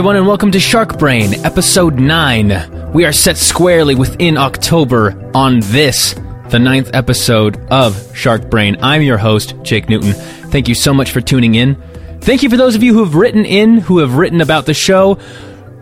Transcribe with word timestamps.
everyone, 0.00 0.16
and 0.16 0.26
welcome 0.26 0.50
to 0.50 0.58
Shark 0.58 0.98
Brain, 0.98 1.34
Episode 1.44 1.98
9. 1.98 2.90
We 2.94 3.04
are 3.04 3.12
set 3.12 3.36
squarely 3.36 3.94
within 3.94 4.38
October 4.38 5.30
on 5.34 5.60
this, 5.60 6.14
the 6.48 6.58
ninth 6.58 6.90
episode 6.94 7.58
of 7.70 8.16
Shark 8.16 8.48
Brain. 8.48 8.78
I'm 8.80 9.02
your 9.02 9.18
host, 9.18 9.56
Jake 9.62 9.90
Newton. 9.90 10.14
Thank 10.50 10.68
you 10.68 10.74
so 10.74 10.94
much 10.94 11.10
for 11.10 11.20
tuning 11.20 11.54
in. 11.54 11.74
Thank 12.22 12.42
you 12.42 12.48
for 12.48 12.56
those 12.56 12.74
of 12.74 12.82
you 12.82 12.94
who 12.94 13.04
have 13.04 13.14
written 13.14 13.44
in, 13.44 13.76
who 13.76 13.98
have 13.98 14.14
written 14.14 14.40
about 14.40 14.64
the 14.64 14.72
show, 14.72 15.18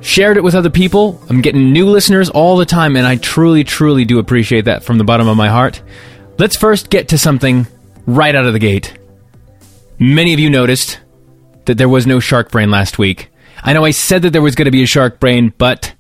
shared 0.00 0.36
it 0.36 0.42
with 0.42 0.56
other 0.56 0.68
people. 0.68 1.22
I'm 1.30 1.40
getting 1.40 1.72
new 1.72 1.86
listeners 1.86 2.28
all 2.28 2.56
the 2.56 2.66
time, 2.66 2.96
and 2.96 3.06
I 3.06 3.14
truly, 3.18 3.62
truly 3.62 4.04
do 4.04 4.18
appreciate 4.18 4.64
that 4.64 4.82
from 4.82 4.98
the 4.98 5.04
bottom 5.04 5.28
of 5.28 5.36
my 5.36 5.48
heart. 5.48 5.80
Let's 6.38 6.56
first 6.56 6.90
get 6.90 7.10
to 7.10 7.18
something 7.18 7.68
right 8.04 8.34
out 8.34 8.46
of 8.46 8.52
the 8.52 8.58
gate. 8.58 8.98
Many 10.00 10.34
of 10.34 10.40
you 10.40 10.50
noticed 10.50 10.98
that 11.66 11.78
there 11.78 11.88
was 11.88 12.04
no 12.04 12.18
Shark 12.18 12.50
Brain 12.50 12.72
last 12.72 12.98
week. 12.98 13.30
I 13.62 13.72
know 13.72 13.84
I 13.84 13.90
said 13.90 14.22
that 14.22 14.30
there 14.30 14.42
was 14.42 14.54
going 14.54 14.66
to 14.66 14.70
be 14.70 14.82
a 14.82 14.86
Shark 14.86 15.20
Brain, 15.20 15.52
but 15.58 15.94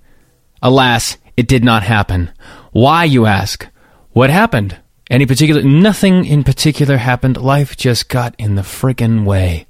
alas, 0.62 1.16
it 1.36 1.48
did 1.48 1.64
not 1.64 1.82
happen. 1.82 2.30
Why, 2.72 3.04
you 3.04 3.26
ask? 3.26 3.66
What 4.12 4.30
happened? 4.30 4.78
Any 5.10 5.26
particular. 5.26 5.62
Nothing 5.62 6.24
in 6.24 6.44
particular 6.44 6.96
happened. 6.98 7.36
Life 7.36 7.76
just 7.76 8.08
got 8.08 8.34
in 8.38 8.56
the 8.56 8.62
friggin' 8.62 9.24
way. 9.24 9.66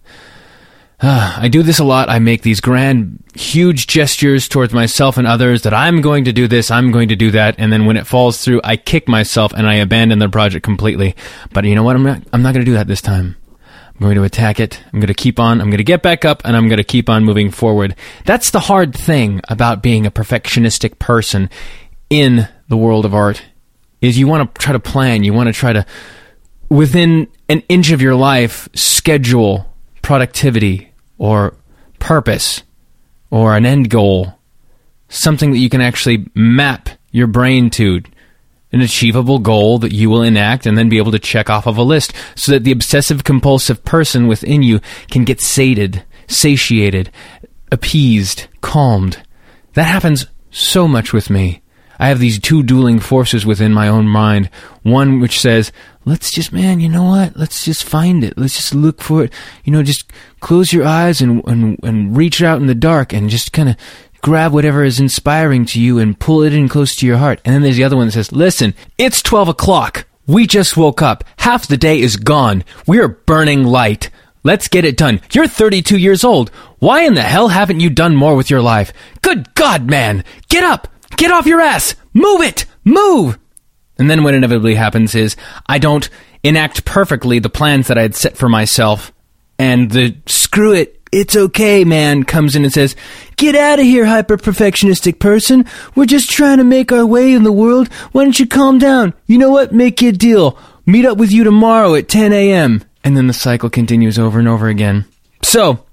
I 1.01 1.48
do 1.48 1.62
this 1.62 1.79
a 1.79 1.84
lot. 1.84 2.09
I 2.09 2.19
make 2.19 2.43
these 2.43 2.60
grand, 2.60 3.23
huge 3.34 3.87
gestures 3.87 4.48
towards 4.48 4.73
myself 4.73 5.16
and 5.16 5.27
others 5.27 5.62
that 5.62 5.73
I'm 5.73 6.01
going 6.01 6.24
to 6.24 6.32
do 6.32 6.48
this, 6.48 6.73
I'm 6.73 6.91
going 6.91 7.09
to 7.10 7.16
do 7.16 7.30
that, 7.30 7.55
and 7.59 7.73
then 7.73 7.87
when 7.87 7.96
it 7.96 8.07
falls 8.07 8.43
through, 8.43 8.60
I 8.65 8.77
kick 8.77 9.09
myself 9.09 9.52
and 9.52 9.66
I 9.68 9.74
abandon 9.74 10.18
the 10.18 10.29
project 10.29 10.65
completely. 10.65 11.15
But 11.52 11.65
you 11.65 11.76
know 11.76 11.85
what? 11.85 11.95
I'm 11.95 12.02
not. 12.02 12.23
I'm 12.32 12.43
not 12.43 12.52
going 12.52 12.65
to 12.65 12.70
do 12.70 12.76
that 12.76 12.88
this 12.88 13.02
time. 13.02 13.37
I'm 13.99 14.04
going 14.04 14.16
to 14.16 14.23
attack 14.23 14.60
it. 14.60 14.80
I'm 14.93 15.01
going 15.01 15.09
to 15.09 15.15
keep 15.15 15.41
on. 15.41 15.60
I'm 15.60 15.71
going 15.71 15.79
to 15.79 15.85
get 15.85 16.02
back 16.02 16.24
up 16.24 16.43
and 16.45 16.57
I'm 16.57 16.68
going 16.68 16.79
to 16.79 16.85
keep 16.85 17.09
on 17.09 17.24
moving 17.24 17.51
forward. 17.51 17.96
That's 18.24 18.51
the 18.51 18.60
hard 18.60 18.95
thing 18.95 19.41
about 19.49 19.82
being 19.82 20.07
a 20.07 20.10
perfectionistic 20.10 21.01
person 21.01 21.51
in 22.09 22.49
the 22.69 22.76
world 22.76 23.04
of 23.04 23.13
art 23.13 23.43
is 24.01 24.16
you 24.16 24.29
want 24.29 24.54
to 24.54 24.60
try 24.60 24.73
to 24.73 24.79
plan. 24.79 25.24
You 25.24 25.32
want 25.32 25.49
to 25.49 25.52
try 25.52 25.73
to 25.73 25.85
within 26.69 27.26
an 27.49 27.63
inch 27.69 27.91
of 27.91 28.01
your 28.01 28.15
life 28.15 28.69
schedule 28.73 29.74
productivity 30.01 30.93
or 31.19 31.54
purpose 31.99 32.63
or 33.30 33.57
an 33.57 33.66
end 33.66 33.91
goal. 33.91 34.35
Something 35.09 35.51
that 35.52 35.59
you 35.59 35.71
can 35.71 35.80
actually 35.80 36.26
map 36.35 36.88
your 37.10 37.26
brain 37.26 37.71
to 37.71 38.02
an 38.73 38.80
achievable 38.80 39.38
goal 39.38 39.79
that 39.79 39.93
you 39.93 40.11
will 40.11 40.23
enact 40.23 40.66
and 40.66 40.77
then 40.77 40.88
be 40.88 40.99
able 40.99 41.13
to 41.13 41.19
check 41.19 41.49
off 41.49 41.66
of 41.66 41.77
a 41.79 41.83
list 41.83 42.13
so 42.35 42.52
that 42.52 42.65
the 42.65 42.73
obsessive 42.73 43.25
compulsive 43.25 43.85
person 43.85 44.27
within 44.27 44.63
you 44.63 44.80
can 45.10 45.25
get 45.25 45.41
sated, 45.41 46.05
satiated, 46.27 47.10
appeased, 47.73 48.47
calmed. 48.60 49.23
That 49.75 49.85
happens 49.85 50.27
so 50.51 50.87
much 50.87 51.13
with 51.13 51.30
me. 51.30 51.63
I 52.01 52.09
have 52.09 52.21
these 52.21 52.38
two 52.38 52.63
dueling 52.63 53.01
forces 53.01 53.45
within 53.45 53.73
my 53.73 53.88
own 53.88 54.07
mind. 54.07 54.51
One 54.82 55.19
which 55.19 55.41
says, 55.41 55.73
let's 56.05 56.30
just, 56.30 56.53
man, 56.53 56.79
you 56.79 56.88
know 56.88 57.05
what? 57.05 57.37
Let's 57.37 57.65
just 57.65 57.82
find 57.82 58.23
it. 58.23 58.38
Let's 58.38 58.57
just 58.57 58.75
look 58.75 59.03
for 59.03 59.25
it. 59.25 59.32
You 59.65 59.73
know, 59.73 59.82
just 59.82 60.10
close 60.41 60.73
your 60.73 60.87
eyes 60.87 61.21
and, 61.21 61.43
and, 61.49 61.77
and 61.82 62.16
reach 62.16 62.41
out 62.41 62.60
in 62.60 62.66
the 62.66 62.75
dark 62.75 63.13
and 63.13 63.29
just 63.29 63.53
kind 63.53 63.69
of 63.69 63.77
grab 64.22 64.53
whatever 64.53 64.84
is 64.84 65.00
inspiring 65.00 65.65
to 65.66 65.81
you 65.81 65.99
and 65.99 66.19
pull 66.19 66.43
it 66.43 66.53
in 66.53 66.69
close 66.69 66.97
to 66.97 67.06
your 67.06 67.19
heart. 67.19 67.41
And 67.44 67.55
then 67.55 67.62
there's 67.62 67.77
the 67.77 67.84
other 67.84 67.97
one 67.97 68.06
that 68.06 68.12
says, 68.12 68.33
listen, 68.33 68.75
it's 68.97 69.22
12 69.22 69.49
o'clock. 69.49 70.06
We 70.27 70.47
just 70.47 70.77
woke 70.77 71.00
up. 71.00 71.25
Half 71.38 71.69
the 71.69 71.77
day 71.77 72.00
is 72.00 72.16
gone. 72.16 72.65
We're 72.87 73.09
burning 73.09 73.65
light. 73.65 74.10
Let's 74.44 74.69
get 74.69 74.84
it 74.84 74.97
done. 74.97 75.20
You're 75.32 75.48
32 75.48 75.98
years 75.98 76.25
old. 76.25 76.50
Why 76.78 77.03
in 77.03 77.15
the 77.15 77.22
hell 77.22 77.48
haven't 77.48 77.81
you 77.81 77.91
done 77.91 78.15
more 78.15 78.37
with 78.37 78.50
your 78.50 78.62
life? 78.62 78.92
Good 79.22 79.54
God, 79.54 79.91
man! 79.91 80.25
Get 80.48 80.65
up! 80.65 80.88
Get 81.16 81.32
off 81.32 81.47
your 81.47 81.60
ass! 81.60 81.97
Move 82.12 82.42
it! 82.42 82.65
Move! 82.84 83.38
And 83.98 84.09
then 84.09 84.22
what 84.22 84.34
inevitably 84.34 84.76
happens 84.76 85.15
is 85.15 85.37
I 85.66 85.78
don't 85.78 86.09
enact 86.42 86.84
perfectly 86.84 87.41
the 87.41 87.50
plans 87.50 87.88
that 87.88 87.98
I 87.98 88.03
had 88.03 88.15
set 88.15 88.37
for 88.37 88.48
myself, 88.48 89.12
and 89.59 89.91
the 89.91 90.16
screw 90.26 90.72
it, 90.72 90.97
it's 91.12 91.36
okay 91.36 91.84
man 91.84 92.24
comes 92.24 92.56
in 92.56 92.64
and 92.64 92.72
says, 92.72 92.96
Get 93.36 93.54
out 93.54 93.78
of 93.78 93.84
here, 93.84 94.04
hyper 94.04 94.36
perfectionistic 94.36 95.19
person. 95.19 95.64
We're 95.94 96.06
just 96.06 96.30
trying 96.30 96.58
to 96.58 96.64
make 96.64 96.92
our 96.92 97.06
way 97.06 97.32
in 97.32 97.44
the 97.44 97.52
world. 97.52 97.92
Why 98.12 98.24
don't 98.24 98.38
you 98.38 98.46
calm 98.46 98.78
down? 98.78 99.14
You 99.26 99.38
know 99.38 99.50
what? 99.50 99.72
Make 99.72 100.02
a 100.02 100.12
deal. 100.12 100.58
Meet 100.86 101.04
up 101.04 101.18
with 101.18 101.30
you 101.30 101.44
tomorrow 101.44 101.94
at 101.94 102.08
10 102.08 102.32
a.m. 102.32 102.82
And 103.04 103.16
then 103.16 103.26
the 103.26 103.32
cycle 103.32 103.70
continues 103.70 104.18
over 104.18 104.38
and 104.38 104.48
over 104.48 104.68
again. 104.68 105.04
So, 105.42 105.84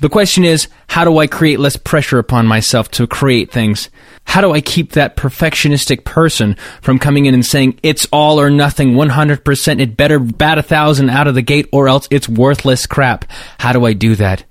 the 0.00 0.08
question 0.08 0.44
is, 0.44 0.68
how 0.88 1.04
do 1.04 1.18
I 1.18 1.26
create 1.26 1.58
less 1.58 1.76
pressure 1.76 2.18
upon 2.18 2.46
myself 2.46 2.90
to 2.92 3.06
create 3.06 3.50
things? 3.50 3.88
How 4.24 4.40
do 4.40 4.52
I 4.52 4.60
keep 4.60 4.92
that 4.92 5.16
perfectionistic 5.16 6.04
person 6.04 6.56
from 6.82 6.98
coming 6.98 7.26
in 7.26 7.34
and 7.34 7.46
saying, 7.46 7.78
it's 7.82 8.06
all 8.12 8.38
or 8.38 8.50
nothing, 8.50 8.92
100%, 8.92 9.80
it 9.80 9.96
better 9.96 10.18
bat 10.18 10.58
a 10.58 10.62
thousand 10.62 11.08
out 11.08 11.28
of 11.28 11.34
the 11.34 11.42
gate 11.42 11.68
or 11.72 11.88
else 11.88 12.08
it's 12.10 12.28
worthless 12.28 12.86
crap? 12.86 13.24
How 13.58 13.72
do 13.72 13.86
I 13.86 13.94
do 13.94 14.14
that? 14.16 14.44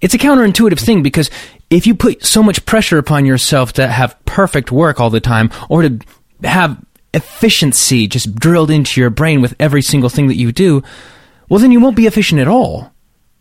It's 0.00 0.14
a 0.14 0.18
counterintuitive 0.18 0.78
thing 0.78 1.02
because 1.02 1.30
if 1.70 1.86
you 1.86 1.94
put 1.94 2.24
so 2.24 2.42
much 2.42 2.64
pressure 2.64 2.98
upon 2.98 3.26
yourself 3.26 3.72
to 3.74 3.88
have 3.88 4.16
perfect 4.24 4.70
work 4.70 5.00
all 5.00 5.10
the 5.10 5.20
time 5.20 5.50
or 5.68 5.82
to 5.82 5.98
have 6.44 6.80
efficiency 7.14 8.06
just 8.06 8.34
drilled 8.34 8.70
into 8.70 9.00
your 9.00 9.10
brain 9.10 9.40
with 9.40 9.54
every 9.58 9.82
single 9.82 10.08
thing 10.08 10.28
that 10.28 10.36
you 10.36 10.52
do, 10.52 10.82
well, 11.48 11.60
then 11.60 11.72
you 11.72 11.80
won't 11.80 11.96
be 11.96 12.06
efficient 12.06 12.40
at 12.40 12.48
all. 12.48 12.92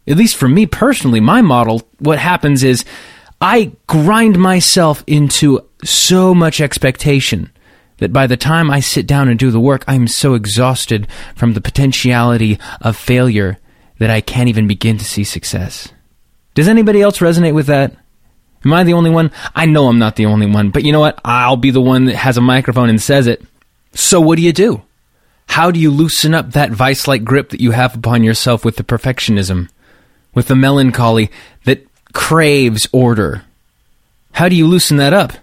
At 0.07 0.17
least 0.17 0.37
for 0.37 0.47
me 0.47 0.65
personally, 0.65 1.19
my 1.19 1.41
model, 1.41 1.87
what 1.99 2.17
happens 2.17 2.63
is 2.63 2.85
I 3.39 3.73
grind 3.85 4.39
myself 4.39 5.03
into 5.05 5.67
so 5.83 6.33
much 6.33 6.59
expectation 6.59 7.51
that 7.97 8.13
by 8.13 8.25
the 8.25 8.37
time 8.37 8.71
I 8.71 8.79
sit 8.79 9.05
down 9.05 9.27
and 9.27 9.37
do 9.37 9.51
the 9.51 9.59
work, 9.59 9.83
I'm 9.87 10.07
so 10.07 10.33
exhausted 10.33 11.07
from 11.35 11.53
the 11.53 11.61
potentiality 11.61 12.57
of 12.81 12.95
failure 12.95 13.59
that 13.99 14.09
I 14.09 14.21
can't 14.21 14.49
even 14.49 14.67
begin 14.67 14.97
to 14.97 15.05
see 15.05 15.23
success. 15.23 15.91
Does 16.57 16.67
anybody 16.67 17.03
else 17.03 17.19
resonate 17.19 17.53
with 17.53 17.67
that? 17.67 17.95
Am 18.65 18.73
I 18.73 18.83
the 18.83 18.93
only 18.93 19.11
one? 19.11 19.29
I 19.55 19.67
know 19.67 19.89
I'm 19.89 19.99
not 19.99 20.15
the 20.15 20.25
only 20.25 20.47
one, 20.47 20.71
but 20.71 20.83
you 20.83 20.91
know 20.91 20.99
what? 20.99 21.21
I'll 21.23 21.55
be 21.55 21.69
the 21.69 21.79
one 21.79 22.05
that 22.05 22.15
has 22.15 22.35
a 22.35 22.41
microphone 22.41 22.89
and 22.89 22.99
says 22.99 23.27
it. 23.27 23.43
So 23.93 24.19
what 24.19 24.37
do 24.37 24.41
you 24.41 24.51
do? 24.51 24.81
How 25.45 25.69
do 25.69 25.79
you 25.79 25.91
loosen 25.91 26.33
up 26.33 26.53
that 26.53 26.71
vice 26.71 27.07
like 27.07 27.23
grip 27.23 27.49
that 27.49 27.61
you 27.61 27.69
have 27.73 27.93
upon 27.93 28.23
yourself 28.23 28.65
with 28.65 28.77
the 28.77 28.83
perfectionism, 28.83 29.69
with 30.33 30.47
the 30.47 30.55
melancholy 30.55 31.29
that 31.65 31.85
craves 32.13 32.87
order? 32.91 33.43
How 34.31 34.49
do 34.49 34.55
you 34.55 34.65
loosen 34.65 34.97
that 34.97 35.13
up? 35.13 35.33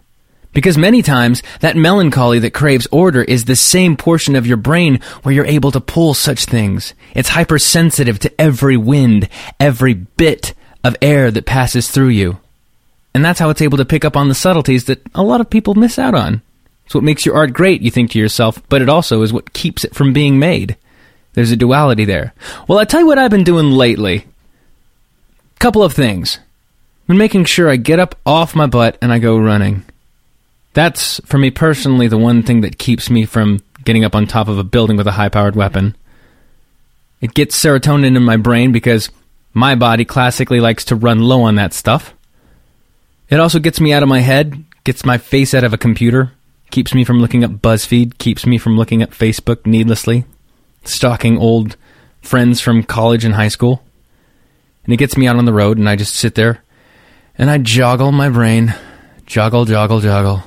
Because 0.52 0.76
many 0.76 1.00
times, 1.00 1.44
that 1.60 1.76
melancholy 1.76 2.40
that 2.40 2.54
craves 2.54 2.88
order 2.90 3.22
is 3.22 3.44
the 3.44 3.54
same 3.54 3.96
portion 3.96 4.34
of 4.34 4.48
your 4.48 4.56
brain 4.56 4.98
where 5.22 5.32
you're 5.32 5.46
able 5.46 5.70
to 5.70 5.80
pull 5.80 6.12
such 6.12 6.46
things. 6.46 6.92
It's 7.14 7.28
hypersensitive 7.28 8.18
to 8.18 8.40
every 8.40 8.76
wind, 8.76 9.28
every 9.60 9.94
bit 9.94 10.54
of 10.84 10.96
air 11.02 11.30
that 11.30 11.46
passes 11.46 11.90
through 11.90 12.08
you. 12.08 12.38
And 13.14 13.24
that's 13.24 13.40
how 13.40 13.50
it's 13.50 13.62
able 13.62 13.78
to 13.78 13.84
pick 13.84 14.04
up 14.04 14.16
on 14.16 14.28
the 14.28 14.34
subtleties 14.34 14.84
that 14.84 15.00
a 15.14 15.22
lot 15.22 15.40
of 15.40 15.50
people 15.50 15.74
miss 15.74 15.98
out 15.98 16.14
on. 16.14 16.42
It's 16.84 16.94
what 16.94 17.04
makes 17.04 17.24
your 17.24 17.36
art 17.36 17.52
great, 17.52 17.80
you 17.80 17.90
think 17.90 18.10
to 18.10 18.18
yourself, 18.18 18.62
but 18.68 18.82
it 18.82 18.88
also 18.88 19.22
is 19.22 19.32
what 19.32 19.52
keeps 19.52 19.84
it 19.84 19.94
from 19.94 20.12
being 20.12 20.38
made. 20.38 20.76
There's 21.32 21.50
a 21.50 21.56
duality 21.56 22.04
there. 22.04 22.34
Well, 22.68 22.78
I 22.78 22.84
tell 22.84 23.00
you 23.00 23.06
what 23.06 23.18
I've 23.18 23.30
been 23.30 23.44
doing 23.44 23.70
lately. 23.70 24.26
Couple 25.58 25.82
of 25.82 25.92
things. 25.92 26.38
I've 27.02 27.08
been 27.08 27.18
making 27.18 27.46
sure 27.46 27.68
I 27.68 27.76
get 27.76 27.98
up 28.00 28.16
off 28.26 28.54
my 28.54 28.66
butt 28.66 28.98
and 29.00 29.12
I 29.12 29.18
go 29.18 29.38
running. 29.38 29.84
That's, 30.74 31.20
for 31.24 31.38
me 31.38 31.50
personally, 31.50 32.08
the 32.08 32.18
one 32.18 32.42
thing 32.42 32.60
that 32.62 32.78
keeps 32.78 33.08
me 33.08 33.24
from 33.24 33.60
getting 33.84 34.04
up 34.04 34.14
on 34.14 34.26
top 34.26 34.48
of 34.48 34.58
a 34.58 34.64
building 34.64 34.96
with 34.96 35.06
a 35.06 35.12
high 35.12 35.28
powered 35.28 35.56
weapon. 35.56 35.96
It 37.20 37.34
gets 37.34 37.58
serotonin 37.62 38.16
in 38.16 38.22
my 38.22 38.36
brain 38.36 38.72
because 38.72 39.08
my 39.54 39.74
body 39.74 40.04
classically 40.04 40.60
likes 40.60 40.84
to 40.86 40.96
run 40.96 41.20
low 41.20 41.42
on 41.42 41.54
that 41.54 41.72
stuff. 41.72 42.12
It 43.30 43.40
also 43.40 43.58
gets 43.58 43.80
me 43.80 43.92
out 43.92 44.02
of 44.02 44.08
my 44.08 44.20
head, 44.20 44.64
gets 44.82 45.04
my 45.04 45.16
face 45.16 45.54
out 45.54 45.64
of 45.64 45.72
a 45.72 45.78
computer, 45.78 46.32
keeps 46.70 46.92
me 46.92 47.04
from 47.04 47.20
looking 47.20 47.44
up 47.44 47.52
BuzzFeed, 47.52 48.18
keeps 48.18 48.44
me 48.44 48.58
from 48.58 48.76
looking 48.76 49.02
up 49.02 49.10
Facebook 49.10 49.64
needlessly, 49.64 50.24
stalking 50.84 51.38
old 51.38 51.76
friends 52.20 52.60
from 52.60 52.82
college 52.82 53.24
and 53.24 53.34
high 53.34 53.48
school. 53.48 53.82
And 54.84 54.92
it 54.92 54.98
gets 54.98 55.16
me 55.16 55.26
out 55.26 55.36
on 55.36 55.46
the 55.46 55.52
road, 55.52 55.78
and 55.78 55.88
I 55.88 55.96
just 55.96 56.14
sit 56.16 56.34
there 56.34 56.62
and 57.38 57.50
I 57.50 57.58
joggle 57.58 58.12
my 58.12 58.28
brain. 58.28 58.74
Joggle, 59.26 59.66
joggle, 59.66 60.00
joggle. 60.00 60.42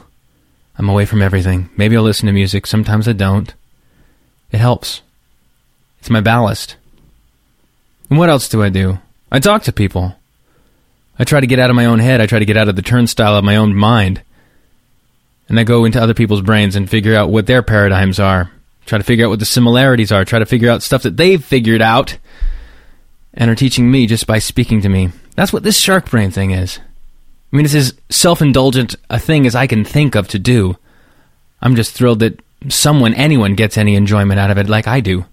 I'm 0.78 0.90
away 0.90 1.06
from 1.06 1.22
everything. 1.22 1.70
Maybe 1.76 1.98
I'll 1.98 2.04
listen 2.04 2.28
to 2.28 2.34
music, 2.34 2.68
sometimes 2.68 3.08
I 3.08 3.14
don't. 3.14 3.54
It 4.52 4.60
helps. 4.60 5.02
It's 6.00 6.10
my 6.10 6.22
ballast. 6.22 6.76
And 8.10 8.18
what 8.18 8.30
else 8.30 8.48
do 8.48 8.64
I 8.64 8.70
do? 8.70 9.00
I 9.32 9.40
talk 9.40 9.64
to 9.64 9.74
people. 9.74 10.16
I 11.20 11.24
try 11.24 11.40
to 11.40 11.48
get 11.48 11.60
out 11.60 11.70
of 11.70 11.76
my 11.76 11.86
own 11.86 12.00
head. 12.00 12.22
I 12.22 12.28
try 12.28 12.40
to 12.40 12.46
get 12.46 12.58
out 12.58 12.70
of 12.70 12.76
the 12.76 12.82
turnstile 12.82 13.36
of 13.36 13.44
my 13.44 13.56
own 13.56 13.76
mind. 13.76 14.22
And 15.50 15.60
I 15.60 15.64
go 15.64 15.86
into 15.86 16.02
other 16.02 16.14
people's 16.14 16.42
brains 16.42 16.76
and 16.76 16.90
figure 16.90 17.16
out 17.16 17.30
what 17.30 17.48
their 17.48 17.64
paradigms 17.64 18.20
are. 18.20 18.52
Try 18.86 18.98
to 18.98 19.04
figure 19.04 19.26
out 19.26 19.30
what 19.30 19.40
the 19.40 19.46
similarities 19.46 20.12
are. 20.12 20.24
Try 20.24 20.40
to 20.40 20.46
figure 20.46 20.70
out 20.70 20.84
stuff 20.84 21.04
that 21.04 21.18
they've 21.18 21.44
figured 21.44 21.82
out 21.82 22.18
and 23.34 23.52
are 23.52 23.56
teaching 23.56 23.90
me 23.92 24.08
just 24.08 24.28
by 24.28 24.40
speaking 24.40 24.82
to 24.82 24.90
me. 24.90 25.12
That's 25.36 25.54
what 25.54 25.64
this 25.64 25.78
shark 25.78 26.10
brain 26.10 26.32
thing 26.32 26.52
is. 26.52 26.80
I 27.52 27.56
mean, 27.56 27.66
it's 27.66 27.76
as 27.76 27.94
self 28.10 28.42
indulgent 28.42 28.96
a 29.10 29.20
thing 29.20 29.46
as 29.46 29.56
I 29.56 29.68
can 29.68 29.86
think 29.86 30.16
of 30.16 30.28
to 30.30 30.40
do. 30.40 30.78
I'm 31.62 31.76
just 31.76 31.94
thrilled 31.94 32.20
that 32.20 32.42
someone, 32.70 33.14
anyone, 33.14 33.56
gets 33.56 33.78
any 33.78 33.96
enjoyment 33.96 34.40
out 34.40 34.52
of 34.52 34.58
it 34.58 34.70
like 34.70 34.88
I 34.88 35.00
do. 35.00 35.26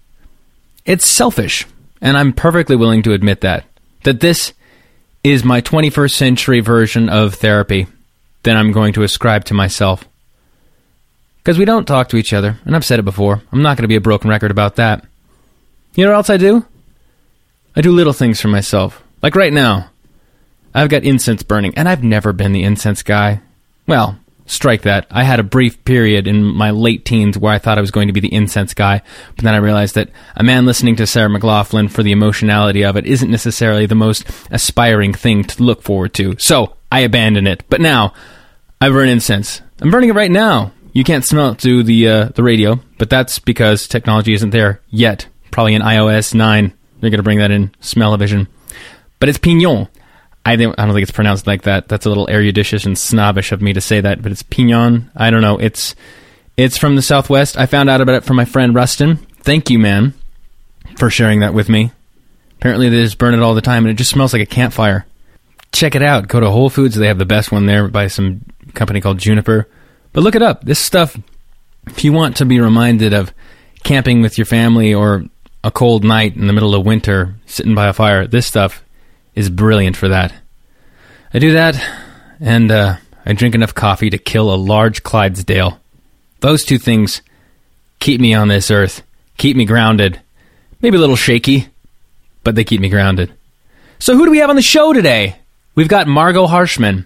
It's 0.85 1.09
selfish, 1.09 1.65
and 2.01 2.17
I'm 2.17 2.33
perfectly 2.33 2.75
willing 2.75 3.03
to 3.03 3.13
admit 3.13 3.41
that. 3.41 3.65
That 4.03 4.19
this 4.19 4.53
is 5.23 5.43
my 5.43 5.61
21st 5.61 6.11
century 6.11 6.59
version 6.59 7.09
of 7.09 7.35
therapy 7.35 7.87
that 8.43 8.55
I'm 8.55 8.71
going 8.71 8.93
to 8.93 9.03
ascribe 9.03 9.45
to 9.45 9.53
myself. 9.53 10.05
Because 11.37 11.57
we 11.57 11.65
don't 11.65 11.85
talk 11.87 12.09
to 12.09 12.17
each 12.17 12.33
other, 12.33 12.57
and 12.65 12.75
I've 12.75 12.85
said 12.85 12.99
it 12.99 13.05
before. 13.05 13.41
I'm 13.51 13.61
not 13.61 13.77
going 13.77 13.83
to 13.83 13.87
be 13.87 13.95
a 13.95 14.01
broken 14.01 14.29
record 14.29 14.51
about 14.51 14.75
that. 14.77 15.05
You 15.95 16.05
know 16.05 16.11
what 16.11 16.17
else 16.17 16.29
I 16.29 16.37
do? 16.37 16.65
I 17.75 17.81
do 17.81 17.91
little 17.91 18.13
things 18.13 18.39
for 18.39 18.47
myself. 18.47 19.03
Like 19.21 19.35
right 19.35 19.53
now, 19.53 19.89
I've 20.73 20.89
got 20.89 21.03
incense 21.03 21.43
burning, 21.43 21.73
and 21.75 21.87
I've 21.87 22.03
never 22.03 22.33
been 22.33 22.51
the 22.51 22.63
incense 22.63 23.01
guy. 23.03 23.41
Well, 23.87 24.17
strike 24.45 24.83
that. 24.83 25.07
I 25.09 25.23
had 25.23 25.39
a 25.39 25.43
brief 25.43 25.83
period 25.85 26.27
in 26.27 26.43
my 26.43 26.71
late 26.71 27.05
teens 27.05 27.37
where 27.37 27.53
I 27.53 27.59
thought 27.59 27.77
I 27.77 27.81
was 27.81 27.91
going 27.91 28.07
to 28.07 28.13
be 28.13 28.19
the 28.19 28.33
incense 28.33 28.73
guy, 28.73 29.01
but 29.35 29.43
then 29.43 29.53
I 29.53 29.57
realized 29.57 29.95
that 29.95 30.09
a 30.35 30.43
man 30.43 30.65
listening 30.65 30.95
to 30.97 31.07
Sarah 31.07 31.29
McLachlan 31.29 31.89
for 31.89 32.03
the 32.03 32.11
emotionality 32.11 32.83
of 32.83 32.95
it 32.95 33.05
isn't 33.05 33.31
necessarily 33.31 33.85
the 33.85 33.95
most 33.95 34.25
aspiring 34.51 35.13
thing 35.13 35.43
to 35.43 35.63
look 35.63 35.81
forward 35.81 36.13
to. 36.15 36.35
So 36.37 36.75
I 36.91 36.99
abandoned 36.99 37.47
it. 37.47 37.63
But 37.69 37.81
now 37.81 38.13
I 38.79 38.89
burn 38.89 39.09
incense. 39.09 39.61
I'm 39.81 39.91
burning 39.91 40.09
it 40.09 40.15
right 40.15 40.31
now. 40.31 40.71
You 40.93 41.03
can't 41.03 41.25
smell 41.25 41.51
it 41.51 41.59
through 41.59 41.83
the 41.83 42.07
uh, 42.07 42.25
the 42.29 42.43
radio, 42.43 42.79
but 42.97 43.09
that's 43.09 43.37
because 43.39 43.85
technology 43.85 44.33
isn't 44.33 44.51
there 44.51 44.81
yet. 44.89 45.27
Probably 45.51 45.73
in 45.73 45.81
iOS 45.81 46.33
9, 46.33 46.73
they're 46.99 47.09
going 47.09 47.17
to 47.17 47.23
bring 47.23 47.39
that 47.39 47.51
in 47.51 47.73
smell-o-vision. 47.81 48.47
But 49.19 49.27
it's 49.27 49.37
pignon. 49.37 49.89
I 50.45 50.55
don't, 50.55 50.79
I 50.79 50.85
don't 50.85 50.93
think 50.93 51.03
it's 51.03 51.11
pronounced 51.11 51.47
like 51.47 51.63
that. 51.63 51.87
That's 51.87 52.05
a 52.05 52.09
little 52.09 52.27
eruditious 52.27 52.85
and 52.85 52.97
snobbish 52.97 53.51
of 53.51 53.61
me 53.61 53.73
to 53.73 53.81
say 53.81 53.99
that, 54.01 54.21
but 54.21 54.31
it's 54.31 54.43
pignon. 54.43 55.09
I 55.15 55.31
don't 55.31 55.41
know. 55.41 55.57
It's 55.57 55.95
it's 56.55 56.77
from 56.77 56.95
the 56.95 57.01
Southwest. 57.01 57.57
I 57.57 57.65
found 57.65 57.89
out 57.89 57.99
about 57.99 58.15
it 58.15 58.23
from 58.23 58.37
my 58.37 58.45
friend 58.45 58.75
Rustin. 58.75 59.17
Thank 59.39 59.69
you, 59.69 59.79
man, 59.79 60.13
for 60.97 61.09
sharing 61.09 61.39
that 61.39 61.53
with 61.53 61.67
me. 61.67 61.91
Apparently, 62.57 62.89
they 62.89 63.03
just 63.03 63.17
burn 63.17 63.33
it 63.33 63.41
all 63.41 63.55
the 63.55 63.61
time, 63.61 63.85
and 63.85 63.91
it 63.91 63.97
just 63.97 64.11
smells 64.11 64.33
like 64.33 64.41
a 64.41 64.45
campfire. 64.45 65.05
Check 65.71 65.95
it 65.95 66.03
out. 66.03 66.27
Go 66.27 66.39
to 66.39 66.49
Whole 66.49 66.69
Foods. 66.69 66.95
They 66.95 67.07
have 67.07 67.17
the 67.17 67.25
best 67.25 67.51
one 67.51 67.65
there 67.65 67.87
by 67.87 68.07
some 68.07 68.41
company 68.73 69.01
called 69.01 69.17
Juniper. 69.17 69.67
But 70.13 70.23
look 70.23 70.35
it 70.35 70.41
up. 70.41 70.63
This 70.63 70.79
stuff, 70.79 71.17
if 71.87 72.03
you 72.05 72.13
want 72.13 72.37
to 72.37 72.45
be 72.45 72.59
reminded 72.59 73.13
of 73.13 73.33
camping 73.83 74.21
with 74.21 74.37
your 74.37 74.45
family 74.45 74.93
or 74.93 75.25
a 75.63 75.71
cold 75.71 76.03
night 76.03 76.35
in 76.35 76.47
the 76.47 76.53
middle 76.53 76.75
of 76.75 76.85
winter 76.85 77.35
sitting 77.45 77.75
by 77.75 77.87
a 77.87 77.93
fire, 77.93 78.25
this 78.25 78.45
stuff 78.45 78.84
is 79.35 79.49
brilliant 79.49 79.97
for 79.97 80.09
that. 80.09 80.33
I 81.33 81.39
do 81.39 81.53
that, 81.53 81.81
and 82.39 82.71
uh, 82.71 82.95
I 83.25 83.33
drink 83.33 83.55
enough 83.55 83.75
coffee 83.75 84.09
to 84.09 84.17
kill 84.17 84.53
a 84.53 84.55
large 84.55 85.03
Clydesdale. 85.03 85.79
Those 86.39 86.63
two 86.63 86.77
things 86.77 87.21
keep 87.99 88.21
me 88.21 88.33
on 88.33 88.47
this 88.47 88.71
earth, 88.71 89.03
keep 89.37 89.57
me 89.57 89.65
grounded. 89.65 90.21
Maybe 90.81 90.97
a 90.97 90.99
little 90.99 91.15
shaky, 91.15 91.67
but 92.43 92.55
they 92.55 92.63
keep 92.63 92.79
me 92.79 92.89
grounded. 92.89 93.33
So, 93.99 94.15
who 94.15 94.25
do 94.25 94.31
we 94.31 94.39
have 94.39 94.49
on 94.49 94.55
the 94.55 94.61
show 94.61 94.93
today? 94.93 95.37
We've 95.73 95.87
got 95.87 96.07
Margo 96.07 96.47
Harshman, 96.47 97.05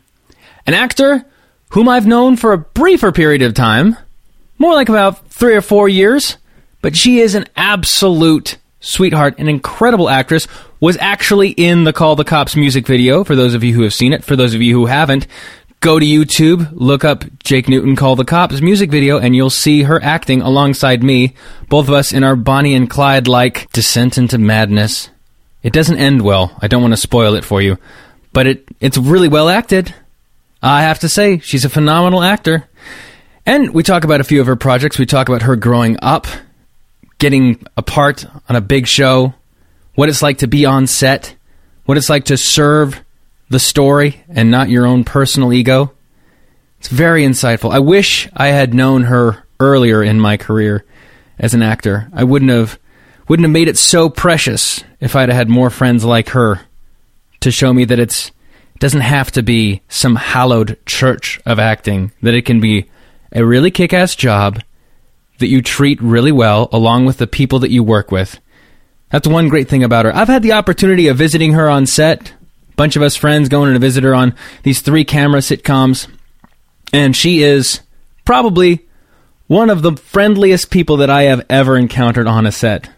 an 0.68 0.74
actor 0.74 1.26
whom 1.70 1.88
I've 1.88 2.08
known 2.08 2.36
for 2.36 2.54
a 2.54 2.58
briefer 2.58 3.12
period 3.12 3.42
of 3.42 3.54
time, 3.54 3.96
more 4.58 4.74
like 4.74 4.90
about 4.90 5.28
three 5.30 5.56
or 5.56 5.62
four 5.62 5.88
years, 5.88 6.38
but 6.81 6.96
she 6.96 7.20
is 7.20 7.36
an 7.36 7.48
absolute 7.56 8.58
sweetheart, 8.80 9.38
an 9.38 9.50
incredible 9.50 10.10
actress, 10.10 10.48
was 10.80 10.98
actually 11.00 11.50
in 11.50 11.84
the 11.84 11.94
Call 11.94 12.16
the 12.16 12.24
Cops 12.24 12.56
music 12.56 12.88
video. 12.88 13.24
For 13.24 13.36
those 13.36 13.54
of 13.54 13.64
you 13.64 13.74
who 13.74 13.84
have 13.84 13.94
seen 13.94 14.14
it, 14.14 14.24
for 14.24 14.36
those 14.36 14.54
of 14.54 14.62
you 14.62 14.74
who 14.74 14.86
haven't, 14.86 15.28
go 15.81 16.00
to 16.00 16.06
YouTube, 16.06 16.70
look 16.74 17.04
up 17.04 17.26
Jake 17.44 17.70
Newton 17.70 17.96
Call 17.96 18.16
the 18.16 18.26
Cops 18.26 18.62
music 18.62 18.90
video, 18.90 19.18
and 19.18 19.36
you'll 19.36 19.50
see 19.50 19.84
her 19.84 20.02
acting 20.02 20.42
alongside 20.42 21.04
me, 21.04 21.34
both 21.68 21.88
of 21.88 21.94
us 21.94 22.12
in 22.12 22.24
our 22.24 22.36
Bonnie 22.36 22.76
and 22.76 22.90
Clyde 22.90 23.28
like 23.28 23.72
descent 23.72 24.18
into 24.18 24.38
madness. 24.38 25.10
It 25.64 25.74
doesn't 25.74 25.98
end 25.98 26.22
well. 26.22 26.58
I 26.62 26.68
don't 26.68 26.81
want 26.81 26.94
to 26.94 26.98
spoil 26.98 27.36
it 27.36 27.44
for 27.44 27.62
you, 27.62 27.78
but 28.31 28.48
it 28.48 28.66
it's 28.80 28.98
really 28.98 29.28
well 29.28 29.50
acted. 29.50 29.94
I 30.62 30.84
have 30.84 31.00
to 31.00 31.10
say, 31.10 31.40
she's 31.40 31.66
a 31.66 31.70
phenomenal 31.70 32.22
actor. 32.22 32.68
And 33.46 33.74
we 33.74 33.84
talk 33.84 34.04
about 34.04 34.22
a 34.22 34.26
few 34.26 34.42
of 34.42 34.48
her 34.48 34.56
projects. 34.56 35.00
We 35.00 35.06
talk 35.06 35.30
about 35.30 35.44
her 35.44 35.56
growing 35.56 35.98
up 36.02 36.28
getting 37.19 37.63
a 37.77 37.83
part 37.83 38.25
on 38.50 38.56
a 38.56 38.62
big 38.62 38.88
show, 38.88 39.33
what 39.95 40.10
it's 40.10 40.21
like 40.21 40.39
to 40.39 40.48
be 40.48 40.66
on 40.66 40.88
set, 40.88 41.36
what 41.86 41.98
it's 41.98 42.10
like 42.10 42.25
to 42.25 42.38
serve 42.38 43.00
the 43.50 43.60
story 43.60 44.24
and 44.30 44.50
not 44.50 44.69
your 44.69 44.86
own 44.86 45.04
personal 45.04 45.54
ego. 45.54 45.92
It's 46.80 46.88
very 46.88 47.24
insightful. 47.24 47.71
I 47.74 47.80
wish 47.80 48.30
I 48.33 48.48
had 48.48 48.74
known 48.74 49.04
her 49.04 49.44
earlier 49.60 50.01
in 50.01 50.19
my 50.19 50.38
career 50.38 50.86
as 51.38 51.54
an 51.54 51.62
actor. 51.62 52.10
I 52.13 52.24
wouldn't 52.24 52.51
have 52.51 52.80
wouldn't 53.27 53.45
have 53.45 53.54
made 53.54 53.68
it 53.68 53.77
so 53.77 54.10
precious 54.10 54.83
if 55.00 55.16
I'd 55.16 55.30
had 55.30 55.50
more 55.50 55.69
friends 55.69 56.04
like 56.04 56.30
her 56.30 56.62
to 57.42 57.51
show 57.51 57.71
me 57.74 57.86
that 57.86 58.00
it's 58.00 58.30
it 58.75 58.80
doesn't 58.80 59.01
have 59.01 59.31
to 59.31 59.44
be 59.44 59.81
some 59.89 60.16
hallowed 60.16 60.77
church 60.86 61.42
of 61.45 61.60
acting, 61.60 62.12
that 62.21 62.33
it 62.33 62.45
can 62.45 62.60
be 62.62 62.89
a 63.31 63.45
really 63.45 63.71
kick-ass 63.71 64.16
job 64.16 64.62
that 65.39 65.47
you 65.47 65.62
treat 65.62 66.01
really 66.01 66.31
well 66.31 66.69
along 66.71 67.06
with 67.06 67.18
the 67.18 67.27
people 67.27 67.59
that 67.59 67.71
you 67.71 67.83
work 67.83 68.12
with. 68.12 68.39
That's 69.09 69.27
one 69.27 69.50
great 69.50 69.68
thing 69.68 69.83
about 69.83 70.06
her. 70.06 70.15
I've 70.15 70.27
had 70.27 70.44
the 70.44 70.53
opportunity 70.53 71.07
of 71.07 71.18
visiting 71.18 71.53
her 71.53 71.69
on 71.69 71.86
set. 71.86 72.31
A 72.71 72.75
bunch 72.75 72.95
of 72.95 73.01
us 73.01 73.15
friends 73.15 73.50
going 73.50 73.69
in 73.69 73.74
to 73.74 73.80
visit 73.80 74.03
her 74.03 74.13
on 74.13 74.36
these 74.63 74.81
three 74.81 75.03
camera 75.03 75.39
sitcoms. 75.39 76.07
And 76.94 77.15
she 77.15 77.41
is 77.41 77.81
probably 78.25 78.88
one 79.47 79.69
of 79.69 79.81
the 79.81 79.97
friendliest 79.97 80.69
people 80.69 80.97
that 80.97 81.09
I 81.09 81.24
have 81.24 81.45
ever 81.50 81.77
encountered 81.77 82.27
on 82.27 82.45
a 82.45 82.51
set. 82.51 82.89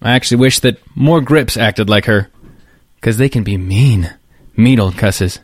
I 0.00 0.12
actually 0.12 0.38
wish 0.38 0.60
that 0.60 0.80
more 0.96 1.20
grips 1.20 1.56
acted 1.56 1.90
like 1.90 2.06
her. 2.06 2.30
Because 2.96 3.18
they 3.18 3.28
can 3.28 3.44
be 3.44 3.56
mean. 3.56 4.14
Mean 4.56 4.80
old 4.80 4.96
cusses. 4.96 5.40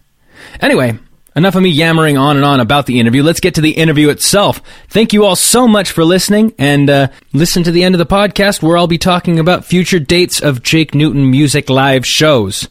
Anyway, 0.61 0.99
Enough 1.37 1.56
of 1.56 1.62
me 1.62 1.69
yammering 1.69 2.17
on 2.17 2.37
and 2.37 2.47
on 2.47 2.61
about 2.61 2.87
the 2.87 2.99
interview. 2.99 3.23
Let's 3.23 3.41
get 3.41 3.56
to 3.56 3.61
the 3.61 3.73
interview 3.73 4.09
itself. 4.09 4.62
Thank 4.88 5.12
you 5.12 5.27
all 5.27 5.37
so 5.37 5.69
much 5.69 5.91
for 5.91 6.03
listening, 6.03 6.55
and 6.57 6.88
uh, 6.88 7.09
listen 7.35 7.62
to 7.64 7.71
the 7.71 7.85
end 7.85 7.95
of 7.95 7.99
the 7.99 8.07
podcast 8.07 8.62
where 8.62 8.78
I'll 8.78 8.87
be 8.87 8.97
talking 8.97 9.38
about 9.38 9.66
future 9.66 9.99
dates 9.99 10.40
of 10.40 10.62
Jake 10.62 10.95
Newton 10.95 11.31
music 11.31 11.69
live 11.69 12.07
shows. 12.07 12.71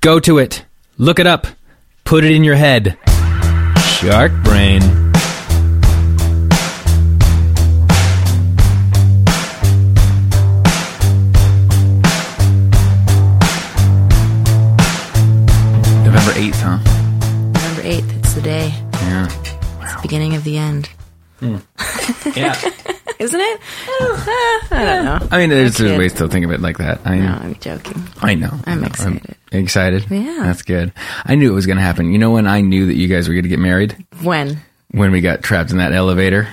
Go 0.00 0.20
to 0.20 0.38
it, 0.38 0.64
look 0.96 1.18
it 1.18 1.26
up, 1.26 1.48
put 2.04 2.22
it 2.22 2.30
in 2.30 2.44
your 2.44 2.54
head. 2.54 2.96
Shark 3.80 4.30
Brain. 4.44 4.80
November 16.04 16.32
8th, 16.38 16.60
huh? 16.60 16.91
November 18.44 18.70
8th, 18.70 18.72
it's 18.72 18.82
the 18.82 18.82
day. 18.82 18.84
Yeah. 18.92 19.26
It's 19.82 19.94
the 19.96 20.02
beginning 20.02 20.34
of 20.34 20.44
the 20.44 20.58
end. 20.58 20.88
Yeah. 22.36 22.54
Isn't 23.18 23.40
it? 23.40 23.60
I 24.70 24.84
don't 24.84 25.04
know. 25.04 25.28
I 25.30 25.38
mean, 25.38 25.50
there's 25.50 25.76
kid. 25.76 25.96
ways 25.98 26.12
to 26.14 26.28
think 26.28 26.44
of 26.44 26.50
it 26.50 26.60
like 26.60 26.78
that. 26.78 27.00
I 27.04 27.18
No, 27.18 27.26
know. 27.26 27.34
I'm 27.42 27.54
joking. 27.56 28.02
I 28.20 28.34
know. 28.34 28.50
I'm 28.66 28.78
I 28.78 28.80
know. 28.80 28.86
excited. 28.86 29.36
excited? 29.52 30.06
Yeah. 30.10 30.38
That's 30.42 30.62
good. 30.62 30.92
I 31.24 31.34
knew 31.36 31.50
it 31.50 31.54
was 31.54 31.66
going 31.66 31.76
to 31.76 31.82
happen. 31.82 32.10
You 32.12 32.18
know 32.18 32.30
when 32.32 32.46
I 32.48 32.60
knew 32.62 32.86
that 32.86 32.96
you 32.96 33.06
guys 33.08 33.28
were 33.28 33.34
going 33.34 33.44
to 33.44 33.48
get 33.48 33.58
married? 33.60 34.04
When? 34.22 34.60
When 34.90 35.12
we 35.12 35.20
got 35.20 35.42
trapped 35.42 35.70
in 35.70 35.78
that 35.78 35.92
elevator. 35.92 36.44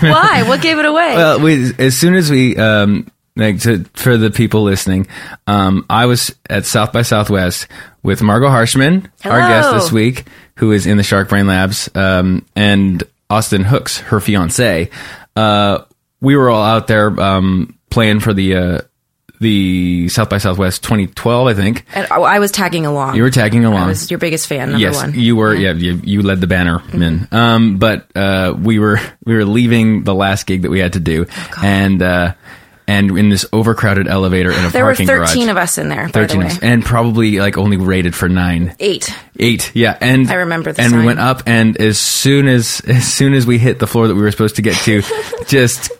Why? 0.00 0.44
What 0.48 0.60
gave 0.62 0.78
it 0.78 0.84
away? 0.86 1.14
well, 1.16 1.40
we, 1.40 1.72
as 1.78 1.96
soon 1.96 2.14
as 2.14 2.30
we, 2.30 2.56
um, 2.56 3.06
like 3.36 3.60
to, 3.60 3.84
for 3.94 4.16
the 4.16 4.30
people 4.30 4.62
listening, 4.62 5.06
um, 5.46 5.86
I 5.88 6.06
was 6.06 6.34
at 6.48 6.66
South 6.66 6.92
by 6.92 7.02
Southwest 7.02 7.66
with 8.02 8.22
Margo 8.22 8.48
Harshman, 8.48 9.10
our 9.24 9.40
guest 9.40 9.72
this 9.72 9.92
week, 9.92 10.26
who 10.56 10.72
is 10.72 10.86
in 10.86 10.96
the 10.96 11.02
Shark 11.02 11.28
Brain 11.28 11.46
Labs, 11.46 11.88
um, 11.94 12.44
and 12.54 13.02
Austin 13.30 13.64
Hooks, 13.64 13.98
her 13.98 14.20
fiance. 14.20 14.90
Uh, 15.34 15.84
we 16.20 16.36
were 16.36 16.50
all 16.50 16.62
out 16.62 16.86
there 16.86 17.08
um, 17.20 17.78
playing 17.90 18.20
for 18.20 18.34
the 18.34 18.54
uh, 18.54 18.80
the 19.40 20.08
South 20.08 20.30
by 20.30 20.38
Southwest 20.38 20.82
2012, 20.84 21.46
I 21.46 21.54
think. 21.54 21.84
And 21.94 22.06
I 22.10 22.16
I 22.16 22.38
was 22.38 22.52
tagging 22.52 22.86
along. 22.86 23.16
You 23.16 23.22
were 23.22 23.30
tagging 23.30 23.64
along. 23.64 23.82
I 23.82 23.86
was 23.88 24.10
your 24.10 24.18
biggest 24.18 24.46
fan, 24.46 24.70
number 24.70 24.78
yes, 24.78 24.96
one. 24.96 25.18
you 25.18 25.36
were. 25.36 25.54
Yeah, 25.54 25.72
you, 25.72 26.00
you 26.04 26.22
led 26.22 26.40
the 26.40 26.46
banner 26.46 26.82
men. 26.94 27.28
Um, 27.32 27.78
but 27.78 28.14
uh, 28.16 28.54
we 28.56 28.78
were 28.78 29.00
we 29.24 29.34
were 29.34 29.44
leaving 29.44 30.04
the 30.04 30.14
last 30.14 30.46
gig 30.46 30.62
that 30.62 30.70
we 30.70 30.78
had 30.78 30.94
to 30.94 31.00
do, 31.00 31.26
and 31.62 32.00
uh, 32.00 32.34
and 32.86 33.16
in 33.18 33.28
this 33.28 33.46
overcrowded 33.52 34.08
elevator 34.08 34.50
in 34.50 34.64
a 34.64 34.70
parking 34.70 34.72
garage, 34.72 35.06
There 35.06 35.18
were 35.18 35.26
13 35.26 35.42
garage. 35.46 35.50
of 35.50 35.56
us 35.56 35.78
in 35.78 35.88
there, 35.88 36.02
by 36.02 36.06
the 36.06 36.12
Thirteen, 36.12 36.38
way. 36.40 36.46
of 36.46 36.52
us, 36.52 36.58
and 36.62 36.84
probably 36.84 37.38
like 37.38 37.56
only 37.58 37.76
rated 37.76 38.14
for 38.14 38.28
nine. 38.28 38.74
Eight. 38.80 39.12
Eight, 39.38 39.70
yeah, 39.74 39.96
and 40.00 40.28
I 40.30 40.34
remember 40.34 40.72
the 40.72 40.82
And 40.82 40.96
we 40.96 41.04
went 41.04 41.18
up, 41.20 41.42
and 41.46 41.76
as 41.80 41.98
soon 41.98 42.48
as 42.48 42.80
as 42.86 43.06
soon 43.12 43.34
as 43.34 43.46
we 43.46 43.58
hit 43.58 43.78
the 43.78 43.86
floor 43.86 44.08
that 44.08 44.14
we 44.14 44.22
were 44.22 44.30
supposed 44.30 44.56
to 44.56 44.62
get 44.62 44.76
to, 44.84 45.02
just 45.46 45.90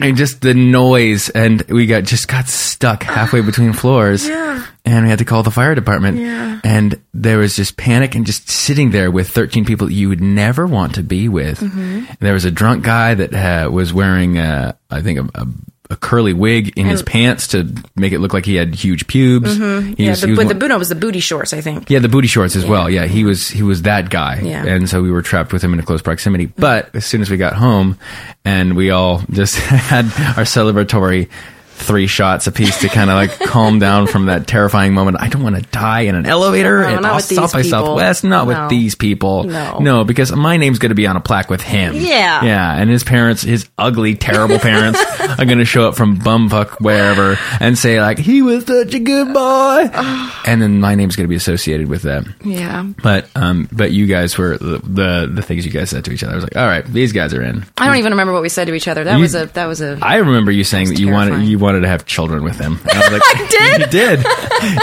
and 0.00 0.16
just 0.16 0.40
the 0.40 0.54
noise, 0.54 1.28
and 1.30 1.62
we 1.62 1.86
got 1.86 2.04
just 2.04 2.28
got 2.28 2.46
stuck 2.46 3.02
halfway 3.02 3.40
between 3.40 3.72
floors. 3.74 4.28
Yeah. 4.28 4.64
And 4.84 5.04
we 5.04 5.10
had 5.10 5.18
to 5.18 5.24
call 5.26 5.42
the 5.42 5.50
fire 5.50 5.74
department. 5.74 6.18
Yeah. 6.18 6.60
And 6.64 7.00
there 7.12 7.38
was 7.38 7.56
just 7.56 7.76
panic 7.76 8.14
and 8.14 8.24
just 8.24 8.48
sitting 8.48 8.90
there 8.90 9.10
with 9.10 9.28
13 9.28 9.66
people 9.66 9.90
you 9.90 10.08
would 10.08 10.22
never 10.22 10.66
want 10.66 10.94
to 10.94 11.02
be 11.02 11.28
with. 11.28 11.60
Mm-hmm. 11.60 12.04
There 12.20 12.32
was 12.32 12.46
a 12.46 12.50
drunk 12.50 12.84
guy 12.84 13.14
that 13.14 13.34
uh, 13.34 13.70
was 13.70 13.92
wearing, 13.92 14.38
uh, 14.38 14.72
I 14.90 15.02
think, 15.02 15.18
a, 15.18 15.42
a, 15.42 15.46
a 15.90 15.96
curly 15.96 16.32
wig 16.34 16.76
in 16.76 16.84
his 16.86 17.02
pants 17.02 17.46
to 17.48 17.66
make 17.96 18.12
it 18.12 18.18
look 18.18 18.34
like 18.34 18.44
he 18.44 18.54
had 18.56 18.74
huge 18.74 19.06
pubes. 19.06 19.56
Mm-hmm. 19.58 19.94
Yeah, 19.96 20.10
was- 20.10 20.20
the, 20.20 20.26
but 20.36 20.46
one- 20.46 20.58
the 20.58 20.66
Buno 20.66 20.78
was 20.78 20.88
the 20.90 20.94
booty 20.94 21.20
shorts, 21.20 21.52
I 21.54 21.60
think. 21.62 21.88
yeah, 21.88 21.98
the 21.98 22.08
booty 22.10 22.28
shorts 22.28 22.56
as 22.56 22.66
well. 22.66 22.90
Yeah, 22.90 23.06
he 23.06 23.24
was 23.24 23.48
he 23.48 23.62
was 23.62 23.82
that 23.82 24.10
guy. 24.10 24.40
Yeah. 24.40 24.66
And 24.66 24.88
so 24.88 25.00
we 25.02 25.10
were 25.10 25.22
trapped 25.22 25.52
with 25.52 25.62
him 25.62 25.72
in 25.72 25.80
a 25.80 25.82
close 25.82 26.02
proximity. 26.02 26.46
But 26.46 26.94
as 26.94 27.06
soon 27.06 27.22
as 27.22 27.30
we 27.30 27.36
got 27.38 27.54
home 27.54 27.98
and 28.44 28.76
we 28.76 28.90
all 28.90 29.22
just 29.30 29.56
had 29.58 30.04
our 30.36 30.44
celebratory 30.44 31.30
three 31.78 32.06
shots 32.06 32.46
apiece 32.46 32.80
to 32.80 32.88
kind 32.88 33.08
of 33.10 33.16
like 33.16 33.30
calm 33.48 33.78
down 33.78 34.06
from 34.06 34.26
that 34.26 34.46
terrifying 34.46 34.92
moment. 34.94 35.16
I 35.20 35.28
don't 35.28 35.42
want 35.42 35.56
to 35.56 35.62
die 35.62 36.00
in 36.02 36.14
an 36.14 36.26
elevator 36.26 36.82
No, 36.82 37.14
at 37.14 37.18
South 37.22 37.28
these 37.28 37.38
by 37.38 37.62
people. 37.62 37.86
Southwest. 37.86 38.24
Not 38.24 38.46
No. 38.46 38.62
with 38.62 38.70
these 38.70 38.94
people. 38.94 39.44
No. 39.44 39.78
No, 39.78 40.04
because 40.04 40.32
my 40.32 40.56
name's 40.56 40.78
going 40.78 40.90
to 40.90 40.94
be 40.96 41.06
on 41.06 41.16
a 41.16 41.20
plaque 41.20 41.48
with 41.50 41.62
him. 41.62 41.94
Yeah. 41.94 42.44
Yeah. 42.44 42.74
And 42.76 42.90
his 42.90 43.04
parents, 43.04 43.42
his 43.42 43.68
ugly, 43.78 44.14
terrible 44.16 44.58
parents 44.58 45.00
are 45.20 45.44
going 45.44 45.58
to 45.58 45.64
show 45.64 45.86
up 45.88 45.94
from 45.96 46.18
bumfuck 46.18 46.80
wherever 46.80 47.38
and 47.60 47.78
say 47.78 48.00
like, 48.00 48.18
he 48.18 48.42
was 48.42 48.64
such 48.66 48.94
a 48.94 48.98
good 48.98 49.32
boy. 49.32 49.88
and 50.46 50.60
then 50.60 50.80
my 50.80 50.94
name's 50.94 51.16
going 51.16 51.24
to 51.24 51.28
be 51.28 51.36
associated 51.36 51.88
with 51.88 52.02
that. 52.02 52.24
Yeah. 52.44 52.84
But 53.02 53.28
um, 53.36 53.68
but 53.70 53.92
you 53.92 54.06
guys 54.06 54.36
were 54.36 54.58
the, 54.58 54.78
the 54.82 55.30
the 55.32 55.42
things 55.42 55.64
you 55.64 55.70
guys 55.72 55.90
said 55.90 56.04
to 56.06 56.10
each 56.12 56.22
other. 56.22 56.32
I 56.32 56.34
was 56.36 56.44
like, 56.44 56.56
all 56.56 56.66
right, 56.66 56.84
these 56.86 57.12
guys 57.12 57.32
are 57.34 57.42
in. 57.42 57.64
I 57.76 57.86
don't 57.86 57.96
even 57.96 58.12
remember 58.12 58.32
what 58.32 58.42
we 58.42 58.48
said 58.48 58.66
to 58.66 58.74
each 58.74 58.88
other. 58.88 59.04
That 59.04 59.16
You- 59.16 59.22
was 59.22 59.34
a 59.34 59.46
that 59.46 59.66
was 59.66 59.80
a 59.80 59.98
I 60.02 60.16
remember 60.16 60.50
you 60.50 60.64
saying 60.64 60.88
that 60.88 60.98
you 60.98 61.10
wanted 61.12 61.42
you 61.44 61.58
wanted 61.58 61.67
to 61.74 61.86
have 61.88 62.06
children 62.06 62.42
with 62.44 62.58
him. 62.58 62.78
And 62.90 62.90
I 62.92 62.98
was 62.98 63.12
like, 63.12 63.22
I 63.26 63.46
did? 63.48 63.80
You 63.80 63.86
did. 63.86 64.24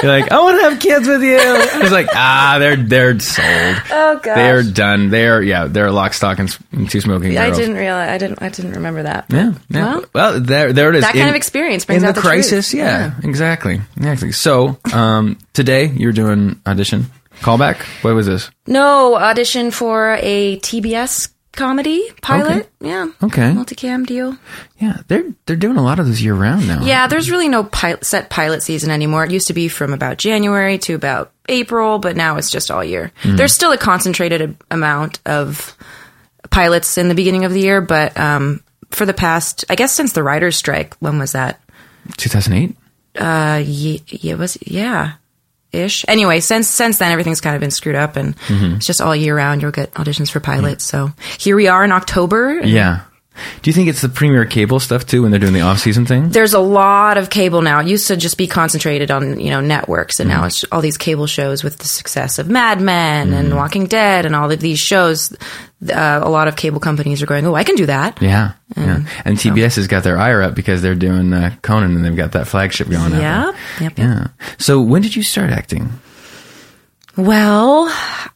You're 0.03 0.11
like, 0.19 0.31
I 0.31 0.39
want 0.41 0.59
to 0.61 0.69
have 0.69 0.79
kids 0.79 1.07
with 1.07 1.21
you. 1.23 1.37
I 1.39 1.79
was 1.81 1.91
like, 1.91 2.07
ah, 2.13 2.57
they're 2.59 2.75
they're 2.75 3.19
sold. 3.19 3.47
Oh 3.91 4.19
god, 4.21 4.35
They're 4.35 4.63
done. 4.63 5.09
They're 5.09 5.41
yeah, 5.41 5.65
they're 5.67 5.91
lock, 5.91 6.13
stock, 6.13 6.39
and, 6.39 6.57
and 6.71 6.89
two 6.89 7.01
smoking 7.01 7.37
I 7.37 7.47
girls. 7.47 7.57
didn't 7.57 7.75
realize 7.75 8.09
I 8.09 8.17
didn't 8.17 8.41
I 8.41 8.49
didn't 8.49 8.73
remember 8.73 9.03
that. 9.03 9.25
Yeah, 9.29 9.53
yeah. 9.69 9.83
Well, 9.95 10.05
Well, 10.13 10.39
there, 10.41 10.73
there 10.73 10.89
it 10.89 10.95
is. 10.95 11.03
that 11.03 11.13
kind 11.13 11.29
of 11.29 11.35
experience 11.35 11.85
brings 11.85 12.03
in 12.03 12.09
out 12.09 12.15
the 12.15 12.21
the 12.21 12.27
crisis. 12.27 12.73
Yeah, 12.73 13.13
exactly, 13.23 13.81
exactly. 13.97 14.31
So, 14.31 14.77
um, 14.93 15.37
today 15.53 15.87
you're 15.87 16.11
doing 16.13 16.59
audition 16.65 17.07
callback. 17.41 17.81
What 18.03 18.15
was 18.15 18.25
this? 18.27 18.49
No 18.67 19.15
audition 19.15 19.71
for 19.71 20.17
a 20.21 20.57
TBS 20.59 21.29
comedy 21.55 22.03
pilot. 22.21 22.69
Yeah. 22.79 23.07
Okay. 23.23 23.51
Multicam 23.51 24.05
deal. 24.05 24.37
Yeah, 24.79 24.97
they're 25.07 25.31
they're 25.45 25.55
doing 25.55 25.77
a 25.77 25.81
lot 25.83 25.99
of 25.99 26.05
those 26.05 26.21
year 26.21 26.33
round 26.35 26.67
now. 26.67 26.83
Yeah, 26.85 27.07
there's 27.07 27.29
really 27.31 27.49
no 27.49 27.63
pil- 27.63 28.01
set 28.01 28.29
pilot 28.29 28.61
season 28.63 28.91
anymore. 28.91 29.23
It 29.23 29.31
used 29.31 29.47
to 29.47 29.53
be 29.53 29.67
from 29.67 29.93
about 29.93 30.17
January 30.17 30.77
to 30.79 30.93
about 30.93 31.31
April, 31.49 31.99
but 31.99 32.15
now 32.15 32.37
it's 32.37 32.49
just 32.51 32.69
all 32.71 32.83
year. 32.83 33.11
Mm-hmm. 33.23 33.35
There's 33.37 33.53
still 33.53 33.71
a 33.71 33.77
concentrated 33.77 34.57
amount 34.71 35.19
of 35.25 35.75
pilots 36.49 36.97
in 36.97 37.07
the 37.07 37.15
beginning 37.15 37.45
of 37.45 37.53
the 37.53 37.61
year, 37.61 37.81
but 37.81 38.17
um, 38.19 38.63
for 38.91 39.05
the 39.05 39.13
past, 39.13 39.65
I 39.69 39.75
guess 39.75 39.91
since 39.93 40.13
the 40.13 40.23
writers' 40.23 40.55
strike, 40.55 40.95
when 40.99 41.17
was 41.19 41.31
that? 41.33 41.59
2008. 42.17 42.75
Uh, 43.17 43.61
ye- 43.65 44.03
yeah, 44.07 44.33
it 44.33 44.37
was 44.37 44.57
yeah, 44.61 45.13
ish. 45.75 46.05
Anyway, 46.07 46.39
since 46.39 46.69
since 46.69 46.97
then, 46.97 47.11
everything's 47.11 47.41
kind 47.41 47.55
of 47.55 47.59
been 47.59 47.71
screwed 47.71 47.95
up, 47.95 48.15
and 48.15 48.35
Mm-hmm. 48.47 48.75
it's 48.75 48.85
just 48.85 49.01
all 49.01 49.15
year 49.15 49.35
round. 49.35 49.61
You'll 49.61 49.71
get 49.71 49.93
auditions 49.93 50.29
for 50.31 50.39
pilots. 50.39 50.83
So 50.83 51.11
here 51.39 51.55
we 51.55 51.67
are 51.67 51.83
in 51.83 51.91
October. 51.91 52.59
Yeah. 52.63 53.01
Do 53.61 53.69
you 53.69 53.73
think 53.73 53.89
it's 53.89 54.01
the 54.01 54.09
premier 54.09 54.45
cable 54.45 54.79
stuff 54.79 55.05
too 55.05 55.21
when 55.23 55.31
they're 55.31 55.39
doing 55.39 55.53
the 55.53 55.61
off 55.61 55.79
season 55.79 56.05
thing? 56.05 56.29
There's 56.29 56.53
a 56.53 56.59
lot 56.59 57.17
of 57.17 57.29
cable 57.29 57.61
now. 57.61 57.79
It 57.79 57.87
used 57.87 58.07
to 58.07 58.15
just 58.17 58.37
be 58.37 58.47
concentrated 58.47 59.11
on 59.11 59.39
you 59.39 59.49
know 59.49 59.61
networks, 59.61 60.19
and 60.19 60.29
Mm-hmm. 60.29 60.39
now 60.41 60.45
it's 60.47 60.63
all 60.71 60.81
these 60.81 60.97
cable 60.97 61.27
shows 61.27 61.63
with 61.63 61.77
the 61.77 61.87
success 61.87 62.39
of 62.39 62.49
Mad 62.49 62.81
Men 62.81 63.33
and 63.33 63.47
Mm-hmm. 63.49 63.57
Walking 63.57 63.85
Dead 63.87 64.25
and 64.25 64.35
all 64.35 64.49
of 64.51 64.59
these 64.59 64.79
shows. 64.79 65.35
Uh, 65.87 66.19
a 66.23 66.29
lot 66.29 66.47
of 66.47 66.55
cable 66.55 66.79
companies 66.79 67.21
are 67.21 67.25
going, 67.25 67.45
"Oh, 67.45 67.53
I 67.53 67.63
can 67.63 67.75
do 67.75 67.85
that." 67.87 68.21
Yeah, 68.21 68.53
yeah. 68.77 69.01
And 69.25 69.37
TBS 69.37 69.75
has 69.75 69.87
got 69.87 70.03
their 70.03 70.17
ire 70.17 70.41
up 70.41 70.55
because 70.55 70.81
they're 70.81 70.95
doing 70.95 71.31
uh, 71.33 71.53
Conan 71.61 71.95
and 71.95 72.03
they've 72.05 72.15
got 72.15 72.31
that 72.31 72.47
flagship 72.47 72.89
going 72.89 73.11
yep, 73.13 73.55
yep. 73.81 73.97
Yeah. 73.97 74.27
So 74.57 74.81
when 74.81 75.01
did 75.01 75.15
you 75.15 75.21
start 75.23 75.49
acting? 75.51 75.89
Well, 77.17 77.87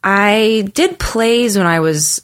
I 0.03 0.70
did 0.74 1.00
plays 1.00 1.58
when 1.58 1.68
I 1.68 1.79
was 1.79 2.22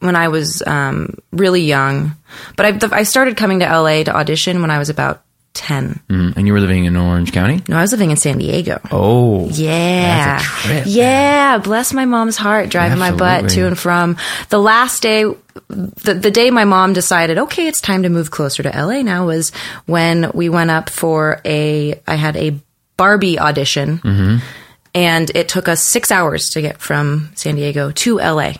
when 0.00 0.16
I 0.16 0.28
was 0.28 0.62
um, 0.66 1.14
really 1.32 1.62
young, 1.62 2.16
but 2.56 2.92
I, 2.92 2.98
I 2.98 3.02
started 3.04 3.36
coming 3.36 3.60
to 3.60 3.66
LA 3.66 4.02
to 4.04 4.16
audition 4.16 4.60
when 4.60 4.70
I 4.70 4.78
was 4.78 4.88
about 4.88 5.22
ten. 5.52 6.00
Mm, 6.08 6.36
and 6.36 6.46
you 6.46 6.52
were 6.52 6.60
living 6.60 6.84
in 6.84 6.96
Orange 6.96 7.32
County. 7.32 7.62
No, 7.68 7.76
I 7.76 7.82
was 7.82 7.92
living 7.92 8.10
in 8.10 8.16
San 8.16 8.38
Diego. 8.38 8.80
Oh, 8.90 9.48
Yeah. 9.50 10.38
Trip. 10.40 10.84
Yeah. 10.86 11.58
Bless 11.58 11.92
my 11.92 12.04
mom's 12.04 12.36
heart 12.36 12.68
driving 12.68 12.98
my 12.98 13.10
butt 13.12 13.50
to 13.50 13.66
and 13.66 13.78
from. 13.78 14.16
The 14.48 14.58
last 14.58 15.02
day, 15.02 15.24
the, 15.68 16.14
the 16.14 16.30
day 16.30 16.50
my 16.50 16.64
mom 16.64 16.92
decided, 16.92 17.38
okay, 17.38 17.66
it's 17.66 17.80
time 17.80 18.04
to 18.04 18.08
move 18.08 18.30
closer 18.30 18.62
to 18.62 18.70
LA 18.70 19.02
now 19.02 19.26
was 19.26 19.50
when 19.86 20.30
we 20.34 20.48
went 20.48 20.70
up 20.70 20.88
for 20.88 21.40
a, 21.44 22.00
I 22.06 22.14
had 22.14 22.36
a 22.36 22.58
Barbie 22.96 23.38
audition. 23.38 23.98
Mm-hmm. 23.98 24.36
And 24.94 25.30
it 25.36 25.48
took 25.48 25.68
us 25.68 25.82
six 25.82 26.10
hours 26.10 26.50
to 26.50 26.62
get 26.62 26.80
from 26.80 27.30
San 27.34 27.54
Diego 27.56 27.90
to 27.92 28.18
LA. 28.18 28.54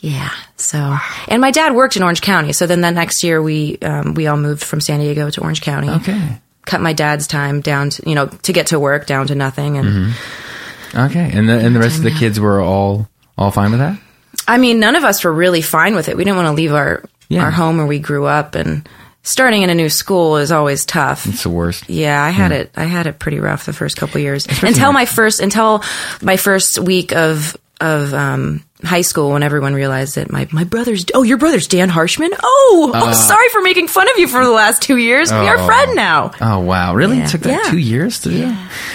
Yeah. 0.00 0.30
So, 0.56 0.96
and 1.28 1.40
my 1.40 1.50
dad 1.50 1.74
worked 1.74 1.96
in 1.96 2.02
Orange 2.02 2.20
County. 2.20 2.52
So 2.52 2.66
then 2.66 2.80
the 2.80 2.90
next 2.90 3.22
year 3.24 3.42
we, 3.42 3.78
um, 3.78 4.14
we 4.14 4.26
all 4.28 4.36
moved 4.36 4.62
from 4.62 4.80
San 4.80 5.00
Diego 5.00 5.28
to 5.30 5.40
Orange 5.40 5.60
County 5.60 5.88
Okay. 5.90 6.40
cut 6.64 6.80
my 6.80 6.92
dad's 6.92 7.26
time 7.26 7.60
down 7.62 7.90
to 7.90 8.08
you 8.08 8.14
know 8.14 8.26
to 8.26 8.52
get 8.52 8.68
to 8.68 8.78
work 8.78 9.06
down 9.06 9.26
to 9.26 9.34
nothing 9.34 9.76
and 9.78 9.88
Mm-hmm. 9.88 10.98
Okay. 10.98 11.30
And 11.34 11.48
the 11.48 11.58
and 11.58 11.74
the 11.74 11.80
rest 11.80 11.98
of 11.98 12.02
the 12.04 12.10
kids 12.10 12.38
were 12.40 12.60
all 12.60 13.08
all 13.36 13.50
fine 13.50 13.70
with 13.70 13.80
that. 13.80 13.98
i 14.46 14.56
mean 14.58 14.80
none 14.80 14.96
of 14.96 15.04
us 15.04 15.22
were 15.24 15.32
really 15.32 15.62
fine 15.62 15.94
with 15.94 16.08
it 16.08 16.16
we 16.16 16.24
didn't 16.24 16.36
want 16.36 16.46
to 16.48 16.52
leave 16.52 16.72
our 16.72 17.04
Yeah. 17.28 17.42
our 17.44 17.50
home 17.50 17.76
where 17.78 17.86
we 17.86 17.98
grew 17.98 18.24
up 18.26 18.54
and 18.54 18.88
starting 19.22 19.62
in 19.62 19.70
a 19.70 19.74
new 19.74 19.88
school 19.90 20.36
is 20.38 20.50
always 20.52 20.84
tough 20.86 21.26
It's 21.26 21.42
the 21.42 21.50
worst. 21.50 21.88
yeah 21.90 22.22
i 22.22 22.30
had 22.30 22.52
it 22.52 22.70
i 22.76 22.84
had 22.84 23.06
it 23.06 23.18
pretty 23.18 23.38
rough 23.38 23.66
the 23.66 23.72
first 23.72 23.96
couple 23.96 24.20
years 24.20 24.46
until 24.62 24.92
my 24.92 25.04
first 25.06 25.40
until 25.40 25.82
my 26.22 26.36
first 26.36 26.78
week 26.78 27.12
of 27.14 27.56
of 27.80 28.12
um 28.14 28.64
high 28.84 29.00
school 29.00 29.32
when 29.32 29.42
everyone 29.42 29.74
realized 29.74 30.14
that 30.14 30.30
my, 30.30 30.46
my 30.52 30.62
brother's 30.64 31.04
oh 31.12 31.22
your 31.24 31.36
brother's 31.36 31.66
dan 31.66 31.88
harshman 31.88 32.30
oh 32.42 32.92
oh 32.94 33.12
sorry 33.12 33.48
for 33.48 33.60
making 33.62 33.88
fun 33.88 34.08
of 34.08 34.16
you 34.18 34.28
for 34.28 34.44
the 34.44 34.50
last 34.52 34.80
two 34.82 34.96
years 34.96 35.32
we 35.32 35.36
are 35.38 35.56
Uh. 35.56 35.62
Oh. 35.62 35.66
friend 35.66 35.96
now 35.96 36.30
Oh 36.40 36.60
wow! 36.60 36.94
Really? 36.94 37.16
Yeah. 37.18 37.24
It 37.24 37.30
took 37.30 37.40
that 37.42 37.64
Yeah. 37.64 37.70
two 37.70 37.78
years 37.78 38.20
to 38.20 38.30
do? 38.30 38.46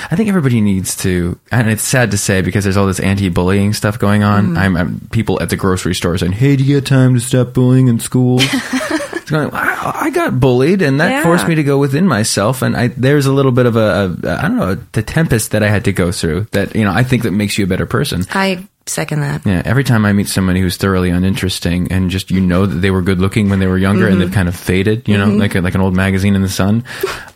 I 0.09 0.15
think 0.15 0.29
everybody 0.29 0.61
needs 0.61 0.95
to, 0.97 1.37
and 1.51 1.69
it's 1.69 1.83
sad 1.83 2.11
to 2.11 2.17
say 2.17 2.41
because 2.41 2.63
there's 2.63 2.77
all 2.77 2.87
this 2.87 2.99
anti-bullying 2.99 3.73
stuff 3.73 3.99
going 3.99 4.23
on. 4.23 4.47
Mm-hmm. 4.49 4.57
I'm, 4.57 4.77
I'm 4.77 4.99
people 5.11 5.41
at 5.41 5.49
the 5.49 5.55
grocery 5.57 5.95
store 5.95 6.17
saying, 6.17 6.31
"Hey, 6.33 6.55
do 6.55 6.63
you 6.63 6.75
get 6.79 6.85
time 6.85 7.13
to 7.15 7.19
stop 7.19 7.53
bullying 7.53 7.87
in 7.89 7.99
school?" 7.99 8.39
it's 8.41 9.29
going. 9.29 9.49
I, 9.53 9.91
I 10.05 10.09
got 10.11 10.39
bullied, 10.39 10.81
and 10.81 10.99
that 11.01 11.09
Yeah. 11.11 11.23
forced 11.23 11.47
me 11.47 11.55
to 11.55 11.63
go 11.63 11.77
within 11.77 12.07
myself. 12.07 12.61
And 12.61 12.75
I 12.77 12.87
there's 12.87 13.25
a 13.25 13.33
little 13.33 13.51
bit 13.51 13.65
of 13.65 13.75
a, 13.75 14.15
a 14.23 14.37
I 14.39 14.41
don't 14.43 14.57
know 14.57 14.75
the 14.93 15.03
tempest 15.03 15.51
that 15.51 15.63
I 15.63 15.69
had 15.69 15.85
to 15.85 15.91
go 15.93 16.11
through. 16.11 16.47
That 16.51 16.75
you 16.75 16.83
know 16.85 16.91
I 16.93 17.03
think 17.03 17.23
that 17.23 17.31
makes 17.31 17.57
you 17.57 17.65
a 17.65 17.67
better 17.67 17.85
person. 17.85 18.23
i 18.31 18.65
second 18.85 19.21
that 19.21 19.45
Yeah, 19.45 19.61
every 19.65 19.83
time 19.83 20.05
I 20.05 20.13
meet 20.13 20.27
somebody 20.27 20.59
who's 20.61 20.77
thoroughly 20.77 21.09
uninteresting 21.09 21.91
and 21.91 22.09
just 22.09 22.31
you 22.31 22.41
know 22.41 22.65
that 22.65 22.75
they 22.75 22.91
were 22.91 23.01
good 23.01 23.19
looking 23.19 23.49
when 23.49 23.59
they 23.59 23.67
were 23.67 23.77
younger 23.77 24.07
and 24.07 24.19
they've 24.19 24.31
kind 24.31 24.47
of 24.47 24.55
faded, 24.55 25.07
you 25.07 25.17
know, 25.17 25.27
like 25.29 25.55
a, 25.55 25.61
like 25.61 25.75
an 25.75 25.81
old 25.81 25.95
magazine 25.95 26.35
in 26.35 26.41
the 26.41 26.49
sun, 26.49 26.83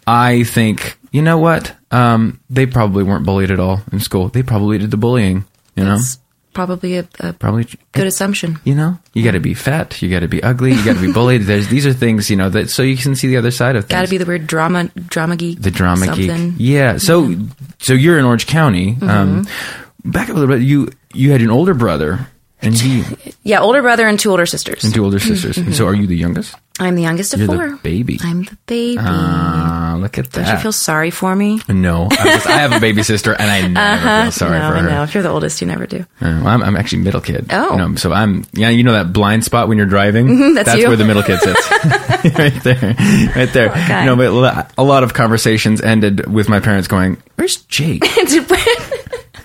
I 0.05 0.43
think, 0.43 0.97
you 1.11 1.21
know 1.21 1.37
what? 1.37 1.73
Um, 1.91 2.39
they 2.49 2.65
probably 2.65 3.03
weren't 3.03 3.25
bullied 3.25 3.51
at 3.51 3.59
all 3.59 3.81
in 3.91 3.99
school. 3.99 4.27
They 4.29 4.43
probably 4.43 4.77
did 4.77 4.91
the 4.91 4.97
bullying, 4.97 5.45
you 5.75 5.83
know? 5.85 5.95
it's 5.95 6.19
probably 6.53 6.97
a, 6.97 7.07
a 7.19 7.33
Probably 7.33 7.67
good 7.91 8.07
assumption 8.07 8.57
you 8.63 8.73
know, 8.73 8.97
you 9.13 9.23
got 9.23 9.31
to 9.31 9.39
be 9.39 9.53
fat, 9.53 10.01
you 10.01 10.09
got 10.09 10.21
to 10.21 10.27
be 10.27 10.41
ugly, 10.41 10.73
you 10.73 10.83
got 10.83 10.95
to 10.95 11.01
be 11.05 11.13
bullied. 11.13 11.43
There's 11.43 11.67
these 11.67 11.85
are 11.85 11.93
things, 11.93 12.29
you 12.31 12.35
know, 12.35 12.49
that 12.49 12.69
so 12.71 12.81
you 12.83 12.97
can 12.97 13.15
see 13.15 13.27
the 13.27 13.37
other 13.37 13.51
side 13.51 13.75
of 13.75 13.83
things. 13.83 13.91
Got 13.91 14.05
to 14.05 14.09
be 14.09 14.17
the 14.17 14.25
weird 14.25 14.47
drama 14.47 14.85
drama 15.07 15.35
geek. 15.37 15.61
the 15.61 15.71
drama 15.71 16.05
something. 16.05 16.49
geek. 16.51 16.55
Yeah. 16.57 16.97
So 16.97 17.35
so 17.79 17.93
you're 17.93 18.17
in 18.19 18.25
Orange 18.25 18.47
County. 18.47 18.97
Um, 19.01 19.45
Mm-hmm. 19.45 20.11
back 20.11 20.29
up 20.29 20.35
a 20.35 20.39
little 20.39 20.55
bit. 20.55 20.63
You 20.63 20.89
you 21.17 21.31
had 21.31 21.41
an 21.41 21.49
older 21.49 21.73
brother 21.73 22.27
and 22.61 22.73
he 22.75 23.03
Yeah, 23.43 23.61
older 23.61 23.81
brother 23.81 24.07
and 24.07 24.19
two 24.19 24.31
older 24.31 24.45
sisters. 24.45 24.83
and 24.83 24.93
two 24.93 25.03
older 25.03 25.19
sisters. 25.19 25.57
And 25.57 25.75
so 25.75 25.85
are 25.87 25.93
you 25.95 26.07
the 26.07 26.15
youngest? 26.17 26.55
I'm 26.79 26.93
the 26.95 27.01
youngest 27.01 27.33
of 27.33 27.39
You're 27.39 27.47
four. 27.47 27.69
the 27.71 27.77
baby. 27.77 28.19
I'm 28.21 28.43
the 28.43 28.55
baby. 28.67 28.97
Ah, 29.01 29.97
look 29.99 30.19
at 30.19 30.31
that. 30.31 30.45
Don't 30.45 30.55
you 30.57 30.61
feel 30.61 30.71
sorry 30.71 31.09
for 31.09 31.35
me? 31.35 31.59
no, 31.67 32.07
I, 32.11 32.35
was- 32.35 32.45
I 32.45 32.51
have 32.59 32.71
a 32.71 32.79
baby 32.79 33.01
sister, 33.01 33.33
and 33.33 33.49
I 33.49 33.67
never 33.67 34.23
feel 34.25 34.31
sorry 34.31 34.57
Uh-huh. 34.57 34.69
no, 34.69 34.73
for 34.73 34.77
I 34.77 34.81
her. 34.83 34.89
know. 34.89 35.03
If 35.03 35.13
you're 35.15 35.23
the 35.23 35.29
oldest, 35.29 35.59
you 35.59 35.65
never 35.65 35.87
do. 35.87 36.01
Uh, 36.01 36.05
well, 36.21 36.47
I'm, 36.49 36.61
I'm 36.61 36.75
actually 36.75 37.01
middle 37.01 37.21
kid. 37.21 37.47
Oh. 37.51 37.71
You 37.71 37.77
know, 37.77 37.95
so 37.95 38.13
I'm 38.13 38.45
yeah. 38.53 38.69
You 38.69 38.83
know 38.83 38.93
that 38.93 39.11
blind 39.11 39.43
spot 39.43 39.67
when 39.67 39.77
you're 39.79 39.87
driving? 39.87 40.53
that's 40.53 40.75
you. 40.75 40.87
where 40.87 40.97
the 40.97 41.05
middle 41.05 41.23
kid 41.23 41.39
sits. 41.39 41.71
right 42.37 42.63
there, 42.63 42.95
right 43.35 43.51
there. 43.53 43.69
guy. 43.69 44.05
No, 44.05 44.15
but 44.15 44.31
lo- 44.31 44.61
a 44.77 44.83
lot 44.83 45.03
of 45.03 45.15
conversations 45.15 45.81
ended 45.81 46.31
with 46.31 46.47
my 46.47 46.59
parents 46.59 46.87
going, 46.87 47.17
"Where's 47.37 47.57
Jake? 47.63 48.03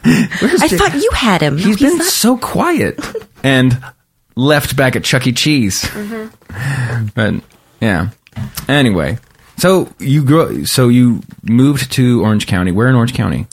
I 0.05 0.67
Jake? 0.69 0.79
thought 0.79 0.95
you 0.95 1.11
had 1.15 1.41
him. 1.43 1.57
No, 1.57 1.63
He's 1.65 1.79
been 1.79 1.99
not. 1.99 2.07
so 2.07 2.37
quiet 2.37 2.99
and 3.45 3.79
left 4.37 4.77
back 4.77 4.97
at 4.97 5.05
Chuck 5.05 5.27
E. 5.27 5.33
Cheese." 5.33 5.83
Mm-hmm. 5.83 7.07
But 7.15 7.35
yeah, 7.81 8.09
Anyway, 8.69 9.19
so 9.59 9.89
you 9.99 10.25
grew. 10.25 10.65
So 10.67 10.89
you 10.89 11.23
moved 11.43 11.93
to 11.93 12.23
Orange 12.23 12.47
County. 12.47 12.73
Where 12.73 12.89
in 12.89 12.95
Orange 12.95 13.15
County? 13.15 13.47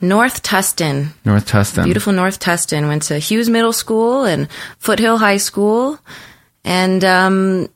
North 0.00 0.42
Tustin, 0.44 1.08
North 1.24 1.48
Tustin. 1.50 1.84
beautiful 1.84 2.12
North 2.12 2.38
Tustin. 2.38 2.86
Went 2.86 3.02
to 3.04 3.18
Hewes 3.18 3.48
Middle 3.48 3.72
School 3.72 4.24
and 4.24 4.48
Foothill 4.78 5.18
High 5.18 5.38
School, 5.38 5.98
and 6.64 7.04
um, 7.04 7.68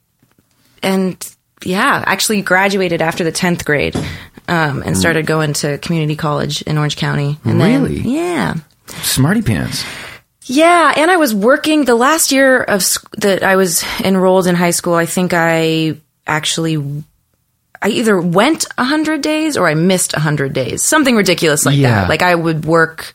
and 0.83 1.17
yeah, 1.65 2.03
actually 2.07 2.43
graduated 2.43 3.03
after 3.03 3.25
the 3.25 3.33
tenth 3.33 3.65
grade, 3.65 3.97
um, 4.49 4.83
and 4.85 4.97
started 4.97 5.27
going 5.27 5.53
to 5.55 5.79
community 5.79 6.17
college 6.17 6.63
in 6.63 6.79
Orange 6.79 6.97
County. 6.97 7.39
And 7.45 7.61
then- 7.61 7.83
Really? 7.83 8.01
yeah. 8.01 8.55
Smarty 8.89 9.43
pants. 9.43 9.85
Yeah, 10.47 10.93
and 10.97 11.11
I 11.11 11.17
was 11.17 11.33
working 11.35 11.85
the 11.85 11.95
last 11.95 12.33
year 12.33 12.63
of 12.63 12.83
sc- 12.83 13.09
that 13.19 13.43
I 13.45 13.55
was 13.57 13.85
enrolled 14.05 14.47
in 14.49 14.57
high 14.57 14.73
school. 14.73 14.95
I 14.95 15.07
think 15.07 15.33
I 15.33 15.97
actually 16.27 16.77
I 17.81 17.89
either 17.89 18.21
went 18.21 18.65
a 18.79 18.83
100 18.83 19.23
days 19.23 19.57
or 19.57 19.67
I 19.69 19.75
missed 19.75 20.13
a 20.15 20.17
100 20.17 20.53
days. 20.53 20.85
Something 20.85 21.17
ridiculous 21.17 21.65
like 21.67 21.77
Yeah. 21.77 22.03
that. 22.03 22.09
Like 22.09 22.23
I 22.23 22.35
would 22.35 22.65
work 22.65 23.13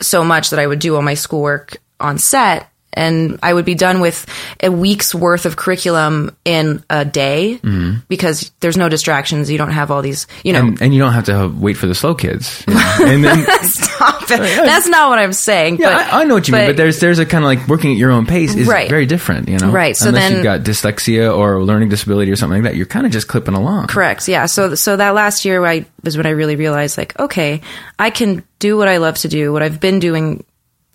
so 0.00 0.22
much 0.24 0.50
that 0.50 0.58
I 0.60 0.66
would 0.66 0.78
do 0.80 0.94
all 0.96 1.02
my 1.02 1.14
schoolwork 1.14 1.76
on 2.00 2.18
set 2.18 2.68
and 2.98 3.38
I 3.42 3.54
would 3.54 3.64
be 3.64 3.74
done 3.74 4.00
with 4.00 4.26
a 4.62 4.70
week's 4.70 5.14
worth 5.14 5.46
of 5.46 5.56
curriculum 5.56 6.36
in 6.44 6.82
a 6.90 7.04
day 7.04 7.60
because 8.08 8.50
there's 8.60 8.76
no 8.76 8.88
distractions. 8.88 9.50
You 9.50 9.56
don't 9.56 9.70
have 9.70 9.90
all 9.90 10.02
these, 10.02 10.26
you 10.44 10.52
know, 10.52 10.58
Mm-hmm. 10.58 10.68
And, 10.68 10.82
and 10.82 10.94
you 10.94 11.00
don't 11.00 11.12
have 11.12 11.24
to 11.26 11.48
wait 11.48 11.74
for 11.74 11.86
the 11.86 11.94
slow 11.94 12.14
kids. 12.14 12.64
you 12.68 12.74
know? 12.74 12.96
and 13.00 13.24
then, 13.24 13.46
stop 13.62 14.22
it. 14.24 14.38
That's 14.38 14.88
not 14.88 15.08
what 15.10 15.18
I'm 15.20 15.32
saying. 15.32 15.78
yeah, 15.78 15.86
but, 15.94 16.12
I, 16.14 16.20
I 16.20 16.24
know 16.24 16.34
what 16.34 16.48
you 16.48 16.52
mean, 16.54 16.66
but 16.66 16.76
there's 16.76 16.98
there's 17.00 17.18
a 17.20 17.24
kind 17.26 17.44
of 17.44 17.48
like 17.48 17.68
working 17.68 17.92
at 17.92 17.96
your 17.96 18.10
own 18.10 18.26
pace 18.26 18.54
is 18.56 18.66
Right. 18.66 18.90
very 18.90 19.06
different, 19.06 19.48
you 19.48 19.58
know. 19.58 19.70
Right, 19.70 19.96
so 19.96 20.08
Unless 20.08 20.24
then- 20.24 20.32
you've 20.34 20.42
got 20.42 20.60
dyslexia 20.62 21.34
or 21.36 21.62
learning 21.62 21.88
disability 21.90 22.30
or 22.32 22.36
something 22.36 22.62
like 22.62 22.72
that, 22.72 22.76
you're 22.76 22.86
kind 22.86 23.06
of 23.06 23.12
just 23.12 23.28
clipping 23.28 23.54
along. 23.54 23.86
Correct. 23.86 24.26
Yeah. 24.28 24.46
So 24.46 24.74
so 24.74 24.96
that 24.96 25.14
last 25.14 25.44
year 25.44 25.64
I 25.64 25.86
was 26.02 26.16
when 26.16 26.26
I 26.26 26.30
really 26.30 26.56
realized 26.56 26.98
like, 26.98 27.18
okay, 27.20 27.60
I 27.98 28.10
can 28.10 28.42
do 28.58 28.76
what 28.76 28.88
I 28.88 28.96
love 28.96 29.16
to 29.18 29.28
do, 29.28 29.52
what 29.52 29.62
I've 29.62 29.78
been 29.80 30.00
doing 30.00 30.44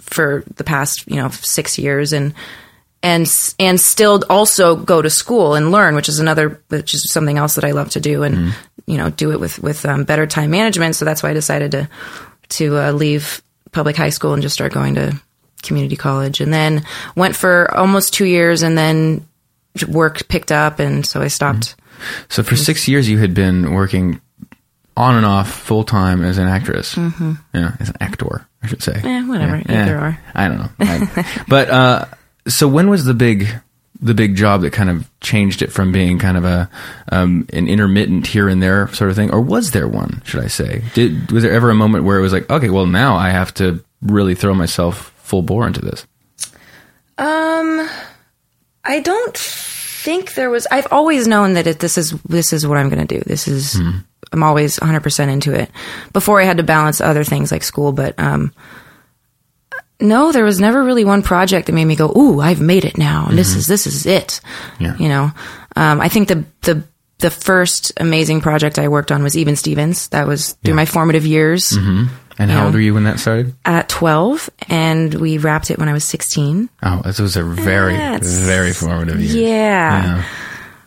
for 0.04 0.44
the 0.56 0.64
past, 0.64 1.10
you 1.10 1.16
know, 1.16 1.30
6 1.30 1.78
years 1.78 2.14
and 2.14 2.34
and 3.02 3.28
and 3.60 3.80
still 3.82 4.24
also 4.30 4.76
go 4.76 5.02
to 5.02 5.10
school 5.10 5.56
and 5.56 5.72
learn, 5.72 5.96
which 5.96 6.08
is 6.08 6.20
another 6.20 6.62
which 6.70 6.94
is 6.94 7.12
something 7.12 7.38
else 7.38 7.56
that 7.56 7.66
I 7.66 7.72
love 7.72 7.90
to 7.92 8.00
do 8.00 8.24
and 8.24 8.54
you 8.86 8.98
know, 8.98 9.10
do 9.10 9.32
it 9.32 9.40
with 9.40 9.60
with 9.60 9.86
um, 9.86 10.04
better 10.04 10.26
time 10.26 10.52
management, 10.52 10.96
so 10.96 11.06
that's 11.06 11.24
why 11.24 11.30
I 11.30 11.34
decided 11.34 11.72
to 11.72 11.90
to 12.50 12.78
uh, 12.78 12.92
leave 12.92 13.42
public 13.72 13.96
high 13.96 14.10
school 14.10 14.34
and 14.34 14.42
just 14.42 14.54
start 14.54 14.74
going 14.74 14.96
to 14.96 15.20
community 15.64 15.96
college. 15.96 16.42
And 16.42 16.54
then 16.54 16.84
went 17.16 17.36
for 17.36 17.74
almost 17.76 18.14
2 18.14 18.26
years 18.26 18.64
and 18.64 18.78
then 18.78 19.26
work 19.88 20.28
picked 20.28 20.52
up 20.52 20.80
and 20.80 21.06
so 21.06 21.22
I 21.22 21.30
stopped. 21.30 21.76
So 22.30 22.44
for 22.44 22.56
six 22.56 22.88
years, 22.88 23.08
you 23.10 23.18
had 23.20 23.34
been 23.34 23.74
working 23.74 24.20
on 24.96 25.16
and 25.16 25.26
off 25.26 25.52
full 25.52 25.84
time 25.84 26.24
as 26.24 26.38
an 26.38 26.48
actress. 26.48 26.96
Mm-hmm. 26.96 27.34
Yeah, 27.54 27.76
as 27.80 27.90
an 27.90 27.96
actor, 28.00 28.46
I 28.62 28.68
should 28.68 28.84
say. 28.84 29.00
Eh, 29.04 29.28
whatever. 29.28 29.58
Yeah. 29.58 29.84
Either 29.84 29.98
or. 30.00 30.20
I 30.36 30.48
don't 30.48 30.58
know. 30.60 30.70
I- 30.80 31.44
but 31.48 31.70
uh, 31.70 32.06
so 32.48 32.68
when 32.68 32.90
was 32.90 33.06
the 33.06 33.14
big 33.14 33.48
the 34.02 34.14
big 34.14 34.36
job 34.36 34.62
that 34.62 34.74
kind 34.74 34.90
of 34.90 35.10
changed 35.22 35.62
it 35.62 35.72
from 35.72 35.92
being 35.94 36.20
kind 36.20 36.36
of 36.36 36.44
a 36.44 36.70
um, 37.12 37.48
an 37.54 37.68
intermittent 37.68 38.28
here 38.28 38.50
and 38.50 38.62
there 38.62 38.88
sort 38.94 39.10
of 39.10 39.16
thing, 39.16 39.32
or 39.32 39.40
was 39.42 39.72
there 39.72 39.88
one? 39.88 40.22
Should 40.26 40.44
I 40.44 40.48
say? 40.48 40.84
Did 40.94 41.32
was 41.32 41.44
there 41.44 41.54
ever 41.54 41.70
a 41.70 41.76
moment 41.76 42.04
where 42.04 42.18
it 42.20 42.22
was 42.22 42.34
like, 42.34 42.50
okay, 42.50 42.70
well 42.70 42.86
now 42.86 43.16
I 43.16 43.30
have 43.30 43.54
to 43.56 43.84
really 44.02 44.36
throw 44.36 44.54
myself 44.54 45.14
full 45.24 45.42
bore 45.42 45.66
into 45.66 45.80
this? 45.82 46.06
Um, 47.18 47.88
I 48.84 49.00
don't 49.00 49.38
think 49.38 50.34
there 50.34 50.50
was. 50.50 50.68
I've 50.70 50.88
always 50.92 51.28
known 51.28 51.54
that 51.54 51.68
it, 51.68 51.80
this 51.80 51.98
is 51.98 52.12
this 52.24 52.52
is 52.52 52.68
what 52.68 52.78
I'm 52.78 52.90
going 52.90 53.06
to 53.08 53.16
do. 53.20 53.22
This 53.26 53.48
is 53.48 53.80
I'm 54.34 54.44
always 54.44 54.80
100 54.80 55.02
percent 55.02 55.32
into 55.32 55.54
it. 55.54 55.70
Before 56.12 56.42
I 56.42 56.46
had 56.46 56.58
to 56.58 56.64
balance 56.64 57.00
other 57.02 57.24
things 57.24 57.52
like 57.52 57.64
school, 57.64 57.92
but 57.92 58.18
um, 58.20 58.52
no, 60.00 60.32
there 60.32 60.44
was 60.44 60.60
never 60.60 60.84
really 60.84 61.06
one 61.06 61.22
project 61.22 61.68
that 61.68 61.74
made 61.74 61.86
me 61.86 61.96
go, 61.96 62.12
"Ooh, 62.16 62.42
I've 62.42 62.60
made 62.62 62.84
it 62.86 62.98
now, 62.98 63.28
and 63.30 63.38
this 63.38 63.56
is 63.56 63.68
this 63.68 63.88
is 63.88 64.06
it." 64.06 64.42
Yeah. 64.80 64.98
You 64.98 65.08
know, 65.08 65.32
um, 65.76 66.02
I 66.02 66.10
think 66.10 66.28
the 66.28 66.44
the 66.62 66.84
the 67.20 67.30
first 67.30 67.94
amazing 67.98 68.42
project 68.42 68.78
I 68.80 68.90
worked 68.90 69.12
on 69.12 69.24
was 69.24 69.38
Even 69.38 69.56
Stevens. 69.56 70.10
That 70.10 70.28
was 70.28 70.54
through 70.64 70.74
my 70.74 70.86
formative 70.86 71.26
years 71.26 71.72
And 71.72 72.52
how 72.52 72.66
old 72.66 72.74
were 72.74 72.82
you 72.82 72.94
when 72.94 73.04
that 73.06 73.20
started? 73.20 73.54
at 73.64 73.88
12, 73.88 74.50
and 74.68 75.14
we 75.14 75.38
wrapped 75.38 75.72
it 75.72 75.78
when 75.78 75.88
I 75.88 75.94
was 75.94 76.04
16. 76.04 76.68
Oh, 76.82 77.02
this 77.06 77.20
was 77.20 77.38
a 77.38 77.44
very 77.44 77.96
very 78.20 78.74
formative 78.74 79.22
year. 79.22 79.48
Yeah. 79.48 80.24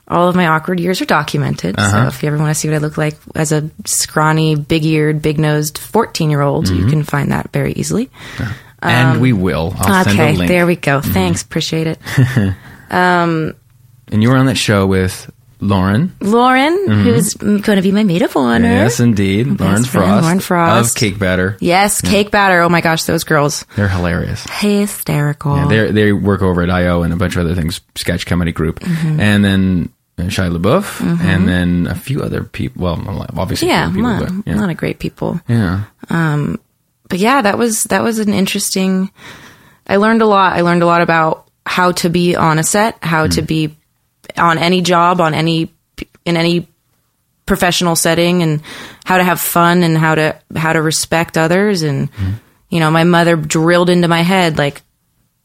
All 0.08 0.28
of 0.28 0.36
my 0.36 0.46
awkward 0.46 0.78
years 0.78 1.00
are 1.00 1.06
documented. 1.06 1.76
So 1.76 1.82
uh-huh. 1.82 2.06
if 2.08 2.22
you 2.22 2.28
ever 2.28 2.38
want 2.38 2.50
to 2.50 2.54
see 2.54 2.68
what 2.68 2.76
I 2.76 2.78
look 2.78 2.96
like 2.96 3.16
as 3.34 3.50
a 3.50 3.70
scrawny, 3.84 4.54
big 4.54 4.84
eared, 4.84 5.20
big 5.20 5.38
nosed 5.38 5.78
14 5.78 6.30
year 6.30 6.42
old, 6.42 6.68
you 6.68 6.76
mm-hmm. 6.76 6.90
can 6.90 7.02
find 7.02 7.32
that 7.32 7.52
very 7.52 7.72
easily. 7.72 8.10
and 8.80 9.16
um, 9.16 9.20
we 9.20 9.32
will. 9.32 9.74
I'll 9.78 10.02
okay, 10.02 10.46
there 10.46 10.66
we 10.66 10.76
go. 10.76 11.00
Mm-hmm. 11.00 11.12
Thanks. 11.12 11.42
Appreciate 11.42 11.86
it. 11.88 11.98
Um, 12.90 13.56
and 14.12 14.22
you 14.22 14.30
were 14.30 14.36
on 14.36 14.46
that 14.46 14.56
show 14.56 14.86
with 14.86 15.30
Lauren. 15.60 16.14
Lauren, 16.20 16.72
mm-hmm. 16.72 17.02
who's 17.02 17.34
going 17.34 17.62
to 17.76 17.82
be 17.82 17.92
my 17.92 18.04
maid 18.04 18.22
of 18.22 18.36
honor. 18.36 18.68
Yes, 18.68 19.00
indeed. 19.00 19.58
Lauren 19.58 19.84
Frost, 19.84 20.22
Lauren 20.22 20.40
Frost. 20.40 20.96
of 20.96 21.00
Cake 21.00 21.18
Batter. 21.18 21.56
Yes, 21.60 22.00
cake 22.00 22.30
batter. 22.30 22.60
Oh 22.60 22.68
my 22.68 22.80
gosh, 22.80 23.04
those 23.04 23.24
girls. 23.24 23.64
They're 23.74 23.88
hilarious. 23.88 24.46
Hysterical. 24.50 25.56
Yeah, 25.56 25.66
they 25.66 25.90
they 25.90 26.12
work 26.12 26.42
over 26.42 26.62
at 26.62 26.70
IO 26.70 27.02
and 27.02 27.12
a 27.12 27.16
bunch 27.16 27.36
of 27.36 27.40
other 27.44 27.54
things, 27.54 27.80
sketch 27.94 28.26
comedy 28.26 28.52
group, 28.52 28.80
Mm-hmm. 28.80 29.20
and 29.20 29.44
then 29.44 29.92
Shia 30.18 30.56
LaBeouf, 30.56 30.98
mm-hmm. 30.98 31.26
and 31.26 31.48
then 31.48 31.86
a 31.86 31.94
few 31.94 32.22
other 32.22 32.42
people. 32.42 32.84
Well, 32.84 33.26
obviously, 33.36 33.68
yeah, 33.68 33.88
a 33.88 33.92
few 33.92 34.06
a 34.06 34.18
people, 34.18 34.26
lot, 34.36 34.44
but, 34.44 34.54
a 34.54 34.56
lot 34.56 34.70
of 34.70 34.76
great 34.76 34.98
people. 34.98 35.40
yeah. 35.48 35.84
Um, 36.08 36.58
but 37.08 37.18
yeah, 37.18 37.42
that 37.42 37.58
was 37.58 37.84
that 37.84 38.02
was 38.02 38.18
an 38.18 38.32
interesting. 38.32 39.10
I 39.86 39.96
learned 39.96 40.22
a 40.22 40.26
lot. 40.26 40.54
I 40.54 40.62
learned 40.62 40.82
a 40.82 40.86
lot 40.86 41.02
about 41.02 41.48
how 41.64 41.92
to 41.92 42.08
be 42.08 42.34
on 42.34 42.58
a 42.58 42.62
set, 42.62 42.98
how 43.02 43.26
to 43.26 43.42
mm. 43.42 43.46
be 43.46 43.76
on 44.36 44.58
any 44.58 44.80
job, 44.80 45.20
on 45.20 45.34
any 45.34 45.72
in 46.24 46.36
any 46.36 46.66
professional 47.44 47.94
setting, 47.94 48.42
and 48.42 48.62
how 49.04 49.18
to 49.18 49.24
have 49.24 49.40
fun 49.40 49.82
and 49.82 49.96
how 49.96 50.14
to 50.14 50.40
how 50.56 50.72
to 50.72 50.82
respect 50.82 51.36
others. 51.36 51.82
And 51.82 52.10
mm. 52.12 52.34
you 52.70 52.80
know, 52.80 52.90
my 52.90 53.04
mother 53.04 53.36
drilled 53.36 53.90
into 53.90 54.08
my 54.08 54.22
head 54.22 54.58
like 54.58 54.82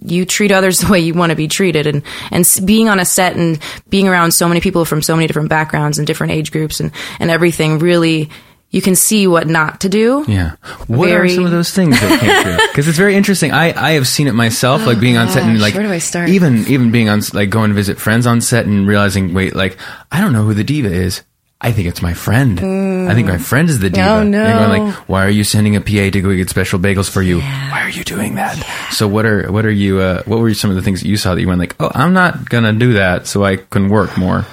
you 0.03 0.25
treat 0.25 0.51
others 0.51 0.79
the 0.81 0.91
way 0.91 0.99
you 0.99 1.13
want 1.13 1.29
to 1.29 1.35
be 1.35 1.47
treated 1.47 1.87
and 1.87 2.03
and 2.31 2.45
being 2.65 2.89
on 2.89 2.99
a 2.99 3.05
set 3.05 3.35
and 3.35 3.59
being 3.89 4.07
around 4.07 4.31
so 4.31 4.47
many 4.47 4.61
people 4.61 4.85
from 4.85 5.01
so 5.01 5.15
many 5.15 5.27
different 5.27 5.49
backgrounds 5.49 5.97
and 5.97 6.07
different 6.07 6.33
age 6.33 6.51
groups 6.51 6.79
and 6.79 6.91
and 7.19 7.29
everything 7.31 7.79
really 7.79 8.29
you 8.71 8.81
can 8.81 8.95
see 8.95 9.27
what 9.27 9.47
not 9.47 9.81
to 9.81 9.89
do 9.89 10.23
Yeah. 10.29 10.55
What 10.87 11.09
Very- 11.09 11.29
are 11.31 11.35
some 11.35 11.45
of 11.45 11.51
those 11.51 11.71
things 11.71 11.99
that 11.99 12.19
came 12.21 12.43
through? 12.43 12.67
Because 12.71 12.87
it's 12.87 12.97
very 12.97 13.15
interesting. 13.17 13.51
I, 13.51 13.73
I 13.77 13.91
have 13.91 14.07
seen 14.07 14.27
it 14.27 14.31
myself, 14.33 14.85
like 14.85 14.97
being 14.97 15.17
on 15.17 15.27
set 15.27 15.43
and 15.43 15.59
like 15.65 15.73
where 15.73 15.83
do 15.83 15.91
I 15.91 15.97
start? 15.97 16.29
even 16.29 16.65
even 16.67 16.89
being 16.89 17.09
on 17.09 17.21
like 17.33 17.49
going 17.49 17.69
to 17.69 17.75
visit 17.75 17.99
friends 17.99 18.25
on 18.25 18.39
set 18.39 18.65
and 18.65 18.87
realizing, 18.87 19.33
wait, 19.33 19.53
like 19.55 19.77
I 20.09 20.21
don't 20.21 20.31
know 20.31 20.43
who 20.45 20.53
the 20.53 20.63
diva 20.63 20.87
is. 20.89 21.21
I 21.63 21.71
think 21.71 21.87
it's 21.87 22.01
my 22.01 22.15
friend. 22.15 22.59
I 23.07 23.13
think 23.13 23.27
my 23.27 23.37
friend 23.37 23.69
is 23.69 23.77
the 23.79 23.91
diva. 23.91 24.07
Oh, 24.07 24.19
And 24.21 24.33
going 24.33 24.79
no. 24.79 24.85
like, 24.85 24.95
why 25.07 25.23
are 25.25 25.29
you 25.29 25.43
sending 25.43 25.75
a 25.75 25.81
PA 25.81 26.09
to 26.09 26.21
go 26.21 26.35
get 26.35 26.49
special 26.49 26.79
bagels 26.79 27.07
for 27.07 27.21
you? 27.21 27.39
Why 27.39 27.81
are 27.83 27.89
you 27.89 28.03
doing 28.03 28.33
that? 28.35 28.57
So 28.91 29.07
what 29.07 29.27
are 29.27 29.51
what 29.51 29.63
are 29.65 29.71
you? 29.71 29.99
Uh, 29.99 30.23
what 30.23 30.39
were 30.39 30.53
some 30.55 30.71
of 30.71 30.75
the 30.75 30.81
things 30.81 31.01
that 31.01 31.07
you 31.07 31.17
saw 31.17 31.35
that 31.35 31.41
you 31.41 31.47
went 31.47 31.59
like, 31.59 31.75
oh, 31.79 31.91
I'm 31.93 32.13
not 32.13 32.49
gonna 32.49 32.73
do 32.73 32.93
that, 32.93 33.27
so 33.27 33.43
I 33.45 33.57
can 33.57 33.89
work 33.89 34.17
more. 34.17 34.45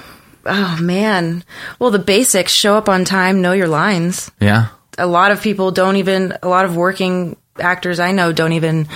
Oh 0.45 0.77
man. 0.81 1.43
Well, 1.79 1.89
the 1.89 1.97
basics 1.99 2.53
show 2.53 2.75
up 2.75 2.87
on 2.87 3.05
time, 3.05 3.41
know 3.41 3.53
your 3.53 3.67
lines. 3.67 4.29
Yeah. 4.39 4.67
A 4.97 5.07
lot 5.07 5.31
of 5.31 5.41
people 5.41 5.71
don't 5.71 5.95
even 5.95 6.37
a 6.43 6.47
lot 6.47 6.65
of 6.65 6.75
working 6.75 7.37
actors 7.59 7.99
I 7.99 8.11
know 8.11 8.31
don't 8.33 8.53
even 8.53 8.87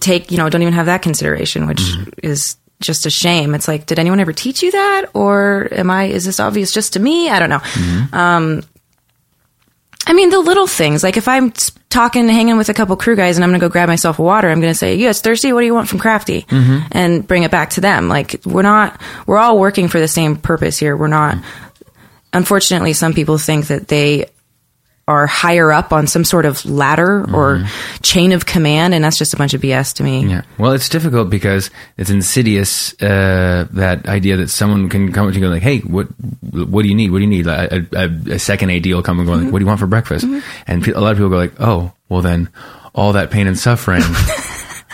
take, 0.00 0.30
you 0.30 0.36
know, 0.38 0.48
don't 0.48 0.62
even 0.62 0.74
have 0.74 0.86
that 0.86 1.02
consideration, 1.02 1.66
which 1.66 1.82
is 2.22 2.56
just 2.82 3.06
a 3.06 3.10
shame. 3.10 3.54
It's 3.54 3.68
like, 3.68 3.86
did 3.86 3.98
anyone 3.98 4.20
ever 4.20 4.32
teach 4.32 4.62
you 4.62 4.70
that 4.72 5.06
or 5.14 5.68
am 5.72 5.90
I 5.90 6.04
is 6.04 6.24
this 6.24 6.40
obvious 6.40 6.72
just 6.72 6.94
to 6.94 7.00
me? 7.00 7.28
I 7.30 7.38
don't 7.38 7.50
know. 7.50 7.58
Mm-hmm. 7.58 8.14
Um 8.14 8.62
I 10.04 10.14
mean, 10.14 10.30
the 10.30 10.40
little 10.40 10.66
things. 10.66 11.02
Like 11.02 11.16
if 11.16 11.28
I'm 11.28 11.52
talking, 11.88 12.28
hanging 12.28 12.56
with 12.56 12.68
a 12.68 12.74
couple 12.74 12.96
crew 12.96 13.14
guys, 13.14 13.36
and 13.36 13.44
I'm 13.44 13.50
going 13.50 13.60
to 13.60 13.66
go 13.66 13.70
grab 13.70 13.88
myself 13.88 14.18
a 14.18 14.22
water, 14.22 14.50
I'm 14.50 14.60
going 14.60 14.72
to 14.72 14.78
say, 14.78 14.96
"You 14.96 15.06
guys 15.06 15.20
thirsty? 15.20 15.52
What 15.52 15.60
do 15.60 15.66
you 15.66 15.74
want 15.74 15.88
from 15.88 16.00
Crafty?" 16.00 16.42
Mm-hmm. 16.42 16.86
And 16.90 17.26
bring 17.26 17.44
it 17.44 17.50
back 17.50 17.70
to 17.70 17.80
them. 17.80 18.08
Like 18.08 18.40
we're 18.44 18.62
not, 18.62 19.00
we're 19.26 19.38
all 19.38 19.58
working 19.58 19.88
for 19.88 20.00
the 20.00 20.08
same 20.08 20.36
purpose 20.36 20.78
here. 20.78 20.96
We're 20.96 21.06
not. 21.06 21.36
Mm-hmm. 21.36 21.68
Unfortunately, 22.34 22.94
some 22.94 23.12
people 23.12 23.38
think 23.38 23.66
that 23.66 23.88
they 23.88 24.26
are 25.08 25.26
higher 25.26 25.72
up 25.72 25.92
on 25.92 26.06
some 26.06 26.24
sort 26.24 26.44
of 26.44 26.64
ladder 26.64 27.22
or 27.34 27.56
mm-hmm. 27.56 28.02
chain 28.02 28.32
of 28.32 28.46
command, 28.46 28.94
and 28.94 29.02
that's 29.02 29.18
just 29.18 29.34
a 29.34 29.36
bunch 29.36 29.52
of 29.52 29.60
BS 29.60 29.94
to 29.94 30.04
me. 30.04 30.26
Yeah. 30.26 30.42
Well, 30.58 30.72
it's 30.72 30.88
difficult 30.88 31.28
because 31.28 31.70
it's 31.96 32.10
insidious 32.10 32.94
uh, 33.02 33.66
that 33.72 34.06
idea 34.06 34.36
that 34.36 34.48
someone 34.48 34.88
can 34.88 35.12
come 35.12 35.26
up 35.26 35.34
to 35.34 35.38
you 35.38 35.44
and 35.44 35.50
go 35.50 35.54
like, 35.54 35.62
"Hey, 35.62 35.80
what 35.80 36.06
what 36.52 36.82
do 36.82 36.88
you 36.88 36.94
need? 36.94 37.10
What 37.10 37.18
do 37.18 37.24
you 37.24 37.30
need?" 37.30 37.46
Like, 37.46 37.72
a, 37.72 37.86
a, 37.92 38.34
a 38.34 38.38
second 38.38 38.70
AD 38.70 38.86
will 38.86 39.02
come 39.02 39.18
and 39.18 39.26
go 39.26 39.34
like, 39.34 39.42
mm-hmm. 39.42 39.50
"What 39.50 39.58
do 39.58 39.64
you 39.64 39.68
want 39.68 39.80
for 39.80 39.86
breakfast?" 39.86 40.24
Mm-hmm. 40.24 40.62
And 40.66 40.84
pe- 40.84 40.92
a 40.92 41.00
lot 41.00 41.12
of 41.12 41.18
people 41.18 41.30
go 41.30 41.36
like, 41.36 41.54
"Oh, 41.58 41.92
well 42.08 42.22
then, 42.22 42.48
all 42.94 43.12
that 43.14 43.30
pain 43.30 43.46
and 43.46 43.58
suffering." 43.58 44.02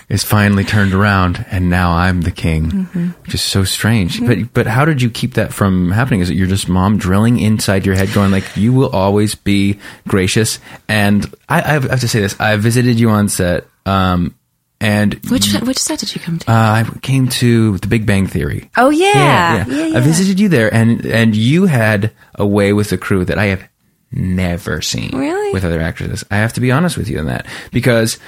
is 0.09 0.25
finally 0.25 0.65
turned 0.65 0.95
around, 0.95 1.45
and 1.51 1.69
now 1.69 1.93
I'm 1.93 2.23
the 2.23 2.31
king, 2.31 2.87
which 3.25 3.35
is 3.35 3.43
so 3.43 3.65
strange. 3.65 4.25
But 4.25 4.55
but 4.55 4.67
how 4.67 4.85
did 4.85 5.03
you 5.03 5.11
keep 5.11 5.35
that 5.35 5.53
from 5.53 5.91
happening? 5.91 6.21
Is 6.21 6.31
it 6.31 6.37
you're 6.37 6.47
just 6.47 6.69
mom 6.69 6.97
drilling 6.99 7.39
inside 7.39 7.85
your 7.85 7.95
head, 7.95 8.13
going 8.15 8.31
like, 8.31 8.57
"You 8.57 8.73
will 8.73 8.89
always 8.91 9.35
be 9.35 9.79
gracious"? 10.07 10.61
And 10.89 11.27
I, 11.49 11.59
I 11.59 11.73
have 11.81 12.01
to 12.01 12.09
say 12.09 12.21
this: 12.21 12.41
I 12.41 12.57
visited 12.57 12.99
you 12.99 13.11
on 13.11 13.29
set, 13.29 13.67
um, 13.85 14.35
and 14.81 15.15
Which 15.29 15.53
which 15.61 15.79
set 15.79 15.99
did 15.99 16.15
you 16.15 16.21
come 16.23 16.39
to? 16.39 16.51
uh, 16.51 16.55
I 16.55 16.99
came 17.03 17.29
to 17.29 17.77
The 17.79 17.89
Big 17.89 18.07
Bang 18.07 18.27
Theory. 18.27 18.71
oh 18.79 18.89
yeah. 18.91 19.67
yeah, 19.67 19.97
I 19.99 20.01
visited 20.01 20.41
you 20.41 20.49
there, 20.49 20.73
and 20.73 21.05
and 21.05 21.37
you 21.37 21.67
had 21.67 22.13
a 22.35 22.47
way 22.47 22.73
with 22.73 22.89
the 22.91 22.97
crew 22.99 23.25
that 23.27 23.37
I 23.39 23.47
have 23.47 23.69
never 24.11 24.81
seen 24.81 25.11
Really? 25.15 25.53
with 25.53 25.65
other 25.67 25.81
actresses. 25.83 26.25
I 26.31 26.37
have 26.37 26.55
to 26.55 26.61
be 26.63 26.73
honest 26.73 26.97
with 26.97 27.11
you 27.11 27.19
on 27.19 27.27
that 27.27 27.45
because 27.73 28.19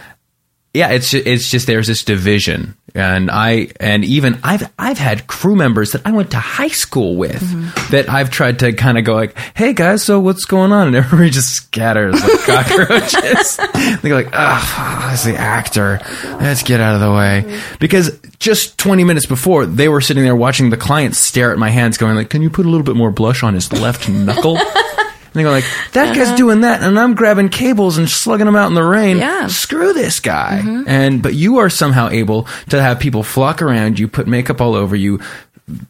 yeah, 0.73 0.91
it's 0.91 1.13
it's 1.15 1.51
just 1.51 1.67
there's 1.67 1.87
this 1.89 2.05
division, 2.05 2.77
and 2.95 3.29
I 3.31 3.69
and 3.81 4.05
even 4.05 4.39
I've 4.45 4.71
I've 4.79 4.99
had 4.99 5.27
crew 5.27 5.57
members 5.57 5.93
that 5.93 6.03
I 6.07 6.13
went 6.13 6.31
to 6.31 6.39
high 6.39 6.69
school 6.69 7.17
with 7.17 7.41
Mm-hmm. 7.43 7.91
that 7.93 8.09
I've 8.09 8.31
tried 8.31 8.61
to 8.61 8.73
kind 8.73 8.97
of 8.99 9.05
go 9.05 9.15
like, 9.15 9.37
hey 9.57 9.73
guys, 9.73 10.03
so 10.05 10.21
what's 10.21 10.45
going 10.45 10.71
on? 10.71 10.87
And 10.89 10.97
everybody 11.03 11.31
just 11.31 11.49
scatters 11.49 12.15
like 12.23 12.41
cockroaches. 12.47 13.57
They're 14.03 14.15
like, 14.15 14.31
ah, 14.33 15.09
that's 15.11 15.25
the 15.25 15.37
actor. 15.37 16.01
Let's 16.41 16.63
get 16.63 16.81
out 16.81 16.95
of 16.95 17.01
the 17.01 17.13
way 17.13 17.61
because 17.81 18.19
just 18.39 18.79
20 18.79 19.03
minutes 19.05 19.27
before 19.27 19.67
they 19.67 19.89
were 19.89 20.01
sitting 20.01 20.23
there 20.23 20.37
watching 20.37 20.71
the 20.71 20.77
client 20.77 21.17
stare 21.17 21.51
at 21.53 21.59
my 21.59 21.71
hands, 21.71 21.99
going 21.99 22.15
like, 22.17 22.31
can 22.31 22.43
you 22.43 22.51
put 22.51 22.65
a 22.65 22.69
little 22.69 22.85
bit 22.85 22.97
more 22.97 23.11
blush 23.11 23.43
on 23.43 23.55
his 23.55 23.73
left 23.73 24.09
knuckle? 24.09 24.57
And 25.33 25.39
they 25.39 25.43
go 25.45 25.51
like, 25.51 25.65
that 25.93 26.09
Uh-huh. 26.09 26.15
guy's 26.25 26.37
doing 26.37 26.63
that, 26.63 26.83
and 26.83 26.99
I'm 26.99 27.15
grabbing 27.15 27.51
cables 27.51 27.99
and 27.99 28.09
slugging 28.11 28.47
them 28.47 28.57
out 28.57 28.67
in 28.69 28.75
the 28.75 28.83
rain. 28.83 29.19
Yeah. 29.19 29.47
Screw 29.47 29.93
this 29.93 30.19
guy. 30.21 30.61
Mm-hmm. 30.65 30.89
And 30.89 31.23
but 31.23 31.35
you 31.35 31.59
are 31.59 31.71
somehow 31.71 32.09
able 32.11 32.49
to 32.71 32.83
have 32.83 32.99
people 32.99 33.23
flock 33.23 33.63
around 33.63 33.99
you, 33.99 34.09
put 34.09 34.27
makeup 34.27 34.61
all 34.61 34.75
over 34.75 34.97
you, 34.97 35.21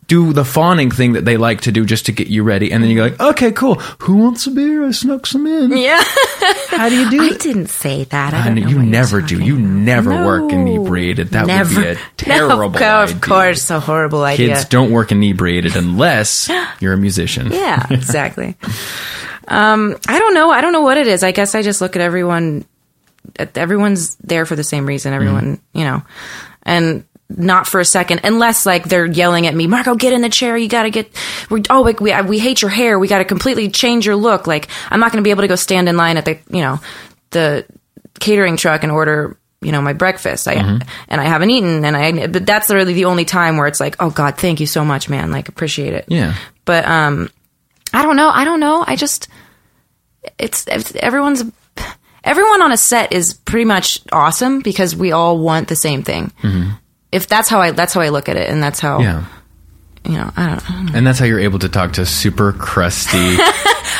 do 0.08 0.32
the 0.32 0.44
fawning 0.44 0.90
thing 0.90 1.14
that 1.14 1.24
they 1.24 1.36
like 1.38 1.62
to 1.62 1.72
do 1.72 1.86
just 1.86 2.06
to 2.06 2.12
get 2.12 2.26
you 2.28 2.42
ready, 2.42 2.70
and 2.72 2.82
then 2.82 2.90
you 2.90 2.96
go 2.96 3.02
like, 3.04 3.20
okay, 3.20 3.50
cool. 3.52 3.76
Who 4.00 4.16
wants 4.16 4.46
a 4.46 4.50
beer? 4.50 4.86
I 4.86 4.90
snuck 4.90 5.26
some 5.26 5.46
in. 5.46 5.76
Yeah. 5.76 6.02
How 6.68 6.88
do 6.88 6.96
you 7.00 7.10
do 7.10 7.22
I 7.22 7.26
it? 7.34 7.40
didn't 7.40 7.68
say 7.68 8.04
that. 8.04 8.34
I 8.34 8.40
I 8.40 8.44
don't 8.44 8.54
know, 8.56 8.62
know 8.62 8.68
you 8.68 8.76
what 8.76 8.82
you're 8.82 8.90
never 8.90 9.20
do. 9.22 9.36
talking 9.38 9.46
You 9.46 9.58
never 9.58 10.10
No. 10.10 10.26
work 10.26 10.52
inebriated. 10.52 11.28
That 11.30 11.46
Never. 11.46 11.74
would 11.74 11.82
be 11.82 11.88
a 11.88 11.96
terrible 12.16 12.70
no, 12.70 12.76
idea. 12.78 13.02
Of 13.16 13.20
course, 13.22 13.70
a 13.70 13.80
horrible 13.80 14.22
idea. 14.22 14.48
Kids 14.54 14.64
don't 14.66 14.90
work 14.90 15.12
inebriated 15.12 15.76
unless 15.76 16.50
you're 16.80 16.92
a 16.92 16.98
musician. 16.98 17.50
Yeah, 17.52 17.86
exactly. 17.90 18.56
um, 19.48 19.96
I 20.08 20.18
don't 20.18 20.34
know. 20.34 20.50
I 20.50 20.60
don't 20.60 20.72
know 20.72 20.82
what 20.82 20.96
it 20.98 21.06
is. 21.06 21.22
I 21.22 21.32
guess 21.32 21.54
I 21.54 21.62
just 21.62 21.80
look 21.80 21.96
at 21.96 22.02
everyone. 22.02 22.64
Everyone's 23.54 24.16
there 24.16 24.44
for 24.46 24.56
the 24.56 24.64
same 24.64 24.86
reason. 24.86 25.12
Everyone, 25.12 25.56
Mm-hmm. 25.56 25.78
you 25.78 25.84
know, 25.84 26.02
and 26.64 27.04
not 27.36 27.66
for 27.66 27.80
a 27.80 27.84
second, 27.84 28.20
unless 28.24 28.66
like 28.66 28.84
they're 28.84 29.06
yelling 29.06 29.46
at 29.46 29.54
me, 29.54 29.66
Margo, 29.66 29.94
get 29.94 30.12
in 30.12 30.20
the 30.20 30.28
chair. 30.28 30.56
You 30.56 30.68
got 30.68 30.82
to 30.82 30.90
get. 30.90 31.10
We're, 31.48 31.62
oh, 31.70 31.82
we, 31.82 31.94
we 32.00 32.22
we 32.22 32.38
hate 32.38 32.60
your 32.62 32.70
hair. 32.70 32.98
We 32.98 33.08
got 33.08 33.18
to 33.18 33.24
completely 33.24 33.70
change 33.70 34.04
your 34.06 34.16
look. 34.16 34.46
Like 34.46 34.68
I'm 34.90 35.00
not 35.00 35.12
going 35.12 35.22
to 35.22 35.26
be 35.26 35.30
able 35.30 35.42
to 35.42 35.48
go 35.48 35.56
stand 35.56 35.88
in 35.88 35.96
line 35.96 36.16
at 36.16 36.24
the 36.24 36.38
you 36.50 36.60
know 36.62 36.80
the 37.30 37.64
catering 38.18 38.56
truck 38.56 38.82
and 38.82 38.90
order 38.92 39.36
you 39.62 39.72
know 39.72 39.80
my 39.82 39.92
breakfast 39.92 40.48
i 40.48 40.54
Mm-hmm. 40.56 40.88
and 41.08 41.20
i 41.20 41.24
haven't 41.24 41.50
eaten 41.50 41.84
and 41.84 41.94
i 41.96 42.26
but 42.26 42.44
that's 42.46 42.70
really 42.70 42.92
the 42.94 43.04
only 43.04 43.24
time 43.26 43.56
where 43.58 43.66
it's 43.66 43.78
like 43.78 43.94
oh 44.00 44.08
god 44.10 44.36
thank 44.38 44.58
you 44.58 44.66
so 44.66 44.84
much 44.84 45.08
man 45.10 45.30
like 45.30 45.48
appreciate 45.50 45.92
it 45.94 46.06
Yeah. 46.08 46.34
but 46.64 46.84
um 46.86 47.30
i 47.92 48.02
don't 48.02 48.16
know 48.16 48.28
i 48.30 48.44
don't 48.44 48.58
know 48.60 48.82
i 48.86 48.96
just 48.96 49.28
it's, 50.38 50.66
it's 50.66 50.94
everyone's 50.96 51.44
everyone 52.24 52.62
on 52.62 52.72
a 52.72 52.76
set 52.76 53.12
is 53.12 53.34
pretty 53.34 53.64
much 53.66 54.00
awesome 54.12 54.60
because 54.60 54.96
we 54.96 55.12
all 55.12 55.38
want 55.38 55.68
the 55.68 55.76
same 55.76 56.02
thing 56.02 56.32
if 57.12 57.26
that's 57.26 57.48
how 57.48 57.60
i 57.60 57.70
that's 57.72 57.92
how 57.94 58.00
i 58.00 58.08
look 58.08 58.28
at 58.28 58.36
it 58.36 58.48
and 58.48 58.62
that's 58.62 58.80
how 58.80 58.98
Mm-hmm. 59.00 59.24
Yeah. 60.06 60.12
you 60.12 60.18
know 60.18 60.30
i 60.36 60.46
don't, 60.48 60.70
I 60.70 60.74
don't 60.74 60.86
know 60.86 60.92
And 60.94 61.06
that's 61.06 61.18
how 61.18 61.24
you're 61.26 61.40
able 61.40 61.58
to 61.60 61.68
talk 61.68 61.92
to 61.94 62.06
super 62.06 62.52
crusty. 62.52 63.18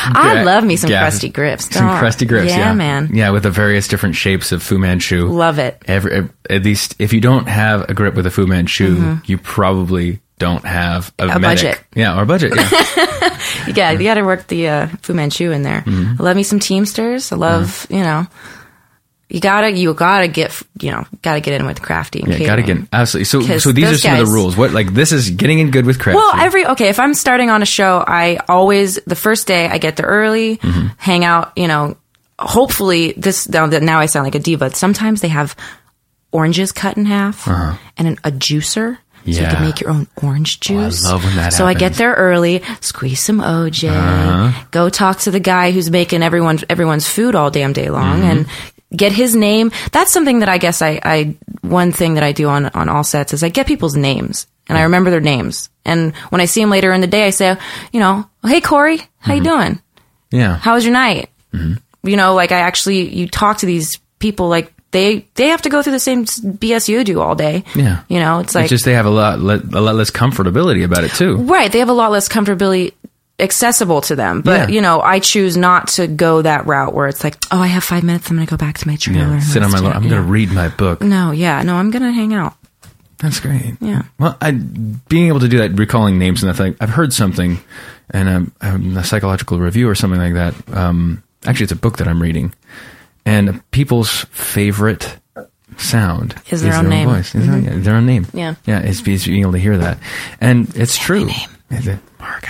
i 0.02 0.42
love 0.44 0.64
me 0.64 0.76
some 0.76 0.88
gas- 0.88 1.02
crusty 1.12 1.28
grips 1.28 1.74
Some 1.74 1.98
crusty 1.98 2.24
grips. 2.24 2.50
Yeah, 2.50 2.58
yeah 2.58 2.74
man 2.74 3.10
Yeah, 3.12 3.30
with 3.30 3.42
the 3.42 3.50
various 3.50 3.86
different 3.88 4.14
shapes 4.16 4.50
of 4.52 4.62
Fu 4.62 4.78
Manchu. 4.78 5.26
love 5.28 5.58
it 5.58 5.82
Every, 5.86 6.28
at 6.48 6.62
least 6.64 6.96
if 6.98 7.12
you 7.12 7.20
don't 7.20 7.46
have 7.48 7.88
a 7.90 7.94
grip 7.94 8.14
with 8.14 8.26
a 8.26 8.30
Fu 8.30 8.46
Manchu, 8.46 9.18
you 9.26 9.36
probably 9.38 10.20
don't 10.38 10.64
have 10.64 11.12
a, 11.18 11.24
Mm-hmm. 11.26 11.36
A 11.36 11.40
budget. 11.40 11.80
Yeah, 11.94 12.18
or 12.18 12.22
a 12.22 12.26
budget. 12.26 12.54
Yeah. 12.56 13.38
Yeah, 13.76 13.90
you 13.98 14.04
got 14.04 14.14
to 14.14 14.22
work 14.22 14.46
the 14.46 14.68
uh, 14.68 14.86
Fu 15.02 15.12
Manchu 15.12 15.50
in 15.52 15.62
there. 15.62 15.82
Mm-hmm. 15.82 16.20
I 16.20 16.24
love 16.24 16.34
me 16.36 16.44
some 16.44 16.60
Teamsters. 16.60 17.30
I 17.30 17.36
love, 17.36 17.86
you 17.90 18.00
know, 18.00 18.26
you 19.30 19.40
gotta, 19.40 19.70
you 19.70 19.94
gotta 19.94 20.28
get, 20.28 20.60
you 20.80 20.90
know, 20.90 21.04
gotta 21.22 21.40
get 21.40 21.60
in 21.60 21.66
with 21.66 21.80
crafty. 21.80 22.20
And 22.22 22.32
yeah, 22.38 22.46
gotta 22.46 22.62
get 22.62 22.78
absolutely. 22.92 23.24
So, 23.24 23.58
so 23.58 23.72
these 23.72 23.90
are 23.90 23.96
some 23.96 24.18
of 24.18 24.26
the 24.26 24.32
rules. 24.32 24.56
What 24.56 24.72
like 24.72 24.92
this 24.92 25.12
is 25.12 25.30
getting 25.30 25.58
in 25.60 25.70
good 25.70 25.86
with 25.86 25.98
craft. 25.98 26.16
Well, 26.16 26.32
every 26.40 26.66
okay. 26.66 26.88
If 26.88 26.98
I'm 26.98 27.14
starting 27.14 27.48
on 27.50 27.62
a 27.62 27.66
show, 27.66 28.02
I 28.06 28.38
always 28.48 28.96
the 29.06 29.16
first 29.16 29.46
day 29.46 29.66
I 29.68 29.78
get 29.78 29.96
there 29.96 30.06
early, 30.06 30.56
Mm-hmm. 30.58 30.86
hang 30.98 31.24
out. 31.24 31.52
You 31.56 31.68
know, 31.68 31.96
hopefully 32.38 33.12
this 33.16 33.48
now 33.48 33.66
now 33.66 34.00
I 34.00 34.06
sound 34.06 34.24
like 34.24 34.34
a 34.34 34.38
diva. 34.40 34.74
Sometimes 34.74 35.20
they 35.20 35.28
have 35.28 35.54
oranges 36.32 36.72
cut 36.72 36.96
in 36.96 37.04
half 37.06 37.46
and 37.46 37.78
an, 38.08 38.18
a 38.24 38.30
juicer. 38.30 38.98
So 39.24 39.30
you 39.32 39.36
Uh-huh. 39.36 39.42
Yeah. 39.42 39.50
Oh, 39.52 39.54
can 39.56 39.64
make 39.66 39.80
your 39.82 39.90
own 39.90 40.06
orange 40.22 40.60
juice. 40.60 41.04
love 41.04 41.22
when 41.24 41.36
that 41.36 41.52
So 41.52 41.66
I 41.66 41.74
get 41.74 41.92
there 41.94 42.14
early, 42.14 42.62
squeeze 42.80 43.20
some 43.20 43.40
OJ, 43.40 43.90
Uh-huh. 43.90 44.64
go 44.70 44.88
talk 44.88 45.18
to 45.20 45.30
the 45.30 45.40
guy 45.40 45.72
who's 45.72 45.90
making 45.90 46.22
everyone 46.22 46.58
everyone's 46.70 47.06
food 47.06 47.34
all 47.34 47.50
damn 47.50 47.72
day 47.74 47.90
long, 47.90 48.20
Mm-hmm. 48.20 48.30
and 48.30 48.46
get 48.94 49.12
his 49.12 49.34
name. 49.36 49.70
That's 49.92 50.12
something 50.12 50.40
that 50.40 50.48
I 50.48 50.58
guess 50.58 50.82
I, 50.82 51.00
I 51.04 51.36
one 51.62 51.92
thing 51.92 52.14
that 52.14 52.22
I 52.24 52.32
do 52.32 52.48
on 52.48 52.66
on 52.66 52.88
all 52.88 53.04
sets 53.04 53.32
is 53.32 53.42
I 53.42 53.48
get 53.48 53.66
people's 53.66 53.96
names 53.96 54.46
and 54.68 54.76
I 54.78 54.82
remember 54.82 55.10
their 55.10 55.20
names. 55.20 55.70
And 55.84 56.14
when 56.30 56.40
I 56.40 56.44
see 56.46 56.60
them 56.60 56.70
later 56.70 56.92
in 56.92 57.00
the 57.00 57.06
day, 57.06 57.26
I 57.26 57.30
say, 57.30 57.56
you 57.92 58.00
know, 58.00 58.28
hey 58.44 58.60
Corey, 58.60 59.00
how 59.18 59.34
you 59.34 59.42
Mm-hmm. 59.42 59.58
doing? 59.58 59.82
yeah, 60.30 60.56
How 60.56 60.74
was 60.74 60.84
your 60.84 60.92
night? 60.92 61.28
You 61.52 62.16
know, 62.16 62.34
like 62.34 62.52
I 62.52 62.60
actually 62.60 63.12
you 63.14 63.28
talk 63.28 63.58
to 63.58 63.66
these 63.66 63.98
people 64.20 64.48
like 64.48 64.72
they 64.92 65.26
they 65.34 65.48
have 65.48 65.62
to 65.62 65.68
go 65.68 65.82
through 65.82 65.92
the 65.92 66.00
same 66.00 66.24
BS 66.24 66.88
you 66.88 67.04
do 67.04 67.20
all 67.20 67.34
day. 67.34 67.64
Yeah. 67.74 68.02
you 68.08 68.18
know, 68.20 68.38
it's 68.40 68.54
like 68.54 68.64
it's 68.64 68.70
just 68.70 68.84
they 68.84 68.94
have 68.94 69.06
a 69.06 69.10
lot 69.10 69.38
le- 69.40 69.62
a 69.74 69.80
lot 69.80 69.94
less 69.96 70.10
comfortability 70.10 70.84
about 70.84 71.04
it 71.04 71.12
too. 71.12 71.36
Right. 71.36 71.70
They 71.70 71.78
have 71.80 71.88
a 71.88 71.92
lot 71.92 72.10
less 72.10 72.28
comfortability 72.28 72.92
accessible 73.40 74.00
to 74.02 74.16
them. 74.16 74.42
But, 74.42 74.68
Yeah. 74.68 74.74
you 74.74 74.80
know, 74.80 75.00
I 75.00 75.18
choose 75.18 75.56
not 75.56 75.88
to 75.88 76.06
go 76.06 76.42
that 76.42 76.66
route 76.66 76.94
where 76.94 77.08
it's 77.08 77.24
like, 77.24 77.36
oh, 77.50 77.60
I 77.60 77.66
have 77.66 77.82
five 77.84 78.02
minutes. 78.04 78.30
I'm 78.30 78.36
going 78.36 78.46
to 78.46 78.50
go 78.50 78.56
back 78.56 78.78
to 78.78 78.86
my 78.88 78.96
trailer. 78.96 79.20
Yeah, 79.34 79.40
sit 79.40 79.62
on 79.62 79.70
my. 79.72 79.78
lo- 79.78 79.90
I'm 79.90 80.04
Yeah. 80.04 80.10
going 80.10 80.22
to 80.22 80.28
read 80.30 80.50
my 80.52 80.68
book. 80.68 81.00
No, 81.02 81.30
yeah. 81.32 81.62
No, 81.62 81.76
I'm 81.76 81.90
going 81.90 82.02
to 82.02 82.12
hang 82.12 82.32
out. 82.34 82.54
That's 83.18 83.40
great. 83.40 83.76
Yeah. 83.80 84.02
Well, 84.18 84.36
I, 84.40 84.52
being 84.52 85.28
able 85.28 85.40
to 85.40 85.48
do 85.48 85.58
that, 85.58 85.78
recalling 85.78 86.18
names 86.18 86.42
and 86.42 86.50
that 86.50 86.56
thing, 86.56 86.74
I've 86.80 86.88
heard 86.90 87.12
something, 87.12 87.58
and 88.10 88.28
um, 88.28 88.52
um, 88.62 88.96
a 88.96 89.04
psychological 89.04 89.58
review 89.58 89.88
or 89.90 89.94
something 89.94 90.18
like 90.18 90.34
that. 90.34 90.54
Um, 90.74 91.22
actually, 91.44 91.64
it's 91.64 91.72
a 91.72 91.76
book 91.76 91.98
that 91.98 92.08
I'm 92.08 92.22
reading, 92.22 92.54
and 93.26 93.60
people's 93.72 94.24
favorite 94.30 95.18
sound 95.76 96.34
Is 96.50 96.62
their 96.62 96.72
own 96.74 96.88
name. 96.88 97.08
Mm-hmm. 97.08 97.16
voice. 97.16 97.34
Is 97.34 97.46
their- 97.46 97.58
yeah, 97.58 97.70
their 97.78 97.94
own 97.96 98.06
name. 98.06 98.26
Yeah. 98.32 98.54
yeah. 98.66 98.80
It's, 98.80 99.06
it's 99.06 99.26
being 99.26 99.42
able 99.42 99.52
to 99.52 99.58
hear 99.58 99.76
that, 99.76 99.98
and 100.40 100.74
it's 100.74 100.96
true. 100.96 101.26
name. 101.26 101.50
Is 101.70 101.86
it 101.88 101.98
Margo? 102.18 102.48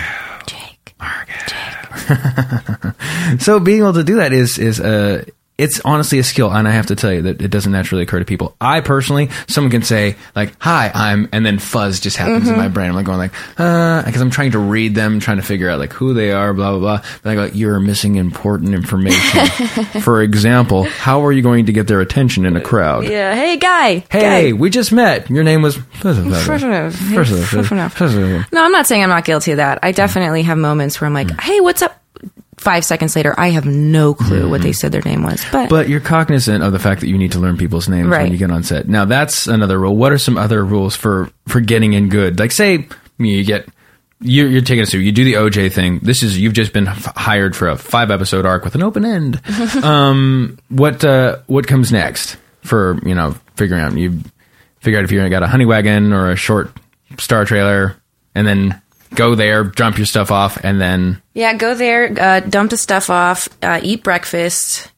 So 3.39 3.61
being 3.61 3.81
able 3.81 3.93
to 3.95 4.05
do 4.05 4.17
that 4.17 4.33
is 4.33 4.59
is 4.59 4.81
uh 4.81 5.25
it's 5.61 5.81
honestly 5.85 6.19
a 6.19 6.25
skill, 6.25 6.51
and 6.51 6.67
I 6.67 6.71
have 6.73 6.87
to 6.87 6.97
tell 6.97 7.13
you 7.13 7.23
that 7.23 7.41
it 7.43 7.49
doesn't 7.49 7.71
naturally 7.73 8.03
occur 8.03 8.19
to 8.19 8.25
people. 8.25 8.57
I 8.61 8.81
personally, 8.81 9.29
someone 9.47 9.71
can 9.71 9.83
say 9.83 10.17
like 10.35 10.55
"Hi, 10.61 10.91
I'm," 10.95 11.29
and 11.33 11.45
then 11.45 11.59
fuzz 11.59 12.01
just 12.01 12.17
happens 12.17 12.49
in 12.49 12.57
my 12.57 12.69
brain. 12.69 12.89
I'm 12.89 12.97
like 12.97 13.07
going 13.07 13.19
like, 13.19 13.33
uh, 13.59 14.03
because 14.05 14.21
I'm 14.21 14.31
trying 14.31 14.53
to 14.53 14.59
read 14.59 14.95
them, 14.95 15.21
trying 15.21 15.37
to 15.37 15.43
figure 15.43 15.69
out 15.69 15.79
like 15.79 15.93
who 15.93 16.15
they 16.15 16.33
are, 16.33 16.53
blah 16.55 16.71
blah 16.71 16.79
blah. 16.81 17.09
But 17.23 17.31
I 17.31 17.35
go, 17.35 17.45
you're 17.47 17.79
missing 17.81 18.17
important 18.17 18.75
information. 18.75 19.47
For 20.03 20.23
example, 20.23 20.85
how 20.85 21.25
are 21.25 21.33
you 21.33 21.43
going 21.43 21.67
to 21.67 21.73
get 21.73 21.87
their 21.87 22.01
attention 22.01 22.47
in 22.47 22.57
a 22.57 22.61
crowd? 22.61 23.05
Yeah. 23.05 23.35
Hey, 23.35 23.57
guy. 23.57 24.05
Hey, 24.11 24.53
we 24.53 24.71
just 24.71 24.93
met. 24.93 25.29
Your 25.31 25.45
name 25.45 25.63
was. 25.63 25.77
Guy. 26.03 26.41
No, 28.53 28.65
I'm 28.65 28.73
not 28.73 28.87
saying 28.87 29.03
I'm 29.03 29.09
not 29.11 29.25
guilty 29.25 29.53
of 29.53 29.59
that. 29.59 29.79
I 29.83 29.93
definitely 29.93 30.43
have 30.43 30.59
moments 30.59 31.01
where 31.01 31.07
I'm 31.07 31.15
like, 31.15 31.29
Mm. 31.29 31.41
hey, 31.43 31.61
what's 31.61 31.83
up? 31.83 32.00
Five 32.61 32.85
seconds 32.85 33.17
later, 33.17 33.35
I 33.39 33.49
have 33.51 33.65
no 33.65 34.13
clue 34.13 34.51
what 34.51 34.61
they 34.61 34.73
said 34.73 34.93
their 34.93 35.01
name 35.01 35.23
was. 35.23 35.43
But, 35.51 35.61
Mm-hmm. 35.61 35.69
But 35.71 35.89
you're 35.89 36.01
cognizant 36.01 36.63
of 36.63 36.73
the 36.73 36.79
fact 36.79 37.01
that 37.01 37.09
you 37.09 37.17
need 37.17 37.33
to 37.33 37.39
learn 37.39 37.57
people's 37.57 37.89
names 37.89 38.11
when 38.11 38.33
you 38.33 38.39
get 38.39 38.51
on 38.51 38.63
set. 38.63 38.89
Now 38.89 39.05
that's 39.07 39.47
another 39.47 39.79
rule. 39.79 39.97
What 39.97 40.13
are 40.13 40.19
some 40.19 40.37
other 40.37 40.65
rules 40.65 40.95
for 40.95 41.31
for 41.49 41.61
getting 41.61 41.95
in 41.95 42.09
good? 42.11 42.39
Like 42.39 42.53
say 42.53 42.87
you 43.19 43.45
get 43.45 43.67
you're, 44.21 44.49
you're 44.49 44.61
taking 44.61 44.83
a 44.83 44.87
through. 44.87 45.01
You 45.01 45.13
do 45.13 45.25
the 45.25 45.35
OJ 45.35 45.73
thing. 45.73 46.01
This 46.01 46.23
is 46.23 46.39
you've 46.39 46.53
just 46.53 46.73
been 46.75 46.87
hired 46.87 47.57
for 47.57 47.69
a 47.69 47.77
five 47.77 48.11
episode 48.11 48.45
arc 48.45 48.65
with 48.65 48.75
an 48.75 48.83
open 48.83 49.05
end. 49.05 49.41
um, 49.83 50.59
what 50.69 51.03
uh, 51.05 51.39
what 51.47 51.67
comes 51.67 51.91
next 51.91 52.37
for 52.63 52.99
you 53.07 53.15
know 53.15 53.35
figuring 53.57 53.83
out 53.83 53.97
you 53.97 54.21
figure 54.81 54.99
out 54.99 55.05
if 55.05 55.13
you 55.13 55.29
got 55.29 55.43
a 55.43 55.47
honey 55.47 55.65
wagon 55.65 56.13
or 56.13 56.31
a 56.31 56.37
short 56.37 56.71
star 57.19 57.45
trailer, 57.45 57.97
and 58.35 58.47
then 58.47 58.81
go 59.15 59.35
there, 59.35 59.65
dump 59.65 59.99
your 59.99 60.07
stuff 60.07 60.31
off, 60.31 60.59
and 60.63 60.81
then 60.81 61.21
Yeah, 61.35 61.55
go 61.55 61.75
there, 61.75 62.13
uh, 62.19 62.41
dump 62.41 62.71
the 62.71 62.77
stuff 62.77 63.11
off, 63.11 63.49
uh, 63.63 63.81
eat 63.83 64.03
breakfast, 64.03 64.91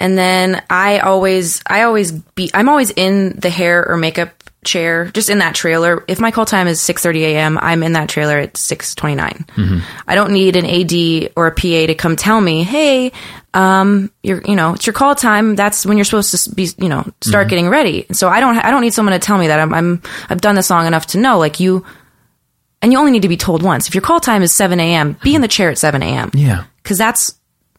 and 0.00 0.16
then 0.16 0.62
I 0.70 1.00
always, 1.00 1.60
I 1.66 1.82
always 1.82 2.12
be, 2.12 2.50
I'm 2.54 2.68
always 2.68 2.90
in 2.90 3.34
the 3.38 3.50
hair 3.50 3.86
or 3.88 3.96
makeup 3.96 4.30
chair, 4.64 5.06
just 5.14 5.30
in 5.30 5.38
that 5.38 5.54
trailer. 5.54 6.04
If 6.08 6.20
my 6.20 6.30
call 6.30 6.44
time 6.44 6.66
is 6.66 6.80
6:30 6.80 7.22
a.m., 7.22 7.58
I'm 7.60 7.82
in 7.82 7.92
that 7.92 8.08
trailer 8.08 8.38
at 8.38 8.54
6:29. 8.54 9.80
I 10.06 10.14
don't 10.14 10.32
need 10.32 10.56
an 10.56 10.66
AD 10.66 11.30
or 11.36 11.46
a 11.46 11.52
PA 11.52 11.86
to 11.86 11.94
come 11.94 12.16
tell 12.16 12.40
me, 12.40 12.64
"Hey, 12.64 13.12
um, 13.54 14.10
you're, 14.22 14.42
you 14.44 14.56
know, 14.56 14.74
it's 14.74 14.86
your 14.86 14.92
call 14.92 15.14
time. 15.14 15.54
That's 15.56 15.86
when 15.86 15.96
you're 15.96 16.04
supposed 16.04 16.44
to 16.44 16.50
be, 16.54 16.68
you 16.78 16.88
know, 16.88 17.04
start 17.22 17.48
getting 17.48 17.68
ready." 17.68 18.06
So 18.12 18.28
I 18.28 18.40
don't, 18.40 18.56
I 18.58 18.70
don't 18.70 18.82
need 18.82 18.94
someone 18.94 19.12
to 19.12 19.18
tell 19.20 19.38
me 19.38 19.46
that. 19.46 19.58
I'm, 19.60 19.72
I'm, 19.72 20.02
I've 20.28 20.40
done 20.40 20.54
this 20.56 20.70
long 20.70 20.86
enough 20.86 21.06
to 21.08 21.18
know, 21.18 21.38
like 21.38 21.60
you, 21.60 21.84
and 22.82 22.92
you 22.92 22.98
only 22.98 23.10
need 23.10 23.22
to 23.22 23.28
be 23.28 23.36
told 23.36 23.62
once. 23.62 23.88
If 23.88 23.94
your 23.94 24.02
call 24.02 24.20
time 24.20 24.42
is 24.42 24.54
7 24.54 24.78
a.m., 24.78 25.16
be 25.22 25.34
in 25.34 25.40
the 25.40 25.48
chair 25.48 25.70
at 25.70 25.78
7 25.78 26.02
a.m. 26.02 26.30
Yeah. 26.34 26.64
because 26.82 26.98
that's 26.98 27.34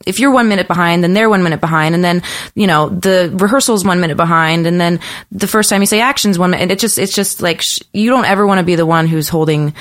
if 0.06 0.20
you're 0.20 0.32
one 0.32 0.48
minute 0.48 0.68
behind, 0.68 1.04
then 1.04 1.14
they're 1.14 1.30
one 1.30 1.44
minute 1.44 1.60
behind, 1.60 1.94
and 1.94 2.04
then 2.04 2.24
you 2.56 2.68
know 2.68 2.90
the 2.90 3.32
rehearsal's 3.34 3.84
one 3.84 4.00
minute 4.00 4.18
behind, 4.18 4.66
and 4.66 4.80
then 4.80 5.00
the 5.32 5.48
first 5.48 5.70
time 5.70 5.82
you 5.82 5.86
say 5.86 6.00
actions 6.00 6.40
one 6.40 6.52
minute. 6.52 6.64
And 6.64 6.72
it 6.72 6.80
just 6.80 6.98
it's 6.98 7.14
just 7.14 7.42
like 7.42 7.62
sh- 7.62 7.80
you 7.94 8.10
don't 8.10 8.26
ever 8.26 8.48
want 8.48 8.60
to 8.60 8.64
be 8.64 8.76
the 8.76 8.86
one 8.86 9.08
who's 9.08 9.28
holding 9.30 9.74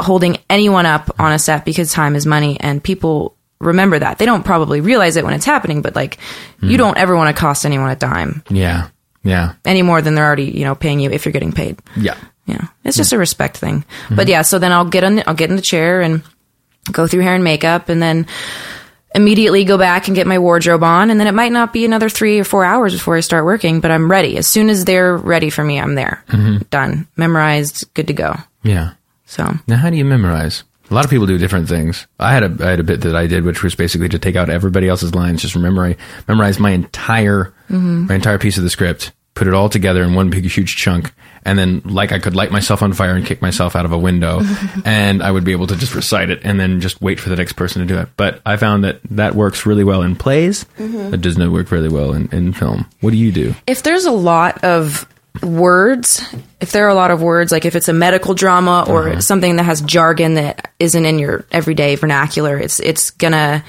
holding 0.00 0.38
anyone 0.48 0.86
up 0.86 1.14
on 1.20 1.32
a 1.32 1.38
set 1.38 1.64
because 1.64 1.92
time 1.92 2.16
is 2.16 2.26
money, 2.26 2.58
and 2.58 2.82
people 2.82 3.36
remember 3.60 3.98
that. 3.98 4.18
They 4.18 4.26
don't 4.26 4.44
probably 4.44 4.80
realize 4.80 5.16
it 5.16 5.24
when 5.24 5.34
it's 5.34 5.44
happening, 5.46 5.82
but 5.82 5.94
like 5.94 6.18
hmm. 6.60 6.70
you 6.70 6.78
don't 6.78 6.96
ever 6.96 7.14
want 7.14 7.34
to 7.34 7.38
cost 7.38 7.66
anyone 7.66 7.90
a 7.90 7.96
dime 7.96 8.42
Yeah. 8.48 8.88
Yeah. 9.22 9.54
any 9.64 9.82
more 9.82 10.02
than 10.02 10.14
they're 10.14 10.26
already 10.26 10.44
you 10.44 10.64
know 10.64 10.74
paying 10.74 11.00
you 11.00 11.10
if 11.10 11.24
you're 11.24 11.32
getting 11.32 11.52
paid. 11.52 11.78
Yeah. 11.96 12.16
Yeah, 12.46 12.66
it's 12.84 12.96
just 12.96 13.12
a 13.12 13.18
respect 13.18 13.56
thing. 13.56 13.84
But 14.08 14.16
mm-hmm. 14.16 14.30
yeah, 14.30 14.42
so 14.42 14.58
then 14.58 14.72
I'll 14.72 14.84
get 14.84 15.04
on, 15.04 15.22
I'll 15.26 15.34
get 15.34 15.50
in 15.50 15.56
the 15.56 15.62
chair 15.62 16.02
and 16.02 16.22
go 16.90 17.06
through 17.06 17.22
hair 17.22 17.34
and 17.34 17.44
makeup, 17.44 17.88
and 17.88 18.02
then 18.02 18.26
immediately 19.14 19.64
go 19.64 19.78
back 19.78 20.08
and 20.08 20.16
get 20.16 20.26
my 20.26 20.38
wardrobe 20.38 20.82
on, 20.82 21.10
and 21.10 21.18
then 21.18 21.26
it 21.26 21.32
might 21.32 21.52
not 21.52 21.72
be 21.72 21.84
another 21.84 22.08
three 22.08 22.40
or 22.40 22.44
four 22.44 22.64
hours 22.64 22.92
before 22.92 23.16
I 23.16 23.20
start 23.20 23.44
working, 23.44 23.80
but 23.80 23.90
I'm 23.90 24.10
ready. 24.10 24.36
As 24.36 24.48
soon 24.48 24.68
as 24.68 24.84
they're 24.84 25.16
ready 25.16 25.50
for 25.50 25.64
me, 25.64 25.78
I'm 25.78 25.94
there, 25.94 26.24
mm-hmm. 26.28 26.64
done, 26.70 27.06
memorized, 27.16 27.92
good 27.94 28.08
to 28.08 28.12
go. 28.12 28.34
Yeah. 28.62 28.94
So 29.26 29.54
Now, 29.66 29.76
how 29.76 29.90
do 29.90 29.96
you 29.96 30.04
memorize? 30.04 30.64
A 30.90 30.94
lot 30.94 31.04
of 31.04 31.10
people 31.10 31.26
do 31.26 31.38
different 31.38 31.68
things. 31.68 32.06
I 32.18 32.32
had 32.34 32.42
a 32.42 32.66
I 32.66 32.70
had 32.70 32.80
a 32.80 32.84
bit 32.84 33.00
that 33.02 33.16
I 33.16 33.26
did, 33.26 33.44
which 33.44 33.62
was 33.62 33.74
basically 33.74 34.08
to 34.10 34.18
take 34.18 34.36
out 34.36 34.50
everybody 34.50 34.86
else's 34.86 35.14
lines, 35.14 35.40
just 35.40 35.56
memorize 35.56 35.96
memorize 36.28 36.58
my 36.58 36.70
entire 36.70 37.54
mm-hmm. 37.70 38.06
my 38.06 38.16
entire 38.16 38.38
piece 38.38 38.58
of 38.58 38.64
the 38.64 38.70
script, 38.70 39.12
put 39.34 39.46
it 39.46 39.54
all 39.54 39.68
together 39.68 40.02
in 40.02 40.14
one 40.14 40.30
big 40.30 40.44
huge 40.44 40.76
chunk, 40.76 41.12
and 41.44 41.58
then 41.58 41.82
like 41.84 42.12
I 42.12 42.18
could 42.18 42.34
light 42.34 42.50
myself 42.50 42.82
on 42.82 42.92
fire 42.92 43.14
and 43.14 43.26
kick 43.26 43.42
myself 43.42 43.76
out 43.76 43.84
of 43.84 43.92
a 43.92 43.98
window, 43.98 44.40
and 44.84 45.22
I 45.22 45.30
would 45.30 45.44
be 45.44 45.52
able 45.52 45.66
to 45.68 45.76
just 45.76 45.94
recite 45.94 46.30
it 46.30 46.40
and 46.44 46.58
then 46.58 46.80
just 46.80 47.00
wait 47.00 47.20
for 47.20 47.28
the 47.28 47.36
next 47.36 47.54
person 47.54 47.82
to 47.82 47.86
do 47.86 47.98
it. 48.00 48.08
But 48.16 48.40
I 48.46 48.56
found 48.56 48.84
that 48.84 49.00
that 49.10 49.34
works 49.34 49.66
really 49.66 49.84
well 49.84 50.02
in 50.02 50.16
plays. 50.16 50.64
Mm-hmm. 50.78 51.14
It 51.14 51.20
does 51.20 51.36
not 51.36 51.52
work 51.52 51.70
really 51.70 51.88
well 51.88 52.12
in, 52.12 52.28
in 52.32 52.52
film. 52.52 52.86
What 53.00 53.10
do 53.10 53.16
you 53.16 53.32
do? 53.32 53.54
if 53.66 53.82
there's 53.82 54.04
a 54.04 54.12
lot 54.12 54.62
of 54.62 55.06
words, 55.42 56.22
if 56.60 56.72
there 56.72 56.86
are 56.86 56.90
a 56.90 56.94
lot 56.94 57.10
of 57.10 57.20
words, 57.20 57.50
like 57.50 57.64
if 57.64 57.74
it's 57.74 57.88
a 57.88 57.92
medical 57.92 58.34
drama 58.34 58.86
or 58.88 59.08
uh-huh. 59.08 59.20
something 59.20 59.56
that 59.56 59.64
has 59.64 59.80
jargon 59.80 60.34
that 60.34 60.72
isn't 60.78 61.04
in 61.04 61.18
your 61.18 61.44
everyday 61.50 61.96
vernacular, 61.96 62.56
it's 62.56 62.78
it's 62.80 63.10
gonna 63.10 63.64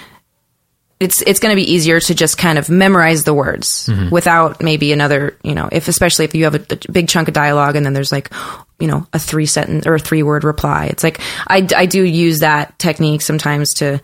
it's 1.00 1.22
it's 1.22 1.40
gonna 1.40 1.56
be 1.56 1.74
easier 1.74 2.00
to 2.00 2.16
just 2.16 2.38
kind 2.38 2.58
of 2.58 2.70
memorize 2.70 3.24
the 3.24 3.34
words 3.34 3.90
without 4.12 4.64
maybe 4.64 4.94
another, 4.94 5.38
you 5.44 5.54
know, 5.54 5.68
if 5.72 5.88
especially 5.88 6.26
if 6.26 6.34
you 6.36 6.46
have 6.46 6.56
a, 6.56 6.66
a 6.70 6.92
big 6.92 7.10
chunk 7.10 7.28
of 7.28 7.34
dialogue 7.34 7.76
and 7.76 7.86
then 7.86 7.94
there's 7.94 8.12
like, 8.12 8.32
you 8.80 8.88
know, 8.88 9.06
a 9.12 9.20
three 9.20 9.46
sentence 9.46 9.86
or 9.86 9.96
a 9.96 10.00
three 10.00 10.24
word 10.24 10.44
reply. 10.44 10.86
It's 10.86 11.04
like 11.04 11.20
I 11.48 11.68
I 11.76 11.86
do 11.86 12.02
use 12.04 12.40
that 12.40 12.80
technique 12.80 13.22
sometimes 13.22 13.74
to 13.76 14.02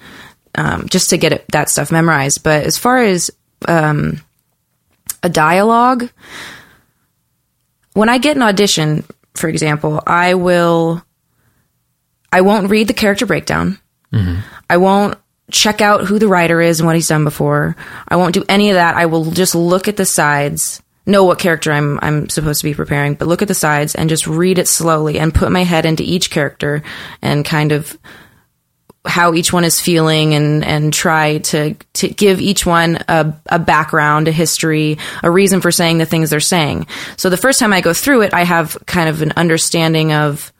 um, 0.56 0.88
just 0.89 1.12
to 1.12 1.17
get 1.17 1.32
it, 1.32 1.45
that 1.54 1.69
stuff 1.69 1.91
memorized. 1.91 2.43
But 2.43 2.65
as 2.65 2.77
far 2.77 2.97
as 2.97 3.32
um, 3.67 4.21
a 5.23 5.30
dialogue 5.30 6.10
when 7.93 8.10
I 8.10 8.17
get 8.17 8.36
an 8.36 8.41
audition, 8.41 9.04
for 9.34 9.47
example, 9.49 10.01
I 10.06 10.34
will 10.34 11.04
I 12.34 12.41
won't 12.41 12.69
read 12.69 12.88
the 12.88 12.93
character 12.93 13.25
breakdown. 13.25 13.80
I 14.69 14.77
won't 14.77 15.17
check 15.49 15.82
out 15.82 16.06
who 16.06 16.19
the 16.19 16.27
writer 16.27 16.62
is 16.62 16.80
and 16.80 16.88
what 16.88 16.95
he's 16.95 17.08
done 17.08 17.23
before. 17.23 17.75
I 18.08 18.15
won't 18.15 18.34
do 18.34 18.45
any 18.47 18.69
of 18.69 18.75
that. 18.75 18.95
I 18.95 19.06
will 19.06 19.32
just 19.32 19.56
look 19.56 19.88
at 19.88 19.97
the 19.97 20.06
sides, 20.06 20.82
know 21.06 21.23
what 21.23 21.39
character 21.39 21.71
I'm 21.71 21.99
I'm 22.01 22.30
supposed 22.30 22.62
to 22.62 22.67
be 22.67 22.73
preparing, 22.73 23.15
but 23.15 23.27
look 23.27 23.41
at 23.41 23.47
the 23.47 23.54
sides 23.54 23.95
and 23.95 24.10
just 24.10 24.27
read 24.27 24.60
it 24.60 24.67
slowly 24.67 25.19
and 25.19 25.34
put 25.34 25.51
my 25.51 25.63
head 25.63 25.86
into 25.86 26.04
each 26.04 26.30
character 26.30 26.84
and 27.21 27.45
kind 27.45 27.71
of 27.71 27.97
how 29.04 29.34
each 29.34 29.51
one 29.51 29.63
is 29.63 29.82
feeling 29.82 30.36
and 30.36 30.63
and 30.63 30.93
try 30.93 31.39
to 31.39 31.73
to 31.93 32.08
give 32.08 32.39
each 32.39 32.65
one 32.65 32.99
a, 33.08 33.36
a 33.47 33.60
background, 33.60 34.27
a 34.27 34.32
history, 34.32 34.97
a 35.23 35.32
reason 35.32 35.60
for 35.60 35.71
saying 35.71 35.97
the 35.97 36.06
things 36.06 36.30
they're 36.30 36.39
saying. 36.39 36.86
So 37.17 37.30
the 37.30 37.38
first 37.38 37.60
time 37.60 37.73
I 37.73 37.82
go 37.82 37.93
through 37.93 38.21
it, 38.21 38.34
I 38.34 38.43
have 38.43 38.77
kind 38.86 39.10
of 39.10 39.21
an 39.21 39.34
understanding 39.36 40.13
of 40.13 40.54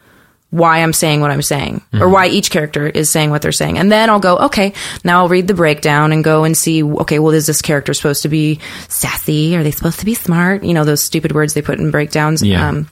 why 0.52 0.84
I'm 0.84 0.92
saying 0.92 1.22
what 1.22 1.32
I'm 1.32 1.42
saying 1.42 1.82
or 1.94 2.10
why 2.10 2.28
each 2.28 2.52
character 2.52 2.86
is 2.86 3.10
saying 3.10 3.30
what 3.30 3.42
they're 3.42 3.54
saying. 3.54 3.80
And 3.80 3.90
then 3.90 4.10
I'll 4.10 4.20
go, 4.20 4.38
okay, 4.38 4.74
now 5.04 5.20
I'll 5.20 5.30
read 5.30 5.48
the 5.48 5.54
breakdown 5.54 6.12
and 6.12 6.26
go 6.26 6.44
and 6.44 6.58
see, 6.58 6.84
okay, 6.84 7.20
well, 7.20 7.34
is 7.34 7.48
this 7.48 7.62
character 7.62 7.94
supposed 7.94 8.24
to 8.24 8.30
be 8.30 8.60
sassy? 8.90 9.56
Are 9.56 9.64
they 9.64 9.72
supposed 9.72 10.00
to 10.00 10.06
be 10.06 10.14
smart? 10.14 10.66
You 10.66 10.74
know, 10.74 10.84
those 10.84 11.02
stupid 11.02 11.32
words 11.32 11.54
they 11.54 11.62
put 11.62 11.80
in 11.80 11.90
breakdowns. 11.90 12.44
Yeah. 12.44 12.68
Um, 12.68 12.90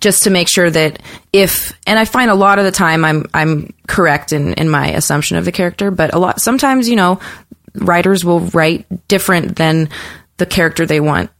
just 0.00 0.24
to 0.24 0.30
make 0.30 0.48
sure 0.48 0.68
that 0.68 1.00
if 1.32 1.78
and 1.86 1.98
I 1.98 2.06
find 2.06 2.30
a 2.30 2.34
lot 2.34 2.58
of 2.58 2.64
the 2.64 2.72
time 2.72 3.04
I'm 3.04 3.26
I'm 3.32 3.72
correct 3.86 4.32
in 4.32 4.54
in 4.54 4.68
my 4.68 4.88
assumption 4.88 5.36
of 5.36 5.44
the 5.44 5.52
character, 5.52 5.90
but 5.90 6.12
a 6.12 6.18
lot 6.18 6.40
sometimes 6.40 6.88
you 6.88 6.96
know 6.96 7.20
writers 7.74 8.24
will 8.24 8.40
write 8.40 8.84
different 9.06 9.56
than 9.56 9.90
the 10.38 10.46
character 10.46 10.86
they 10.86 10.98
want 10.98 11.30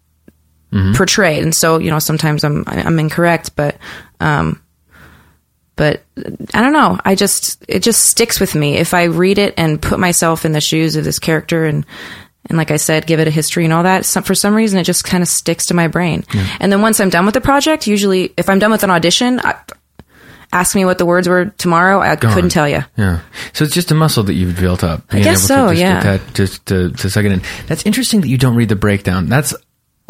portrayed, 0.94 1.42
and 1.42 1.54
so 1.54 1.78
you 1.78 1.90
know 1.90 1.98
sometimes 1.98 2.44
I'm 2.44 2.62
I'm 2.66 2.98
incorrect, 2.98 3.56
but 3.56 3.76
um, 4.20 4.62
but 5.76 6.02
I 6.54 6.60
don't 6.60 6.72
know. 6.72 6.98
I 7.04 7.14
just 7.14 7.64
it 7.68 7.80
just 7.82 8.04
sticks 8.04 8.40
with 8.40 8.54
me 8.54 8.76
if 8.76 8.94
I 8.94 9.04
read 9.04 9.38
it 9.38 9.54
and 9.56 9.80
put 9.80 9.98
myself 9.98 10.44
in 10.44 10.52
the 10.52 10.60
shoes 10.60 10.96
of 10.96 11.04
this 11.04 11.18
character 11.18 11.64
and 11.64 11.86
and 12.48 12.58
like 12.58 12.70
I 12.70 12.76
said, 12.76 13.06
give 13.06 13.20
it 13.20 13.28
a 13.28 13.30
history 13.30 13.64
and 13.64 13.72
all 13.72 13.84
that. 13.84 14.04
Some, 14.04 14.24
for 14.24 14.34
some 14.34 14.54
reason, 14.54 14.78
it 14.78 14.84
just 14.84 15.04
kind 15.04 15.22
of 15.22 15.28
sticks 15.28 15.66
to 15.66 15.74
my 15.74 15.86
brain. 15.86 16.24
And 16.58 16.72
then 16.72 16.82
once 16.82 16.98
I'm 16.98 17.08
done 17.08 17.24
with 17.24 17.34
the 17.34 17.40
project, 17.40 17.86
usually 17.86 18.34
if 18.36 18.48
I'm 18.48 18.58
done 18.58 18.72
with 18.72 18.82
an 18.82 18.90
audition, 18.90 19.38
I, 19.38 19.54
ask 20.52 20.74
me 20.74 20.84
what 20.84 20.98
the 20.98 21.06
words 21.06 21.28
were 21.28 21.46
tomorrow. 21.46 22.00
I 22.00 22.16
couldn't 22.16 22.50
tell 22.50 22.68
you. 22.68 22.84
Yeah. 22.96 23.20
So 23.52 23.64
it's 23.64 23.74
just 23.74 23.90
a 23.90 23.94
muscle 23.94 24.24
that 24.24 24.34
you've 24.34 24.58
built 24.58 24.84
up. 24.84 25.02
I 25.10 25.20
guess 25.20 25.48
able 25.50 25.64
to 25.64 25.68
so, 25.68 25.68
just 25.68 25.80
yeah. 25.80 25.98
attach- 26.00 26.34
Just 26.34 26.66
to, 26.66 26.90
to 26.90 27.20
it 27.20 27.32
in. 27.32 27.42
That's 27.66 27.86
interesting 27.86 28.20
that 28.20 28.28
you 28.28 28.38
don't 28.38 28.56
read 28.56 28.68
the 28.68 28.76
breakdown. 28.76 29.28
That's 29.28 29.54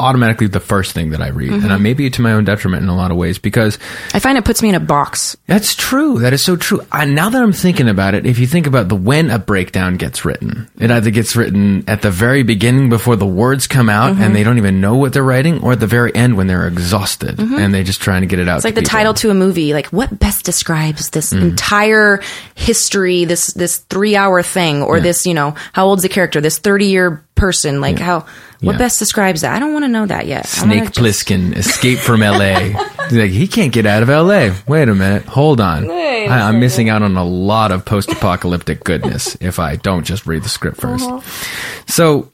automatically 0.03 0.47
the 0.47 0.59
first 0.59 0.91
thing 0.93 1.09
that 1.11 1.21
I 1.21 1.29
read. 1.29 1.51
Mm-hmm. 1.51 1.63
And 1.63 1.73
I 1.73 1.77
maybe 1.77 2.09
to 2.09 2.21
my 2.21 2.33
own 2.33 2.43
detriment 2.43 2.83
in 2.83 2.89
a 2.89 2.95
lot 2.95 3.11
of 3.11 3.17
ways 3.17 3.39
because 3.39 3.79
I 4.13 4.19
find 4.19 4.37
it 4.37 4.45
puts 4.45 4.61
me 4.61 4.69
in 4.69 4.75
a 4.75 4.79
box. 4.79 5.35
that's 5.47 5.73
true. 5.75 6.19
That 6.19 6.33
is 6.33 6.43
so 6.43 6.55
true. 6.55 6.81
I, 6.91 7.05
now 7.05 7.29
that 7.29 7.41
I'm 7.41 7.53
thinking 7.53 7.87
about 7.89 8.13
it, 8.13 8.25
if 8.25 8.37
you 8.39 8.47
think 8.47 8.67
about 8.67 8.89
the 8.89 8.95
when 8.95 9.29
a 9.31 9.39
breakdown 9.39 9.97
gets 9.97 10.25
written, 10.25 10.69
it 10.79 10.91
either 10.91 11.09
gets 11.11 11.35
written 11.35 11.83
at 11.87 12.01
the 12.01 12.11
very 12.11 12.43
beginning 12.43 12.89
before 12.89 13.15
the 13.15 13.25
words 13.25 13.65
come 13.67 13.89
out 13.89 14.03
Mm-hmm. 14.13 14.21
and 14.21 14.35
they 14.35 14.43
don't 14.43 14.57
even 14.57 14.81
know 14.81 14.95
what 14.97 15.13
they're 15.13 15.23
writing, 15.23 15.61
or 15.63 15.71
at 15.71 15.79
the 15.79 15.87
very 15.87 16.13
end 16.13 16.35
when 16.35 16.47
they're 16.47 16.67
exhausted 16.67 17.39
and 17.39 17.73
they're 17.73 17.83
just 17.83 18.01
trying 18.01 18.21
to 18.21 18.27
get 18.27 18.39
it 18.39 18.47
out. 18.49 18.51
Mm-hmm. 18.51 18.57
It's 18.57 18.65
like 18.65 18.75
the 18.75 18.81
title 18.81 19.13
to 19.15 19.29
a 19.29 19.33
movie. 19.33 19.73
Like, 19.73 19.87
what 19.87 20.19
best 20.19 20.43
describes 20.45 21.09
this 21.11 21.31
Mm. 21.33 21.41
entire 21.41 22.21
history, 22.55 23.25
this 23.25 23.53
this 23.53 23.77
three 23.77 24.15
hour 24.15 24.41
thing, 24.43 24.81
or 24.83 24.99
this, 24.99 25.25
you 25.25 25.33
know, 25.33 25.55
how 25.73 25.85
old's 25.85 26.03
the 26.03 26.09
character, 26.09 26.41
this 26.41 26.57
thirty 26.59 26.85
year 26.87 27.23
person? 27.35 27.81
Like, 27.81 27.99
how 27.99 28.25
what 28.61 28.73
Yeah. 28.73 28.77
best 28.77 28.99
describes 28.99 29.41
that? 29.41 29.53
I 29.55 29.59
don't 29.59 29.73
want 29.73 29.83
to 29.85 29.89
know 29.89 30.05
that 30.05 30.27
yet. 30.27 30.47
Snake 30.47 30.91
just- 30.91 30.99
Plissken 30.99 31.55
escape 31.55 31.99
from 31.99 32.23
L.A. 32.23 32.75
Like, 33.11 33.31
he 33.31 33.47
can't 33.47 33.73
get 33.73 33.85
out 33.85 34.01
of 34.01 34.09
L.A. 34.09 34.55
Wait 34.65 34.87
a 34.87 34.95
minute, 34.95 35.25
hold 35.25 35.59
on. 35.59 35.91
I, 35.91 36.25
I'm 36.47 36.61
missing 36.61 36.87
out 36.87 37.01
on 37.03 37.17
a 37.17 37.23
lot 37.23 37.73
of 37.73 37.83
post-apocalyptic 37.83 38.83
goodness 38.85 39.35
if 39.41 39.59
I 39.59 39.75
don't 39.75 40.05
just 40.05 40.25
read 40.25 40.41
the 40.41 40.49
script 40.49 40.77
1st 40.79 41.01
uh-huh. 41.17 41.83
So 41.85 42.31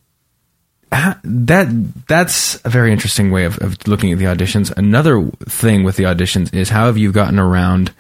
that 0.92 1.68
that's 2.08 2.64
a 2.66 2.70
very 2.70 2.92
interesting 2.92 3.32
way 3.32 3.46
of, 3.46 3.58
of 3.60 3.88
looking 3.88 4.12
at 4.12 4.20
the 4.20 4.26
auditions. 4.26 4.72
Another 4.78 5.24
thing 5.48 5.84
with 5.84 5.98
the 5.98 6.04
auditions 6.04 6.54
is 6.54 6.70
how 6.70 6.86
have 6.86 6.98
you 6.98 7.12
gotten 7.12 7.40
around 7.40 7.92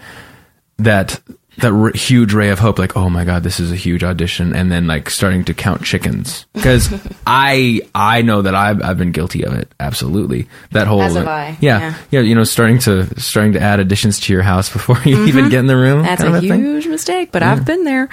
that 0.77 1.19
that 1.61 1.71
r- 1.71 1.91
huge 1.93 2.33
ray 2.33 2.49
of 2.49 2.59
hope 2.59 2.77
like 2.79 2.95
oh 2.97 3.09
my 3.09 3.23
god 3.25 3.43
this 3.43 3.59
is 3.59 3.71
a 3.71 3.75
huge 3.75 4.03
audition 4.03 4.55
and 4.55 4.71
then 4.71 4.87
like 4.87 5.09
starting 5.09 5.43
to 5.45 5.53
count 5.53 5.83
chickens 5.83 6.45
because 6.53 6.89
i 7.27 7.81
i 7.95 8.21
know 8.21 8.41
that 8.41 8.55
i've 8.55 8.81
i've 8.83 8.97
been 8.97 9.11
guilty 9.11 9.43
of 9.43 9.53
it 9.53 9.71
absolutely 9.79 10.47
that 10.71 10.87
whole 10.87 11.01
As 11.01 11.15
have 11.15 11.27
I, 11.27 11.57
yeah, 11.61 11.79
yeah. 11.79 11.93
yeah 12.11 12.19
you 12.21 12.35
know 12.35 12.43
starting 12.43 12.79
to 12.79 13.19
starting 13.19 13.53
to 13.53 13.59
add 13.61 13.79
additions 13.79 14.19
to 14.21 14.33
your 14.33 14.41
house 14.43 14.69
before 14.73 14.99
you 15.05 15.25
even 15.27 15.49
get 15.49 15.59
in 15.59 15.67
the 15.67 15.75
room 15.77 15.99
Mm-hmm. 15.99 16.05
That's 16.05 16.21
kind 16.21 16.33
a 16.35 16.37
of 16.37 16.43
thing. 16.43 16.59
huge 16.61 16.87
mistake, 16.87 17.31
but 17.31 17.43
I've 17.43 17.65
been 17.65 17.83
there. 17.83 18.09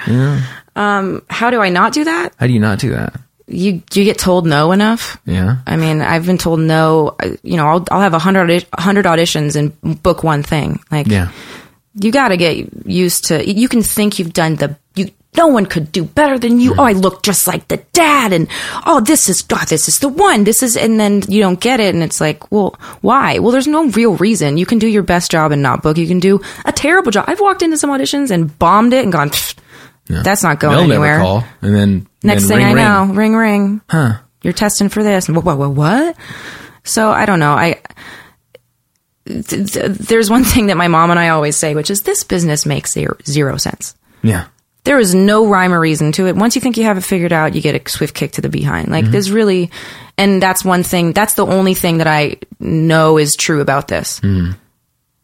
Um, 0.75 1.23
how 1.29 1.49
do 1.49 1.59
I 1.61 1.69
not 1.69 1.93
do 1.93 2.03
that? 2.03 2.33
how 2.39 2.47
do 2.47 2.53
you 2.53 2.59
not 2.59 2.79
do 2.79 2.91
that 2.91 3.15
You 3.47 3.81
you 3.93 4.03
get 4.03 4.17
told 4.19 4.45
no 4.45 4.71
enough. 4.71 5.17
yeah 5.25 5.57
I 5.65 5.77
mean, 5.77 6.01
I've 6.01 6.25
been 6.25 6.37
told 6.37 6.59
no. 6.59 7.15
uh, 7.19 7.29
You 7.43 7.57
know, 7.57 7.65
I'll 7.67 7.85
I'll 7.91 8.01
have 8.01 8.13
a 8.13 8.19
hundred 8.19 8.49
audi- 8.51 8.67
hundred 8.77 9.05
auditions 9.05 9.55
and 9.55 9.71
book 10.03 10.23
one 10.23 10.43
thing. 10.43 10.79
Like, 10.91 11.07
yeah 11.07 11.31
you 11.99 12.11
got 12.11 12.29
to 12.29 12.37
get 12.37 12.87
used 12.87 13.25
to. 13.25 13.49
You 13.49 13.67
can 13.67 13.81
think 13.83 14.19
you've 14.19 14.33
done 14.33 14.55
the 14.55 14.77
you 14.95 15.11
no 15.35 15.47
one 15.47 15.65
could 15.67 15.91
do 15.91 16.03
better 16.03 16.39
than 16.39 16.59
you. 16.59 16.73
Oh, 16.77 16.83
I 16.83 16.93
look 16.93 17.21
just 17.21 17.45
like 17.47 17.67
the 17.67 17.77
dad. 17.93 18.33
And 18.33 18.47
oh, 18.85 19.01
this 19.01 19.29
is, 19.29 19.43
God, 19.43 19.67
this 19.67 19.87
is 19.87 19.99
the 19.99 20.09
one. 20.09 20.43
This 20.43 20.63
is, 20.63 20.75
and 20.75 20.99
then 20.99 21.21
you 21.27 21.41
don't 21.41 21.59
get 21.59 21.79
it. 21.79 21.93
And 21.93 22.03
it's 22.03 22.19
like, 22.19 22.51
well, 22.51 22.75
why? 23.01 23.37
Well, 23.37 23.51
there's 23.51 23.67
no 23.67 23.87
real 23.89 24.15
reason. 24.15 24.57
You 24.57 24.65
can 24.65 24.79
do 24.79 24.87
your 24.87 25.03
best 25.03 25.29
job 25.29 25.51
and 25.51 25.61
not 25.61 25.83
book. 25.83 25.97
You 25.97 26.07
can 26.07 26.19
do 26.19 26.41
a 26.65 26.71
terrible 26.71 27.11
job. 27.11 27.25
I've 27.27 27.39
walked 27.39 27.61
into 27.61 27.77
some 27.77 27.91
auditions 27.91 28.31
and 28.31 28.57
bombed 28.57 28.93
it 28.93 29.03
and 29.03 29.11
gone, 29.11 29.29
that's 30.07 30.41
not 30.41 30.59
going 30.59 30.77
They'll 30.77 30.91
anywhere. 30.91 31.17
never 31.17 31.23
call, 31.23 31.43
and 31.61 31.75
then 31.75 32.07
Next 32.23 32.47
then 32.47 32.57
thing 32.57 32.67
ring, 32.67 32.77
I 32.77 33.05
know, 33.05 33.13
ring 33.13 33.35
ring. 33.35 33.81
Huh. 33.89 34.19
You're 34.41 34.53
testing 34.53 34.89
for 34.89 35.03
this. 35.03 35.29
What, 35.29 35.43
what, 35.43 35.57
what, 35.57 35.71
what? 35.71 36.17
So 36.83 37.11
I 37.11 37.25
don't 37.25 37.39
know. 37.39 37.51
I, 37.51 37.81
th- 39.27 39.73
th- 39.73 39.91
there's 39.97 40.29
one 40.29 40.43
thing 40.43 40.67
that 40.67 40.77
my 40.77 40.87
mom 40.87 41.11
and 41.11 41.19
I 41.19 41.29
always 41.29 41.57
say, 41.57 41.75
which 41.75 41.89
is 41.89 42.01
this 42.01 42.23
business 42.23 42.65
makes 42.65 42.93
zero, 42.93 43.17
zero 43.25 43.57
sense. 43.57 43.95
Yeah. 44.23 44.47
There 44.83 44.99
is 44.99 45.13
no 45.13 45.47
rhyme 45.47 45.73
or 45.73 45.79
reason 45.79 46.13
to 46.13 46.27
it. 46.27 46.35
Once 46.35 46.55
you 46.55 46.61
think 46.61 46.77
you 46.77 46.83
have 46.83 46.97
it 46.97 47.01
figured 47.01 47.33
out, 47.33 47.55
you 47.55 47.61
get 47.61 47.75
a 47.75 47.89
swift 47.89 48.15
kick 48.15 48.31
to 48.33 48.41
the 48.41 48.49
behind. 48.49 48.87
Like 48.87 49.03
mm-hmm. 49.03 49.11
there's 49.11 49.31
really, 49.31 49.69
and 50.17 50.41
that's 50.41 50.63
one 50.63 50.83
thing. 50.83 51.11
That's 51.11 51.33
the 51.33 51.45
only 51.45 51.73
thing 51.73 51.97
that 51.97 52.07
I 52.07 52.37
know 52.59 53.17
is 53.17 53.35
true 53.35 53.59
about 53.59 53.89
this. 53.89 54.21
Mm. 54.21 54.55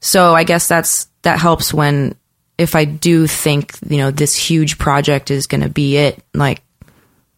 So 0.02 0.36
I 0.36 0.44
guess 0.44 0.68
that's 0.68 1.08
that 1.22 1.40
helps 1.40 1.74
when 1.74 2.16
if 2.58 2.76
I 2.76 2.84
do 2.84 3.26
think 3.26 3.78
you 3.88 3.98
know 3.98 4.12
this 4.12 4.36
huge 4.36 4.78
project 4.78 5.32
is 5.32 5.48
going 5.48 5.62
to 5.62 5.70
be 5.70 5.96
it. 5.96 6.22
Like 6.34 6.62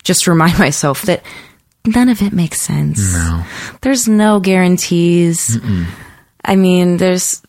just 0.04 0.25
remind 0.28 0.58
myself 0.58 1.04
that 1.04 1.23
none 1.86 2.10
of 2.10 2.23
it 2.23 2.34
makes 2.34 2.60
sense. 2.60 3.13
No. 3.13 3.45
There's 3.82 4.08
no 4.08 4.39
guarantees. 4.39 5.60
I 6.45 6.55
mean, 6.55 6.97
there's 6.97 7.41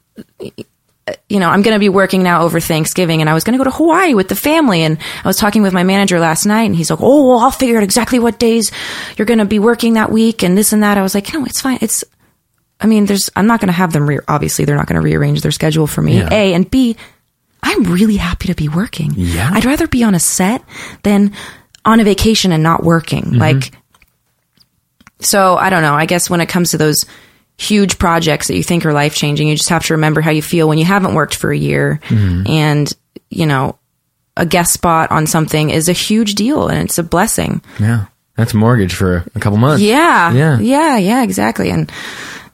you 1.28 1.38
know, 1.38 1.48
I'm 1.48 1.62
going 1.62 1.74
to 1.74 1.80
be 1.80 1.88
working 1.88 2.22
now 2.22 2.42
over 2.42 2.58
Thanksgiving 2.58 3.20
and 3.20 3.30
I 3.30 3.34
was 3.34 3.44
going 3.44 3.56
to 3.56 3.62
go 3.62 3.70
to 3.70 3.76
Hawaii 3.76 4.14
with 4.14 4.28
the 4.28 4.34
family. 4.34 4.82
And 4.82 4.98
I 5.24 5.28
was 5.28 5.36
talking 5.36 5.62
with 5.62 5.72
my 5.72 5.84
manager 5.84 6.18
last 6.18 6.46
night 6.46 6.64
and 6.64 6.74
he's 6.74 6.90
like, 6.90 7.00
Oh, 7.00 7.28
well, 7.28 7.38
I'll 7.38 7.50
figure 7.50 7.76
out 7.76 7.84
exactly 7.84 8.18
what 8.18 8.38
days 8.38 8.72
you're 9.16 9.26
going 9.26 9.38
to 9.38 9.44
be 9.44 9.58
working 9.58 9.94
that 9.94 10.10
week 10.10 10.42
and 10.42 10.58
this 10.58 10.72
and 10.72 10.82
that. 10.82 10.98
I 10.98 11.02
was 11.02 11.14
like, 11.14 11.32
No, 11.32 11.44
it's 11.44 11.60
fine. 11.60 11.78
It's, 11.80 12.02
I 12.80 12.86
mean, 12.86 13.06
there's, 13.06 13.30
I'm 13.36 13.46
not 13.46 13.60
going 13.60 13.68
to 13.68 13.72
have 13.72 13.92
them, 13.92 14.08
re- 14.08 14.18
obviously, 14.26 14.64
they're 14.64 14.76
not 14.76 14.86
going 14.86 15.00
to 15.00 15.04
rearrange 15.04 15.42
their 15.42 15.52
schedule 15.52 15.86
for 15.86 16.02
me. 16.02 16.18
Yeah. 16.18 16.28
A 16.32 16.54
and 16.54 16.68
B, 16.68 16.96
I'm 17.62 17.84
really 17.84 18.16
happy 18.16 18.48
to 18.48 18.54
be 18.54 18.68
working. 18.68 19.12
Yeah. 19.14 19.50
I'd 19.52 19.64
rather 19.64 19.86
be 19.86 20.02
on 20.02 20.14
a 20.14 20.20
set 20.20 20.62
than 21.04 21.32
on 21.84 22.00
a 22.00 22.04
vacation 22.04 22.52
and 22.52 22.62
not 22.62 22.82
working. 22.82 23.22
Mm-hmm. 23.22 23.38
Like, 23.38 23.72
so 25.20 25.56
I 25.56 25.70
don't 25.70 25.82
know. 25.82 25.94
I 25.94 26.06
guess 26.06 26.28
when 26.28 26.40
it 26.40 26.48
comes 26.48 26.72
to 26.72 26.78
those 26.78 27.04
huge 27.58 27.98
projects 27.98 28.48
that 28.48 28.56
you 28.56 28.62
think 28.62 28.84
are 28.84 28.92
life 28.92 29.14
changing, 29.14 29.48
you 29.48 29.56
just 29.56 29.70
have 29.70 29.86
to 29.86 29.94
remember 29.94 30.20
how 30.20 30.30
you 30.30 30.42
feel 30.42 30.68
when 30.68 30.78
you 30.78 30.84
haven't 30.84 31.14
worked 31.14 31.34
for 31.34 31.50
a 31.50 31.56
year. 31.56 32.00
Mm-hmm. 32.04 32.46
And, 32.46 32.92
you 33.30 33.46
know, 33.46 33.78
a 34.36 34.44
guest 34.44 34.72
spot 34.72 35.10
on 35.10 35.26
something 35.26 35.70
is 35.70 35.88
a 35.88 35.92
huge 35.92 36.34
deal 36.34 36.68
and 36.68 36.78
it's 36.82 36.98
a 36.98 37.02
blessing. 37.02 37.62
Yeah. 37.80 38.06
That's 38.36 38.52
mortgage 38.52 38.94
for 38.94 39.24
a 39.34 39.40
couple 39.40 39.56
months. 39.56 39.82
Yeah. 39.82 40.32
Yeah. 40.32 40.58
Yeah. 40.60 40.98
Yeah. 40.98 41.22
Exactly. 41.22 41.70
And 41.70 41.90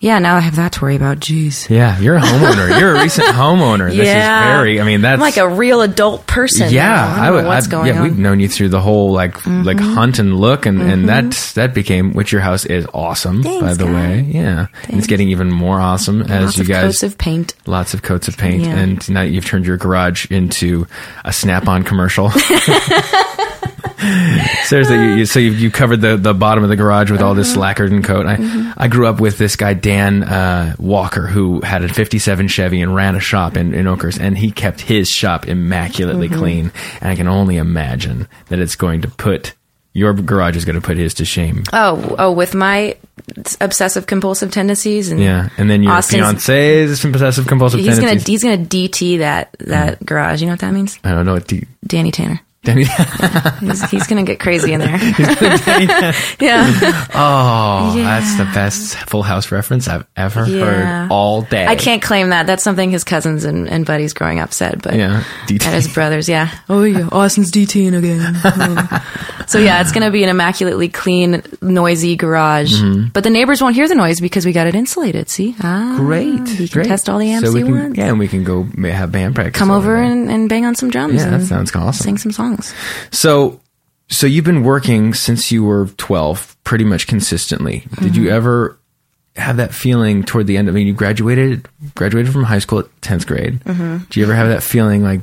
yeah, 0.03 0.19
now 0.19 0.35
I 0.37 0.41
have 0.41 0.57
that 0.57 0.73
to 0.73 0.81
worry 0.83 0.97
about. 0.97 1.21
Jeez. 1.21 1.71
Yeah. 1.71 1.99
You're 2.01 2.17
a 2.17 2.21
homeowner. 2.21 2.79
You're 2.81 2.97
a 2.97 3.03
recent 3.03 3.29
homeowner. 3.37 3.89
This 3.89 4.07
Yeah. 4.09 4.51
is 4.51 4.57
very, 4.59 4.81
I 4.81 4.85
mean, 4.85 5.01
that's 5.03 5.15
I'm 5.15 5.21
like 5.21 5.37
a 5.37 5.49
real 5.49 5.81
adult 5.81 6.27
person. 6.27 6.71
yeah, 6.73 6.83
now. 7.17 7.23
I, 7.23 7.31
know 7.41 7.47
what's 7.49 7.69
I- 7.69 7.71
going 7.71 7.87
yeah, 7.87 7.93
on. 7.93 7.97
Mm-hmm. 7.99 8.05
we've 8.05 8.19
known 8.19 8.41
you 8.41 8.49
through 8.49 8.71
the 8.71 8.81
whole 8.81 9.13
like 9.13 9.47
like 9.47 9.79
hunt 9.79 10.19
and 10.19 10.37
look, 10.39 10.67
and 10.67 10.83
and 10.83 11.09
that 11.09 11.31
that 11.55 11.73
became 11.73 12.13
which 12.15 12.33
your 12.33 12.41
house 12.41 12.67
is 12.67 12.85
awesome 12.93 13.43
by 13.43 13.75
the 13.75 13.85
guy. 13.87 13.93
way. 13.93 14.21
Yeah, 14.29 14.67
And 14.89 14.99
it's 14.99 15.07
getting 15.07 15.29
even 15.31 15.51
more 15.51 15.81
awesome 15.81 16.23
as 16.23 16.29
you 16.29 16.35
Lots 16.45 16.57
you 16.59 16.63
of 16.63 16.69
guys 16.69 16.83
coats 16.83 17.03
of 17.05 17.17
paint. 17.19 17.55
lots 17.67 17.95
of 17.95 18.03
coats 18.03 18.27
of 18.27 18.37
paint, 18.37 18.65
Yeah. 18.65 18.77
and 18.77 19.09
now 19.09 19.23
you've 19.23 19.47
turned 19.47 19.67
your 19.67 19.77
garage 19.77 20.27
into 20.31 20.87
a 21.25 21.33
Snap-on 21.33 21.85
commercial. 21.85 22.31
Seriously, 24.65 24.97
you, 24.97 25.15
you, 25.17 25.27
so 25.27 25.39
you, 25.39 25.51
you 25.53 25.71
covered 25.71 26.01
the, 26.01 26.17
the 26.17 26.35
bottom 26.35 26.63
of 26.65 26.71
the 26.71 26.77
garage 26.77 27.11
with 27.11 27.21
all 27.21 27.33
Uh-huh. 27.33 27.41
this 27.41 27.57
lacquered 27.57 27.93
and 27.93 28.05
coat. 28.05 28.27
I, 28.27 28.37
Mm-hmm. 28.37 28.73
I 28.77 28.89
grew 28.89 29.07
up 29.07 29.21
with 29.21 29.39
this 29.39 29.57
guy 29.57 29.75
Dan 29.75 30.23
uh, 30.25 30.75
Walker 30.79 31.27
who 31.27 31.61
had 31.61 31.85
a 31.85 31.89
'57 31.93 32.49
Chevy 32.49 32.81
and 32.81 32.95
ran 32.95 33.15
a 33.15 33.21
shop 33.21 33.57
in, 33.57 33.75
in 33.75 33.87
Oakhurst, 33.87 34.19
and 34.21 34.37
he 34.37 34.51
kept 34.51 34.81
his 34.81 35.09
shop 35.09 35.47
immaculately 35.47 36.29
Mm-hmm. 36.29 36.39
clean. 36.39 36.73
And 37.01 37.11
I 37.11 37.15
can 37.17 37.29
only 37.29 37.57
imagine 37.59 38.27
that 38.49 38.59
it's 38.59 38.75
going 38.75 39.03
to 39.03 39.09
put 39.09 39.55
your 39.95 40.15
garage 40.15 40.57
is 40.57 40.65
going 40.65 40.75
to 40.77 40.81
put 40.81 40.97
his 40.97 41.13
to 41.15 41.25
shame. 41.27 41.65
Oh, 41.73 42.17
oh, 42.19 42.33
with 42.33 42.55
my 42.55 42.97
obsessive 43.61 44.07
compulsive 44.07 44.51
tendencies 44.51 45.11
and 45.11 45.21
Yeah, 45.21 45.51
and 45.59 45.69
then 45.71 45.83
your 45.83 45.93
Austin's- 45.93 46.25
fiance's 46.47 47.01
possessive 47.03 47.47
compulsive 47.47 47.81
He's 47.81 47.99
gonna 47.99 48.15
he's 48.19 48.43
gonna 48.43 48.57
DT 48.59 49.19
that 49.19 49.55
that 49.61 50.05
garage. 50.05 50.41
You 50.41 50.47
know 50.47 50.55
what 50.55 50.61
that 50.61 50.73
means? 50.73 50.99
I 51.05 51.11
don't 51.13 51.27
know 51.27 51.35
what 51.35 51.49
the 51.49 51.65
Danny 51.87 52.11
Tanner. 52.11 52.41
Danny. 52.65 52.85
He's, 52.85 53.83
he's 53.91 54.07
gonna 54.07 54.23
get 54.23 54.39
crazy 54.39 54.73
in 54.73 54.79
there. 54.81 54.97
yeah. 56.41 57.07
Oh, 57.15 57.95
Yeah. 57.97 58.05
that's 58.21 58.37
the 58.37 58.45
best 58.55 58.95
Full 59.11 59.23
House 59.23 59.51
reference 59.51 59.89
I've 59.89 60.07
ever 60.17 60.47
Yeah. 60.47 60.65
heard 60.65 61.11
all 61.11 61.43
day. 61.43 61.67
I 61.67 61.75
can't 61.77 62.01
claim 62.03 62.29
that. 62.31 62.47
That's 62.47 62.63
something 62.63 62.91
his 62.91 63.03
cousins 63.05 63.45
and, 63.45 63.69
and 63.69 63.85
buddies 63.85 64.13
growing 64.13 64.39
up 64.39 64.53
said, 64.53 64.81
but 64.83 64.95
Yeah, 64.95 65.25
DT. 65.49 65.67
at 65.67 65.75
his 65.75 65.93
brothers, 65.93 66.29
yeah. 66.29 66.51
Oh 66.69 66.85
yeah, 66.85 67.09
Austin's 67.11 67.51
DTing 67.51 67.97
again. 67.97 68.37
Oh. 69.43 69.45
so 69.47 69.59
yeah, 69.59 69.81
it's 69.81 69.91
gonna 69.93 70.11
be 70.11 70.23
an 70.23 70.29
immaculately 70.31 70.89
clean, 70.89 71.43
noisy 71.61 72.17
garage. 72.17 72.81
But 73.13 73.25
the 73.25 73.31
neighbors 73.31 73.61
won't 73.61 73.75
hear 73.75 73.89
the 73.89 73.95
noise 73.97 74.21
because 74.21 74.47
we 74.47 74.53
got 74.53 74.67
it 74.69 74.75
insulated. 74.77 75.29
See, 75.29 75.57
ah, 75.63 75.95
Great, 75.97 76.47
He 76.49 76.69
can 76.69 76.75
great. 76.83 76.87
test 76.87 77.09
all 77.09 77.19
the 77.19 77.31
amps 77.31 77.49
so 77.49 77.53
we 77.53 77.61
he 77.61 77.67
can, 77.67 77.75
wants. 77.75 77.99
Yeah, 77.99 78.09
and 78.09 78.19
we 78.19 78.29
can 78.29 78.45
go 78.45 78.63
have 78.85 79.11
band 79.11 79.35
practice. 79.35 79.59
Come 79.59 79.71
over 79.71 79.97
and, 79.97 80.31
and 80.31 80.49
bang 80.49 80.65
on 80.65 80.75
some 80.77 80.91
drums. 80.91 81.15
Yeah, 81.15 81.31
that 81.37 81.47
sounds 81.47 81.75
awesome. 81.75 82.05
Sing 82.05 82.19
some 82.19 82.31
songs. 82.33 82.52
So, 83.11 83.61
so 84.09 84.27
you've 84.27 84.45
been 84.45 84.63
working 84.65 85.15
since 85.15 85.51
you 85.53 85.65
were 85.65 85.87
twelve, 85.97 86.57
pretty 86.65 86.85
much 86.85 87.07
consistently. 87.07 87.81
Did 87.81 87.91
Mm-hmm. 88.13 88.23
you 88.23 88.31
ever 88.31 88.79
have 89.37 89.57
that 89.57 89.73
feeling 89.73 90.23
toward 90.25 90.47
the 90.47 90.57
end? 90.59 90.69
I 90.69 90.73
mean, 90.73 90.87
you 90.87 90.93
graduated 90.93 91.67
graduated 91.95 92.33
from 92.33 92.45
high 92.45 92.59
school 92.59 92.81
at 92.81 93.03
tenth 93.03 93.27
grade. 93.27 93.61
Mm-hmm. 93.61 94.05
Do 94.11 94.21
you 94.21 94.27
ever 94.27 94.35
have 94.35 94.49
that 94.49 94.63
feeling 94.63 95.03
like? 95.03 95.21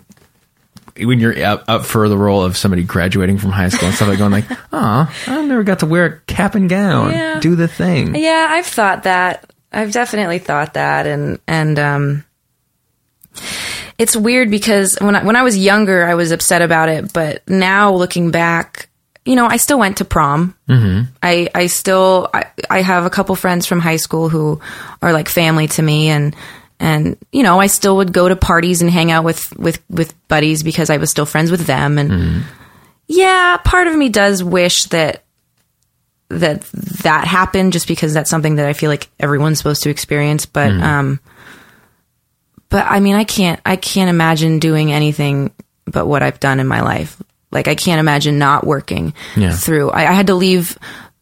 When 0.97 1.21
you're 1.21 1.45
up, 1.45 1.63
up 1.69 1.85
for 1.85 2.09
the 2.09 2.17
role 2.17 2.43
of 2.43 2.57
somebody 2.57 2.83
graduating 2.83 3.37
from 3.37 3.51
high 3.51 3.69
school 3.69 3.87
and 3.87 3.95
stuff 3.95 4.09
like 4.09 4.17
going 4.17 4.31
like, 4.33 4.45
oh, 4.73 5.15
I 5.27 5.45
never 5.45 5.63
got 5.63 5.79
to 5.79 5.85
wear 5.85 6.05
a 6.05 6.19
cap 6.21 6.55
and 6.55 6.67
gown, 6.69 7.11
Yeah. 7.11 7.39
do 7.39 7.55
the 7.55 7.69
thing. 7.69 8.15
Yeah, 8.15 8.47
I've 8.49 8.65
thought 8.65 9.03
that. 9.03 9.49
I've 9.71 9.93
definitely 9.93 10.39
thought 10.39 10.73
that, 10.73 11.07
and 11.07 11.39
and 11.47 11.79
um, 11.79 12.25
it's 13.99 14.15
weird 14.15 14.49
because 14.49 14.97
when 14.99 15.13
I, 15.15 15.23
when 15.23 15.35
I 15.35 15.43
was 15.43 15.57
younger, 15.57 16.05
I 16.05 16.15
was 16.15 16.31
upset 16.31 16.61
about 16.61 16.87
it, 16.87 17.11
but 17.11 17.47
now 17.47 17.93
looking 17.93 18.31
back, 18.31 18.87
you 19.25 19.35
know, 19.35 19.45
I 19.45 19.57
still 19.57 19.77
went 19.77 19.97
to 19.97 20.05
prom. 20.05 20.55
Mm-hmm. 20.69 21.11
I 21.21 21.49
I 21.53 21.67
still 21.67 22.29
I, 22.33 22.45
I 22.69 22.81
have 22.81 23.05
a 23.05 23.09
couple 23.09 23.35
friends 23.35 23.67
from 23.67 23.81
high 23.81 23.97
school 23.97 24.29
who 24.29 24.61
are 25.01 25.11
like 25.11 25.27
family 25.27 25.67
to 25.67 25.81
me, 25.81 26.07
and 26.09 26.33
and 26.79 27.17
you 27.33 27.43
know, 27.43 27.59
I 27.59 27.67
still 27.67 27.97
would 27.97 28.13
go 28.13 28.29
to 28.29 28.37
parties 28.37 28.81
and 28.81 28.89
hang 28.89 29.11
out 29.11 29.25
with 29.25 29.55
with 29.57 29.83
with 29.89 30.15
buddies 30.29 30.63
because 30.63 30.89
I 30.89 30.97
was 30.97 31.11
still 31.11 31.25
friends 31.25 31.51
with 31.51 31.67
them, 31.67 31.97
and 31.97 32.45
yeah, 33.07 33.57
part 33.57 33.87
of 33.87 33.95
me 33.95 34.07
does 34.07 34.41
wish 34.41 34.85
that 34.85 35.23
that 36.29 36.61
that 37.03 37.27
happened 37.27 37.73
just 37.73 37.87
because 37.87 38.13
that's 38.13 38.29
something 38.29 38.55
that 38.55 38.65
I 38.65 38.73
feel 38.73 38.89
like 38.89 39.09
everyone's 39.19 39.57
supposed 39.57 39.83
to 39.83 39.89
experience. 39.89 40.45
But 40.45 40.71
um, 40.71 41.19
but 42.69 42.85
I 42.85 42.99
mean, 42.99 43.15
I 43.15 43.23
can't 43.23 43.59
I 43.65 43.75
can't 43.75 44.09
imagine 44.09 44.59
doing 44.59 44.91
anything 44.91 45.51
but 45.85 46.05
what 46.07 46.23
I've 46.23 46.39
done 46.39 46.59
in 46.59 46.67
my 46.67 46.81
life. 46.81 47.21
Like 47.51 47.67
I 47.67 47.75
can't 47.75 47.99
imagine 47.99 48.37
not 48.37 48.65
working 48.65 49.13
Yeah. 49.35 49.51
through. 49.55 49.89
I, 49.91 50.01
I 50.09 50.13
had 50.13 50.27
to 50.27 50.35
leave. 50.35 50.77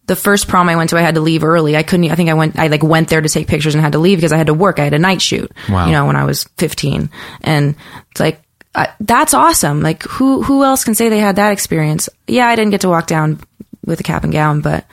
The 0.08 0.16
first 0.16 0.48
prom 0.48 0.70
I 0.70 0.78
went 0.78 0.92
to, 0.92 0.98
I 0.98 1.02
had 1.02 1.16
to 1.16 1.22
leave 1.22 1.44
early. 1.44 1.76
I 1.76 1.84
couldn't. 1.84 2.10
I 2.12 2.16
think 2.16 2.30
I 2.30 2.34
went. 2.34 2.58
I 2.58 2.68
like 2.68 2.82
went 2.82 3.10
there 3.10 3.20
to 3.20 3.28
take 3.28 3.48
pictures 3.48 3.76
and 3.76 3.84
had 3.84 3.92
to 3.92 4.00
leave 4.00 4.18
because 4.18 4.32
I 4.32 4.38
had 4.38 4.48
to 4.48 4.54
work. 4.54 4.80
I 4.80 4.86
had 4.86 4.94
a 4.94 5.00
night 5.00 5.22
shoot. 5.22 5.52
Wow. 5.70 5.86
You 5.86 5.92
know, 5.92 6.06
when 6.06 6.16
I 6.16 6.24
was 6.24 6.46
fifteen, 6.56 7.10
and 7.42 7.76
it's 8.12 8.20
like 8.22 8.42
I, 8.74 8.90
that's 9.02 9.34
awesome. 9.34 9.82
Like 9.82 10.04
who 10.04 10.44
who 10.44 10.64
else 10.64 10.86
can 10.86 10.96
say 10.96 11.10
they 11.10 11.20
had 11.20 11.36
that 11.36 11.52
experience? 11.52 12.08
Yeah, 12.26 12.48
I 12.48 12.56
didn't 12.56 12.72
get 12.72 12.82
to 12.82 12.90
walk 12.90 13.08
down 13.08 13.40
with 13.86 14.00
a 14.00 14.04
cap 14.04 14.24
and 14.24 14.32
gown, 14.32 14.62
but 14.62 14.86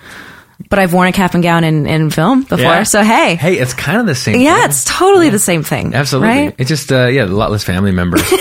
but 0.71 0.79
I've 0.79 0.93
worn 0.93 1.09
a 1.09 1.13
cap 1.13 1.35
and 1.35 1.43
gown 1.43 1.65
in, 1.65 1.87
in 1.87 2.11
film 2.11 2.43
before. 2.43 2.59
Yeah. 2.59 2.83
So 2.85 3.03
hey, 3.03 3.35
Hey, 3.37 3.55
it's 3.59 3.75
kind 3.75 4.01
of 4.01 4.07
the 4.07 4.15
same. 4.15 4.41
yeah, 4.41 4.57
thing. 4.61 4.65
it's 4.71 4.85
totally 4.85 5.31
the 5.31 5.39
same 5.39 5.63
thing. 5.63 5.95
Absolutely. 5.95 6.29
Right? 6.29 6.55
It's 6.59 6.69
just, 6.69 6.91
uh, 6.93 7.07
yeah, 7.07 7.25
a 7.25 7.27
lot 7.27 7.51
less 7.51 7.65
family 7.65 7.93
members. 7.93 8.23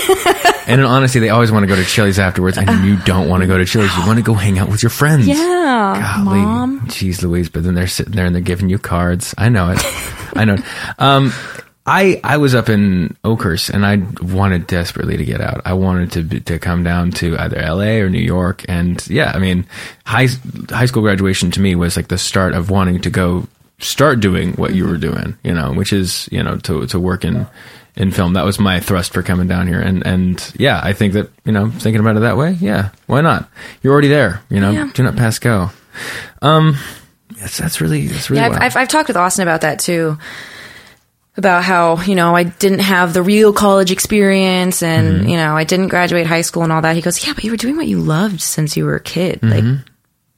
and 0.66 0.80
in 0.80 0.86
honesty, 0.86 1.18
they 1.20 1.30
always 1.30 1.52
want 1.52 1.62
to 1.62 1.66
go 1.66 1.76
to 1.76 1.84
Chili's 1.84 2.18
afterwards, 2.18 2.58
and 2.58 2.84
you 2.86 2.96
don't 3.04 3.28
want 3.28 3.42
to 3.42 3.46
go 3.46 3.58
to 3.58 3.64
Chili's. 3.64 3.94
You 3.96 4.06
want 4.06 4.18
to 4.18 4.24
go 4.24 4.34
hang 4.34 4.58
out 4.58 4.68
with 4.68 4.82
your 4.82 4.90
friends. 4.90 5.26
Yeah, 5.26 6.14
Golly. 6.24 6.40
mom. 6.40 6.80
Jeez 6.88 7.22
Louise. 7.22 7.48
But 7.48 7.64
then 7.64 7.74
they're 7.74 7.86
sitting 7.86 8.14
there 8.14 8.26
and 8.26 8.34
they're 8.34 8.42
giving 8.42 8.68
you 8.68 8.78
cards. 8.78 9.34
I 9.38 9.48
know 9.48 9.70
it. 9.70 9.78
I 10.36 10.44
know 10.44 10.54
it. 10.54 10.62
Um, 10.98 11.32
I, 11.86 12.20
I 12.24 12.38
was 12.38 12.54
up 12.54 12.68
in 12.68 13.16
Oakhurst 13.24 13.68
and 13.68 13.84
I 13.84 13.96
wanted 14.22 14.66
desperately 14.66 15.18
to 15.18 15.24
get 15.24 15.40
out. 15.40 15.60
I 15.64 15.74
wanted 15.74 16.12
to 16.12 16.22
be, 16.22 16.40
to 16.40 16.58
come 16.58 16.82
down 16.82 17.10
to 17.12 17.36
either 17.38 17.60
LA 17.60 18.00
or 18.00 18.08
New 18.08 18.22
York. 18.22 18.64
And 18.68 19.06
yeah, 19.06 19.32
I 19.34 19.38
mean, 19.38 19.66
high, 20.06 20.28
high 20.70 20.86
school 20.86 21.02
graduation 21.02 21.50
to 21.52 21.60
me 21.60 21.74
was 21.74 21.96
like 21.96 22.08
the 22.08 22.18
start 22.18 22.54
of 22.54 22.70
wanting 22.70 23.02
to 23.02 23.10
go 23.10 23.46
start 23.80 24.20
doing 24.20 24.52
what 24.54 24.74
you 24.74 24.86
were 24.86 24.96
doing, 24.96 25.36
you 25.44 25.52
know, 25.52 25.72
which 25.74 25.92
is, 25.92 26.28
you 26.32 26.42
know, 26.42 26.56
to, 26.58 26.86
to 26.86 26.98
work 26.98 27.22
in, 27.22 27.46
in 27.96 28.10
film. 28.10 28.32
That 28.32 28.44
was 28.44 28.58
my 28.58 28.80
thrust 28.80 29.12
for 29.12 29.22
coming 29.22 29.46
down 29.46 29.68
here, 29.68 29.80
and 29.80 30.04
and 30.06 30.54
yeah, 30.58 30.80
I 30.82 30.92
think 30.92 31.12
that 31.12 31.30
you 31.44 31.52
know 31.52 31.70
thinking 31.70 32.00
about 32.00 32.16
it 32.16 32.20
that 32.20 32.36
way, 32.36 32.52
yeah, 32.52 32.90
why 33.06 33.20
not? 33.20 33.48
You're 33.82 33.92
already 33.92 34.08
there, 34.08 34.42
you 34.48 34.60
know. 34.60 34.70
Yeah. 34.70 34.90
Do 34.92 35.02
not 35.02 35.16
pass 35.16 35.38
go. 35.38 35.70
Um, 36.42 36.76
yes, 37.36 37.56
that's 37.56 37.80
really 37.80 38.06
that's 38.08 38.30
really 38.30 38.42
Yeah. 38.42 38.50
I've, 38.50 38.62
I've, 38.62 38.76
I've 38.76 38.88
talked 38.88 39.08
with 39.08 39.16
Austin 39.16 39.42
about 39.42 39.60
that 39.62 39.78
too. 39.78 40.18
About 41.36 41.64
how, 41.64 42.00
you 42.02 42.14
know, 42.14 42.36
I 42.36 42.44
didn't 42.44 42.78
have 42.78 43.12
the 43.12 43.22
real 43.22 43.52
college 43.52 43.90
experience 43.90 44.82
and, 44.84 45.20
Mm-hmm. 45.20 45.28
you 45.28 45.36
know, 45.36 45.56
I 45.56 45.64
didn't 45.64 45.88
graduate 45.88 46.26
high 46.28 46.42
school 46.42 46.62
and 46.62 46.72
all 46.72 46.82
that. 46.82 46.94
He 46.94 47.02
goes, 47.02 47.26
Yeah, 47.26 47.32
but 47.34 47.42
you 47.42 47.50
were 47.50 47.56
doing 47.56 47.76
what 47.76 47.88
you 47.88 47.98
loved 47.98 48.40
since 48.40 48.76
you 48.76 48.84
were 48.84 48.94
a 48.96 49.00
kid. 49.00 49.40
Mm-hmm. 49.40 49.68
Like, 49.70 49.84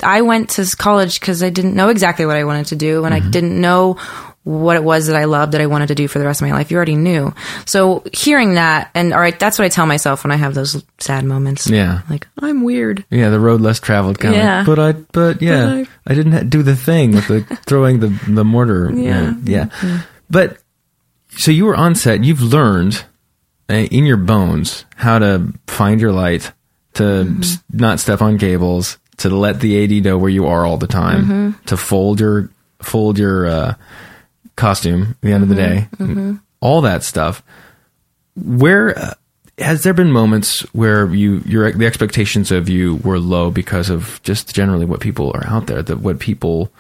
I 0.03 0.23
went 0.23 0.51
to 0.51 0.65
college 0.77 1.21
because 1.21 1.43
I 1.43 1.51
didn't 1.51 1.75
know 1.75 1.89
exactly 1.91 2.25
what 2.27 2.37
I 2.37 2.45
wanted 2.45 2.67
to 2.69 2.77
do 2.77 3.05
and 3.05 3.15
Mm-hmm. 3.15 3.27
I 3.29 3.31
didn't 3.31 3.61
know 3.61 3.99
what 4.45 4.77
it 4.77 4.85
was 4.85 5.09
that 5.09 5.17
I 5.17 5.25
loved 5.25 5.53
that 5.53 5.61
I 5.61 5.67
wanted 5.67 5.89
to 5.89 5.95
do 5.97 6.07
for 6.07 6.19
the 6.21 6.25
rest 6.25 6.41
of 6.41 6.47
my 6.49 6.55
life. 6.55 6.71
You 6.71 6.77
already 6.77 6.95
knew. 6.95 7.35
So 7.67 8.05
hearing 8.15 8.55
that, 8.55 8.91
and 8.95 9.13
all 9.13 9.19
right, 9.21 9.37
that's 9.39 9.59
what 9.59 9.65
I 9.65 9.69
tell 9.69 9.87
myself 9.87 10.23
when 10.23 10.31
I 10.31 10.37
have 10.37 10.55
those 10.55 10.83
sad 10.99 11.25
moments. 11.25 11.69
Yeah. 11.69 12.03
Like, 12.09 12.29
I'm 12.39 12.63
weird. 12.63 13.05
yeah, 13.11 13.29
the 13.31 13.41
road 13.41 13.61
less 13.61 13.81
traveled 13.81 14.19
kind 14.21 14.37
Yeah. 14.37 14.61
of. 14.61 14.67
But 14.67 14.79
I, 14.79 14.93
but 14.93 15.43
yeah, 15.43 15.83
But 16.05 16.13
I, 16.13 16.15
didn't 16.15 16.49
do 16.49 16.63
the 16.63 16.77
thing 16.77 17.11
with 17.13 17.27
the 17.27 17.41
throwing 17.67 17.99
the 18.01 18.09
the 18.29 18.45
mortar. 18.45 18.93
Yeah. 18.95 19.35
yeah. 19.43 19.69
But 20.31 20.59
so 21.37 21.51
you 21.51 21.65
were 21.67 21.77
on 21.77 21.95
set. 21.95 22.25
You've 22.25 22.43
learned 22.43 23.05
uh, 23.71 23.75
in 23.75 24.05
your 24.07 24.17
bones 24.17 24.85
how 24.97 25.19
to 25.19 25.53
find 25.67 26.01
your 26.01 26.13
light, 26.13 26.53
to 26.95 27.03
Mm-hmm. 27.03 27.41
s- 27.43 27.59
not 27.73 28.01
step 28.01 28.23
on 28.23 28.39
cables, 28.39 28.99
to 29.19 29.29
let 29.29 29.61
the 29.61 29.83
AD 29.85 30.05
know 30.05 30.19
where 30.19 30.31
you 30.31 30.47
are 30.47 30.65
all 30.67 30.77
the 30.79 30.87
time, 30.87 31.23
Mm-hmm. 31.25 31.65
to 31.67 31.77
fold 31.77 32.21
your 32.21 32.51
fold 32.83 33.19
your 33.19 33.47
uh, 33.47 33.75
costume 34.57 35.03
at 35.11 35.21
the 35.21 35.33
end 35.33 35.43
of 35.43 35.49
the 35.49 35.55
day, 35.55 35.89
Mm-hmm. 35.99 36.35
all 36.61 36.81
that 36.83 37.03
stuff. 37.03 37.43
Where 38.37 38.97
uh, 38.99 39.15
has 39.59 39.83
there 39.83 39.95
been 39.95 40.13
moments 40.13 40.61
where 40.75 41.07
you 41.15 41.43
your 41.47 41.73
the 41.73 41.87
expectations 41.87 42.51
of 42.51 42.69
you 42.69 42.97
were 42.97 43.19
low 43.19 43.51
because 43.51 43.89
of 43.89 44.21
just 44.23 44.55
generally 44.55 44.85
what 44.85 45.01
people 45.01 45.33
are 45.35 45.47
out 45.47 45.67
there, 45.67 45.83
that 45.83 46.01
what 46.01 46.19
people 46.19 46.71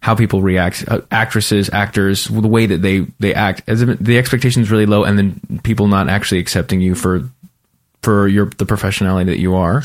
how 0.00 0.14
people 0.14 0.42
react, 0.42 0.84
uh, 0.88 1.00
actresses, 1.10 1.70
actors, 1.72 2.26
the 2.26 2.46
way 2.48 2.66
that 2.66 2.82
they 2.82 3.06
they 3.18 3.34
act, 3.34 3.62
as 3.66 3.80
the 3.80 4.18
expectations 4.18 4.70
really 4.70 4.86
low, 4.86 5.04
and 5.04 5.18
then 5.18 5.60
people 5.62 5.88
not 5.88 6.08
actually 6.08 6.40
accepting 6.40 6.80
you 6.80 6.94
for 6.94 7.28
for 8.02 8.28
your 8.28 8.46
the 8.58 8.66
professionality 8.66 9.26
that 9.26 9.38
you 9.38 9.54
are. 9.54 9.82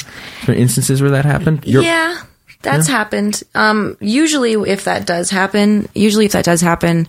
Instances 0.48 1.02
where 1.02 1.12
that 1.12 1.26
happened? 1.26 1.66
You're- 1.66 1.86
yeah, 1.86 2.22
that's 2.62 2.88
happened. 2.88 3.42
Um, 3.56 3.98
usually, 4.02 4.54
if 4.54 4.84
that 4.84 5.06
does 5.06 5.30
happen, 5.30 5.88
usually 5.96 6.26
if 6.26 6.34
that 6.34 6.46
does 6.46 6.62
happen, 6.62 7.08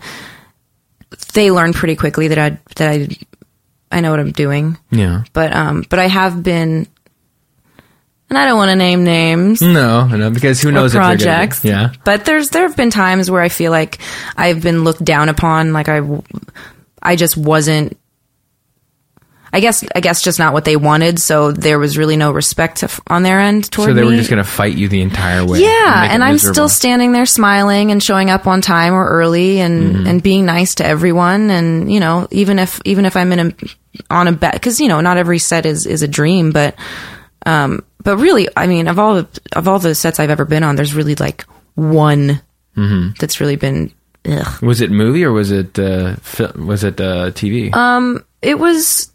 they 1.33 1.51
learn 1.51 1.73
pretty 1.73 1.95
quickly 1.97 2.29
that 2.29 2.37
I 2.39 2.57
that 2.77 2.89
I 2.89 3.07
I 3.95 4.01
know 4.01 4.11
what 4.11 4.19
I'm 4.19 4.31
doing. 4.33 4.77
yeah. 4.91 5.23
But 5.31 5.53
um, 5.55 5.85
but 5.89 5.99
I 5.99 6.07
have 6.07 6.43
been, 6.43 6.85
and 8.29 8.37
I 8.37 8.45
don't 8.45 8.57
want 8.57 8.69
to 8.69 8.75
name 8.75 9.03
names. 9.05 9.61
No, 9.61 10.05
no, 10.07 10.29
because 10.29 10.61
who 10.61 10.71
knows 10.71 10.91
be- 10.91 10.97
projects. 10.99 11.63
Yeah. 11.63 11.93
But 12.03 12.25
there's 12.25 12.49
there 12.49 12.63
have 12.67 12.75
been 12.75 12.89
times 12.91 13.31
where 13.31 13.41
I 13.41 13.49
feel 13.49 13.71
like 13.71 13.99
I've 14.35 14.61
been 14.61 14.83
looked 14.83 15.03
down 15.03 15.29
upon. 15.29 15.71
Like 15.71 15.87
I, 15.89 16.01
I 17.01 17.15
just 17.15 17.37
wasn't. 17.37 17.97
I 19.55 19.59
guess 19.61 19.83
I 19.95 20.01
guess 20.01 20.21
just 20.21 20.37
not 20.37 20.51
what 20.53 20.65
they 20.65 20.75
wanted. 20.75 21.17
So 21.19 21.51
there 21.51 21.79
was 21.79 21.97
really 21.97 22.17
no 22.17 22.31
respect 22.31 22.77
to, 22.79 22.89
on 23.07 23.23
their 23.23 23.39
end 23.39 23.71
toward 23.71 23.87
me. 23.87 23.91
So 23.91 23.95
they 23.95 24.01
me. 24.01 24.07
were 24.09 24.15
just 24.17 24.29
going 24.29 24.43
to 24.43 24.49
fight 24.49 24.75
you 24.75 24.87
the 24.89 25.01
entire 25.01 25.45
way. 25.45 25.61
yeah, 25.61 26.03
it 26.05 26.11
and 26.11 26.23
I'm 26.23 26.37
still 26.37 26.67
standing 26.67 27.13
there 27.13 27.25
smiling 27.25 27.91
and 27.91 28.03
showing 28.03 28.29
up 28.29 28.47
on 28.47 28.61
time 28.61 28.93
or 28.93 29.07
early 29.07 29.59
and 29.61 29.95
Mm-hmm. 29.95 30.07
and 30.07 30.21
being 30.23 30.45
nice 30.45 30.75
to 30.75 30.85
everyone. 30.85 31.49
And 31.49 31.91
you 31.91 31.99
know, 31.99 32.27
even 32.31 32.59
if 32.59 32.81
even 32.85 33.05
if 33.05 33.15
I'm 33.15 33.31
in 33.31 33.39
a 33.39 33.53
on 34.09 34.27
a 34.27 34.31
bet 34.33 34.53
because 34.53 34.79
you 34.81 34.87
know 34.89 34.99
not 35.01 35.17
every 35.17 35.39
set 35.39 35.65
is 35.65 35.85
is 35.85 36.01
a 36.03 36.07
dream, 36.07 36.51
but 36.51 36.75
um, 37.45 37.83
but 38.03 38.17
really, 38.17 38.49
I 38.57 38.67
mean, 38.67 38.87
of 38.87 38.99
all 38.99 39.15
the, 39.15 39.27
of 39.53 39.67
all 39.67 39.79
the 39.79 39.95
sets 39.95 40.19
I've 40.19 40.29
ever 40.31 40.45
been 40.45 40.63
on, 40.63 40.75
there's 40.75 40.93
really 40.93 41.15
like 41.15 41.43
one 41.75 42.41
Mm-hmm. 42.75 43.11
that's 43.19 43.39
really 43.39 43.55
been. 43.55 43.93
Ugh. 44.27 44.61
Was 44.63 44.81
it 44.81 44.91
movie 44.91 45.23
or 45.23 45.31
was 45.31 45.49
it 45.51 45.79
uh, 45.79 46.15
fi- 46.17 46.51
was 46.57 46.83
it 46.83 46.99
uh, 46.99 47.31
TV? 47.31 47.71
It 48.41 48.59
was 48.59 49.11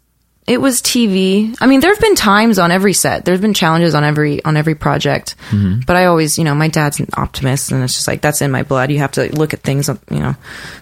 it 0.51 0.59
was 0.59 0.81
TV. 0.81 1.55
I 1.61 1.65
mean, 1.65 1.79
there 1.79 1.91
have 1.91 2.01
been 2.01 2.15
times 2.15 2.59
on 2.59 2.71
every 2.71 2.91
set. 2.91 3.23
There's 3.23 3.39
been 3.39 3.53
challenges 3.53 3.95
on 3.95 4.03
every 4.03 4.43
on 4.43 4.57
every 4.57 4.75
project. 4.75 5.35
Mm-hmm. 5.49 5.81
But 5.87 5.95
I 5.95 6.05
always, 6.05 6.37
you 6.37 6.43
know, 6.43 6.53
my 6.53 6.67
dad's 6.67 6.99
an 6.99 7.07
optimist, 7.13 7.71
and 7.71 7.81
it's 7.81 7.93
just 7.93 8.05
like 8.05 8.19
that's 8.19 8.41
in 8.41 8.51
my 8.51 8.63
blood. 8.63 8.91
You 8.91 8.97
have 8.97 9.13
to 9.13 9.33
look 9.33 9.53
at 9.53 9.61
things, 9.61 9.87
you 9.87 10.19
know, 10.19 10.35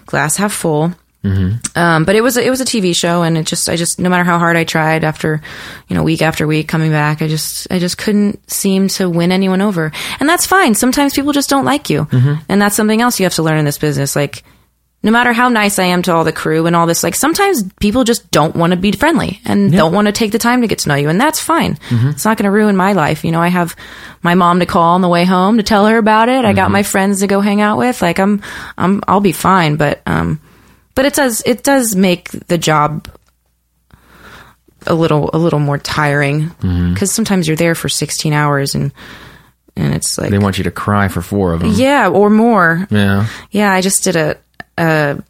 glass 0.06 0.36
half 0.36 0.52
full. 0.52 0.92
Mm-hmm. 1.22 1.78
Um, 1.78 2.04
but 2.04 2.16
it 2.16 2.22
was 2.22 2.36
a, 2.36 2.44
it 2.44 2.50
was 2.50 2.60
a 2.60 2.64
TV 2.64 2.96
show, 2.96 3.22
and 3.22 3.38
it 3.38 3.46
just 3.46 3.68
I 3.68 3.76
just 3.76 4.00
no 4.00 4.08
matter 4.08 4.24
how 4.24 4.40
hard 4.40 4.56
I 4.56 4.64
tried, 4.64 5.04
after 5.04 5.40
you 5.86 5.94
know 5.94 6.02
week 6.02 6.20
after 6.20 6.48
week 6.48 6.66
coming 6.66 6.90
back, 6.90 7.22
I 7.22 7.28
just 7.28 7.68
I 7.70 7.78
just 7.78 7.96
couldn't 7.96 8.50
seem 8.50 8.88
to 8.88 9.08
win 9.08 9.30
anyone 9.30 9.60
over, 9.60 9.92
and 10.18 10.28
that's 10.28 10.46
fine. 10.46 10.74
Sometimes 10.74 11.14
people 11.14 11.32
just 11.32 11.48
don't 11.48 11.64
like 11.64 11.90
you, 11.90 12.06
mm-hmm. 12.06 12.42
and 12.48 12.60
that's 12.60 12.74
something 12.74 13.00
else 13.00 13.20
you 13.20 13.24
have 13.24 13.34
to 13.34 13.44
learn 13.44 13.58
in 13.58 13.64
this 13.64 13.78
business. 13.78 14.16
Like 14.16 14.42
no 15.02 15.10
matter 15.10 15.32
how 15.32 15.48
nice 15.48 15.78
I 15.78 15.84
am 15.84 16.02
to 16.02 16.14
all 16.14 16.24
the 16.24 16.32
crew 16.32 16.66
and 16.66 16.76
all 16.76 16.86
this, 16.86 17.02
like 17.02 17.14
sometimes 17.14 17.62
people 17.80 18.04
just 18.04 18.30
don't 18.30 18.54
want 18.54 18.72
to 18.72 18.76
be 18.76 18.92
friendly 18.92 19.40
and 19.46 19.72
don't 19.72 19.94
want 19.94 20.08
to 20.08 20.12
take 20.12 20.30
the 20.30 20.38
time 20.38 20.60
to 20.60 20.66
get 20.66 20.80
to 20.80 20.88
know 20.90 20.94
you, 20.94 21.08
and 21.08 21.18
that's 21.18 21.40
fine. 21.40 21.76
Mm-hmm. 21.76 22.08
It's 22.10 22.26
not 22.26 22.36
going 22.36 22.44
to 22.44 22.50
ruin 22.50 22.76
my 22.76 22.92
life. 22.92 23.24
You 23.24 23.32
know, 23.32 23.40
I 23.40 23.48
have 23.48 23.74
my 24.22 24.34
mom 24.34 24.60
to 24.60 24.66
call 24.66 24.94
on 24.94 25.00
the 25.00 25.08
way 25.08 25.24
home 25.24 25.56
to 25.56 25.62
tell 25.62 25.86
her 25.86 25.96
about 25.96 26.28
it. 26.28 26.44
I 26.44 26.52
got 26.52 26.64
mm-hmm. 26.64 26.72
my 26.74 26.82
friends 26.82 27.20
to 27.20 27.26
go 27.26 27.40
hang 27.40 27.62
out 27.62 27.78
with. 27.78 28.02
Like 28.02 28.18
I'm, 28.18 28.42
I'm, 28.76 29.02
I'll 29.08 29.20
be 29.20 29.32
fine. 29.32 29.76
But, 29.76 30.02
um, 30.04 30.40
but 30.94 31.06
it 31.06 31.14
does, 31.14 31.42
it 31.46 31.62
does 31.62 31.96
make 31.96 32.30
the 32.30 32.58
job 32.58 33.08
a 34.86 34.94
little, 34.94 35.30
a 35.32 35.38
little 35.38 35.60
more 35.60 35.78
tiring 35.78 36.42
mm-hmm. 36.42 36.92
because 36.92 37.10
sometimes 37.10 37.48
you're 37.48 37.56
there 37.56 37.74
for 37.74 37.88
16 37.88 38.34
hours 38.34 38.74
and, 38.74 38.92
and 39.76 39.94
it's 39.94 40.18
like, 40.18 40.30
they 40.30 40.38
want 40.38 40.58
you 40.58 40.64
to 40.64 40.70
cry 40.70 41.08
for 41.08 41.22
four 41.22 41.54
of 41.54 41.60
them. 41.60 41.72
yeah, 41.74 42.08
or 42.08 42.28
more. 42.28 42.86
Yeah. 42.90 43.28
Yeah, 43.50 43.72
I 43.72 43.80
just 43.80 44.04
did 44.04 44.16
a, 44.16 44.36
a 44.80 45.22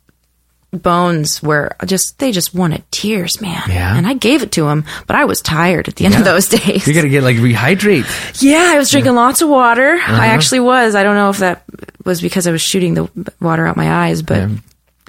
Bones 0.73 1.43
where 1.43 1.75
I 1.81 1.87
just 1.87 2.17
they 2.21 2.31
just 2.31 2.55
wanted 2.55 2.85
tears, 2.93 3.41
man. 3.41 3.61
Yeah. 3.69 3.97
and 3.97 4.07
I 4.07 4.15
gave 4.15 4.45
it 4.45 4.53
to 4.53 4.63
them, 4.67 4.85
but 5.09 5.17
I 5.17 5.25
was 5.25 5.43
tired 5.43 5.89
at 5.89 5.97
the 5.97 6.05
end 6.07 6.15
of 6.15 6.25
those 6.25 6.47
days. 6.57 6.87
You 6.87 6.95
got 6.95 7.03
to 7.03 7.09
get 7.09 7.25
like 7.25 7.39
rehydrate. 7.39 8.41
yeah, 8.41 8.67
I 8.69 8.79
was 8.79 8.89
drinking 8.89 9.17
lots 9.17 9.43
of 9.43 9.49
water. 9.49 9.95
Uh-huh. 9.95 10.13
I 10.23 10.27
actually 10.29 10.61
was. 10.61 10.95
I 10.95 11.03
don't 11.03 11.17
know 11.17 11.29
if 11.31 11.39
that 11.39 11.65
was 12.05 12.21
because 12.21 12.47
I 12.47 12.53
was 12.53 12.63
shooting 12.63 12.95
the 12.95 13.11
water 13.41 13.67
out 13.67 13.77
my 13.77 14.07
eyes, 14.07 14.23
but 14.23 14.49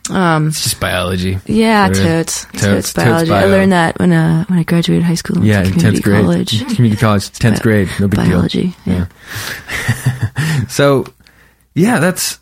Yeah. 0.10 0.48
It's 0.48 0.64
just 0.64 0.80
biology. 0.80 1.38
yeah, 1.46 1.88
That's 1.90 2.00
what 2.00 2.08
it 2.08 2.12
is. 2.12 2.26
totes, 2.26 2.44
Totes, 2.46 2.52
totes, 2.64 2.94
totes 2.94 2.94
biology. 2.94 3.32
I 3.32 3.46
learned 3.46 3.72
that 3.74 4.00
when 4.00 4.12
uh 4.14 4.46
when 4.46 4.58
I 4.58 4.64
graduated 4.64 5.04
high 5.06 5.14
school. 5.14 5.46
Yeah, 5.46 5.62
went 5.62 5.68
to 5.68 5.74
in 5.76 5.80
tenth 5.80 6.02
community 6.02 6.02
grade, 6.02 6.24
college. 6.50 6.76
community 6.76 7.00
college, 7.00 7.32
tenth 7.34 7.62
grade, 7.62 7.88
no 8.00 8.08
big 8.08 8.18
biology. 8.18 8.74
deal. 8.84 8.96
Yeah. 8.96 9.06
So, 10.70 11.06
yeah, 11.76 12.00
that's 12.00 12.40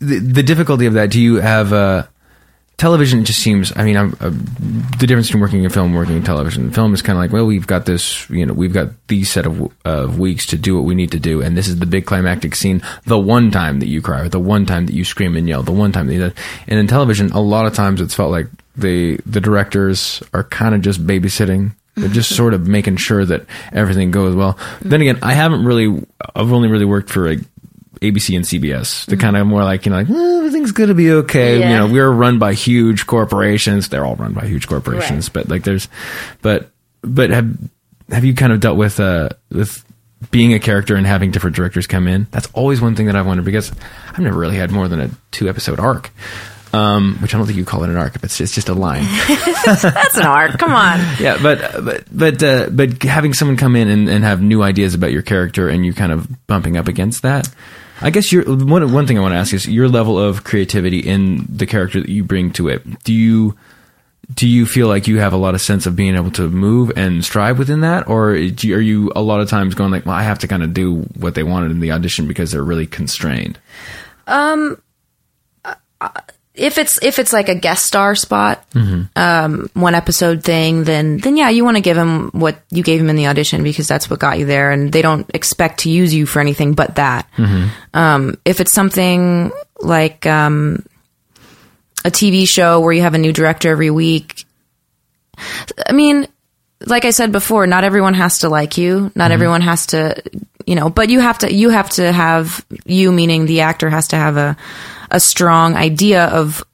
the, 0.00 0.18
the 0.18 0.42
difficulty 0.42 0.86
of 0.86 0.94
that. 0.94 1.10
Do 1.10 1.20
you 1.20 1.36
have 1.36 1.72
uh, 1.72 2.06
television? 2.76 3.24
Just 3.24 3.40
seems. 3.40 3.72
I 3.76 3.84
mean, 3.84 3.96
I'm, 3.96 4.16
uh, 4.20 4.30
the 4.98 5.06
difference 5.06 5.28
between 5.28 5.42
working 5.42 5.64
in 5.64 5.70
film, 5.70 5.88
and 5.88 5.94
working 5.94 6.16
in 6.16 6.24
television. 6.24 6.70
Film 6.72 6.92
is 6.92 7.02
kind 7.02 7.16
of 7.16 7.22
like, 7.22 7.32
well, 7.32 7.46
we've 7.46 7.66
got 7.66 7.86
this. 7.86 8.28
You 8.30 8.46
know, 8.46 8.54
we've 8.54 8.72
got 8.72 8.88
these 9.06 9.30
set 9.30 9.46
of 9.46 9.72
of 9.84 10.18
weeks 10.18 10.46
to 10.46 10.56
do 10.56 10.74
what 10.76 10.84
we 10.84 10.94
need 10.94 11.12
to 11.12 11.20
do, 11.20 11.42
and 11.42 11.56
this 11.56 11.68
is 11.68 11.78
the 11.78 11.86
big 11.86 12.06
climactic 12.06 12.54
scene. 12.54 12.82
The 13.04 13.18
one 13.18 13.50
time 13.50 13.80
that 13.80 13.88
you 13.88 14.02
cry, 14.02 14.22
or 14.22 14.28
the 14.28 14.40
one 14.40 14.66
time 14.66 14.86
that 14.86 14.94
you 14.94 15.04
scream 15.04 15.36
and 15.36 15.48
yell, 15.48 15.62
the 15.62 15.72
one 15.72 15.92
time 15.92 16.06
that 16.08 16.14
you. 16.14 16.32
And 16.66 16.78
in 16.78 16.86
television, 16.86 17.30
a 17.30 17.40
lot 17.40 17.66
of 17.66 17.74
times 17.74 18.00
it's 18.00 18.14
felt 18.14 18.30
like 18.30 18.46
the 18.76 19.20
the 19.26 19.40
directors 19.40 20.22
are 20.32 20.44
kind 20.44 20.74
of 20.74 20.80
just 20.80 21.06
babysitting. 21.06 21.72
They're 21.96 22.08
just 22.08 22.34
sort 22.34 22.54
of 22.54 22.66
making 22.66 22.96
sure 22.96 23.26
that 23.26 23.44
everything 23.72 24.10
goes 24.10 24.34
well. 24.34 24.56
Then 24.80 25.02
again, 25.02 25.18
I 25.22 25.34
haven't 25.34 25.64
really. 25.64 26.06
I've 26.34 26.52
only 26.52 26.68
really 26.68 26.84
worked 26.84 27.10
for 27.10 27.28
like 27.28 27.40
ABC 28.02 28.34
and 28.36 28.44
CBS. 28.44 29.04
The 29.06 29.16
kind 29.16 29.36
of 29.36 29.46
more 29.46 29.62
like 29.62 29.84
you 29.86 29.90
know, 29.90 29.98
like 29.98 30.10
"Eh, 30.10 30.38
everything's 30.38 30.72
gonna 30.72 30.94
be 30.94 31.10
okay. 31.12 31.58
You 31.58 31.76
know, 31.76 31.86
we're 31.86 32.10
run 32.10 32.38
by 32.38 32.54
huge 32.54 33.06
corporations. 33.06 33.88
They're 33.88 34.04
all 34.06 34.16
run 34.16 34.32
by 34.32 34.46
huge 34.46 34.66
corporations, 34.68 35.28
but 35.28 35.48
like 35.48 35.64
there's, 35.64 35.88
but 36.42 36.70
but 37.02 37.30
have 37.30 37.54
have 38.10 38.24
you 38.24 38.34
kind 38.34 38.52
of 38.52 38.60
dealt 38.60 38.76
with 38.78 39.00
uh 39.00 39.28
with 39.50 39.84
being 40.30 40.52
a 40.54 40.58
character 40.58 40.96
and 40.96 41.06
having 41.06 41.30
different 41.30 41.56
directors 41.56 41.86
come 41.86 42.08
in? 42.08 42.26
That's 42.30 42.48
always 42.52 42.80
one 42.80 42.94
thing 42.96 43.06
that 43.06 43.16
I've 43.16 43.26
wondered 43.26 43.44
because 43.44 43.70
I've 44.08 44.18
never 44.18 44.38
really 44.38 44.56
had 44.56 44.70
more 44.70 44.88
than 44.88 45.00
a 45.00 45.10
two 45.30 45.48
episode 45.48 45.78
arc. 45.80 46.10
Um, 46.72 47.16
which 47.20 47.34
I 47.34 47.38
don't 47.38 47.46
think 47.48 47.58
you 47.58 47.64
call 47.64 47.82
it 47.82 47.90
an 47.90 47.96
arc. 47.96 48.14
If 48.14 48.22
it's, 48.22 48.40
it's 48.40 48.54
just 48.54 48.68
a 48.68 48.74
line. 48.74 49.02
That's 49.66 50.16
an 50.16 50.22
arc. 50.22 50.56
Come 50.56 50.72
on. 50.72 51.00
yeah, 51.18 51.36
but 51.42 51.84
but 51.84 52.04
but 52.12 52.42
uh, 52.44 52.68
but 52.70 53.02
having 53.02 53.34
someone 53.34 53.56
come 53.56 53.74
in 53.74 53.88
and, 53.88 54.08
and 54.08 54.22
have 54.22 54.40
new 54.40 54.62
ideas 54.62 54.94
about 54.94 55.10
your 55.10 55.22
character 55.22 55.68
and 55.68 55.84
you 55.84 55.92
kind 55.92 56.12
of 56.12 56.28
bumping 56.46 56.76
up 56.76 56.86
against 56.86 57.22
that. 57.22 57.48
I 58.02 58.10
guess 58.10 58.32
your 58.32 58.44
one 58.44 58.92
one 58.92 59.06
thing 59.06 59.18
I 59.18 59.20
want 59.20 59.32
to 59.32 59.38
ask 59.38 59.52
is 59.52 59.66
your 59.66 59.88
level 59.88 60.18
of 60.18 60.44
creativity 60.44 61.00
in 61.00 61.46
the 61.48 61.66
character 61.66 62.00
that 62.00 62.08
you 62.08 62.24
bring 62.24 62.52
to 62.52 62.68
it. 62.68 63.04
Do 63.04 63.12
you 63.12 63.56
do 64.34 64.46
you 64.48 64.64
feel 64.64 64.88
like 64.88 65.08
you 65.08 65.18
have 65.18 65.32
a 65.32 65.36
lot 65.36 65.54
of 65.54 65.60
sense 65.60 65.86
of 65.86 65.96
being 65.96 66.14
able 66.14 66.30
to 66.32 66.48
move 66.48 66.92
and 66.96 67.24
strive 67.24 67.58
within 67.58 67.80
that, 67.80 68.08
or 68.08 68.34
you, 68.34 68.76
are 68.76 68.80
you 68.80 69.12
a 69.16 69.22
lot 69.22 69.40
of 69.40 69.48
times 69.48 69.74
going 69.74 69.90
like, 69.90 70.06
well, 70.06 70.14
I 70.14 70.22
have 70.22 70.38
to 70.40 70.48
kind 70.48 70.62
of 70.62 70.72
do 70.72 71.00
what 71.18 71.34
they 71.34 71.42
wanted 71.42 71.72
in 71.72 71.80
the 71.80 71.90
audition 71.92 72.28
because 72.28 72.52
they're 72.52 72.62
really 72.62 72.86
constrained? 72.86 73.58
Um, 74.26 74.80
if 76.54 76.78
it's 76.78 76.98
if 77.02 77.18
it's 77.18 77.32
like 77.32 77.48
a 77.48 77.54
guest 77.54 77.86
star 77.86 78.14
spot, 78.14 78.64
Mm-hmm. 78.72 79.02
um, 79.16 79.70
one 79.74 79.94
episode 79.94 80.42
thing, 80.44 80.84
then 80.84 81.18
then 81.18 81.36
yeah, 81.36 81.48
you 81.48 81.64
want 81.64 81.76
to 81.76 81.82
give 81.82 81.96
him 81.96 82.30
what 82.30 82.60
you 82.70 82.82
gave 82.82 83.00
him 83.00 83.08
in 83.10 83.16
the 83.16 83.28
audition 83.28 83.62
because 83.62 83.88
that's 83.88 84.10
what 84.10 84.20
got 84.20 84.38
you 84.38 84.46
there, 84.46 84.70
and 84.70 84.92
they 84.92 85.02
don't 85.02 85.28
expect 85.34 85.80
to 85.80 85.90
use 85.90 86.12
you 86.12 86.26
for 86.26 86.40
anything 86.40 86.74
but 86.74 86.96
that. 86.96 87.26
Mm-hmm. 87.36 87.68
Um, 87.94 88.38
if 88.44 88.60
it's 88.60 88.72
something 88.72 89.52
like 89.80 90.26
um, 90.26 90.84
a 92.04 92.10
TV 92.10 92.46
show 92.48 92.80
where 92.80 92.92
you 92.92 93.02
have 93.02 93.14
a 93.14 93.18
new 93.18 93.32
director 93.32 93.70
every 93.70 93.90
week, 93.90 94.44
I 95.86 95.92
mean, 95.92 96.26
like 96.84 97.04
I 97.04 97.10
said 97.10 97.32
before, 97.32 97.66
not 97.66 97.84
everyone 97.84 98.14
has 98.14 98.38
to 98.38 98.48
like 98.48 98.78
you. 98.78 99.10
Not 99.14 99.30
everyone 99.30 99.60
has 99.62 99.86
to, 99.88 100.22
you 100.66 100.74
know, 100.74 100.90
but 100.90 101.10
you 101.10 101.20
have 101.20 101.38
to, 101.38 101.52
you 101.52 101.70
have 101.70 101.90
to 101.90 102.10
have, 102.12 102.64
you 102.84 103.12
meaning 103.12 103.46
the 103.46 103.60
actor 103.62 103.90
has 103.90 104.08
to 104.08 104.16
have 104.16 104.36
a, 104.36 104.56
a 105.10 105.20
strong 105.20 105.74
idea 105.76 106.24
of, 106.26 106.64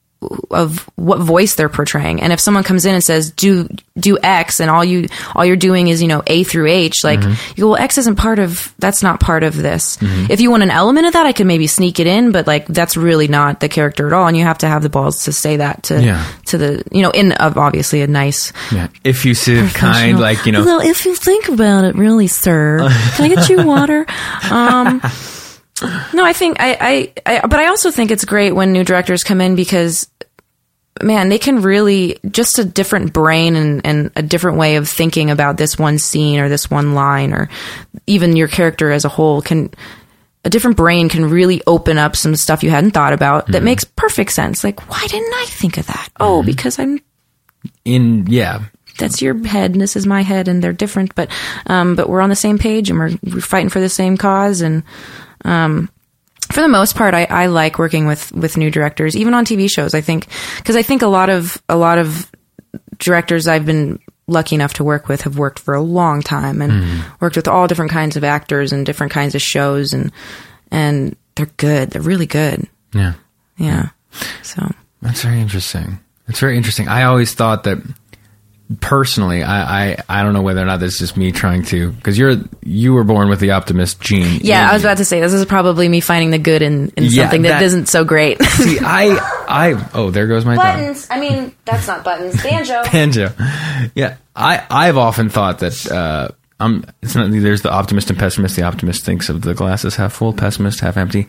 of 0.51 0.89
what 0.97 1.21
voice 1.21 1.55
they're 1.55 1.69
portraying. 1.69 2.23
And 2.23 2.33
if 2.33 2.41
someone 2.41 2.65
comes 2.65 2.85
in 2.87 2.95
and 2.95 3.05
says, 3.05 3.31
do, 3.31 3.69
do 3.99 4.19
X 4.21 4.61
and 4.61 4.71
all 4.71 4.83
you, 4.85 5.09
all 5.35 5.45
you're 5.45 5.57
doing 5.57 5.89
is, 5.89 6.01
you 6.01 6.09
know, 6.09 6.23
A 6.27 6.43
through 6.43 6.67
H, 6.69 7.05
like, 7.05 7.23
you 7.23 7.37
go, 7.59 7.71
well, 7.73 7.77
X 7.77 7.99
isn't 7.99 8.17
part 8.17 8.39
of, 8.39 8.73
that's 8.79 9.03
not 9.03 9.21
part 9.21 9.43
of 9.45 9.55
this. 9.57 9.99
If 10.01 10.41
you 10.41 10.51
want 10.51 10.63
an 10.63 10.71
element 10.71 11.07
of 11.07 11.13
that, 11.13 11.27
I 11.27 11.33
could 11.33 11.47
maybe 11.47 11.67
sneak 11.67 12.01
it 12.01 12.07
in, 12.07 12.33
but 12.33 12.47
like, 12.47 12.67
that's 12.67 12.97
really 12.97 13.29
not 13.29 13.61
the 13.61 13.69
character 13.69 14.07
at 14.07 14.13
all. 14.15 14.27
And 14.27 14.37
you 14.37 14.43
have 14.45 14.59
to 14.59 14.69
have 14.69 14.83
the 14.83 14.89
balls 14.89 15.25
to 15.25 15.33
say 15.33 15.59
that 15.59 15.85
to, 15.85 16.03
Yeah. 16.03 16.27
to 16.47 16.59
the, 16.59 16.83
you 16.91 17.03
know, 17.03 17.11
in 17.11 17.33
of 17.33 17.57
obviously 17.59 18.01
a 18.01 18.07
nice, 18.07 18.53
Yeah. 18.73 18.89
Effusive, 19.05 19.75
kind, 19.75 20.19
like, 20.19 20.47
you 20.47 20.53
know. 20.53 20.61
Although, 20.61 20.81
if 20.81 21.05
you 21.05 21.15
think 21.15 21.49
about 21.49 21.85
it, 21.85 21.95
really, 21.95 22.27
sir, 22.27 22.79
can 23.15 23.31
I 23.31 23.35
get 23.35 23.49
you 23.51 23.65
water? 23.65 24.07
Um, 24.51 25.01
no, 25.83 26.25
I 26.25 26.33
think 26.33 26.57
I, 26.61 27.13
I, 27.27 27.35
I, 27.39 27.47
but 27.47 27.61
I 27.61 27.67
also 27.67 27.91
think 27.91 28.11
it's 28.11 28.25
great 28.25 28.53
when 28.53 28.73
new 28.73 28.85
directors 28.85 29.25
come 29.25 29.41
in 29.41 29.57
because, 29.57 30.09
man, 31.03 31.29
they 31.29 31.39
can 31.39 31.61
really 31.61 32.19
just 32.31 32.59
a 32.59 32.65
different 32.65 33.13
brain 33.13 33.57
and, 33.57 33.85
and 33.85 34.11
a 34.17 34.23
different 34.23 34.57
way 34.57 34.77
of 34.77 34.89
thinking 34.89 35.31
about 35.31 35.59
this 35.59 35.79
one 35.79 35.99
scene 35.99 36.41
or 36.41 36.49
this 36.49 36.71
one 36.71 36.95
line 36.95 37.33
or 37.33 37.49
even 38.07 38.37
your 38.37 38.49
character 38.49 38.91
as 38.91 39.05
a 39.05 39.11
whole 39.11 39.43
can. 39.43 39.71
A 40.45 40.49
different 40.49 40.77
brain 40.77 41.09
can 41.09 41.29
really 41.29 41.61
open 41.67 41.99
up 41.99 42.15
some 42.15 42.37
stuff 42.37 42.63
you 42.63 42.71
hadn't 42.71 42.93
thought 42.93 43.13
about 43.13 43.49
that 43.49 43.65
makes 43.65 43.83
perfect 43.83 44.31
sense. 44.31 44.63
Like, 44.63 44.89
why 44.89 45.05
didn't 45.09 45.35
I 45.35 45.45
think 45.49 45.77
of 45.77 45.89
that? 45.89 46.09
Oh, 46.21 46.45
because 46.45 46.79
I'm 46.79 47.01
In, 47.85 48.29
yeah. 48.29 48.61
that's 48.97 49.21
your 49.21 49.45
head 49.45 49.73
and 49.73 49.81
this 49.81 49.97
is 49.97 50.07
my 50.07 50.23
head 50.23 50.47
and 50.47 50.63
they're 50.63 50.73
different 50.73 51.15
but 51.17 51.29
um 51.67 51.97
but 51.97 52.09
we're 52.09 52.21
on 52.21 52.31
the 52.31 52.37
same 52.37 52.59
page 52.59 52.89
and 52.91 52.99
we're, 52.99 53.11
we're 53.25 53.41
fighting 53.41 53.69
for 53.69 53.81
the 53.81 53.89
same 53.89 54.17
cause 54.17 54.61
and 54.61 54.85
um 55.45 55.89
for 56.53 56.61
the 56.61 56.69
most 56.69 56.95
part 56.97 57.13
I, 57.15 57.25
I 57.25 57.47
like 57.47 57.79
working 57.79 58.07
with 58.07 58.33
with 58.33 58.57
new 58.57 58.71
directors 58.71 59.17
even 59.17 59.35
on 59.35 59.45
tv 59.45 59.69
shows 59.71 59.95
i 59.95 60.01
think 60.01 60.27
because 60.59 60.77
i 60.77 60.83
think 60.83 61.03
a 61.03 61.07
lot 61.09 61.29
of 61.29 61.61
a 61.69 61.77
lot 61.77 61.99
of 61.99 62.31
directors 62.99 63.47
i've 63.49 63.67
been 63.67 63.99
lucky 64.29 64.55
enough 64.55 64.75
to 64.75 64.85
work 64.85 65.09
with 65.09 65.23
have 65.23 65.39
worked 65.39 65.59
for 65.59 65.75
a 65.75 65.81
long 65.81 66.21
time 66.23 66.61
and 66.63 67.05
worked 67.21 67.37
with 67.37 67.47
all 67.49 67.69
different 67.69 67.91
kinds 67.93 68.17
of 68.17 68.25
actors 68.25 68.73
and 68.73 68.85
different 68.87 69.13
kinds 69.13 69.35
of 69.35 69.43
shows 69.43 69.93
and 69.93 70.11
and 70.73 71.17
they're 71.37 71.47
good 71.59 71.91
they're 71.91 72.03
really 72.03 72.27
good 72.27 72.67
Yeah. 72.93 73.13
yeah 73.57 73.89
so 74.43 74.69
That's 75.03 75.23
very 75.23 75.41
interesting. 75.41 76.01
It's 76.27 76.41
very 76.41 76.57
interesting. 76.57 76.89
I 76.89 77.05
always 77.05 77.35
thought 77.35 77.65
that 77.65 77.79
personally, 78.81 79.43
I, 79.43 79.91
I, 79.93 79.97
I 80.09 80.23
don't 80.23 80.33
know 80.33 80.43
whether 80.43 80.61
or 80.61 80.65
not 80.65 80.81
this 80.81 80.95
is 80.95 80.99
just 80.99 81.17
me 81.17 81.33
trying 81.33 81.63
to, 81.67 81.93
because 81.93 82.19
you're 82.19 82.37
you 82.63 82.93
were 82.95 83.05
born 83.05 83.29
with 83.29 83.41
the 83.41 83.53
optimist 83.53 84.01
gene. 84.01 84.41
Yeah, 84.43 84.69
I 84.69 84.73
was 84.73 84.83
about 84.83 84.97
to 84.99 85.05
say 85.05 85.21
this 85.21 85.33
is 85.33 85.45
probably 85.45 85.89
me 85.89 86.01
finding 86.01 86.31
the 86.31 86.39
good 86.39 86.63
in, 86.63 86.89
in 86.97 87.05
Yeah, 87.05 87.25
something 87.25 87.43
that, 87.43 87.49
that- 87.61 87.63
isn't 87.63 87.87
so 87.87 88.05
great. 88.05 88.43
See, 88.43 88.79
I 88.81 89.17
I 89.49 89.89
oh 89.95 90.11
there 90.11 90.27
goes 90.27 90.45
my 90.45 90.57
dog. 90.57 90.65
buttons. 90.65 91.07
I 91.11 91.21
mean, 91.21 91.55
that's 91.65 91.87
not 91.87 92.03
buttons. 92.05 92.43
Banjo. 92.43 92.83
Banjo. 92.93 93.33
Yeah, 93.95 94.17
I 94.35 94.65
I've 94.71 94.97
often 94.97 95.29
thought 95.29 95.61
that 95.61 95.91
uh, 95.91 96.29
I'm. 96.59 96.85
It's 97.03 97.15
not. 97.15 97.31
There's 97.31 97.63
the 97.63 97.71
optimist 97.73 98.11
and 98.11 98.19
pessimist. 98.19 98.57
The 98.57 98.63
optimist 98.63 99.05
thinks 99.05 99.29
of 99.29 99.43
the 99.43 99.55
glass 99.55 99.85
as 99.85 99.95
half 99.97 100.13
full. 100.13 100.33
Pessimist 100.33 100.81
half 100.81 100.97
empty. 100.97 101.29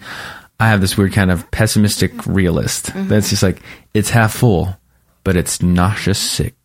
I 0.59 0.69
have 0.69 0.81
this 0.81 0.97
weird 0.97 1.13
kind 1.13 1.29
of 1.29 1.51
pessimistic 1.51 2.25
realist 2.25 2.89
that's 2.95 3.29
just 3.29 3.43
like 3.43 3.61
it's 3.93 4.09
half 4.09 4.33
full, 4.33 4.75
but 5.23 5.35
it's 5.35 5.61
nauseous 5.61 6.17
sick 6.17 6.55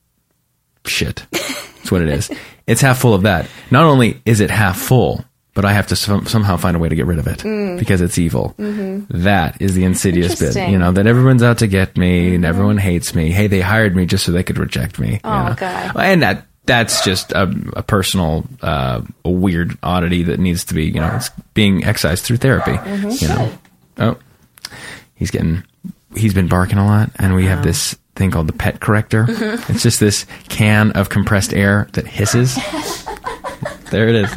shit. 0.87 1.27
That's 1.31 1.91
what 1.91 2.03
it 2.03 2.09
is. 2.09 2.31
It's 2.67 2.81
half 2.81 2.99
full 2.99 3.15
of 3.15 3.23
that. 3.23 3.49
Not 3.71 3.85
only 3.85 4.21
is 4.25 4.41
it 4.41 4.51
half 4.51 4.79
full, 4.79 5.25
but 5.55 5.65
I 5.65 5.73
have 5.73 5.89
to 5.89 5.97
some, 5.97 6.27
somehow 6.27 6.57
find 6.57 6.77
a 6.77 6.79
way 6.79 6.89
to 6.89 6.95
get 6.95 7.07
rid 7.07 7.19
of 7.19 7.27
it 7.27 7.41
mm. 7.41 7.79
because 7.79 8.01
it's 8.01 8.19
evil. 8.19 8.55
Mm-hmm. 8.59 9.23
That 9.23 9.61
is 9.61 9.75
the 9.75 9.85
insidious 9.85 10.41
bit, 10.41 10.71
you 10.71 10.79
know, 10.79 10.93
that 10.93 11.07
everyone's 11.07 11.43
out 11.43 11.59
to 11.59 11.67
get 11.67 11.97
me 11.97 12.29
and 12.29 12.37
mm-hmm. 12.37 12.45
everyone 12.45 12.79
hates 12.79 13.15
me. 13.15 13.31
Hey, 13.31 13.49
they 13.49 13.61
hired 13.61 13.95
me 13.95 14.07
just 14.07 14.25
so 14.25 14.33
they 14.33 14.43
could 14.43 14.59
reject 14.59 14.99
me. 14.99 15.21
Oh, 15.25 15.43
you 15.43 15.49
know? 15.51 15.55
God. 15.57 15.97
And 15.97 16.23
that 16.23 16.47
that's 16.65 17.05
just 17.05 17.33
a, 17.33 17.53
a 17.75 17.83
personal, 17.83 18.47
uh, 18.63 19.03
a 19.25 19.31
weird 19.31 19.77
oddity 19.83 20.23
that 20.23 20.39
needs 20.39 20.65
to 20.67 20.75
be, 20.75 20.85
you 20.87 21.01
know, 21.01 21.17
it's 21.17 21.29
being 21.55 21.85
excised 21.85 22.25
through 22.25 22.37
therapy. 22.39 22.73
Mm-hmm. 22.73 23.11
You 23.11 23.29
know. 23.29 23.53
Oh, 23.99 24.19
he's 25.15 25.31
getting, 25.31 25.65
he's 26.15 26.35
been 26.35 26.49
barking 26.49 26.79
a 26.79 26.87
lot, 26.87 27.11
and 27.17 27.35
we 27.35 27.47
have 27.47 27.63
this 27.63 27.97
thing 28.15 28.31
called 28.31 28.47
the 28.47 28.53
pet 28.53 28.81
corrector. 28.81 29.27
It's 29.29 29.83
just 29.83 30.01
this 30.01 30.27
can 30.49 30.93
of 30.93 31.09
compressed 31.09 31.53
air 31.53 31.89
that 31.93 32.07
hisses. 32.07 32.59
There 33.93 34.09
it 34.09 34.15
is, 34.15 34.35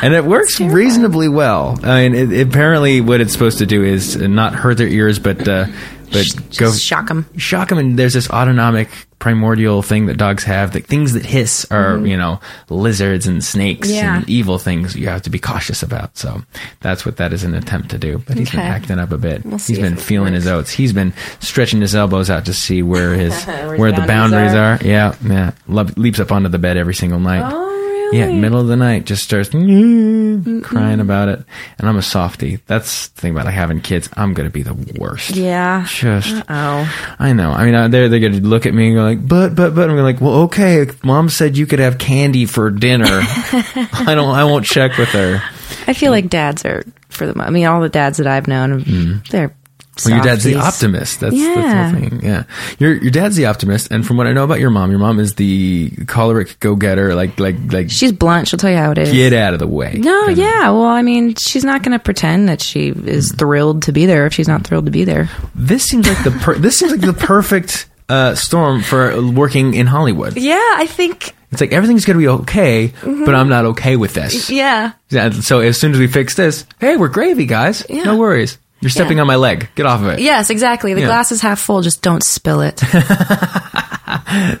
and 0.00 0.14
it 0.14 0.24
works 0.24 0.58
reasonably 0.58 1.28
well. 1.28 1.78
I 1.82 2.08
mean, 2.08 2.32
it, 2.32 2.48
apparently, 2.48 3.02
what 3.02 3.20
it's 3.20 3.30
supposed 3.30 3.58
to 3.58 3.66
do 3.66 3.84
is 3.84 4.16
not 4.16 4.54
hurt 4.54 4.78
their 4.78 4.88
ears, 4.88 5.18
but 5.18 5.46
uh, 5.46 5.66
but 6.12 6.26
go 6.58 6.66
Just 6.70 6.82
shock 6.82 7.10
'em. 7.10 7.26
shock 7.36 7.68
them. 7.68 7.78
And 7.78 7.98
there's 7.98 8.14
this 8.14 8.28
autonomic 8.30 8.88
primordial 9.18 9.80
thing 9.82 10.06
that 10.06 10.16
dogs 10.18 10.44
have. 10.44 10.72
That 10.72 10.86
things 10.86 11.14
that 11.14 11.24
hiss 11.24 11.66
are 11.70 11.98
you 12.06 12.16
know 12.16 12.40
lizards 12.68 13.26
and 13.26 13.42
snakes 13.42 13.88
Mm-hmm. 13.88 13.94
Yeah. 13.96 14.16
and 14.18 14.28
evil 14.28 14.58
things 14.58 14.94
you 14.96 15.08
have 15.08 15.22
to 15.22 15.30
be 15.30 15.38
cautious 15.38 15.82
about. 15.82 16.16
So 16.16 16.42
that's 16.80 17.04
what 17.06 17.16
that 17.16 17.32
is 17.32 17.44
an 17.44 17.54
attempt 17.54 17.90
to 17.90 17.98
do. 17.98 18.18
But 18.26 18.36
he's 18.38 18.50
been 18.50 18.60
acting 18.60 18.98
up 18.98 19.12
a 19.12 19.18
bit. 19.18 19.44
We'll 19.44 19.58
he's 19.58 19.78
been 19.78 19.96
feeling 19.96 20.34
his 20.34 20.46
oats. 20.46 20.70
He's 20.70 20.92
been 20.92 21.12
stretching 21.40 21.80
his 21.80 21.94
elbows 21.94 22.30
out 22.30 22.44
to 22.46 22.54
see 22.54 22.82
where 22.82 23.14
his 23.18 23.44
Where 23.44 23.76
where, 23.78 23.92
the 23.92 23.98
boundaries 24.06 24.52
boundaries 24.52 24.54
are. 24.54 24.86
Yeah, 24.86 25.14
yeah. 25.24 25.52
Le- 25.68 25.90
leaps 25.96 26.20
up 26.20 26.30
onto 26.32 26.48
the 26.48 26.58
bed 26.58 26.76
every 26.76 26.94
single 26.94 27.20
night. 27.20 27.42
Oh, 27.44 27.64
really? 28.12 28.18
Yeah, 28.18 28.30
middle 28.40 28.60
of 28.60 28.66
the 28.68 28.76
night, 28.76 29.04
just 29.06 29.22
starts 29.24 29.48
crying 29.50 31.00
about 31.00 31.28
it. 31.28 31.42
And 31.78 31.88
I'm 31.88 31.96
a 31.96 32.02
softie. 32.02 32.56
That's 32.66 33.08
the 33.08 33.20
thing 33.20 33.32
about 33.32 33.52
having 33.52 33.80
kids. 33.80 34.08
I'm 34.16 34.34
gonna 34.34 34.50
be 34.50 34.62
the 34.62 34.74
worst. 34.98 35.30
Yeah. 35.36 35.86
Just, 35.88 36.42
Oh. 36.48 37.14
I 37.18 37.32
know. 37.32 37.50
I 37.52 37.64
mean, 37.64 37.74
uh, 37.74 37.88
they're 37.88 38.08
they're 38.08 38.20
gonna 38.20 38.40
look 38.40 38.66
at 38.66 38.74
me 38.74 38.88
and 38.88 38.96
go 38.96 39.02
like, 39.02 39.26
but 39.26 39.54
but 39.54 39.74
but. 39.74 39.88
I'm 39.88 39.96
going 39.96 40.02
like, 40.04 40.20
well, 40.20 40.42
okay. 40.44 40.86
Mom 41.04 41.28
said 41.28 41.56
you 41.56 41.66
could 41.66 41.78
have 41.78 41.98
candy 41.98 42.44
for 42.46 42.70
dinner. 42.70 43.06
I 43.10 44.12
don't. 44.14 44.34
I 44.34 44.44
won't 44.44 44.66
check 44.66 44.98
with 44.98 45.08
her. 45.10 45.42
I 45.86 45.92
feel 45.92 46.10
like 46.10 46.28
dads 46.28 46.64
are 46.64 46.84
for 47.08 47.26
the. 47.26 47.40
I 47.40 47.50
mean, 47.50 47.66
all 47.66 47.80
the 47.80 47.88
dads 47.88 48.18
that 48.18 48.26
I've 48.26 48.48
known, 48.48 49.22
they're. 49.30 49.54
Mm-hmm. 49.96 50.10
Well, 50.10 50.18
your 50.18 50.24
dad's 50.26 50.44
the 50.44 50.56
optimist. 50.56 51.20
That's, 51.20 51.34
Yeah. 51.34 51.54
that's 51.54 51.94
the 52.00 52.10
thing. 52.10 52.20
Yeah, 52.22 52.42
your 52.78 52.94
your 52.96 53.10
dad's 53.10 53.34
the 53.36 53.46
optimist, 53.46 53.90
and 53.90 54.06
from 54.06 54.16
what 54.18 54.26
I 54.26 54.32
know 54.32 54.44
about 54.44 54.60
your 54.60 54.70
mom, 54.70 54.90
your 54.90 54.98
mom 55.00 55.18
is 55.18 55.34
the 55.36 55.90
choleric 56.06 56.60
go 56.60 56.76
getter. 56.76 57.14
Like 57.14 57.40
like 57.40 57.56
like 57.72 57.90
She's 57.90 58.12
blunt. 58.12 58.48
She'll 58.48 58.58
tell 58.58 58.70
you 58.70 58.76
how 58.76 58.90
it 58.92 58.98
is. 58.98 59.10
get 59.12 59.32
out 59.32 59.52
of 59.54 59.58
the 59.58 59.66
way. 59.66 59.94
No, 59.98 60.28
yeah. 60.28 60.70
Well, 60.70 60.84
I 60.84 61.02
mean, 61.02 61.34
she's 61.36 61.64
not 61.64 61.82
going 61.82 61.92
to 61.92 61.98
pretend 62.02 62.48
that 62.48 62.60
she 62.60 62.88
is 62.88 63.32
Mm. 63.32 63.38
thrilled 63.38 63.82
to 63.84 63.92
be 63.92 64.06
there 64.06 64.26
if 64.26 64.34
she's 64.34 64.48
not 64.48 64.64
thrilled 64.66 64.84
to 64.84 64.90
be 64.92 65.04
there. 65.04 65.28
This 65.54 65.84
seems 65.84 66.06
like 66.06 66.22
the 66.24 66.30
per- 66.30 66.58
this 66.58 66.78
seems 66.78 66.92
like 66.92 67.00
the 67.00 67.12
perfect 67.26 67.88
uh, 68.08 68.34
storm 68.34 68.82
for 68.82 69.20
working 69.32 69.74
in 69.74 69.86
Hollywood. 69.86 70.36
Yeah, 70.36 70.60
I 70.76 70.86
think. 70.86 71.32
It's 71.52 71.60
like 71.60 71.72
everything's 71.72 72.04
gonna 72.04 72.18
be 72.18 72.28
okay, 72.28 72.92
but 73.02 73.34
I'm 73.34 73.48
not 73.48 73.64
okay 73.66 73.96
with 73.96 74.14
this. 74.14 74.50
Yeah. 74.50 74.92
Yeah, 75.10 75.30
So 75.30 75.60
as 75.60 75.78
soon 75.78 75.92
as 75.92 75.98
we 75.98 76.06
fix 76.08 76.34
this, 76.34 76.66
hey, 76.80 76.96
we're 76.96 77.08
gravy, 77.08 77.46
guys. 77.46 77.84
Yeah. 77.88 78.02
No 78.02 78.16
worries. 78.16 78.58
You're 78.80 78.90
stepping 78.90 79.20
on 79.20 79.26
my 79.26 79.36
leg. 79.36 79.68
Get 79.74 79.86
off 79.86 80.00
of 80.02 80.08
it. 80.08 80.20
Yes, 80.20 80.50
exactly. 80.50 80.92
The 80.94 81.00
Yeah. 81.00 81.06
glass 81.06 81.32
is 81.32 81.40
half 81.40 81.58
full. 81.60 81.80
Just 81.82 82.02
don't 82.02 82.22
spill 82.22 82.60
it. 82.60 82.82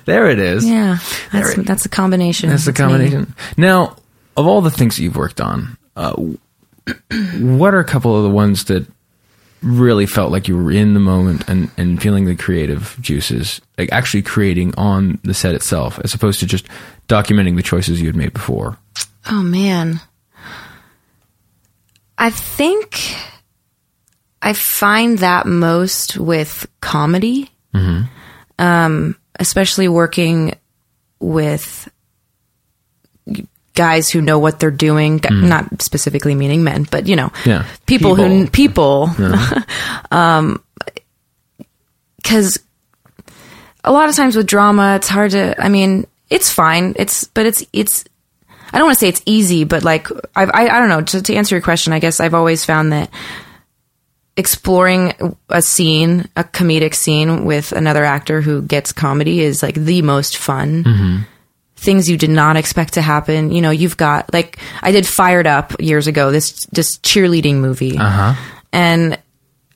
There 0.06 0.28
it 0.30 0.38
is. 0.38 0.66
Yeah, 0.68 0.98
that's 1.32 1.50
There 1.50 1.60
it- 1.60 1.66
that's 1.66 1.84
a 1.84 1.88
combination. 1.88 2.50
That's 2.50 2.64
the 2.64 2.70
It's 2.70 2.80
me. 2.80 2.84
combination. 2.86 3.34
Now, 3.56 3.96
of 4.36 4.46
all 4.46 4.60
the 4.60 4.70
things 4.70 4.96
that 4.96 5.02
you've 5.02 5.16
worked 5.16 5.40
on, 5.40 5.76
uh, 5.96 6.14
what 7.40 7.74
are 7.74 7.78
a 7.78 7.84
couple 7.84 8.16
of 8.16 8.22
the 8.24 8.30
ones 8.30 8.64
that 8.64 8.86
really 9.62 10.06
felt 10.06 10.32
like 10.32 10.48
you 10.48 10.56
were 10.56 10.70
in 10.72 10.94
the 10.94 11.00
moment 11.00 11.48
and, 11.48 11.70
and 11.76 12.00
feeling 12.02 12.24
the 12.24 12.34
creative 12.36 12.96
juices, 13.00 13.60
like 13.78 13.90
actually 13.92 14.22
creating 14.22 14.74
on 14.76 15.18
the 15.24 15.34
set 15.34 15.54
itself, 15.54 16.00
as 16.04 16.12
opposed 16.14 16.40
to 16.40 16.46
just 16.46 16.66
documenting 17.08 17.56
the 17.56 17.62
choices 17.62 18.00
you 18.00 18.06
had 18.06 18.16
made 18.16 18.32
before? 18.32 18.78
Oh 19.30 19.42
man. 19.42 20.00
I 22.18 22.30
think 22.30 23.14
I 24.46 24.52
find 24.52 25.18
that 25.18 25.46
most 25.46 26.16
with 26.16 26.66
comedy. 26.80 27.50
Um, 28.58 29.16
especially 29.38 29.88
working 29.88 30.54
with 31.20 31.88
guys 33.74 34.08
who 34.08 34.22
know 34.22 34.38
what 34.38 34.58
they're 34.60 34.70
doing, 34.70 35.20
not 35.30 35.82
specifically 35.82 36.34
meaning 36.34 36.64
men, 36.64 36.86
but 36.90 37.06
you 37.06 37.16
know, 37.16 37.30
Yeah. 37.44 37.66
people, 37.86 38.14
who 38.14 38.46
People. 38.48 39.08
people 39.08 39.56
um 40.10 40.62
because 42.16 42.58
a 43.84 43.92
lot 43.92 44.08
of 44.08 44.14
times 44.16 44.36
with 44.36 44.46
drama, 44.46 44.96
it's 44.96 45.08
hard 45.08 45.30
to. 45.32 45.54
I 45.62 45.68
mean, 45.68 46.06
it's 46.30 46.50
fine. 46.50 46.94
It's 46.98 47.24
but 47.24 47.46
it's 47.46 47.64
it's. 47.72 48.04
I 48.72 48.78
don't 48.78 48.86
want 48.88 48.96
to 48.98 49.00
say 49.00 49.08
it's 49.08 49.22
easy, 49.26 49.64
but 49.64 49.84
like 49.84 50.08
I've, 50.34 50.50
I 50.52 50.66
I 50.68 50.78
don't 50.80 50.88
know. 50.88 51.02
To, 51.02 51.22
to 51.22 51.34
answer 51.34 51.54
your 51.54 51.62
question, 51.62 51.92
I 51.92 51.98
guess 52.00 52.18
I've 52.20 52.34
always 52.34 52.64
found 52.64 52.92
that 52.92 53.10
exploring 54.36 55.14
a 55.48 55.62
scene, 55.62 56.28
a 56.36 56.44
comedic 56.44 56.94
scene 56.94 57.44
with 57.44 57.72
another 57.72 58.04
actor 58.04 58.40
who 58.40 58.62
gets 58.62 58.92
comedy 58.92 59.40
is 59.40 59.62
like 59.62 59.74
the 59.74 60.02
most 60.02 60.36
fun. 60.36 60.84
Mm-hmm. 60.84 61.22
Things 61.76 62.08
you 62.08 62.16
did 62.16 62.30
not 62.30 62.56
expect 62.56 62.94
to 62.94 63.02
happen. 63.02 63.52
You 63.52 63.60
know, 63.60 63.70
you've 63.70 63.96
got 63.96 64.32
like 64.32 64.58
I 64.82 64.92
did 64.92 65.06
Fired 65.06 65.46
Up 65.46 65.80
years 65.80 66.06
ago. 66.06 66.30
This 66.30 66.66
this 66.66 66.98
cheerleading 66.98 67.56
movie, 67.56 67.98
uh-huh. 67.98 68.34
and 68.72 69.18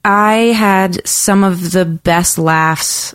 I 0.05 0.35
had 0.57 1.07
some 1.07 1.45
of 1.45 1.73
the 1.73 1.85
best 1.85 2.39
laughs 2.39 3.15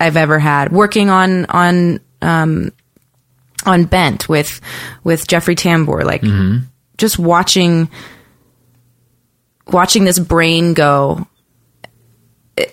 I've 0.00 0.16
ever 0.16 0.40
had 0.40 0.72
working 0.72 1.08
on 1.08 1.46
on 1.46 2.00
um, 2.20 2.72
on 3.64 3.84
Bent 3.84 4.28
with 4.28 4.60
with 5.04 5.28
Jeffrey 5.28 5.54
Tambor. 5.54 6.04
Like 6.04 6.22
mm-hmm. 6.22 6.64
just 6.96 7.16
watching 7.16 7.88
watching 9.72 10.04
this 10.04 10.18
brain 10.18 10.74
go 10.74 11.26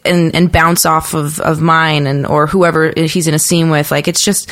and 0.03 0.35
and 0.35 0.51
bounce 0.51 0.85
off 0.85 1.13
of 1.13 1.39
of 1.39 1.61
mine 1.61 2.07
and 2.07 2.25
or 2.25 2.47
whoever 2.47 2.93
he's 2.95 3.27
in 3.27 3.33
a 3.33 3.39
scene 3.39 3.69
with. 3.69 3.91
Like 3.91 4.07
it's 4.07 4.23
just 4.23 4.49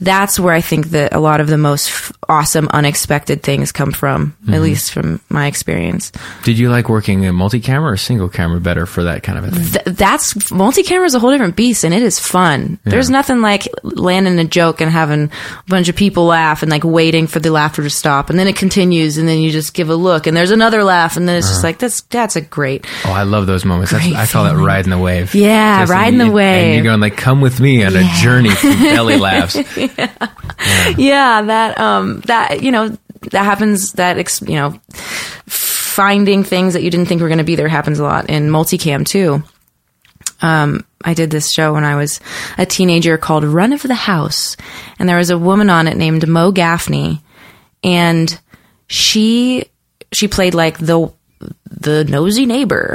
that's 0.00 0.38
where 0.40 0.52
I 0.52 0.60
think 0.60 0.88
that 0.88 1.14
a 1.14 1.20
lot 1.20 1.40
of 1.40 1.46
the 1.46 1.56
most 1.58 1.88
f- 1.88 2.12
awesome, 2.28 2.68
unexpected 2.68 3.42
things 3.42 3.72
come 3.72 3.92
from. 3.92 4.36
At 4.42 4.48
mm-hmm. 4.54 4.62
least 4.62 4.92
from 4.92 5.20
my 5.28 5.46
experience. 5.46 6.12
Did 6.42 6.58
you 6.58 6.68
like 6.70 6.88
working 6.88 7.22
in 7.22 7.34
multi-camera 7.34 7.92
or 7.92 7.96
single 7.96 8.28
camera 8.28 8.60
better 8.60 8.86
for 8.86 9.04
that 9.04 9.22
kind 9.22 9.38
of 9.38 9.44
a 9.44 9.50
thing? 9.50 9.84
Th- 9.84 9.96
that's 9.96 10.50
multi-camera 10.50 11.06
is 11.06 11.14
a 11.14 11.18
whole 11.18 11.30
different 11.30 11.56
beast 11.56 11.84
and 11.84 11.94
it 11.94 12.02
is 12.02 12.18
fun. 12.18 12.78
There's 12.84 13.08
nothing 13.08 13.40
like 13.40 13.68
landing 13.82 14.38
a 14.38 14.44
joke 14.44 14.80
and 14.80 14.90
having 14.90 15.24
a 15.24 15.30
bunch 15.68 15.88
of 15.88 15.96
people 15.96 16.24
laugh 16.26 16.62
and 16.62 16.70
like 16.70 16.84
waiting 16.84 17.26
for 17.26 17.40
the 17.40 17.50
laughter 17.50 17.82
to 17.82 17.90
stop 17.90 18.30
and 18.30 18.38
then 18.38 18.48
it 18.48 18.56
continues 18.56 19.16
and 19.16 19.28
then 19.28 19.38
you 19.38 19.50
just 19.50 19.74
give 19.74 19.90
a 19.90 19.96
look 19.96 20.26
and 20.26 20.36
there's 20.36 20.50
another 20.50 20.84
laugh 20.84 21.16
and 21.16 21.28
then 21.28 21.36
it's 21.36 21.46
just 21.48 21.58
uh-huh. 21.60 21.68
like 21.68 21.78
that's 21.78 22.00
that's 22.02 22.36
a 22.36 22.40
great 22.40 22.84
Oh, 23.04 23.12
I 23.12 23.22
love 23.22 23.46
those 23.46 23.64
moments. 23.64 23.92
I 23.92 24.26
call 24.26 24.44
that 24.44 24.56
riding 24.56 24.90
the 24.90 24.98
wave. 24.98 25.34
Yeah, 25.34 25.82
and 25.82 25.90
riding 25.90 26.18
the 26.18 26.24
you- 26.26 26.30
And 26.30 26.34
wave. 26.34 26.74
you're 26.74 26.84
going 26.84 27.00
like, 27.00 27.16
come 27.16 27.40
with 27.40 27.60
me 27.60 27.84
on 27.84 27.94
a 27.96 28.02
journey 28.20 28.50
through 28.50 28.74
belly 28.74 29.16
laughs. 29.18 29.56
Yeah 29.98 30.28
yeah. 30.96 31.42
that 31.42 31.78
um 31.78 32.20
that 32.20 32.62
you 32.62 32.70
know 32.70 32.96
that 33.30 33.44
happens 33.44 33.92
that 33.92 34.18
ex- 34.18 34.42
you 34.42 34.54
know 34.54 34.78
finding 35.46 36.44
things 36.44 36.74
that 36.74 36.82
you 36.82 36.90
didn't 36.90 37.06
think 37.06 37.20
were 37.20 37.28
going 37.28 37.38
to 37.38 37.44
be 37.44 37.56
there 37.56 37.68
happens 37.68 37.98
a 37.98 38.02
lot 38.02 38.28
in 38.28 38.48
multicam 38.50 39.06
too 39.06 39.42
um 40.42 40.84
i 41.04 41.14
did 41.14 41.30
this 41.30 41.52
show 41.52 41.72
when 41.72 41.84
i 41.84 41.94
was 41.96 42.20
a 42.58 42.66
teenager 42.66 43.16
called 43.16 43.44
run 43.44 43.72
of 43.72 43.82
the 43.82 43.94
house 43.94 44.56
and 44.98 45.08
there 45.08 45.16
was 45.18 45.30
a 45.30 45.38
woman 45.38 45.70
on 45.70 45.86
it 45.86 45.96
named 45.96 46.26
mo 46.28 46.50
gaffney 46.50 47.22
and 47.82 48.40
she 48.88 49.64
she 50.12 50.28
played 50.28 50.54
like 50.54 50.78
the 50.78 51.10
the 51.70 52.04
nosy 52.04 52.46
neighbor 52.46 52.94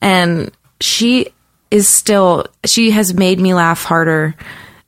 and 0.00 0.50
she 0.80 1.26
is 1.70 1.88
still 1.88 2.46
she 2.64 2.90
has 2.92 3.12
made 3.14 3.38
me 3.38 3.52
laugh 3.54 3.82
harder 3.84 4.34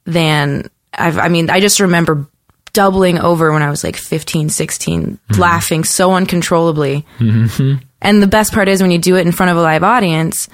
than 0.04 0.70
I've 0.92 1.18
I 1.18 1.28
mean 1.28 1.50
I 1.50 1.60
just 1.60 1.80
remember 1.80 2.26
doubling 2.72 3.18
over 3.18 3.52
when 3.52 3.62
I 3.62 3.70
was 3.70 3.82
like 3.82 3.96
15 3.96 4.48
16 4.48 5.02
mm-hmm. 5.02 5.40
laughing 5.40 5.84
so 5.84 6.12
uncontrollably. 6.12 7.04
Mm-hmm. 7.18 7.84
And 8.02 8.22
the 8.22 8.26
best 8.26 8.52
part 8.52 8.68
is 8.68 8.80
when 8.80 8.90
you 8.90 8.98
do 8.98 9.16
it 9.16 9.26
in 9.26 9.32
front 9.32 9.50
of 9.50 9.58
a 9.58 9.62
live 9.62 9.82
audience 9.82 10.48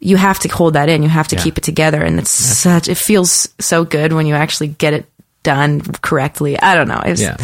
you 0.00 0.16
have 0.16 0.38
to 0.40 0.48
hold 0.48 0.74
that 0.74 0.88
in. 0.88 1.02
You 1.02 1.10
have 1.10 1.28
to 1.28 1.36
keep 1.36 1.58
it 1.58 1.64
together. 1.64 2.02
And 2.02 2.18
it's 2.18 2.30
such 2.30 2.88
it 2.88 2.96
feels 2.96 3.50
so 3.60 3.84
good 3.84 4.12
when 4.12 4.26
you 4.26 4.34
actually 4.34 4.68
get 4.68 4.94
it 4.94 5.06
done 5.42 5.80
correctly. 5.80 6.58
I 6.58 6.74
don't 6.74 6.88
know. 6.88 7.02
It's 7.04 7.20
Yeah. 7.20 7.36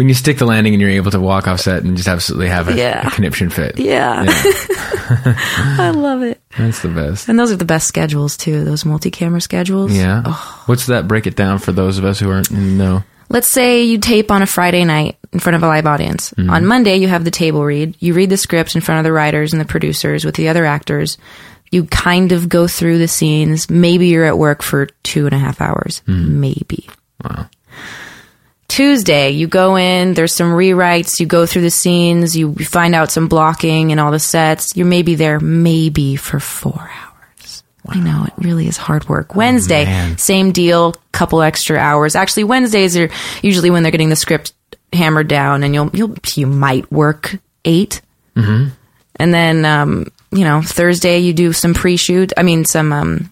When 0.00 0.08
you 0.08 0.14
stick 0.14 0.38
the 0.38 0.46
landing 0.46 0.72
and 0.72 0.80
you're 0.80 0.88
able 0.88 1.10
to 1.10 1.20
walk 1.20 1.46
off 1.46 1.60
set 1.60 1.82
and 1.82 1.94
just 1.94 2.08
absolutely 2.08 2.48
have 2.48 2.68
a, 2.68 2.74
Yeah. 2.74 3.06
a 3.06 3.10
conniption 3.10 3.50
fit. 3.50 3.78
yeah. 3.78 4.24
I 5.28 5.92
love 5.94 6.22
it. 6.22 6.40
That's 6.56 6.80
the 6.80 6.88
best. 6.88 7.28
And 7.28 7.38
those 7.38 7.52
are 7.52 7.56
the 7.56 7.66
best 7.66 7.86
schedules 7.86 8.38
too, 8.38 8.64
those 8.64 8.86
multi-camera 8.86 9.42
schedules. 9.42 9.92
Yeah. 9.92 10.22
Oh. 10.24 10.62
What's 10.64 10.86
that? 10.86 11.06
Break 11.06 11.26
it 11.26 11.36
down 11.36 11.58
for 11.58 11.72
those 11.72 11.98
of 11.98 12.06
us 12.06 12.18
who 12.18 12.30
aren't 12.30 12.50
know. 12.50 13.04
Let's 13.28 13.50
say 13.50 13.82
you 13.84 13.98
tape 13.98 14.30
on 14.30 14.40
a 14.40 14.46
Friday 14.46 14.86
night 14.86 15.18
in 15.34 15.38
front 15.38 15.56
of 15.56 15.62
a 15.62 15.66
live 15.66 15.84
audience. 15.86 16.30
Mm-hmm. 16.30 16.48
On 16.48 16.64
Monday, 16.64 16.96
you 16.96 17.06
have 17.08 17.24
the 17.26 17.30
table 17.30 17.62
read. 17.62 17.94
You 18.00 18.14
read 18.14 18.30
the 18.30 18.38
script 18.38 18.74
in 18.74 18.80
front 18.80 19.00
of 19.00 19.04
the 19.04 19.12
writers 19.12 19.52
and 19.52 19.60
the 19.60 19.66
producers 19.66 20.24
with 20.24 20.34
the 20.34 20.48
other 20.48 20.64
actors. 20.64 21.18
You 21.70 21.84
kind 21.84 22.32
of 22.32 22.48
go 22.48 22.66
through 22.66 22.96
the 22.96 23.06
scenes. 23.06 23.68
Maybe 23.68 24.08
you're 24.08 24.24
at 24.24 24.38
work 24.38 24.62
for 24.62 24.86
two 25.02 25.26
and 25.26 25.34
a 25.34 25.38
half 25.38 25.60
hours. 25.60 26.00
Mm-hmm. 26.08 26.40
Maybe. 26.40 26.88
Wow. 27.22 27.48
Tuesday, 28.80 29.32
you 29.32 29.46
go 29.46 29.76
in, 29.76 30.14
there's 30.14 30.34
some 30.34 30.52
rewrites, 30.52 31.20
you 31.20 31.26
go 31.26 31.44
through 31.44 31.60
the 31.60 31.70
scenes, 31.70 32.34
you 32.34 32.54
find 32.54 32.94
out 32.94 33.10
some 33.10 33.28
blocking 33.28 33.90
and 33.90 34.00
all 34.00 34.10
the 34.10 34.18
sets. 34.18 34.74
You're 34.74 34.86
maybe 34.86 35.16
there 35.16 35.38
maybe 35.38 36.16
for 36.16 36.40
four 36.40 36.90
hours. 36.90 37.62
I 37.86 38.00
know, 38.00 38.24
it 38.24 38.32
really 38.42 38.68
is 38.68 38.78
hard 38.78 39.06
work. 39.06 39.36
Wednesday, 39.36 39.84
man. 39.84 40.16
same 40.16 40.52
deal, 40.52 40.94
couple 41.12 41.42
extra 41.42 41.76
hours. 41.76 42.16
Actually, 42.16 42.44
Wednesdays 42.44 42.96
are 42.96 43.10
usually 43.42 43.68
when 43.68 43.82
they're 43.82 43.92
getting 43.92 44.08
the 44.08 44.16
script 44.16 44.54
hammered 44.94 45.28
down 45.28 45.62
and 45.62 45.74
you'll, 45.74 45.90
you'll, 45.92 46.14
you 46.34 46.46
might 46.46 46.90
work 46.90 47.36
8 47.66 48.00
Mm-hmm. 48.34 48.68
And 49.16 49.34
then, 49.34 49.64
um, 49.66 50.10
you 50.32 50.44
know, 50.44 50.62
Thursday 50.62 51.18
you 51.18 51.34
do 51.34 51.52
some 51.52 51.74
pre-shoot. 51.74 52.32
I 52.34 52.42
mean, 52.42 52.64
some, 52.64 52.94
um, 52.94 53.30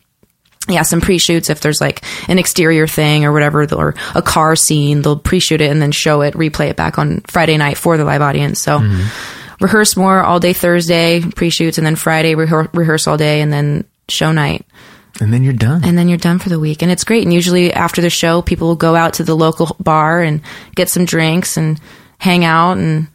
yeah, 0.68 0.82
some 0.82 1.00
pre-shoots 1.00 1.50
if 1.50 1.60
there's 1.60 1.80
like 1.80 2.02
an 2.28 2.38
exterior 2.38 2.86
thing 2.86 3.24
or 3.24 3.32
whatever, 3.32 3.66
or 3.74 3.94
a 4.14 4.22
car 4.22 4.54
scene, 4.56 5.02
they'll 5.02 5.18
pre-shoot 5.18 5.60
it 5.60 5.70
and 5.70 5.80
then 5.80 5.92
show 5.92 6.20
it, 6.20 6.34
replay 6.34 6.68
it 6.70 6.76
back 6.76 6.98
on 6.98 7.20
Friday 7.26 7.56
night 7.56 7.76
for 7.78 7.96
the 7.96 8.04
live 8.04 8.22
audience. 8.22 8.60
So 8.60 8.78
mm-hmm. 8.78 9.64
rehearse 9.64 9.96
more 9.96 10.22
all 10.22 10.40
day 10.40 10.52
Thursday, 10.52 11.20
pre-shoots, 11.22 11.78
and 11.78 11.86
then 11.86 11.96
Friday 11.96 12.34
rehe- 12.34 12.68
rehearse 12.74 13.06
all 13.06 13.16
day, 13.16 13.40
and 13.40 13.52
then 13.52 13.84
show 14.08 14.32
night, 14.32 14.64
And 15.20 15.32
then 15.32 15.42
you're 15.42 15.52
done. 15.52 15.84
and 15.84 15.96
then 15.98 16.08
you're 16.08 16.18
done 16.18 16.38
for 16.38 16.48
the 16.48 16.58
week. 16.60 16.82
And 16.82 16.90
it's 16.90 17.04
great. 17.04 17.24
And 17.24 17.32
usually 17.32 17.72
after 17.72 18.00
the 18.00 18.10
show, 18.10 18.42
people 18.42 18.68
will 18.68 18.76
go 18.76 18.94
out 18.94 19.14
to 19.14 19.24
the 19.24 19.34
local 19.34 19.76
bar 19.80 20.20
and 20.22 20.40
get 20.74 20.88
some 20.88 21.04
drinks 21.04 21.56
and 21.56 21.80
hang 22.18 22.44
out, 22.44 22.78
and 22.78 23.08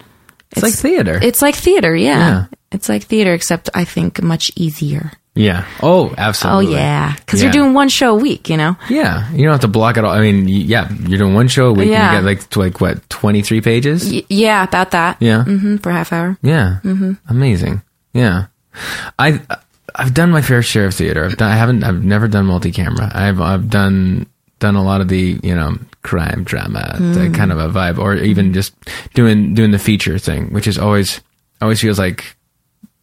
it's, 0.51 0.63
like 0.63 0.73
theater. 0.73 1.19
it's 1.21 1.41
like 1.41 1.55
theater. 1.55 1.95
Yeah. 1.95 2.17
Yeah. 2.17 2.45
It's 2.71 2.89
like 2.89 3.03
theater, 3.03 3.33
except 3.33 3.69
I 3.73 3.85
think 3.85 4.21
much 4.21 4.49
easier. 4.55 5.11
Yeah. 5.35 5.65
Oh, 5.81 6.13
absolutely. 6.17 6.67
Oh 6.67 6.77
yeah, 6.77 7.13
because 7.17 7.39
Yeah. 7.41 7.45
you're 7.47 7.53
doing 7.53 7.73
one 7.73 7.89
show 7.89 8.11
a 8.11 8.19
week, 8.19 8.49
you 8.49 8.57
know. 8.57 8.75
Yeah. 8.89 9.31
You 9.31 9.43
don't 9.43 9.51
have 9.53 9.61
to 9.61 9.67
block 9.67 9.97
it 9.97 10.03
all. 10.05 10.11
I 10.11 10.21
mean, 10.21 10.47
yeah, 10.47 10.89
you're 11.07 11.17
doing 11.17 11.33
one 11.33 11.47
show 11.47 11.67
a 11.67 11.73
week 11.73 11.89
Yeah. 11.89 12.15
and 12.15 12.27
you 12.27 12.35
get 12.35 12.39
like, 12.41 12.55
like 12.55 12.81
what, 12.81 13.09
23 13.09 13.61
pages? 13.61 14.11
Y- 14.11 14.23
yeah, 14.29 14.63
about 14.63 14.91
that. 14.91 15.17
Yeah. 15.19 15.43
hmm 15.43 15.77
for 15.77 15.91
half 15.91 16.13
hour. 16.13 16.37
Yeah. 16.43 16.77
Mm-hmm. 16.83 17.13
Amazing. 17.29 17.81
Yeah. 18.13 18.45
I 19.19 19.41
I've 19.95 20.13
done 20.13 20.31
my 20.31 20.41
fair 20.41 20.61
share 20.63 20.85
of 20.87 20.93
theater. 20.95 21.25
I've 21.25 21.37
done, 21.37 21.51
I 21.51 21.55
haven't 21.55 21.83
I've 21.83 22.03
never 22.03 22.27
done 22.27 22.45
multi-camera. 22.45 23.11
I've 23.13 23.39
I've 23.41 23.69
done 23.69 24.25
done 24.59 24.75
a 24.75 24.83
lot 24.83 25.01
of 25.01 25.07
the, 25.09 25.39
you 25.43 25.53
know, 25.53 25.77
crime 26.03 26.43
drama, 26.43 26.95
the 26.99 27.29
kind 27.35 27.51
of 27.51 27.57
a 27.59 27.67
vibe 27.69 27.97
or 27.97 28.15
even 28.15 28.53
just 28.53 28.73
doing 29.13 29.53
doing 29.53 29.71
the 29.71 29.79
feature 29.79 30.17
thing, 30.17 30.51
which 30.53 30.67
is 30.67 30.77
always 30.77 31.21
always 31.61 31.81
feels 31.81 31.99
like 31.99 32.35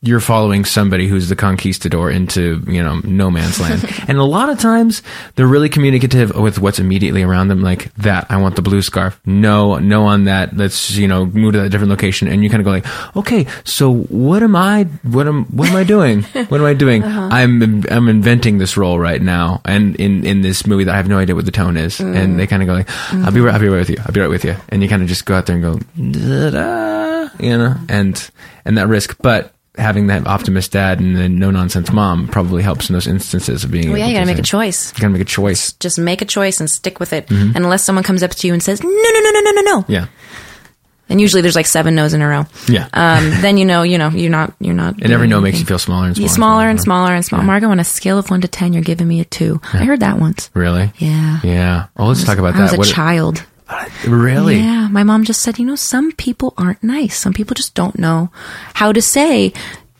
you're 0.03 0.20
following 0.20 0.64
somebody 0.64 1.07
who's 1.07 1.28
the 1.28 1.36
conquistador 1.36 2.11
into 2.11 2.62
you 2.66 2.82
know 2.82 3.01
no 3.05 3.30
man's 3.30 3.61
land. 3.61 3.80
And 4.09 4.18
a 4.18 4.24
lot 4.24 4.48
of 4.48 4.59
times 4.59 5.03
they're 5.34 5.46
really 5.46 5.68
communicative 5.68 6.34
with 6.34 6.59
what's 6.59 6.78
immediately 6.78 7.22
around 7.22 7.48
them 7.48 7.62
like 7.62 7.94
that 7.96 8.26
i 8.30 8.36
want 8.38 8.57
the 8.57 8.62
blue 8.62 8.82
scarf. 8.82 9.20
No 9.24 9.78
no 9.78 10.07
on 10.07 10.24
that. 10.24 10.57
Let's 10.57 10.90
you 10.92 11.07
know 11.07 11.26
move 11.26 11.53
to 11.53 11.61
that 11.61 11.70
different 11.70 11.90
location. 11.90 12.28
And 12.28 12.42
you 12.42 12.51
kind 12.51 12.61
of 12.61 12.64
go 12.64 12.70
like 12.70 13.16
okay 13.16 13.46
so 13.64 13.94
what 13.94 14.42
am 14.42 14.57
i 14.57 14.84
what 15.03 15.26
am 15.26 15.44
what 15.46 15.68
am 15.68 15.76
i 15.76 15.84
doing? 15.84 16.22
What 16.22 16.61
am 16.61 16.66
i 16.66 16.74
doing? 16.74 17.05
Uh-huh. 17.11 17.28
I'm 17.32 17.82
i'm 17.90 18.09
inventing 18.09 18.59
this 18.59 18.76
role 18.76 18.98
right 18.98 19.20
now 19.20 19.62
and 19.64 19.96
in 19.96 20.24
in 20.24 20.42
this 20.42 20.64
movie 20.64 20.84
that 20.84 20.94
i 20.94 20.96
have 20.96 21.09
no 21.09 21.18
idea 21.18 21.34
what 21.34 21.44
the 21.44 21.51
tone 21.51 21.76
is. 21.76 21.98
And 21.98 22.34
mm. 22.34 22.36
they 22.36 22.46
kind 22.46 22.62
of 22.62 22.66
go 22.66 22.74
like 22.74 22.88
i'll 22.90 23.32
be 23.32 23.40
mm-hmm. 23.40 23.46
right 23.46 23.55
i'll 23.55 23.61
be 23.61 23.68
right 23.68 23.78
with 23.78 23.90
you 23.90 23.96
i'll 24.05 24.12
be 24.12 24.20
right 24.20 24.30
with 24.30 24.44
you. 24.44 24.55
And 24.68 24.82
you 24.82 24.88
kind 24.88 25.03
of 25.03 25.09
just 25.09 25.24
go 25.24 25.34
out 25.34 25.46
there 25.46 25.57
and 25.57 25.64
go 25.64 25.78
you 27.40 27.57
know? 27.57 27.74
And 27.88 28.30
and 28.64 28.78
that 28.78 28.88
risk. 28.88 29.16
But 29.20 29.53
having 29.78 30.08
that 30.08 30.26
optimist 30.26 30.72
dad 30.72 31.00
and 31.00 31.16
the 31.16 31.28
no 31.28 31.50
nonsense 31.50 31.92
mom 31.92 32.28
probably 32.28 32.62
helps 32.62 32.90
in 32.90 32.94
those 32.94 33.06
instances 33.06 33.64
of 33.64 33.70
being. 33.70 33.88
Well, 33.90 33.98
yeah, 33.98 34.06
you 34.08 34.14
gotta 34.14 34.26
make 34.26 34.38
a 34.38 34.42
choice. 34.42 34.92
You 34.94 35.00
gotta 35.00 35.12
make 35.12 35.22
a 35.22 35.24
choice. 35.24 35.72
Just 35.74 35.98
make 35.98 36.20
a 36.22 36.24
choice 36.24 36.60
and 36.60 36.68
stick 36.68 36.98
with 37.00 37.12
it. 37.12 37.26
Mm-hmm. 37.28 37.56
And 37.56 37.64
unless 37.64 37.84
someone 37.84 38.02
comes 38.04 38.22
up 38.22 38.30
to 38.32 38.46
you 38.46 38.52
and 38.52 38.62
says, 38.62 38.82
no, 38.82 38.88
no, 38.90 39.20
no, 39.20 39.30
no, 39.30 39.40
no, 39.40 39.50
no, 39.52 39.60
no. 39.62 39.84
Yeah, 39.88 40.06
And 41.08 41.20
usually 41.20 41.40
there's 41.42 41.56
like 41.56 41.66
seven 41.66 41.94
no's 41.94 42.14
in 42.14 42.20
a 42.22 42.28
row. 42.28 42.46
yeah. 42.68 42.88
Um, 42.92 43.30
then 43.42 43.56
you 43.58 43.64
know, 43.64 43.82
you 43.82 43.96
know, 43.98 44.08
you're 44.10 44.30
not, 44.30 44.52
you're 44.60 44.74
not. 44.74 45.00
and 45.02 45.12
every 45.12 45.28
no 45.28 45.40
makes 45.40 45.58
you 45.60 45.64
feel 45.66 45.78
smaller 45.78 46.06
and 46.08 46.16
smaller. 46.16 46.28
smaller 46.28 46.66
and 46.68 46.80
smaller 46.80 47.14
and 47.14 47.24
smaller. 47.24 47.44
Margo, 47.44 47.68
on 47.70 47.80
a 47.80 47.84
scale 47.84 48.18
of 48.18 48.28
one 48.30 48.40
to 48.42 48.48
ten, 48.48 48.72
you're 48.72 48.82
giving 48.82 49.06
me 49.08 49.20
a 49.20 49.24
two. 49.24 49.60
I 49.72 49.84
heard 49.84 50.00
that 50.00 50.18
once. 50.18 50.50
Really? 50.54 50.92
Yeah. 50.98 51.40
Yeah. 51.44 51.86
Well, 51.96 52.08
let's 52.08 52.24
talk 52.24 52.38
about 52.38 52.54
that. 52.54 52.60
I 52.60 52.62
was 52.64 52.72
a 52.74 52.76
What- 52.78 52.88
child. 52.88 53.44
Really? 54.06 54.56
Yeah, 54.58 54.88
my 54.88 55.02
mom 55.04 55.24
just 55.24 55.42
said, 55.42 55.58
you 55.58 55.64
know, 55.66 55.76
some 55.76 56.12
people 56.12 56.54
aren't 56.58 56.82
nice. 56.82 57.18
Some 57.18 57.32
people 57.32 57.54
just 57.54 57.74
don't 57.74 57.98
know 57.98 58.30
how 58.74 58.92
to 58.92 59.00
say 59.02 59.52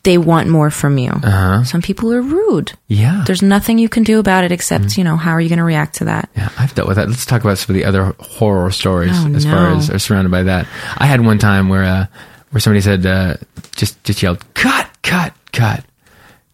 they 0.03 0.17
want 0.17 0.49
more 0.49 0.71
from 0.71 0.97
you. 0.99 1.11
Uh-huh. 1.11 1.63
Some 1.65 1.83
people 1.83 2.13
are 2.13 2.23
rude. 2.23 2.73
Yeah. 2.89 3.23
There's 3.27 3.43
nothing 3.43 3.79
you 3.79 3.89
can 3.89 4.03
do 4.03 4.19
about 4.19 4.45
it 4.45 4.53
except, 4.53 4.97
you 4.97 5.05
know, 5.05 5.17
how 5.17 5.33
are 5.33 5.41
you 5.41 5.49
going 5.51 5.59
to 5.59 5.65
react 5.65 5.97
to 5.97 6.07
that? 6.07 6.31
Yeah, 6.37 6.49
I've 6.59 6.75
dealt 6.75 6.89
with 6.89 6.97
that. 6.97 7.09
Let's 7.09 7.27
talk 7.27 7.43
about 7.43 7.59
some 7.59 7.75
of 7.75 7.81
the 7.81 7.85
other 7.87 8.15
horror 8.19 8.71
stories 8.71 9.13
Oh, 9.15 9.35
as 9.35 9.45
far 9.45 9.73
as 9.73 9.91
are 9.91 9.99
surrounded 9.99 10.31
by 10.31 10.45
that. 10.45 10.67
I 10.97 11.05
had 11.07 11.21
one 11.25 11.39
time 11.39 11.69
where 11.69 11.85
uh, 11.85 12.07
where 12.51 12.61
somebody 12.61 12.81
said 12.81 13.05
uh, 13.05 13.37
just 13.77 14.03
just 14.05 14.23
yelled 14.23 14.43
cut 14.55 14.89
cut 15.03 15.35
cut. 15.53 15.85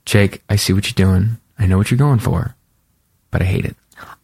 Jake, 0.05 0.43
I 0.51 0.57
see 0.57 0.73
what 0.73 0.85
you're 0.87 1.07
doing. 1.07 1.37
I 1.59 1.67
know 1.67 1.79
what 1.79 1.91
you're 1.91 1.99
going 1.99 2.19
for, 2.19 2.55
but 3.31 3.43
I 3.43 3.45
hate 3.45 3.65
it. 3.65 3.77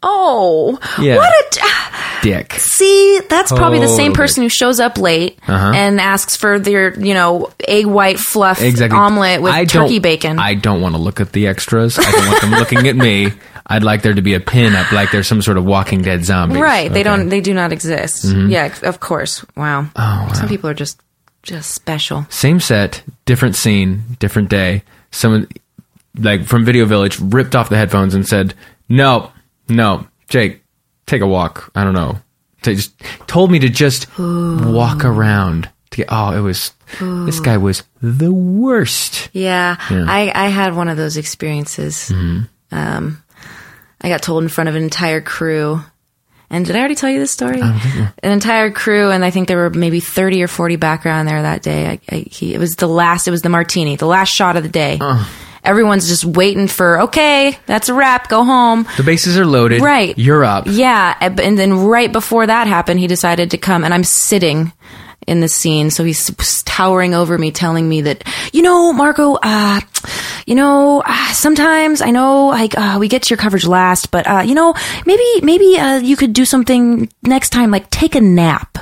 Oh, 0.02 0.78
Yeah. 1.00 1.16
what 1.16 1.56
a. 1.56 1.91
Dick. 2.22 2.54
See, 2.54 3.20
that's 3.28 3.52
probably 3.52 3.80
the 3.80 3.88
same 3.88 4.12
Totally. 4.12 4.14
person 4.16 4.42
who 4.44 4.48
shows 4.48 4.80
up 4.80 4.96
late 4.96 5.38
Uh-huh. 5.46 5.72
and 5.74 6.00
asks 6.00 6.36
for 6.36 6.58
their, 6.58 6.98
you 6.98 7.12
know, 7.14 7.50
egg 7.66 7.86
white 7.86 8.18
fluff 8.18 8.62
Exactly. 8.62 8.98
omelet 8.98 9.42
with 9.42 9.52
I 9.52 9.64
turkey 9.66 9.94
don't- 9.94 10.02
bacon. 10.02 10.38
I 10.38 10.54
don't 10.54 10.80
want 10.80 10.94
to 10.94 11.00
look 11.00 11.20
at 11.20 11.32
the 11.32 11.46
extras. 11.48 11.98
I 11.98 12.10
don't 12.10 12.26
want 12.28 12.40
them 12.40 12.50
looking 12.52 12.86
at 12.88 12.96
me. 12.96 13.32
I'd 13.66 13.82
like 13.84 14.02
there 14.02 14.14
to 14.14 14.22
be 14.22 14.34
a 14.34 14.40
pin 14.40 14.74
up, 14.74 14.90
like 14.92 15.10
there's 15.12 15.26
some 15.28 15.40
sort 15.42 15.56
of 15.56 15.64
Walking 15.64 16.02
Dead 16.02 16.24
zombie. 16.24 16.58
right. 16.60 16.92
They 16.92 17.02
don't, 17.02 17.28
they 17.28 17.40
do 17.40 17.54
not 17.54 17.72
exist. 17.72 18.24
Yeah, 18.24 18.74
of 18.82 19.00
course. 19.00 19.44
Wow. 19.56 19.82
Mm-hmm. 19.82 19.90
Oh, 19.96 20.26
wow. 20.28 20.32
Some 20.32 20.48
people 20.48 20.68
are 20.70 20.74
just, 20.74 21.00
just 21.42 21.70
special. 21.72 22.26
Same 22.28 22.60
set, 22.60 23.02
different 23.24 23.56
scene, 23.56 24.02
different 24.18 24.48
day. 24.48 24.82
Someone, 25.10 25.48
like 26.18 26.44
from 26.44 26.64
Video 26.64 26.84
Village, 26.86 27.18
ripped 27.20 27.54
off 27.56 27.68
the 27.68 27.76
headphones 27.76 28.14
and 28.14 28.26
said, 28.28 28.54
"No, 28.88 29.30
no, 29.68 30.06
Jake, 30.28 30.61
take 31.06 31.22
a 31.22 31.26
walk. 31.26 31.70
I 31.74 31.84
don't 31.84 31.94
know." 31.94 32.18
They 32.62 32.76
just 32.76 32.92
told 33.26 33.50
me 33.50 33.58
to 33.58 33.68
just 33.68 34.06
walk 34.18 35.04
around. 35.04 35.68
To 35.90 35.96
get, 35.96 36.06
oh, 36.10 36.30
it 36.32 36.40
was. 36.40 36.72
This 37.00 37.40
guy 37.40 37.56
was 37.56 37.82
the 38.00 38.32
worst. 38.32 39.30
Yeah, 39.32 39.76
Yeah. 39.90 40.04
I, 40.06 40.30
I 40.34 40.48
had 40.48 40.76
one 40.76 40.88
of 40.88 40.96
those 40.96 41.16
experiences. 41.16 42.10
Mm-hmm. 42.10 42.42
Um, 42.70 43.22
I 44.00 44.08
got 44.08 44.22
told 44.22 44.42
in 44.42 44.48
front 44.48 44.68
of 44.68 44.76
an 44.76 44.82
entire 44.82 45.20
crew. 45.20 45.80
And 46.50 46.66
did 46.66 46.76
I 46.76 46.80
already 46.80 46.94
tell 46.94 47.08
you 47.10 47.18
this 47.18 47.30
story? 47.32 47.60
An 47.62 48.12
entire 48.22 48.70
crew, 48.70 49.10
and 49.10 49.24
I 49.24 49.30
think 49.30 49.48
there 49.48 49.56
were 49.56 49.70
maybe 49.70 50.00
thirty 50.00 50.42
or 50.42 50.48
forty 50.48 50.76
background 50.76 51.26
there 51.26 51.40
that 51.42 51.62
day. 51.62 51.86
I, 51.88 52.00
I, 52.10 52.16
he, 52.30 52.54
it 52.54 52.58
was 52.58 52.76
the 52.76 52.86
last. 52.86 53.26
It 53.26 53.30
was 53.30 53.40
the 53.42 53.48
martini, 53.48 53.96
the 53.96 54.06
last 54.06 54.28
shot 54.28 54.56
of 54.56 54.62
the 54.62 54.68
day. 54.68 54.98
Everyone's 55.64 56.08
just 56.08 56.24
waiting 56.24 56.66
for. 56.66 57.02
Okay, 57.02 57.56
that's 57.66 57.88
a 57.88 57.94
wrap. 57.94 58.28
Go 58.28 58.44
home. 58.44 58.86
The 58.96 59.04
bases 59.04 59.38
are 59.38 59.46
loaded. 59.46 59.80
Right. 59.80 60.18
You're 60.18 60.44
up. 60.44 60.64
Yeah, 60.66 61.16
and 61.20 61.58
then 61.58 61.84
right 61.84 62.10
before 62.10 62.46
that 62.46 62.66
happened, 62.66 63.00
he 63.00 63.06
decided 63.06 63.52
to 63.52 63.58
come, 63.58 63.84
and 63.84 63.94
I'm 63.94 64.04
sitting 64.04 64.72
in 65.26 65.40
the 65.40 65.48
scene, 65.48 65.90
so 65.90 66.04
he's 66.04 66.32
towering 66.64 67.14
over 67.14 67.38
me, 67.38 67.52
telling 67.52 67.88
me 67.88 68.00
that, 68.02 68.24
you 68.52 68.62
know, 68.62 68.92
Margo, 68.92 69.38
uh, 69.40 69.80
you 70.46 70.54
know, 70.54 71.02
uh, 71.06 71.32
sometimes 71.32 72.00
I 72.00 72.10
know 72.10 72.48
like 72.48 72.76
uh, 72.76 72.96
we 72.98 73.08
get 73.08 73.22
to 73.22 73.30
your 73.30 73.36
coverage 73.36 73.64
last, 73.64 74.10
but 74.10 74.26
uh, 74.26 74.42
you 74.44 74.54
know, 74.54 74.74
maybe 75.06 75.40
maybe 75.42 75.78
uh, 75.78 75.98
you 75.98 76.16
could 76.16 76.32
do 76.32 76.44
something 76.44 77.08
next 77.22 77.50
time, 77.50 77.70
like 77.70 77.88
take 77.90 78.16
a 78.16 78.20
nap, 78.20 78.78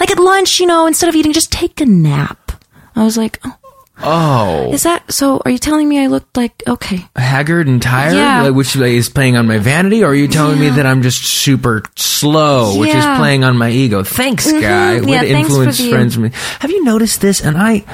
like 0.00 0.10
at 0.10 0.18
lunch, 0.18 0.58
you 0.58 0.66
know, 0.66 0.86
instead 0.86 1.08
of 1.08 1.14
eating, 1.14 1.32
just 1.32 1.52
take 1.52 1.80
a 1.80 1.86
nap. 1.86 2.50
I 2.96 3.04
was 3.04 3.16
like, 3.16 3.38
oh, 3.44 3.56
Oh, 4.04 4.72
is 4.72 4.82
that 4.84 5.12
so? 5.12 5.40
Are 5.44 5.50
you 5.50 5.58
telling 5.58 5.88
me 5.88 6.00
I 6.02 6.06
looked 6.06 6.36
like 6.36 6.62
okay? 6.66 7.06
haggard 7.14 7.68
and 7.68 7.80
tired, 7.80 8.14
Yeah. 8.16 8.42
like, 8.42 8.54
which 8.54 8.74
is 8.74 9.08
playing 9.08 9.36
on 9.36 9.46
my 9.46 9.58
vanity, 9.58 10.02
or 10.02 10.08
are 10.10 10.14
you 10.14 10.28
telling 10.28 10.58
me 10.58 10.70
that 10.70 10.86
I'm 10.86 11.02
just 11.02 11.24
super 11.24 11.82
slow, 11.96 12.78
which 12.78 12.94
is 12.94 13.04
playing 13.04 13.44
on 13.44 13.56
my 13.56 13.70
ego? 13.70 14.02
Thanks, 14.02 14.50
guy. 14.50 14.58
Mhm. 14.98 15.06
Way 15.06 15.12
Yeah, 15.12 15.22
to 15.22 15.28
thanks 15.28 15.48
for 15.54 15.62
influence 15.64 15.88
friends. 15.88 16.18
me. 16.18 16.30
Have 16.60 16.70
you 16.70 16.82
noticed 16.84 17.20
this? 17.20 17.40
And 17.42 17.56
I, 17.56 17.84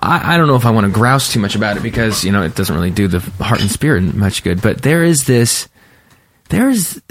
I, 0.00 0.34
I 0.34 0.36
don't 0.38 0.46
know 0.46 0.56
if 0.56 0.64
I 0.64 0.70
want 0.70 0.86
to 0.86 0.92
grouse 0.92 1.30
too 1.32 1.40
much 1.40 1.56
about 1.56 1.76
it 1.76 1.82
because 1.82 2.24
you 2.24 2.32
know 2.32 2.42
it 2.42 2.54
doesn't 2.54 2.74
really 2.74 2.90
do 2.90 3.08
the 3.08 3.18
heart 3.44 3.60
and 3.60 3.70
spirit 3.70 4.02
much 4.14 4.42
good. 4.44 4.62
But 4.62 4.82
there 4.82 5.02
is 5.04 5.24
this, 5.24 5.68
there 6.48 6.70
is 6.70 7.02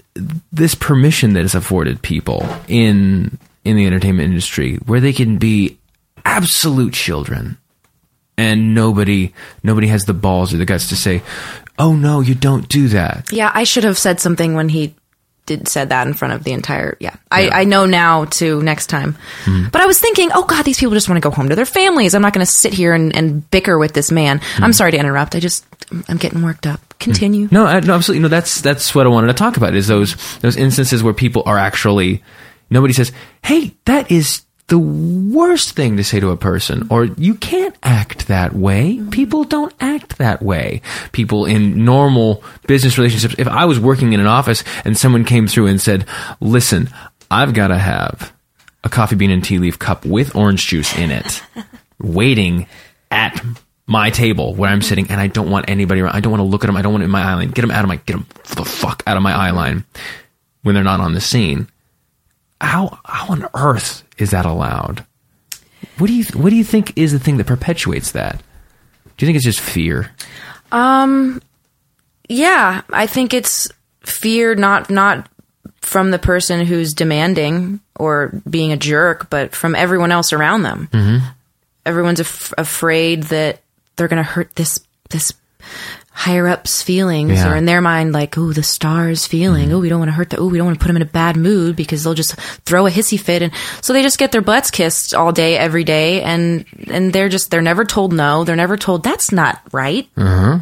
this 0.52 0.74
permission 0.76 1.34
that 1.34 1.44
is 1.44 1.54
afforded 1.56 2.02
people 2.02 2.48
in 2.68 3.38
in 3.66 3.76
the 3.76 3.86
entertainment 3.86 4.30
industry 4.30 4.78
where 4.86 5.02
they 5.02 5.14
can 5.14 5.38
be 5.38 5.78
absolute 6.26 6.94
children 6.94 7.58
and 8.40 8.74
nobody 8.74 9.34
nobody 9.64 9.88
has 9.88 10.06
the 10.06 10.14
balls 10.14 10.54
or 10.54 10.58
the 10.58 10.66
guts 10.66 10.90
to 10.90 10.96
say 10.96 11.22
oh 11.78 11.94
no 11.96 12.22
you 12.22 12.36
don't 12.36 12.68
do 12.70 12.88
that 12.88 13.32
Yeah, 13.32 13.52
I 13.54 13.64
should 13.66 13.84
have 13.84 13.98
said 13.98 14.20
something 14.20 14.56
when 14.56 14.70
he 14.70 14.96
did 15.50 15.68
said 15.68 15.90
that 15.90 16.06
in 16.08 16.14
front 16.14 16.36
of 16.36 16.44
the 16.44 16.52
entire. 16.54 16.96
Yeah, 17.00 17.16
I, 17.32 17.42
Yeah. 17.46 17.58
I 17.58 17.64
know 17.66 17.86
now 17.88 18.26
to 18.38 18.62
next 18.62 18.86
time. 18.88 19.18
Hmm. 19.46 19.66
But 19.72 19.82
I 19.82 19.88
was 19.88 20.00
thinking, 20.00 20.30
oh 20.34 20.46
God, 20.46 20.64
these 20.64 20.78
people 20.80 20.94
just 20.94 21.10
want 21.10 21.18
to 21.22 21.28
go 21.28 21.34
home 21.34 21.50
to 21.50 21.56
their 21.56 21.66
families. 21.66 22.14
I'm 22.14 22.22
not 22.22 22.34
going 22.34 22.46
to 22.46 22.52
sit 22.52 22.72
here 22.72 22.94
and, 22.94 23.16
and 23.16 23.50
bicker 23.50 23.80
with 23.80 23.94
this 23.94 24.12
man. 24.12 24.42
Hmm. 24.56 24.64
I'm 24.64 24.74
sorry 24.74 24.92
to 24.92 25.00
interrupt. 25.00 25.34
I 25.36 25.40
just 25.40 25.66
I'm 26.08 26.18
getting 26.18 26.44
worked 26.44 26.68
up. 26.68 26.80
Hmm. 26.80 26.86
Continue. 27.00 27.48
no, 27.52 27.66
I, 27.66 27.80
no 27.80 27.96
absolutely 27.96 28.22
no 28.24 28.28
that's 28.28 28.62
that's 28.62 28.94
what 28.94 29.06
i 29.06 29.10
wanted 29.10 29.28
to 29.28 29.34
talk 29.34 29.56
about 29.56 29.74
is 29.74 29.88
those 29.88 30.18
those 30.42 30.58
instances 30.58 31.02
where 31.02 31.14
people 31.14 31.44
are 31.46 31.58
actually 31.58 32.22
nobody 32.70 32.94
says 32.94 33.14
hey 33.42 33.74
that 33.86 34.12
is 34.12 34.42
the 34.70 34.80
worst 34.80 35.72
thing 35.72 35.98
to 35.98 36.04
say 36.04 36.20
to 36.20 36.30
a 36.30 36.38
person 36.38 36.88
or 36.90 37.06
you 37.06 37.36
can't 37.36 37.76
act 37.84 38.28
that 38.28 38.54
way 38.54 38.96
mm-hmm. 38.96 39.10
people 39.10 39.44
don't 39.44 39.74
act 39.80 40.18
that 40.18 40.42
way 40.42 40.82
people 41.12 41.46
in 41.46 41.84
normal 41.84 42.44
business 42.68 42.98
relationships 42.98 43.36
if 43.38 43.48
i 43.48 43.66
was 43.66 43.80
working 43.80 44.14
in 44.14 44.20
an 44.20 44.28
office 44.28 44.64
and 44.86 44.98
someone 44.98 45.26
came 45.26 45.48
through 45.48 45.68
and 45.68 45.82
said 45.82 46.06
listen 46.40 46.90
i've 47.30 47.54
got 47.54 47.68
to 47.68 47.78
have 47.78 48.34
a 48.84 48.90
coffee 48.90 49.16
bean 49.16 49.32
and 49.32 49.44
tea 49.44 49.58
leaf 49.58 49.78
cup 49.78 50.06
with 50.06 50.36
orange 50.36 50.68
juice 50.68 50.98
in 50.98 51.12
it 51.12 51.44
waiting 52.00 52.68
at 53.12 53.44
my 53.90 54.12
table 54.12 54.54
where 54.54 54.70
I'm 54.70 54.84
sitting 54.84 55.10
and 55.10 55.20
I 55.20 55.26
don't 55.26 55.50
want 55.50 55.68
anybody 55.68 56.02
around. 56.02 56.16
I 56.16 56.20
don't 56.20 56.32
want 56.32 56.42
to 56.42 56.46
look 56.46 56.64
at 56.64 56.68
them. 56.68 56.78
I 56.78 56.84
don't 56.84 56.94
want 56.94 57.02
it 57.02 57.06
in 57.06 57.12
my 57.12 57.24
eye 57.24 57.34
line. 57.34 57.50
Get 57.50 57.64
them 57.64 57.72
out 57.72 57.84
of 57.84 57.88
my, 57.88 57.96
get 57.96 58.14
them 58.14 58.28
the 58.56 58.64
fuck 58.64 59.02
out 59.08 59.18
of 59.18 59.24
my 59.24 59.34
eye 59.34 59.50
line 59.50 59.84
when 60.62 60.76
they're 60.76 60.84
not 60.84 61.00
on 61.00 61.16
the 61.16 61.22
scene. 61.22 61.68
How, 62.62 63.00
how 63.06 63.28
on 63.34 63.48
earth 63.56 64.04
is 64.18 64.32
that 64.32 64.46
allowed? 64.46 65.06
What 65.98 66.08
do 66.08 66.14
you, 66.14 66.26
what 66.34 66.50
do 66.50 66.56
you 66.56 66.64
think 66.64 66.98
is 66.98 67.12
the 67.12 67.20
thing 67.20 67.38
that 67.38 67.48
perpetuates 67.48 68.12
that? 68.12 68.42
Do 69.18 69.26
you 69.26 69.28
think 69.28 69.36
it's 69.36 69.46
just 69.46 69.60
fear? 69.60 70.12
Um 70.72 71.42
Yeah, 72.28 72.82
I 72.92 73.08
think 73.08 73.34
it's 73.34 73.68
fear 74.02 74.56
not 74.56 74.90
not 74.90 75.28
from 75.82 76.12
the 76.12 76.20
person 76.20 76.66
who's 76.66 76.94
demanding 76.94 77.80
or 77.96 78.42
being 78.50 78.72
a 78.72 78.78
jerk, 78.78 79.30
but 79.30 79.56
from 79.56 79.76
everyone 79.76 80.12
else 80.12 80.32
around 80.32 80.62
them. 80.64 80.90
Mm-hmm. 80.92 81.26
Everyone's 81.86 82.20
af- 82.20 82.54
afraid 82.58 83.24
that 83.24 83.62
they're 83.96 84.08
going 84.08 84.24
to 84.24 84.30
hurt 84.30 84.56
this 84.56 84.80
this 85.10 85.34
higher 86.20 86.50
up's 86.50 86.82
feelings, 86.84 87.32
Yeah. 87.32 87.50
or 87.50 87.56
in 87.56 87.64
their 87.64 87.80
mind, 87.80 88.12
like, 88.12 88.38
"Oh, 88.38 88.52
the 88.52 88.62
star's 88.62 89.26
feeling. 89.26 89.72
Oh, 89.72 89.80
we 89.80 89.88
don't 89.88 90.00
want 90.00 90.10
to 90.10 90.16
hurt 90.16 90.30
the. 90.30 90.38
Oh, 90.38 90.48
we 90.48 90.58
don't 90.58 90.68
want 90.68 90.78
to 90.78 90.84
put 90.84 90.90
them 90.90 90.98
in 90.98 91.02
a 91.02 91.06
bad 91.06 91.38
mood 91.38 91.78
because 91.78 92.04
they'll 92.04 92.14
just 92.14 92.36
throw 92.66 92.88
a 92.88 92.92
hissy 92.92 93.18
fit." 93.18 93.42
And 93.42 93.54
so 93.80 93.94
they 93.94 94.02
just 94.02 94.18
get 94.18 94.34
their 94.34 94.42
butts 94.42 94.70
kissed 94.70 95.14
all 95.14 95.32
day, 95.32 95.58
every 95.58 95.86
day, 95.86 96.22
and 96.22 96.66
and 96.92 97.14
they're 97.14 97.30
just 97.30 97.52
they're 97.52 97.62
never 97.62 97.86
told 97.86 98.12
no. 98.12 98.44
They're 98.44 98.58
never 98.58 98.76
told 98.76 99.02
that's 99.02 99.32
not 99.32 99.62
right 99.72 100.10
mm-hmm. 100.18 100.58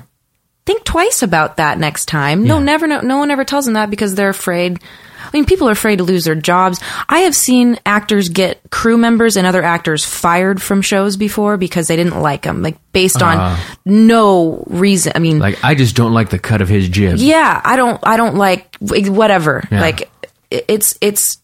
think 0.68 0.84
twice 0.84 1.24
about 1.24 1.58
that 1.58 1.80
next 1.80 2.06
time. 2.06 2.44
No, 2.44 2.60
never. 2.60 2.86
No, 2.86 3.02
no 3.02 3.18
one 3.18 3.32
ever 3.32 3.44
tells 3.44 3.66
them 3.66 3.74
that 3.74 3.90
because 3.90 4.14
they're 4.14 4.30
afraid. 4.30 4.80
I 5.28 5.30
mean, 5.34 5.46
people 5.46 5.68
are 5.68 5.74
afraid 5.74 5.98
to 5.98 6.04
lose 6.04 6.24
their 6.24 6.36
jobs. 6.36 6.80
I 7.10 7.20
have 7.20 7.36
seen 7.36 7.78
actors 7.86 8.30
get 8.30 8.62
crew 8.70 8.98
members 8.98 9.36
and 9.36 9.46
other 9.46 9.62
actors 9.62 10.06
fired 10.06 10.62
from 10.62 10.82
shows 10.82 11.18
before 11.18 11.58
because 11.58 11.88
they 11.88 11.96
didn't 11.96 12.22
like 12.22 12.44
them, 12.44 12.62
like 12.62 12.78
based 12.94 13.22
on 13.22 13.38
uh-huh. 13.38 13.76
no 13.86 14.64
reason. 14.68 15.14
I 15.16 15.20
mean, 15.20 15.40
Like, 15.40 15.64
I 15.64 15.76
just 15.76 15.96
don't 15.96 16.14
like 16.14 16.30
the 16.30 16.40
cut 16.40 16.62
of 16.62 16.70
his 16.70 16.88
jib. 16.90 17.18
yeah, 17.18 17.62
I 17.64 17.76
don't, 17.76 18.00
I 18.04 18.18
don't 18.18 18.36
like 18.36 18.76
whatever. 18.80 19.68
Yeah. 19.72 19.82
Like, 19.82 20.10
it's, 20.50 20.98
it's, 21.02 21.38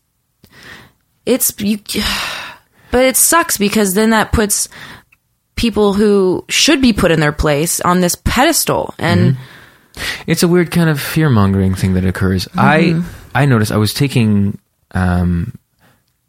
it's 1.26 1.54
you, 1.60 1.78
but 2.92 3.06
it 3.06 3.18
sucks 3.18 3.58
because 3.58 3.94
then 3.94 4.12
that 4.12 4.32
puts 4.32 4.70
people 5.56 5.94
who 5.94 6.46
should 6.50 6.82
be 6.82 6.94
put 6.94 7.12
in 7.12 7.20
their 7.20 7.32
place 7.32 7.82
on 7.82 8.02
this 8.02 8.16
pedestal 8.16 8.94
and. 8.98 9.34
Mm-hmm. 9.34 9.44
It's 10.26 10.42
a 10.42 10.48
weird 10.48 10.72
kind 10.72 10.90
of 10.90 11.00
fear 11.00 11.30
mongering 11.30 11.76
thing 11.76 11.94
that 11.94 12.04
occurs. 12.04 12.48
I 12.56 12.80
mm-hmm. 12.82 13.23
I 13.36 13.46
noticed 13.46 13.72
I 13.72 13.78
was 13.78 13.94
taking 13.94 14.60
um 14.92 15.58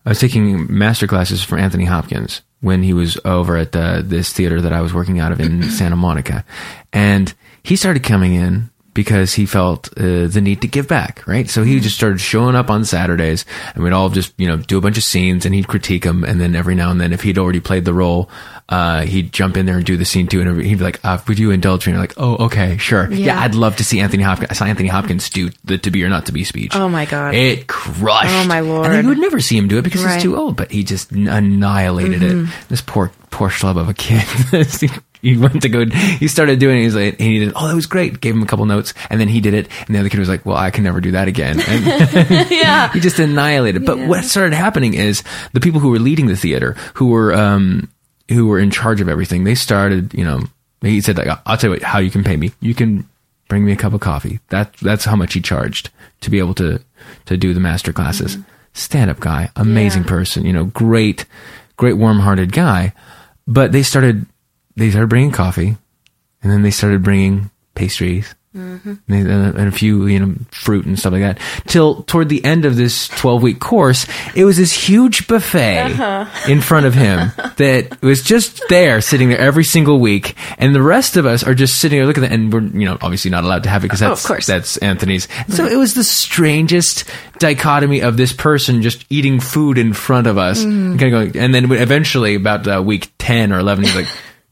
I 0.07 0.11
was 0.11 0.21
taking 0.21 0.67
master 0.77 1.07
classes 1.07 1.43
for 1.43 1.57
Anthony 1.57 1.87
Hopkins 1.87 2.43
when 2.61 2.83
he 2.83 2.93
was 2.93 3.19
over 3.25 3.57
at 3.57 3.73
the, 3.73 4.03
this 4.05 4.33
theater 4.33 4.61
that 4.61 4.73
I 4.73 4.81
was 4.81 4.95
working 4.95 5.19
out 5.19 5.33
of 5.33 5.41
in 5.41 5.63
Santa 5.71 5.97
Monica, 5.97 6.45
and 6.93 7.33
he 7.63 7.77
started 7.77 8.03
coming 8.03 8.35
in 8.35 8.71
because 8.95 9.35
he 9.35 9.45
felt 9.45 9.89
uh, 9.99 10.29
the 10.29 10.41
need 10.41 10.63
to 10.63 10.69
give 10.69 10.87
back, 10.87 11.27
right? 11.27 11.51
So 11.51 11.65
he 11.65 11.81
just 11.81 11.97
started 11.97 12.21
showing 12.21 12.55
up 12.55 12.71
on 12.71 12.85
Saturdays, 12.85 13.45
and 13.75 13.83
we'd 13.83 13.93
all 13.93 14.09
just 14.09 14.33
you 14.39 14.47
know 14.47 14.57
do 14.57 14.79
a 14.79 14.81
bunch 14.81 14.97
of 14.97 15.05
scenes, 15.05 15.45
and 15.45 15.55
he'd 15.55 15.69
critique 15.69 16.05
them, 16.05 16.25
and 16.25 16.41
then 16.41 16.55
every 16.55 16.75
now 16.75 16.91
and 16.91 17.01
then, 17.01 17.13
if 17.13 17.23
he'd 17.23 17.39
already 17.39 17.61
played 17.61 17.85
the 17.85 17.95
role, 17.95 18.31
uh, 18.69 19.03
he'd 19.03 19.33
jump 19.33 19.57
in 19.57 19.67
there 19.67 19.77
and 19.77 19.85
do 19.85 19.97
the 19.97 20.05
scene 20.05 20.27
too, 20.27 20.41
and 20.41 20.61
he'd 20.63 20.79
be 20.79 20.85
like, 20.85 20.99
uh, 21.05 21.19
"Would 21.29 21.39
you 21.39 21.51
indulge 21.51 21.87
me?" 21.87 21.93
And 21.93 22.01
like, 22.01 22.15
"Oh, 22.17 22.47
okay, 22.47 22.77
sure, 22.79 23.11
yeah. 23.13 23.27
Yeah. 23.27 23.41
I'd 23.41 23.55
love 23.55 23.77
to 23.77 23.85
see 23.85 24.01
Anthony 24.01 24.23
Hopkins." 24.23 24.51
I 24.51 24.55
saw 24.55 24.65
Anthony 24.65 24.89
Hopkins 24.89 25.29
do 25.29 25.51
the 25.65 25.77
"To 25.79 25.91
Be 25.91 26.03
or 26.05 26.09
Not 26.09 26.27
to 26.27 26.33
Be" 26.33 26.45
speech. 26.45 26.73
Oh, 26.75 26.89
my 26.89 27.05
God. 27.05 27.35
it 27.35 27.67
crushed. 27.67 28.31
Oh, 28.31 28.47
my 28.47 28.61
Lord. 28.61 28.87
And 28.91 29.03
you 29.03 29.09
would 29.11 29.19
never 29.19 29.41
see 29.41 29.57
him 29.59 29.69
do 29.69 29.79
it 29.79 29.83
because 29.83 30.03
Right. 30.03 30.11
Mm-hmm. 30.13 30.15
he's 30.17 30.23
too 30.25 30.37
old, 30.37 30.57
but 30.57 30.71
he 30.71 30.83
just 30.85 31.13
annihilated 31.13 32.23
it. 32.23 32.47
This 32.69 32.81
poor 32.81 33.13
poor 33.31 33.49
schlub 33.51 33.77
of 33.77 33.89
a 33.89 33.95
kid. 33.95 34.23
he 35.23 35.37
went 35.37 35.61
to 35.63 35.69
go. 35.69 35.85
He 35.87 36.29
started 36.29 36.59
doing. 36.59 36.79
it. 36.79 36.83
He's 36.85 36.95
like, 36.95 37.19
he 37.21 37.41
did. 37.41 37.53
Oh, 37.57 37.67
that 37.69 37.75
was 37.75 37.87
great. 37.87 38.21
Gave 38.21 38.35
him 38.35 38.43
a 38.43 38.47
couple 38.47 38.65
notes, 38.67 38.95
and 39.11 39.21
then 39.21 39.29
he 39.29 39.41
did 39.41 39.55
it. 39.55 39.69
And 39.87 39.95
the 39.95 40.01
other 40.01 40.09
kid 40.09 40.21
was 40.21 40.29
like, 40.29 40.47
"Well, 40.47 40.57
I 40.57 40.71
can 40.71 40.85
never 40.85 41.01
do 41.01 41.13
that 41.13 41.29
again." 41.29 41.61
And 41.67 42.51
Yeah. 42.51 42.93
he 42.93 43.01
just 43.01 43.19
annihilated. 43.19 43.85
But 43.85 43.99
Yeah. 43.99 44.07
what 44.09 44.25
started 44.25 44.55
happening 44.55 44.95
is 44.95 45.23
the 45.53 45.61
people 45.61 45.81
who 45.81 45.91
were 45.91 45.99
leading 45.99 46.27
the 46.27 46.37
theater, 46.37 46.77
who 46.95 47.09
were 47.09 47.35
um, 47.35 47.89
who 48.29 48.47
were 48.47 48.59
in 48.59 48.71
charge 48.71 49.01
of 49.01 49.09
everything, 49.09 49.45
they 49.45 49.55
started. 49.55 50.15
You 50.15 50.25
know, 50.25 50.41
he 50.83 51.01
said, 51.01 51.17
like, 51.19 51.29
"I'll 51.47 51.57
tell 51.57 51.71
you 51.71 51.75
what, 51.77 51.83
how 51.83 51.99
you 51.99 52.11
can 52.11 52.25
pay 52.25 52.37
me. 52.37 52.53
You 52.61 52.75
can 52.75 53.09
bring 53.49 53.65
me 53.65 53.73
a 53.73 53.77
cup 53.77 53.93
of 53.93 54.01
coffee. 54.01 54.41
That 54.49 54.73
that's 54.75 55.05
how 55.05 55.17
much 55.17 55.35
he 55.35 55.41
charged 55.41 55.91
to 56.21 56.31
be 56.31 56.39
able 56.39 56.55
to 56.55 56.81
to 57.27 57.37
do 57.37 57.53
the 57.55 57.61
master 57.61 57.93
classes. 57.93 58.39
Stand 58.73 59.11
up 59.11 59.21
guy, 59.21 59.51
amazing 59.57 60.03
Mm-hmm. 60.03 60.09
Yeah. 60.13 60.19
person. 60.19 60.47
You 60.47 60.53
know, 60.53 60.65
great, 60.65 61.27
great 61.77 61.97
warm 61.97 62.19
hearted 62.21 62.53
guy. 62.53 62.93
But 63.47 63.73
they 63.73 63.83
started 63.83 64.27
they 64.77 64.91
started 64.91 65.09
bringing 65.09 65.31
coffee, 65.33 65.77
and 66.43 66.51
then 66.53 66.63
they 66.63 66.71
started 66.71 67.03
bringing 67.03 67.51
pastries. 67.75 68.35
Mm-hmm. 68.55 69.13
And 69.13 69.59
a 69.69 69.73
few, 69.73 70.07
you 70.07 70.21
know, 70.21 70.35
fruit 70.53 70.87
and 70.87 70.97
stuff 70.99 71.13
like 71.13 71.23
that. 71.23 71.39
Till 71.67 72.03
toward 72.05 72.29
the 72.29 72.45
end 72.45 72.65
of 72.65 72.77
this 72.77 73.09
12 73.09 73.43
week 73.43 73.59
course, 73.61 74.07
it 74.37 74.45
was 74.45 74.57
this 74.57 74.73
huge 74.73 75.27
buffet 75.27 75.83
Uh-huh. 75.93 76.27
in 76.51 76.61
front 76.61 76.87
of 76.87 76.95
him 76.95 77.33
that 77.57 78.01
was 78.01 78.23
just 78.23 78.63
there, 78.69 79.01
sitting 79.01 79.29
there 79.29 79.39
every 79.41 79.65
single 79.65 79.99
week. 79.99 80.37
And 80.59 80.75
the 80.75 80.83
rest 80.83 81.17
of 81.17 81.27
us 81.27 81.43
are 81.43 81.55
just 81.55 81.81
sitting 81.81 81.99
there 81.99 82.07
looking 82.07 82.25
at 82.25 82.31
it, 82.31 82.35
and 82.35 82.53
we're, 82.53 82.61
you 82.63 82.85
know, 82.87 82.97
obviously 83.03 83.31
not 83.31 83.43
allowed 83.45 83.65
to 83.65 83.71
have 83.71 83.83
it 83.83 83.89
because 83.89 84.03
Oh, 84.03 84.11
that's, 84.11 84.27
course. 84.27 84.47
that's 84.47 84.77
Anthony's. 84.79 85.27
So 85.49 85.67
it 85.67 85.77
was 85.77 85.95
the 85.95 86.05
strangest 86.05 87.05
dichotomy 87.39 88.01
of 88.03 88.17
this 88.17 88.33
person 88.33 88.83
just 88.83 89.05
eating 89.11 89.41
food 89.41 89.79
in 89.79 89.93
front 89.93 90.27
of 90.27 90.39
us. 90.39 90.61
Mm-hmm. 90.61 90.91
And, 90.93 91.01
kind 91.01 91.15
of 91.15 91.33
going, 91.33 91.43
and 91.45 91.55
then 91.55 91.73
eventually, 91.73 92.37
about 92.37 92.67
uh, 92.69 92.83
week 92.83 93.11
10 93.19 93.53
or 93.53 93.59
11, 93.59 93.85
he's 93.85 93.97
like, 93.97 94.07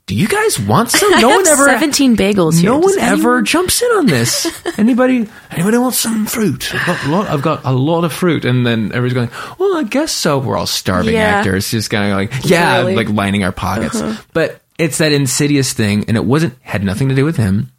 Do 0.06 0.16
you 0.16 0.26
guys 0.28 0.58
want 0.58 0.90
some? 0.90 1.10
No 1.20 1.28
one 1.28 1.46
ever. 1.46 1.64
17 1.64 2.16
bagels 2.16 2.60
here. 2.60 2.70
No 2.70 2.80
Does 2.80 2.96
one 2.96 3.04
ever 3.04 3.42
jumps 3.42 3.80
in 3.82 3.90
on 3.92 4.06
this. 4.06 4.46
Anybody? 4.78 5.28
Anybody 5.50 5.78
want 5.78 5.94
some 5.94 6.26
fruit? 6.26 6.74
I've 6.74 6.86
got 6.86 7.04
a 7.06 7.08
lot. 7.10 7.28
I've 7.30 7.42
got 7.42 7.64
a 7.64 7.72
lot 7.72 8.04
of 8.04 8.12
fruit, 8.12 8.44
and 8.44 8.66
then 8.66 8.92
everybody's 8.92 9.14
going. 9.14 9.30
Well, 9.58 9.76
I 9.76 9.84
guess 9.84 10.12
so. 10.12 10.38
We're 10.38 10.56
all 10.56 10.66
starving 10.66 11.14
Yeah. 11.14 11.20
actors, 11.38 11.70
just 11.70 11.88
kind 11.90 12.10
of 12.10 12.16
like, 12.18 12.44
yeah, 12.50 12.78
Really? 12.78 12.96
like 12.96 13.08
lining 13.10 13.44
our 13.44 13.52
pockets. 13.52 14.00
Uh-huh. 14.00 14.20
But 14.32 14.60
it's 14.78 14.98
that 14.98 15.12
insidious 15.12 15.72
thing, 15.72 16.04
and 16.08 16.16
it 16.16 16.24
wasn't 16.24 16.54
had 16.62 16.82
nothing 16.82 17.08
to 17.10 17.14
do 17.14 17.24
with 17.24 17.36
him. 17.36 17.70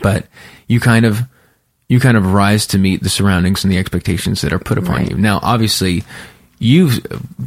But 0.00 0.26
you 0.68 0.78
kind 0.80 1.04
of 1.04 1.22
you 1.88 1.98
kind 1.98 2.16
of 2.16 2.32
rise 2.34 2.66
to 2.68 2.78
meet 2.78 3.02
the 3.02 3.08
surroundings 3.08 3.64
and 3.64 3.72
the 3.72 3.78
expectations 3.78 4.42
that 4.42 4.52
are 4.52 4.58
put 4.58 4.76
upon 4.78 4.96
Right. 4.96 5.10
you. 5.10 5.16
Now, 5.16 5.40
obviously, 5.42 6.04
you've 6.58 7.00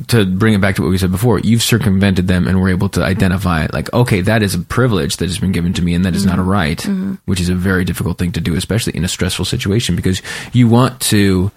to 0.07 0.25
bring 0.25 0.53
it 0.53 0.61
back 0.61 0.75
to 0.75 0.81
what 0.81 0.89
we 0.89 0.97
said 0.97 1.11
before. 1.11 1.39
You've 1.39 1.61
circumvented 1.61 2.27
them 2.27 2.47
and 2.47 2.59
were 2.59 2.69
able 2.69 2.89
to 2.89 3.03
identify 3.03 3.67
like, 3.71 3.91
okay, 3.93 4.21
that 4.21 4.41
is 4.41 4.55
a 4.55 4.59
privilege 4.59 5.17
that 5.17 5.25
has 5.25 5.39
been 5.39 5.51
given 5.51 5.73
to 5.73 5.81
me, 5.81 5.93
and 5.93 6.05
that 6.05 6.15
is 6.15 6.25
not 6.25 6.39
a 6.39 6.41
mm-hmm. 6.41 6.49
right, 6.49 6.77
mm-hmm. 6.77 7.15
which 7.25 7.39
is 7.39 7.49
a 7.49 7.55
very 7.55 7.85
difficult 7.85 8.17
thing 8.17 8.31
to 8.33 8.41
do, 8.41 8.55
especially 8.55 8.95
in 8.95 9.03
a 9.03 9.07
stressful 9.07 9.45
situation, 9.45 9.95
because 9.95 10.21
you 10.53 10.67
want 10.67 10.99
to, 11.01 11.51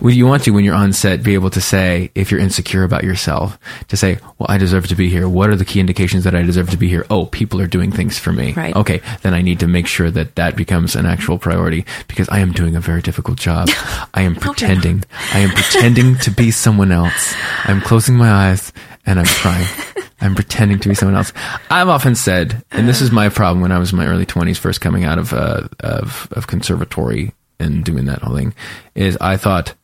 well, 0.00 0.12
you 0.12 0.26
want 0.26 0.44
to 0.44 0.50
when 0.50 0.64
you're 0.64 0.74
on 0.74 0.92
set 0.92 1.22
be 1.22 1.34
able 1.34 1.50
to 1.50 1.60
say 1.60 2.10
if 2.14 2.30
you're 2.30 2.40
insecure 2.40 2.84
about 2.84 3.04
yourself, 3.04 3.58
to 3.88 3.96
say, 3.96 4.18
well, 4.38 4.46
I 4.48 4.58
deserve 4.58 4.86
to 4.88 4.94
be 4.94 5.08
here. 5.08 5.28
What 5.28 5.50
are 5.50 5.56
the 5.56 5.64
key 5.64 5.80
indications 5.80 6.24
that 6.24 6.34
I 6.34 6.42
deserve 6.42 6.70
to 6.70 6.76
be 6.76 6.88
here? 6.88 7.06
Oh, 7.10 7.26
people 7.26 7.60
are 7.60 7.66
doing 7.66 7.90
things 7.90 8.18
for 8.18 8.32
me. 8.32 8.52
Right. 8.52 8.74
Okay, 8.74 9.00
then 9.22 9.34
I 9.34 9.42
need 9.42 9.60
to 9.60 9.66
make 9.66 9.86
sure 9.86 10.10
that 10.10 10.36
that 10.36 10.56
becomes 10.56 10.96
an 10.96 11.06
actual 11.06 11.38
priority 11.38 11.84
because 12.06 12.28
I 12.28 12.40
am 12.40 12.52
doing 12.52 12.76
a 12.76 12.80
very 12.80 13.02
difficult 13.02 13.38
job. 13.38 13.68
I 14.14 14.22
am 14.22 14.34
pretending. 14.34 15.04
I 15.32 15.40
am 15.40 15.50
pretending 15.50 16.16
to 16.18 16.30
be 16.30 16.50
someone 16.50 16.92
else. 16.92 17.34
I'm 17.64 17.80
closing 17.80 18.16
my 18.16 18.30
eyes 18.30 18.72
and 19.06 19.18
I'm 19.18 19.26
trying. 19.26 19.66
I'm 20.20 20.34
pretending 20.34 20.80
to 20.80 20.88
be 20.88 20.94
someone 20.94 21.16
else. 21.16 21.32
I've 21.70 21.88
often 21.88 22.14
said, 22.14 22.64
and 22.72 22.88
this 22.88 23.00
is 23.00 23.12
my 23.12 23.28
problem 23.28 23.60
when 23.60 23.72
I 23.72 23.78
was 23.78 23.92
in 23.92 23.98
my 23.98 24.06
early 24.06 24.26
20s, 24.26 24.58
first 24.58 24.80
coming 24.80 25.04
out 25.04 25.18
of 25.18 25.32
uh, 25.32 25.68
of, 25.80 26.28
of 26.32 26.46
conservatory 26.46 27.32
and 27.60 27.84
doing 27.84 28.06
that 28.06 28.22
whole 28.22 28.36
thing, 28.36 28.54
is 28.94 29.16
I 29.20 29.36
thought 29.36 29.74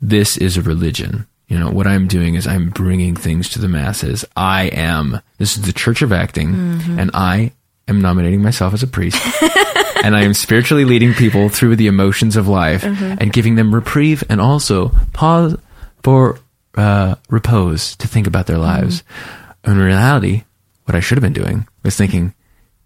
this 0.00 0.36
is 0.36 0.56
a 0.56 0.62
religion. 0.62 1.26
You 1.48 1.58
know, 1.58 1.70
what 1.70 1.86
I'm 1.86 2.08
doing 2.08 2.34
is 2.34 2.46
I'm 2.46 2.70
bringing 2.70 3.14
things 3.14 3.48
to 3.50 3.60
the 3.60 3.68
masses. 3.68 4.24
I 4.36 4.64
am, 4.64 5.20
this 5.38 5.56
is 5.56 5.62
the 5.62 5.72
church 5.72 6.02
of 6.02 6.12
acting, 6.12 6.52
mm-hmm. 6.52 6.98
and 6.98 7.10
I 7.14 7.52
am 7.86 8.00
nominating 8.00 8.42
myself 8.42 8.74
as 8.74 8.82
a 8.82 8.88
priest. 8.88 9.22
and 10.02 10.16
I 10.16 10.22
am 10.22 10.34
spiritually 10.34 10.84
leading 10.84 11.14
people 11.14 11.48
through 11.48 11.76
the 11.76 11.86
emotions 11.86 12.36
of 12.36 12.48
life 12.48 12.82
mm-hmm. 12.82 13.16
and 13.20 13.32
giving 13.32 13.54
them 13.54 13.74
reprieve 13.74 14.24
and 14.28 14.40
also 14.40 14.90
pause 15.12 15.56
for 16.02 16.38
uh, 16.76 17.14
repose 17.28 17.96
to 17.96 18.08
think 18.08 18.26
about 18.26 18.46
their 18.46 18.58
lives. 18.58 19.02
Mm-hmm. 19.02 19.70
In 19.70 19.78
reality, 19.78 20.44
what 20.84 20.94
I 20.94 21.00
should 21.00 21.18
have 21.18 21.22
been 21.22 21.32
doing 21.32 21.66
was 21.82 21.96
thinking, 21.96 22.34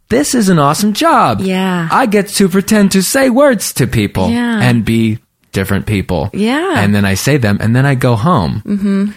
this 0.08 0.34
is 0.34 0.48
an 0.48 0.58
awesome 0.58 0.92
job. 0.92 1.40
Yeah. 1.40 1.88
I 1.90 2.06
get 2.06 2.28
to 2.28 2.48
pretend 2.48 2.92
to 2.92 3.02
say 3.02 3.30
words 3.30 3.72
to 3.74 3.86
people 3.86 4.28
Yeah. 4.30 4.60
and 4.60 4.84
be 4.84 5.18
different 5.52 5.86
people. 5.86 6.30
Yeah. 6.32 6.74
And 6.76 6.94
then 6.94 7.04
I 7.04 7.14
say 7.14 7.36
them 7.36 7.58
and 7.60 7.74
then 7.74 7.86
I 7.86 7.94
go 7.94 8.16
home. 8.16 8.62
Mm-hmm. 8.64 9.12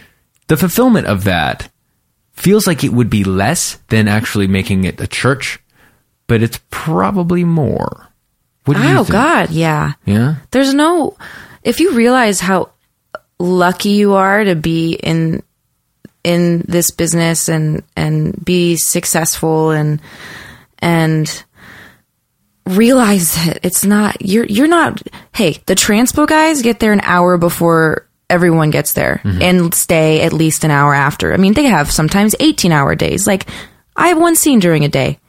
The 0.47 0.57
fulfillment 0.57 1.07
of 1.07 1.23
that 1.25 1.69
feels 2.33 2.67
like 2.67 2.83
it 2.83 2.91
would 2.93 3.09
be 3.09 3.23
less 3.23 3.75
than 3.89 4.07
actually 4.07 4.47
making 4.47 4.83
it 4.83 4.99
a 4.99 5.07
church, 5.07 5.59
but 6.27 6.41
it's 6.41 6.59
probably 6.69 7.43
more. 7.43 8.09
What 8.65 8.77
do 8.77 8.83
you 8.83 8.97
Oh 8.97 9.03
think? 9.03 9.11
God, 9.11 9.49
yeah. 9.51 9.93
Yeah. 10.05 10.35
There's 10.51 10.73
no. 10.73 11.17
If 11.63 11.79
you 11.79 11.91
realize 11.91 12.39
how 12.39 12.71
lucky 13.39 13.89
you 13.89 14.13
are 14.13 14.43
to 14.43 14.55
be 14.55 14.93
in 14.93 15.43
in 16.23 16.63
this 16.67 16.91
business 16.91 17.49
and 17.49 17.83
and 17.97 18.43
be 18.43 18.77
successful 18.77 19.71
and 19.71 20.01
and 20.79 21.43
realize 22.65 23.35
that 23.35 23.59
it's 23.63 23.83
not 23.83 24.21
you're 24.21 24.45
you're 24.45 24.67
not 24.67 25.01
hey 25.33 25.61
the 25.65 25.75
transpo 25.75 26.25
guys 26.25 26.61
get 26.61 26.79
there 26.79 26.93
an 26.93 27.01
hour 27.01 27.37
before 27.37 28.07
everyone 28.29 28.71
gets 28.71 28.93
there 28.93 29.19
mm-hmm. 29.23 29.41
and 29.41 29.73
stay 29.73 30.21
at 30.21 30.33
least 30.33 30.63
an 30.63 30.71
hour 30.71 30.93
after. 30.93 31.33
I 31.33 31.37
mean 31.37 31.53
they 31.53 31.65
have 31.65 31.91
sometimes 31.91 32.35
18 32.39 32.71
hour 32.71 32.95
days. 32.95 33.27
Like 33.27 33.47
i 33.95 34.07
have 34.07 34.17
one 34.17 34.35
scene 34.35 34.59
during 34.59 34.85
a 34.85 34.89
day 34.89 35.19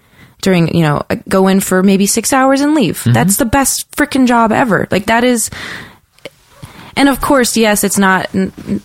during 0.40 0.74
you 0.74 0.82
know 0.82 1.02
go 1.28 1.48
in 1.48 1.60
for 1.60 1.82
maybe 1.82 2.06
six 2.06 2.32
hours 2.32 2.60
and 2.60 2.74
leave. 2.74 2.98
Mm-hmm. 2.98 3.12
That's 3.12 3.36
the 3.36 3.46
best 3.46 3.90
freaking 3.92 4.26
job 4.26 4.52
ever. 4.52 4.86
Like 4.90 5.06
that 5.06 5.24
is 5.24 5.50
and 6.96 7.08
of 7.08 7.20
course, 7.20 7.56
yes, 7.56 7.84
it's 7.84 7.98
not. 7.98 8.28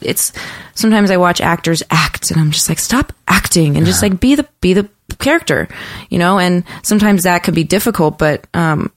It's 0.01 0.33
sometimes 0.73 1.11
I 1.11 1.17
watch 1.17 1.41
actors 1.41 1.83
act, 1.89 2.31
and 2.31 2.39
I'm 2.39 2.51
just 2.51 2.69
like, 2.69 2.79
stop 2.79 3.13
acting, 3.27 3.77
and 3.77 3.85
just 3.85 4.01
like 4.01 4.19
be 4.19 4.35
the 4.35 4.47
be 4.61 4.73
the 4.73 4.89
character, 5.19 5.67
you 6.09 6.19
know. 6.19 6.39
And 6.39 6.63
sometimes 6.83 7.23
that 7.23 7.43
could 7.43 7.55
be 7.55 7.63
difficult, 7.63 8.17
but 8.17 8.47
um, 8.53 8.91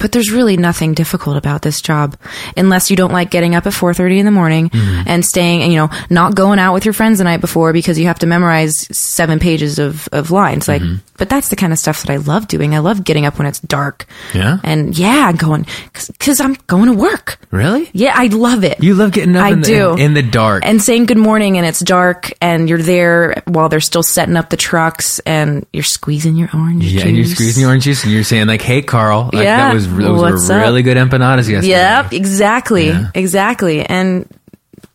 but 0.00 0.12
there's 0.12 0.30
really 0.30 0.56
nothing 0.56 0.92
difficult 0.92 1.36
about 1.36 1.62
this 1.62 1.80
job 1.80 2.14
unless 2.56 2.90
you 2.90 2.96
don't 2.96 3.12
like 3.12 3.30
getting 3.30 3.54
up 3.54 3.66
at 3.66 3.72
4:30 3.72 4.18
in 4.18 4.26
the 4.26 4.30
morning 4.30 4.68
mm-hmm. 4.68 5.02
and 5.06 5.24
staying 5.24 5.62
and 5.62 5.72
you 5.72 5.78
know 5.78 5.88
not 6.10 6.34
going 6.34 6.58
out 6.58 6.74
with 6.74 6.84
your 6.84 6.92
friends 6.92 7.18
the 7.18 7.24
night 7.24 7.40
before 7.40 7.72
because 7.72 7.98
you 7.98 8.06
have 8.06 8.18
to 8.18 8.26
memorize 8.26 8.72
seven 8.92 9.38
pages 9.38 9.78
of 9.78 10.06
of 10.12 10.30
lines 10.30 10.68
like 10.68 10.82
mm-hmm. 10.82 10.96
but 11.16 11.30
that's 11.30 11.48
the 11.48 11.56
kind 11.56 11.72
of 11.72 11.78
stuff 11.78 12.02
that 12.02 12.10
I 12.10 12.16
love 12.16 12.48
doing 12.48 12.74
I 12.74 12.80
love 12.80 13.02
getting 13.02 13.24
up 13.24 13.38
when 13.38 13.46
it's 13.46 13.60
dark 13.60 14.04
Yeah? 14.34 14.58
and 14.62 14.96
yeah 14.98 15.32
going 15.32 15.64
cuz 15.94 16.38
I'm 16.40 16.54
going 16.66 16.86
to 16.86 16.92
work 16.92 17.38
Really? 17.50 17.88
yeah, 17.94 18.12
I 18.14 18.26
love 18.26 18.62
it. 18.64 18.82
You 18.82 18.94
love 18.94 19.12
getting 19.12 19.34
up 19.34 19.44
I 19.46 19.52
in, 19.52 19.60
the, 19.62 19.66
do. 19.66 19.92
in, 19.94 19.98
in 20.00 20.14
the 20.14 20.22
dark. 20.22 20.66
and 20.66 20.82
saying 20.82 21.06
good 21.06 21.16
morning 21.16 21.56
and 21.56 21.66
it's 21.66 21.80
dark 21.80 22.30
and 22.42 22.68
you're 22.68 22.82
there 22.82 23.42
while 23.46 23.70
they're 23.70 23.80
still 23.80 24.02
setting 24.02 24.36
up 24.36 24.50
the 24.50 24.56
trucks 24.58 25.18
and 25.20 25.64
you're 25.72 25.82
squeezing 25.82 26.36
your 26.36 26.50
orange 26.52 26.84
yeah, 26.84 27.00
juice. 27.00 27.04
and 27.04 27.16
you're 27.16 27.26
squeezing 27.26 27.62
the 27.62 27.68
orange 27.68 27.84
juice 27.84 28.04
and 28.04 28.12
you're 28.12 28.22
saying 28.22 28.46
like, 28.48 28.60
"Hey, 28.60 28.82
Carl." 28.82 29.30
Like, 29.32 29.44
Yeah. 29.44 29.77
Was 29.86 29.96
those 29.96 30.20
What's 30.20 30.48
were 30.48 30.54
up? 30.56 30.62
really 30.62 30.82
good 30.82 30.96
empanadas 30.96 31.48
yesterday. 31.48 31.68
Yep, 31.68 32.12
exactly. 32.12 32.92
Exactly. 33.14 33.84
And 33.84 34.28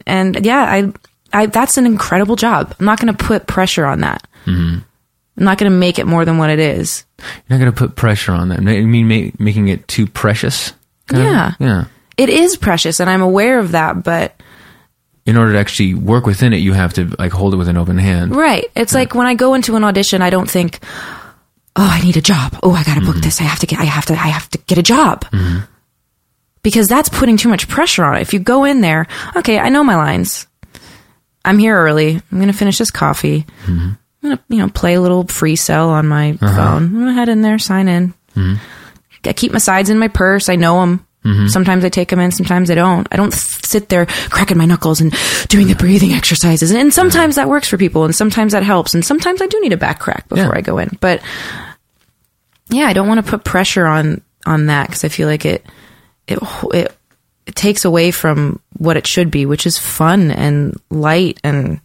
and 0.06 0.46
yeah, 0.46 0.64
I 0.64 0.92
I 1.32 1.46
that's 1.48 1.78
an 1.78 1.86
incredible 1.86 2.36
job. 2.36 2.76
I'm 2.80 2.86
not 2.86 3.00
going 3.00 3.14
to 3.16 3.24
put 3.24 3.48
pressure 3.48 3.86
on 3.86 4.02
that. 4.02 4.28
Mm-hmm. 4.46 4.80
I'm 5.38 5.44
not 5.44 5.58
going 5.58 5.72
to 5.72 5.78
make 5.78 5.98
it 5.98 6.06
more 6.06 6.26
than 6.26 6.38
what 6.38 6.50
it 6.50 6.60
is. 6.60 7.06
You're 7.20 7.58
not 7.58 7.60
going 7.60 7.72
to 7.72 7.78
put 7.78 7.96
pressure 7.96 8.32
on 8.34 8.50
that. 8.50 8.60
I 8.60 8.62
mean, 8.62 9.08
ma- 9.08 9.32
making 9.40 9.70
it 9.70 9.88
too 9.88 10.06
precious. 10.06 10.74
kind 11.08 11.24
of? 11.24 11.30
Yeah. 11.30 11.52
Yeah. 11.60 11.86
It 12.18 12.30
is 12.30 12.56
precious 12.58 13.00
and 13.00 13.10
I'm 13.10 13.22
aware 13.24 13.58
of 13.58 13.72
that, 13.72 14.04
but 14.04 14.40
In 15.26 15.36
order 15.38 15.54
to 15.54 15.58
actually 15.60 15.96
work 15.96 16.28
within 16.28 16.54
it, 16.54 16.58
you 16.58 16.74
have 16.74 16.94
to 16.96 17.06
like 17.18 17.32
hold 17.32 17.54
it 17.56 17.58
with 17.58 17.68
an 17.70 17.78
open 17.78 17.98
hand. 17.98 18.36
Right. 18.36 18.70
It's 18.76 18.94
like 18.94 19.16
when 19.16 19.26
I 19.26 19.34
go 19.34 19.54
into 19.56 19.76
an 19.76 19.84
audition, 19.84 20.22
I 20.22 20.30
don't 20.30 20.50
think, 20.50 20.84
"Oh, 21.76 21.88
I 21.92 22.02
need 22.02 22.18
a 22.18 22.22
job. 22.22 22.58
Oh, 22.64 22.72
I 22.74 22.84
got 22.84 22.94
to 22.96 23.00
Mm-hmm. 23.02 23.12
book 23.12 23.22
this. 23.22 23.40
I 23.42 23.46
have 23.46 23.60
to 23.60 23.66
get. 23.68 23.80
I 23.80 23.86
have 23.86 24.06
to. 24.08 24.14
I 24.14 24.28
have 24.28 24.50
to 24.52 24.58
get 24.60 24.78
a 24.78 24.84
job." 24.84 25.26
Because 26.62 26.88
that's 26.88 27.10
putting 27.10 27.36
too 27.36 27.50
much 27.50 27.68
pressure 27.68 28.06
on 28.06 28.16
it. 28.16 28.22
If 28.22 28.34
you 28.34 28.40
go 28.40 28.64
in 28.64 28.80
there, 28.82 29.08
okay, 29.36 29.60
I 29.60 29.68
know 29.70 29.84
my 29.84 29.96
lines. 29.98 30.48
I'm 31.44 31.58
here 31.58 31.76
early. 31.78 32.16
I'm 32.32 32.38
going 32.38 32.48
to 32.52 32.58
finish 32.58 32.78
this 32.78 32.90
coffee. 32.92 33.46
Mm-hmm. 33.66 33.90
I'm 33.90 33.98
going 34.22 34.38
to, 34.38 34.44
you 34.48 34.58
know, 34.60 34.70
play 34.70 34.94
a 34.94 35.02
little 35.02 35.28
free 35.28 35.58
cell 35.58 35.90
on 35.90 36.08
my 36.08 36.32
Uh-huh. 36.42 36.56
phone. 36.56 36.84
I'm 36.84 36.94
going 36.94 37.06
to 37.08 37.14
head 37.14 37.28
in 37.28 37.42
there, 37.42 37.60
sign 37.60 37.90
in. 37.90 38.14
Mm-hmm. 38.38 38.56
I 39.26 39.34
keep 39.34 39.52
my 39.52 39.60
sides 39.60 39.90
in 39.90 40.00
my 40.00 40.08
purse. 40.08 40.48
I 40.48 40.56
know 40.56 40.80
them. 40.80 41.06
Mm-hmm. 41.24 41.48
Sometimes 41.48 41.86
I 41.86 41.90
take 41.90 42.10
them 42.10 42.20
in, 42.20 42.32
sometimes 42.32 42.70
I 42.70 42.76
don't. 42.76 43.08
I 43.12 43.16
don't 43.16 43.34
sit 43.34 43.90
there 43.90 44.06
cracking 44.30 44.58
my 44.58 44.66
knuckles 44.66 45.00
and 45.02 45.14
doing 45.48 45.68
the 45.68 45.76
breathing 45.76 46.12
exercises. 46.14 46.72
And 46.72 46.94
sometimes 46.94 47.36
that 47.36 47.48
works 47.48 47.68
for 47.68 47.78
people, 47.78 48.04
and 48.04 48.14
sometimes 48.14 48.52
that 48.52 48.64
helps, 48.64 48.94
and 48.94 49.06
sometimes 49.06 49.42
I 49.42 49.48
do 49.48 49.60
need 49.62 49.74
a 49.74 49.78
back 49.78 50.00
crack 50.00 50.28
before 50.28 50.46
Yeah. 50.46 50.52
I 50.58 50.62
go 50.62 50.78
in. 50.80 50.98
But 51.00 51.22
yeah, 52.70 52.86
I 52.88 52.94
don't 52.94 53.08
want 53.08 53.24
to 53.26 53.30
put 53.30 53.44
pressure 53.44 53.86
on 53.86 54.22
on 54.46 54.66
that 54.68 54.88
because 54.88 55.04
I 55.06 55.08
feel 55.10 55.28
like 55.28 55.46
it 55.46 55.66
it 56.28 56.40
it 56.74 56.96
it 57.46 57.56
takes 57.56 57.86
away 57.86 58.12
from 58.12 58.60
what 58.78 58.98
it 58.98 59.08
should 59.08 59.32
be, 59.32 59.46
which 59.46 59.66
is 59.66 59.78
fun 59.78 60.32
and 60.32 60.76
light 60.90 61.40
and 61.44 61.80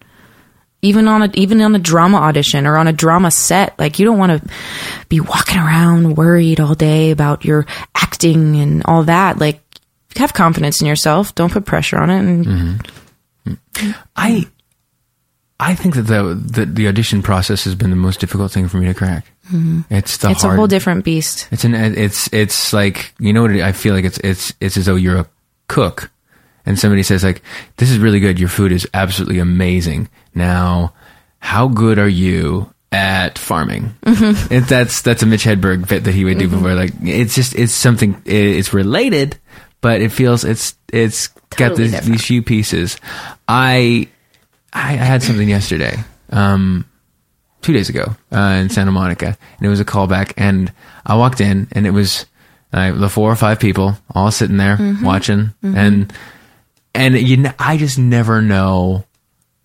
even 0.83 1.09
on 1.09 1.22
a 1.22 1.31
even 1.35 1.61
on 1.61 1.74
a 1.74 1.79
drama 1.79 2.18
audition 2.18 2.66
or 2.66 2.76
on 2.76 2.87
a 2.87 2.93
drama 2.93 3.31
set 3.31 3.79
like 3.79 3.99
you 3.99 4.05
don't 4.05 4.18
want 4.18 4.43
to 4.43 4.49
be 5.09 5.20
walking 5.20 5.59
around 5.59 6.16
worried 6.16 6.61
all 6.61 6.74
day 6.74 7.11
about 7.11 7.45
your 7.45 7.66
acting 7.95 8.57
and 8.57 8.83
all 8.85 9.03
that. 9.05 9.39
Like 9.39 9.61
have 10.16 10.35
confidence 10.35 10.81
in 10.81 10.87
yourself. 10.87 11.35
Don't 11.35 11.53
put 11.53 11.64
pressure 11.64 11.99
on 11.99 12.11
it 12.11 12.18
and 12.18 12.47
mm-hmm. 12.47 13.91
I 14.16 14.47
I 15.61 15.74
think 15.74 15.97
that 15.97 16.03
the, 16.03 16.35
the 16.35 16.66
the 16.66 16.89
audition 16.89 17.22
process 17.22 17.64
has 17.64 17.74
been 17.74 17.91
the 17.91 17.97
most 17.97 18.20
difficult 18.20 18.53
thing 18.53 18.68
for 18.68 18.76
me 18.76 18.87
to 18.87 18.95
crack. 18.95 19.26
Mm-hmm. 19.53 19.93
It's 19.93 20.18
the 20.18 20.31
it's 20.31 20.43
hard, 20.43 20.55
a 20.55 20.57
whole 20.57 20.68
different 20.68 21.05
beast. 21.05 21.49
It's 21.51 21.64
an 21.64 21.74
it's 21.74 22.33
it's 22.33 22.72
like 22.72 23.12
you 23.18 23.33
know 23.33 23.43
what 23.43 23.51
it, 23.51 23.62
I 23.62 23.72
feel 23.72 23.95
like 23.95 24.05
it's 24.05 24.18
it's 24.18 24.53
it's 24.61 24.76
as 24.76 24.87
though 24.87 24.95
you're 24.95 25.18
a 25.18 25.26
cook, 25.66 26.11
and 26.68 26.78
somebody 26.78 27.02
says 27.02 27.24
like 27.24 27.42
this 27.78 27.90
is 27.90 27.98
really 27.98 28.20
good. 28.20 28.38
Your 28.38 28.50
food 28.50 28.72
is 28.72 28.86
absolutely 28.92 29.38
amazing. 29.38 30.10
Now, 30.34 30.92
how 31.38 31.66
good 31.66 31.98
are 31.98 32.08
you 32.08 32.72
at 32.92 33.38
farming? 33.38 33.94
Mm-hmm. 34.02 34.52
It, 34.52 34.60
that's 34.68 35.00
that's 35.00 35.22
a 35.22 35.26
Mitch 35.26 35.44
Hedberg 35.44 35.88
bit 35.88 36.04
that 36.04 36.12
he 36.12 36.26
would 36.26 36.38
do 36.38 36.46
before. 36.46 36.74
Like 36.74 36.92
it's 37.02 37.34
just 37.34 37.54
it's 37.54 37.72
something 37.72 38.20
it, 38.26 38.34
it's 38.34 38.74
related, 38.74 39.38
but 39.80 40.02
it 40.02 40.12
feels 40.12 40.44
it's 40.44 40.76
it's 40.92 41.28
got 41.56 41.74
this, 41.74 42.04
these 42.04 42.26
few 42.26 42.42
pieces. 42.42 42.98
I 43.48 44.08
I, 44.70 44.92
I 44.92 44.96
had 44.96 45.22
something 45.22 45.48
yesterday. 45.48 45.96
Um, 46.30 46.84
two 47.62 47.72
days 47.72 47.88
ago 47.88 48.14
uh, 48.30 48.60
in 48.60 48.68
Santa 48.68 48.92
Monica, 48.92 49.38
and 49.56 49.66
it 49.66 49.70
was 49.70 49.80
a 49.80 49.86
callback. 49.86 50.34
And 50.36 50.70
I 51.06 51.16
walked 51.16 51.40
in, 51.40 51.66
and 51.72 51.86
it 51.86 51.92
was 51.92 52.26
uh, 52.74 52.92
the 52.92 53.08
four 53.08 53.32
or 53.32 53.36
five 53.36 53.58
people 53.58 53.96
all 54.14 54.30
sitting 54.30 54.58
there 54.58 54.76
watching, 55.02 55.54
and 55.62 56.12
and 56.99 57.14
you, 57.18 57.36
kn- 57.42 57.55
I 57.59 57.76
just 57.76 57.99
never 57.99 58.42
know 58.42 59.05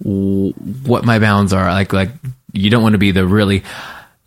w- 0.01 0.53
what 0.53 1.03
my 1.05 1.19
bounds 1.19 1.53
are. 1.53 1.65
Like 1.71 1.91
like 1.93 2.09
you 2.51 2.69
don't 2.69 2.84
want 2.84 2.93
to 2.93 2.99
be 2.99 3.11
the 3.11 3.25
really 3.25 3.63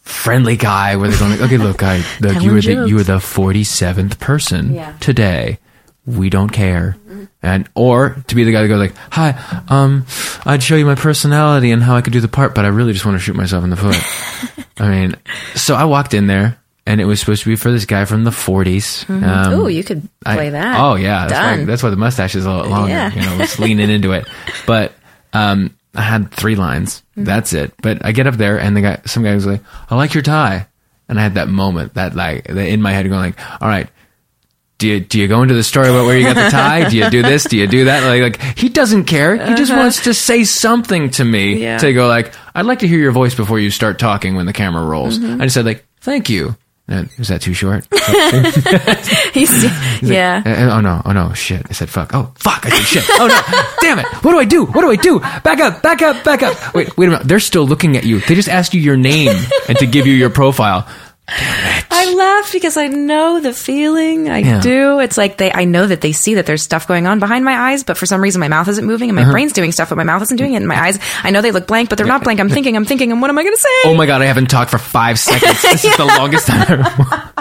friendly 0.03 0.57
guy 0.57 0.97
where 0.97 1.09
they're 1.09 1.19
going 1.19 1.33
like, 1.33 1.41
okay, 1.43 1.57
look, 1.59 1.83
I 1.83 2.03
look, 2.21 2.43
you 2.43 2.53
were 2.53 2.61
the 2.61 2.87
you 2.89 2.97
were 2.97 3.03
the 3.03 3.21
forty 3.21 3.65
seventh 3.65 4.19
person 4.21 4.75
Yeah. 4.75 4.97
today. 5.01 5.59
We 6.07 6.31
don't 6.31 6.51
care. 6.51 6.97
And 7.43 7.69
or 7.75 8.17
to 8.29 8.35
be 8.35 8.45
the 8.45 8.53
guy 8.53 8.63
that 8.63 8.69
goes 8.69 8.79
like, 8.81 8.95
"Hi, 9.11 9.63
um, 9.69 10.07
I'd 10.45 10.63
show 10.63 10.77
you 10.77 10.87
my 10.87 10.95
personality 10.95 11.71
and 11.73 11.83
how 11.83 11.97
I 11.97 12.01
could 12.03 12.13
do 12.13 12.21
the 12.21 12.29
part, 12.29 12.55
but 12.55 12.65
I 12.65 12.69
really 12.69 12.93
just 12.93 13.05
want 13.05 13.17
to 13.17 13.21
shoot 13.21 13.35
myself 13.37 13.63
in 13.65 13.71
the 13.71 13.77
foot." 13.77 14.67
I 14.79 14.89
mean, 14.89 15.17
so 15.55 15.75
I 15.75 15.85
walked 15.85 16.15
in 16.15 16.27
there, 16.29 16.59
and 16.87 17.01
it 17.01 17.05
was 17.05 17.21
supposed 17.21 17.43
to 17.43 17.49
be 17.49 17.57
for 17.57 17.71
this 17.71 17.85
guy 17.85 18.05
from 18.05 18.25
the 18.25 18.31
40s. 18.31 19.09
Um, 19.11 19.25
oh 19.61 19.67
you 19.67 19.83
could 19.85 20.09
I- 20.25 20.35
play 20.37 20.51
that 20.51 20.81
Oh 20.81 20.95
yeah, 20.95 21.27
that's 21.27 21.59
why, 21.59 21.65
that's 21.65 21.83
why 21.83 21.91
the 21.91 21.97
mustache 21.97 22.35
is 22.35 22.47
a 22.47 22.51
lot 22.51 22.69
longer. 22.69 22.91
Yeah. 22.91 23.13
You 23.13 23.21
know, 23.23 23.43
it's 23.43 23.59
leaning 23.59 23.91
into 23.91 24.13
it. 24.13 24.27
But 24.67 24.93
um, 25.33 25.77
I 25.95 26.03
had 26.03 26.31
three 26.31 26.57
lines. 26.57 27.03
Mm-hmm. 27.13 27.25
That's 27.25 27.53
it. 27.53 27.75
But 27.83 28.05
I 28.05 28.13
get 28.13 28.27
up 28.27 28.35
there, 28.35 28.59
and 28.59 28.77
the 28.77 28.81
guy, 28.83 29.01
some 29.07 29.23
guy 29.23 29.35
was 29.35 29.47
like, 29.47 29.61
"I 29.91 29.97
like 29.97 30.13
your 30.15 30.23
tie," 30.23 30.67
and 31.09 31.19
I 31.19 31.23
had 31.23 31.35
that 31.35 31.49
moment 31.49 31.95
that 31.95 32.15
like 32.15 32.45
that 32.45 32.69
in 32.69 32.81
my 32.83 32.93
head 32.93 33.07
going 33.09 33.21
like, 33.21 33.63
"All 33.63 33.69
right." 33.69 33.89
Do 34.79 34.87
you, 34.89 35.01
do 35.01 35.19
you 35.19 35.27
go 35.27 35.41
into 35.41 35.55
the 35.55 35.63
story 35.65 35.89
about 35.89 36.05
where 36.05 36.19
you 36.19 36.25
got 36.25 36.35
the 36.35 36.51
tie? 36.51 36.91
Do 36.91 36.99
you 36.99 37.09
do 37.09 37.23
this? 37.23 37.45
Do 37.45 37.57
you 37.57 37.67
do 37.67 37.87
that? 37.87 38.05
Like, 38.07 38.21
like 38.39 38.59
he 38.59 38.69
doesn't 38.69 39.05
care. 39.05 39.35
He 39.43 39.55
just 39.55 39.73
wants 39.73 40.05
to 40.05 40.13
say 40.13 40.45
something 40.45 41.09
to 41.13 41.25
me 41.25 41.55
Uh-huh. 41.55 41.63
Yeah. 41.63 41.79
to 41.79 41.95
go 41.95 42.09
like, 42.09 42.35
I'd 42.55 42.67
like 42.67 42.81
to 42.81 42.87
hear 42.87 42.99
your 42.99 43.13
voice 43.13 43.35
before 43.35 43.59
you 43.59 43.71
start 43.71 43.99
talking 43.99 44.35
when 44.37 44.45
the 44.45 44.53
camera 44.53 44.85
rolls. 44.85 45.19
Mm-hmm. 45.19 45.41
I 45.41 45.45
just 45.47 45.55
said 45.55 45.65
like, 45.65 45.87
thank 46.03 46.29
you. 46.29 46.57
And, 46.89 47.11
was 47.19 47.29
that 47.29 47.41
too 47.43 47.53
short? 47.53 47.85
He's, 49.35 49.65
yeah 50.03 50.41
Uh, 50.47 50.77
oh 50.77 50.81
no! 50.81 51.03
Oh 51.05 51.13
no! 51.13 51.33
Shit! 51.33 51.67
I 51.69 51.73
said 51.73 51.89
fuck. 51.91 52.11
Oh 52.15 52.31
fuck! 52.37 52.65
I 52.65 52.71
said 52.71 52.85
shit. 52.87 53.05
Oh 53.19 53.27
no! 53.27 53.69
Damn 53.81 53.99
it! 53.99 54.07
What 54.23 54.31
do 54.33 54.39
I 54.39 54.45
do? 54.45 54.67
What 54.67 54.83
do 54.83 54.91
I 54.91 54.97
do? 54.97 55.19
Back 55.19 55.59
up! 55.59 55.83
Back 55.83 56.03
up! 56.03 56.23
Back 56.23 56.45
up! 56.45 56.75
Wait! 56.75 56.97
Wait 56.97 57.07
a 57.09 57.11
minute! 57.11 57.27
They're 57.27 57.41
still 57.41 57.67
looking 57.67 57.97
at 57.97 58.05
you. 58.05 58.21
They 58.21 58.37
just 58.37 58.49
asked 58.49 58.73
you 58.73 58.81
your 58.81 58.97
name 58.97 59.35
and 59.69 59.77
to 59.79 59.87
give 59.87 60.07
you 60.07 60.15
your 60.15 60.31
profile. 60.31 60.87
I 61.29 62.15
laugh 62.15 62.53
because 62.53 62.77
I 62.77 62.87
know 62.87 63.41
the 63.41 63.53
feeling. 63.53 64.29
I 64.31 64.39
Yeah. 64.39 64.61
do. 64.61 65.01
It's 65.01 65.19
like 65.19 65.39
they. 65.39 65.53
I 65.53 65.65
know 65.65 65.87
that 65.87 66.01
they 66.01 66.13
see 66.13 66.35
that 66.35 66.47
there's 66.47 66.63
stuff 66.63 66.87
going 66.87 67.07
on 67.07 67.19
behind 67.19 67.45
my 67.45 67.71
eyes, 67.71 67.83
but 67.83 67.97
for 67.97 68.07
some 68.07 68.21
reason 68.21 68.39
my 68.41 68.49
mouth 68.49 68.69
isn't 68.69 68.85
moving 68.85 69.09
and 69.09 69.17
my 69.17 69.23
uh-huh. 69.23 69.33
brain's 69.33 69.53
doing 69.53 69.73
stuff, 69.73 69.89
but 69.89 69.97
my 69.97 70.05
mouth 70.05 70.23
isn't 70.23 70.37
doing 70.37 70.53
it. 70.53 70.59
And 70.59 70.69
my 70.69 70.81
eyes, 70.81 70.99
I 71.25 71.31
know 71.31 71.43
they 71.43 71.51
look 71.51 71.67
blank, 71.67 71.89
but 71.89 71.99
they're 71.99 72.07
not 72.07 72.23
blank. 72.23 72.39
I'm 72.39 72.49
thinking. 72.49 72.77
I'm 72.77 72.85
thinking. 72.85 73.11
And 73.11 73.21
what 73.21 73.31
am 73.31 73.39
I 73.39 73.43
going 73.43 73.55
to 73.55 73.61
say? 73.61 73.91
Oh 73.91 73.95
my 73.95 74.07
god! 74.07 74.23
I 74.23 74.27
haven't 74.27 74.51
talked 74.51 74.71
for 74.71 74.79
five 74.79 75.19
seconds. 75.19 75.63
This 75.63 75.85
is 75.85 75.97
the 75.97 76.05
longest 76.05 76.47
time. 76.47 76.67
ever. 76.71 77.33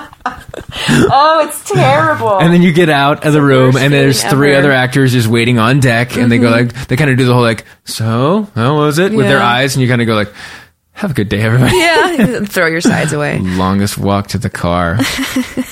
Oh, 0.88 1.45
it's 1.47 1.69
terrible. 1.69 2.39
And 2.39 2.53
then 2.53 2.61
you 2.61 2.73
get 2.73 2.89
out 2.89 3.25
of 3.25 3.33
the 3.33 3.41
room, 3.41 3.77
and 3.77 3.93
there's 3.93 4.23
three 4.23 4.51
ever. 4.51 4.59
other 4.59 4.71
actors 4.71 5.11
just 5.13 5.27
waiting 5.27 5.59
on 5.59 5.79
deck, 5.79 6.17
and 6.17 6.31
they 6.31 6.38
go 6.38 6.51
mm-hmm. 6.51 6.75
like, 6.75 6.88
they 6.88 6.97
kind 6.97 7.09
of 7.09 7.17
do 7.17 7.25
the 7.25 7.33
whole 7.33 7.41
like, 7.41 7.65
so 7.86 8.47
how 8.55 8.77
was 8.77 8.99
it 8.99 9.13
with 9.13 9.27
their 9.27 9.41
eyes, 9.41 9.75
and 9.75 9.81
you 9.81 9.88
kind 9.88 10.01
of 10.01 10.07
go 10.07 10.15
like, 10.15 10.33
have 10.96 11.12
a 11.12 11.14
good 11.14 11.28
day, 11.28 11.41
everybody. 11.41 11.78
yeah, 11.78 12.39
throw 12.46 12.68
your 12.68 12.80
sides 12.80 13.12
away. 13.12 13.39
longest 13.41 13.98
walk 13.98 14.28
to 14.28 14.38
the 14.38 14.50
car. 14.50 14.98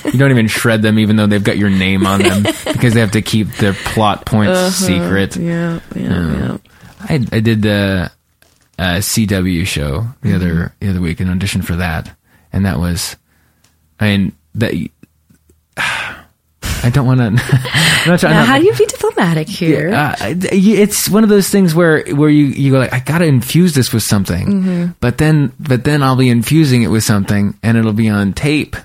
you 0.05 0.19
don't 0.19 0.31
even 0.31 0.47
shred 0.47 0.81
them, 0.81 0.99
even 0.99 1.15
though 1.15 1.27
they've 1.27 1.43
got 1.43 1.57
your 1.57 1.69
name 1.69 2.05
on 2.05 2.21
them, 2.21 2.43
because 2.65 2.93
they 2.93 2.99
have 2.99 3.11
to 3.11 3.21
keep 3.21 3.47
their 3.53 3.73
plot 3.73 4.25
points 4.25 4.59
uh-huh. 4.59 4.69
secret. 4.69 5.37
Yeah, 5.37 5.75
uh, 5.75 5.79
yeah, 5.95 6.35
yeah. 6.37 6.57
I, 6.99 7.25
I 7.31 7.39
did 7.39 7.61
the 7.61 8.11
uh, 8.77 8.97
CW 8.97 9.65
show 9.65 10.07
the 10.21 10.35
other 10.35 10.53
mm-hmm. 10.53 10.85
the 10.85 10.89
other 10.89 11.01
week, 11.01 11.21
an 11.21 11.29
audition 11.29 11.61
for 11.61 11.77
that, 11.77 12.13
and 12.51 12.65
that 12.65 12.77
was, 12.77 13.15
I 13.99 14.17
mean 14.17 14.35
that. 14.55 14.73
I 16.83 16.89
don't 16.89 17.05
want 17.05 17.19
to. 17.37 18.27
How 18.27 18.59
do 18.59 18.65
you 18.65 18.73
be 18.75 18.85
diplomatic 18.85 19.47
here? 19.47 19.91
Uh, 19.93 20.15
it's 20.19 21.09
one 21.09 21.23
of 21.23 21.29
those 21.29 21.49
things 21.49 21.73
where 21.73 22.03
where 22.13 22.29
you 22.29 22.45
you 22.45 22.71
go 22.71 22.79
like 22.79 22.93
I 22.93 22.99
gotta 22.99 23.25
infuse 23.25 23.73
this 23.73 23.93
with 23.93 24.03
something, 24.03 24.47
Mm-hmm. 24.47 24.91
but 24.99 25.17
then 25.17 25.53
but 25.59 25.83
then 25.85 26.03
I'll 26.03 26.15
be 26.17 26.29
infusing 26.29 26.83
it 26.83 26.87
with 26.89 27.03
something, 27.03 27.57
and 27.63 27.77
it'll 27.77 27.93
be 27.93 28.09
on 28.09 28.33
tape 28.33 28.75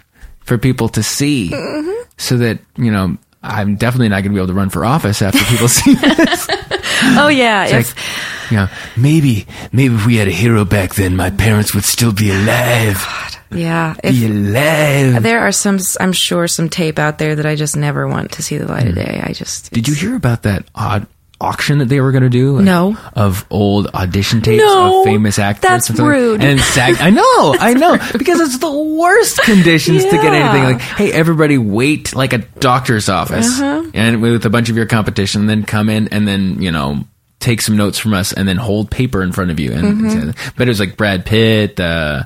for 0.40 0.59
people 0.59 0.88
to 0.90 1.03
see, 1.03 1.51
Mm-hmm. 1.51 2.03
so 2.16 2.36
that 2.38 2.61
you 2.76 2.90
know 2.92 3.16
I'm 3.42 3.76
definitely 3.76 4.09
not 4.11 4.22
gonna 4.22 4.34
be 4.34 4.38
able 4.40 4.49
to 4.49 4.55
run 4.55 4.70
for 4.70 4.84
office 4.84 5.20
after 5.22 5.42
people 5.44 5.68
see 5.80 5.94
this. 5.94 6.46
oh 7.18 7.28
yeah, 7.28 7.64
It's 7.66 7.90
if, 7.90 7.96
like, 7.96 8.51
you 8.53 8.57
know, 8.59 8.68
maybe 8.96 9.46
maybe 9.72 9.94
if 9.94 10.07
we 10.07 10.16
had 10.16 10.28
a 10.28 10.32
hero 10.32 10.64
back 10.64 10.94
then, 10.94 11.16
my 11.16 11.30
parents 11.30 11.74
would 11.74 11.84
still 11.84 12.12
be 12.12 12.30
alive. 12.30 13.05
Yeah. 13.51 13.94
If, 14.03 14.14
Be 14.14 14.26
alive. 14.26 15.22
there 15.22 15.40
are 15.40 15.53
some, 15.53 15.78
I'm 16.01 16.12
sure, 16.12 16.46
some 16.49 16.68
tape 16.68 16.99
out 16.99 17.18
there 17.18 17.36
that 17.36 17.46
I 17.46 17.55
just 17.57 17.76
never 17.76 18.07
want 18.09 18.32
to 18.32 18.42
see 18.42 18.59
the 18.59 18.66
light 18.66 18.86
of 18.86 18.94
day. 18.94 19.20
I 19.24 19.32
just. 19.32 19.72
Did 19.72 19.88
you 19.88 19.94
hear 19.94 20.14
about 20.16 20.42
that 20.44 20.64
odd 20.74 21.07
auction 21.40 21.78
that 21.78 21.84
they 21.84 22.01
were 22.01 22.11
going 22.11 22.24
to 22.24 22.28
do? 22.28 22.57
Like, 22.57 22.64
No. 22.64 22.96
Of 23.14 23.46
old 23.49 23.86
audition 23.94 24.40
tapes 24.42 24.62
No, 24.62 25.01
of 25.01 25.05
famous 25.05 25.38
actors. 25.38 25.62
that's 25.68 25.90
and 25.90 25.99
like- 26.01 26.09
rude. 26.09 26.42
And 26.42 26.59
SAG. 26.61 26.96
I 27.01 27.11
know, 27.11 27.55
I 27.61 27.74
know, 27.74 27.96
because 28.18 28.40
it's 28.40 28.59
the 28.59 28.70
worst 28.72 29.40
conditions 29.42 30.03
to 30.05 30.11
get 30.11 30.32
anything. 30.34 30.64
Like, 30.64 30.80
hey, 30.80 31.12
everybody, 31.12 31.57
wait 31.57 32.14
like 32.14 32.32
a 32.32 32.38
doctor's 32.38 33.09
office, 33.09 33.61
Uh-huh. 33.61 33.90
and 33.94 34.20
with 34.20 34.44
a 34.46 34.51
bunch 34.51 34.68
of 34.68 34.76
your 34.76 34.86
competition, 34.86 35.46
then 35.46 35.62
come 35.64 35.88
in 35.88 36.09
and 36.09 36.26
then 36.26 36.61
you 36.61 36.72
know 36.72 37.05
take 37.40 37.62
some 37.62 37.76
notes 37.76 37.99
from 38.01 38.14
us, 38.14 38.32
and 38.32 38.49
then 38.49 38.57
hold 38.57 38.90
paper 38.90 39.22
in 39.22 39.30
front 39.30 39.53
of 39.53 39.61
you. 39.61 39.70
And 39.72 39.84
Mm-hmm. 40.03 40.51
but 40.57 40.66
it 40.66 40.70
was 40.70 40.80
like 40.80 40.96
Brad 40.96 41.24
Pitt. 41.24 41.78
Uh, 41.78 42.24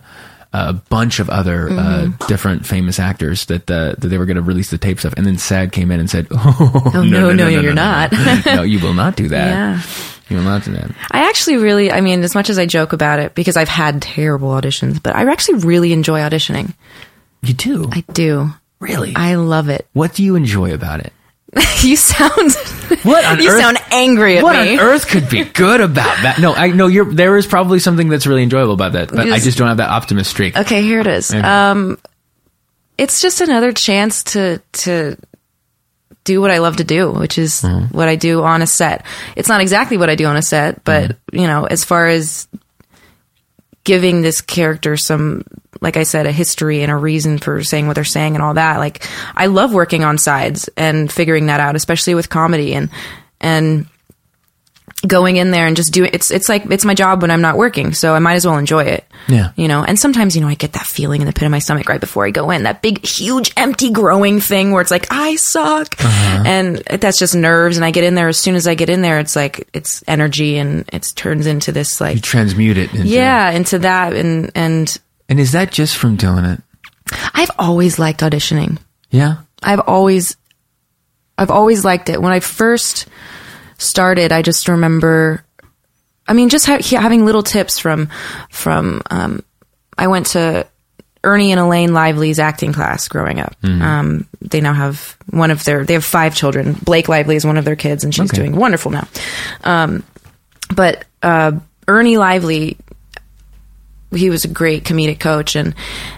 a 0.53 0.73
bunch 0.73 1.19
of 1.21 1.31
other 1.31 1.69
Mm-hmm. 1.69 2.23
uh, 2.23 2.27
different 2.27 2.67
famous 2.67 2.99
actors 2.99 3.47
that 3.47 3.71
uh, 3.71 3.95
that 3.99 4.09
they 4.09 4.19
were 4.19 4.27
going 4.27 4.37
to 4.37 4.43
release 4.43 4.71
the 4.71 4.79
tapes 4.79 5.05
of, 5.05 5.15
and 5.17 5.27
then 5.27 5.39
SAG 5.39 5.73
came 5.73 5.91
in 5.91 5.99
and 6.01 6.11
said, 6.11 6.27
"Oh, 6.31 6.91
Oh, 6.95 7.03
no, 7.05 7.33
no, 7.33 7.49
you're 7.49 7.73
not." 7.75 8.13
no, 8.47 8.63
you 8.63 8.79
will 8.81 8.95
not 8.95 9.17
do 9.17 9.29
that. 9.35 9.49
Yeah. 9.49 9.83
You 10.29 10.37
will 10.39 10.45
not 10.45 10.65
do 10.65 10.73
that. 10.73 10.91
I 11.11 11.29
actually 11.29 11.59
really, 11.59 11.93
I 11.93 12.01
mean, 12.01 12.23
as 12.23 12.35
much 12.35 12.49
as 12.49 12.59
I 12.59 12.65
joke 12.65 12.93
about 12.95 13.19
it, 13.19 13.35
because 13.35 13.57
I've 13.59 13.69
had 13.69 14.01
terrible 14.01 14.49
auditions, 14.51 15.03
but 15.03 15.15
I 15.15 15.31
actually 15.31 15.59
really 15.59 15.93
enjoy 15.93 16.21
auditioning. 16.21 16.73
You 17.43 17.53
do, 17.55 17.89
I 17.93 18.03
do. 18.13 18.49
really. 18.81 19.13
I 19.17 19.35
love 19.35 19.69
it. 19.69 19.87
what 19.93 20.15
do 20.15 20.23
you 20.25 20.37
enjoy 20.37 20.73
about 20.73 21.01
it? 21.01 21.13
you 21.83 21.97
sound, 21.97 22.53
What 23.05 23.25
on 23.27 23.41
you 23.43 23.51
earth? 23.51 23.61
sound 23.61 23.77
angry 23.91 24.39
at 24.39 24.43
what 24.45 24.55
me. 24.65 24.79
on 24.79 24.81
earth 24.85 25.07
could 25.07 25.29
be 25.29 25.45
good 25.45 25.81
about 25.83 26.23
that? 26.23 26.39
No, 26.41 26.55
I 26.55 26.69
know 26.69 26.87
you're. 26.87 27.13
There 27.13 27.37
is 27.37 27.47
probably 27.47 27.79
something 27.79 28.09
that's 28.09 28.27
really 28.27 28.43
enjoyable 28.43 28.73
about 28.75 28.93
that, 28.93 29.11
but 29.11 29.31
I 29.31 29.39
just 29.39 29.59
don't 29.59 29.69
have 29.69 29.77
that 29.77 29.91
optimist 29.91 30.31
streak. 30.31 30.57
Okay, 30.57 30.81
here 30.83 31.01
it 31.01 31.07
is. 31.07 31.31
Okay. 31.31 31.41
Um, 31.43 31.99
it's 32.97 33.21
just 33.21 33.41
another 33.43 33.73
chance 33.73 34.25
to 34.25 34.63
to 34.73 35.17
do 36.25 36.41
what 36.41 36.51
I 36.51 36.59
love 36.59 36.77
to 36.77 36.85
do, 36.85 37.11
which 37.11 37.37
is 37.37 37.61
Mm-hmm. 37.63 37.95
what 37.97 38.09
I 38.09 38.17
do 38.17 38.43
on 38.43 38.63
a 38.63 38.67
set. 38.67 39.05
It's 39.37 39.49
not 39.49 39.61
exactly 39.61 39.97
what 39.99 40.09
I 40.09 40.15
do 40.15 40.25
on 40.27 40.37
a 40.37 40.43
set, 40.43 40.85
but 40.85 41.11
Mm-hmm. 41.11 41.37
you 41.39 41.47
know, 41.49 41.65
as 41.65 41.85
far 41.85 42.07
as 42.07 42.49
giving 43.85 44.23
this 44.23 44.41
character 44.41 44.97
some 44.97 45.43
like 45.83 45.97
I 45.97 46.05
said, 46.05 46.27
a 46.27 46.33
history 46.33 46.83
and 46.83 46.91
a 46.91 46.97
reason 46.97 47.39
for 47.39 47.63
saying 47.63 47.87
what 47.87 47.95
they're 47.95 48.05
saying 48.05 48.35
and 48.35 48.43
all 48.43 48.55
that. 48.55 48.79
Like 48.79 49.07
I 49.35 49.47
love 49.47 49.75
working 49.75 50.05
on 50.05 50.17
sides 50.17 50.71
and 50.77 51.13
figuring 51.13 51.47
that 51.47 51.61
out, 51.61 51.77
especially 51.77 52.15
with 52.15 52.31
comedy 52.31 52.75
and 52.75 52.89
and 53.41 53.87
going 55.07 55.37
in 55.37 55.51
there 55.51 55.67
and 55.67 55.77
just 55.77 55.93
doing 55.93 56.11
it's 56.13 56.31
it's 56.31 56.49
like 56.49 56.65
it's 56.67 56.85
my 56.85 56.95
job 56.95 57.23
when 57.23 57.31
I'm 57.31 57.41
not 57.41 57.57
working, 57.57 57.93
so 57.93 58.15
I 58.15 58.21
might 58.21 58.35
as 58.35 58.47
well 58.47 58.57
enjoy 58.57 58.85
it. 58.85 59.05
Yeah. 59.29 59.53
You 59.57 59.69
know, 59.69 59.85
and 59.85 59.99
sometimes, 59.99 60.35
you 60.35 60.43
know, 60.43 60.49
I 60.49 60.55
get 60.55 60.73
that 60.73 60.87
feeling 60.87 61.21
in 61.21 61.27
the 61.27 61.33
pit 61.33 61.45
of 61.45 61.51
my 61.51 61.59
stomach 61.59 61.89
right 61.89 62.01
before 62.01 62.27
I 62.27 62.31
go 62.31 62.51
in, 62.51 62.65
that 62.65 62.83
big, 62.83 63.05
huge, 63.05 63.53
empty, 63.57 63.91
growing 63.91 64.41
thing 64.41 64.73
where 64.73 64.83
it's 64.83 64.91
like, 64.91 65.07
I 65.11 65.37
suck. 65.37 65.95
Uh-huh. 65.99 66.43
And 66.47 66.77
that's 66.79 67.19
just 67.19 67.35
nerves. 67.35 67.77
And 67.77 67.85
I 67.85 67.91
get 67.91 68.05
in 68.05 68.15
there, 68.15 68.29
as 68.29 68.39
soon 68.39 68.55
as 68.55 68.67
I 68.67 68.75
get 68.75 68.91
in 68.91 69.03
there, 69.03 69.19
it's 69.19 69.37
like, 69.37 69.69
it's 69.73 70.03
energy 70.07 70.59
and 70.59 70.89
it 70.93 71.07
turns 71.15 71.47
into 71.47 71.73
this 71.73 72.01
like, 72.01 72.17
You 72.17 72.21
transmute 72.21 72.79
it. 72.79 72.93
Into, 72.95 73.09
yeah, 73.09 73.51
into 73.51 73.79
that. 73.81 74.13
And, 74.15 74.51
and 74.55 74.99
And 75.33 75.41
is 75.41 75.53
that 75.53 75.71
just 75.73 75.97
from 75.97 76.17
doing 76.17 76.45
it? 76.45 76.61
I've 77.33 77.51
always 77.59 77.99
liked 77.99 78.21
auditioning. 78.21 78.77
Yeah. 79.11 79.37
I've 79.63 79.81
always, 79.81 80.37
I've 81.39 81.51
always 81.51 81.87
liked 81.87 82.11
it. 82.11 82.21
When 82.21 82.33
I 82.33 82.41
first 82.41 83.09
started, 83.79 84.31
I 84.31 84.43
just 84.43 84.69
remember, 84.69 85.43
I 86.29 86.35
mean, 86.35 86.51
just 86.51 86.67
ha- 86.67 86.83
having 86.83 87.25
little 87.25 87.43
tips 87.43 87.79
from, 87.79 88.11
from, 88.51 89.01
um, 89.11 89.43
I 89.97 90.09
went 90.09 90.27
to 90.27 90.67
Ernie 91.25 91.51
and 91.51 91.61
Elaine 91.61 91.95
Lively's 91.95 92.39
acting 92.39 92.75
class 92.75 93.09
growing 93.09 93.41
up. 93.41 93.57
Um, 93.65 94.29
they 94.43 94.61
now 94.61 94.75
have 94.75 95.17
one 95.31 95.51
of 95.51 95.65
their, 95.65 95.87
they 95.87 95.95
have 95.95 96.05
five 96.05 96.35
children. 96.35 96.75
Blake 96.75 97.09
Lively 97.09 97.37
is 97.37 97.47
one 97.47 97.57
of 97.57 97.65
their 97.65 97.75
kids 97.77 98.05
and 98.05 98.15
she's 98.15 98.29
Okay. 98.31 98.37
doing 98.37 98.55
wonderful 98.55 98.91
now. 98.91 99.09
Um, 99.65 100.03
but, 100.77 101.07
uh, 101.23 101.53
Ernie 101.89 102.19
Lively, 102.19 102.77
he 104.15 104.31
was 104.31 104.45
a 104.45 104.49
great 104.49 104.85
comedic 104.85 105.21
coach 105.21 105.57
and 105.57 105.75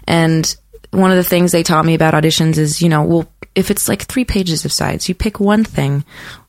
and 0.07 0.57
one 0.91 1.11
of 1.11 1.17
the 1.17 1.25
things 1.25 1.51
they 1.51 1.63
taught 1.63 1.85
me 1.85 1.95
about 1.95 2.15
auditions 2.15 2.59
is 2.59 2.83
you 2.83 2.89
know 2.89 3.03
well 3.03 3.29
if 3.55 3.71
it's 3.71 3.89
like 3.89 4.03
three 4.03 4.25
pages 4.25 4.65
of 4.65 4.73
sides 4.73 5.09
you 5.09 5.15
pick 5.15 5.41
one 5.41 5.65
thing 5.65 6.05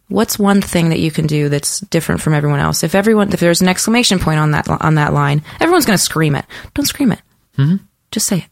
what's 0.07 0.37
one 0.37 0.61
thing 0.61 0.89
that 0.89 0.99
you 0.99 1.11
can 1.11 1.27
do 1.27 1.49
that's 1.49 1.79
different 1.79 2.21
from 2.21 2.33
everyone 2.33 2.59
else? 2.59 2.83
If 2.83 2.95
everyone 2.95 3.31
if 3.33 3.39
there's 3.39 3.61
an 3.61 3.67
exclamation 3.67 4.19
point 4.19 4.39
on 4.39 4.51
that 4.51 4.67
on 4.69 4.95
that 4.95 5.13
line 5.13 5.43
everyone's 5.59 5.85
going 5.85 5.97
to 5.97 6.03
scream 6.03 6.35
it. 6.35 6.45
Don't 6.73 6.85
scream 6.85 7.11
it. 7.11 7.21
Mm-hmm. 7.57 7.77
just 8.11 8.27
say 8.27 8.39
it. 8.39 8.45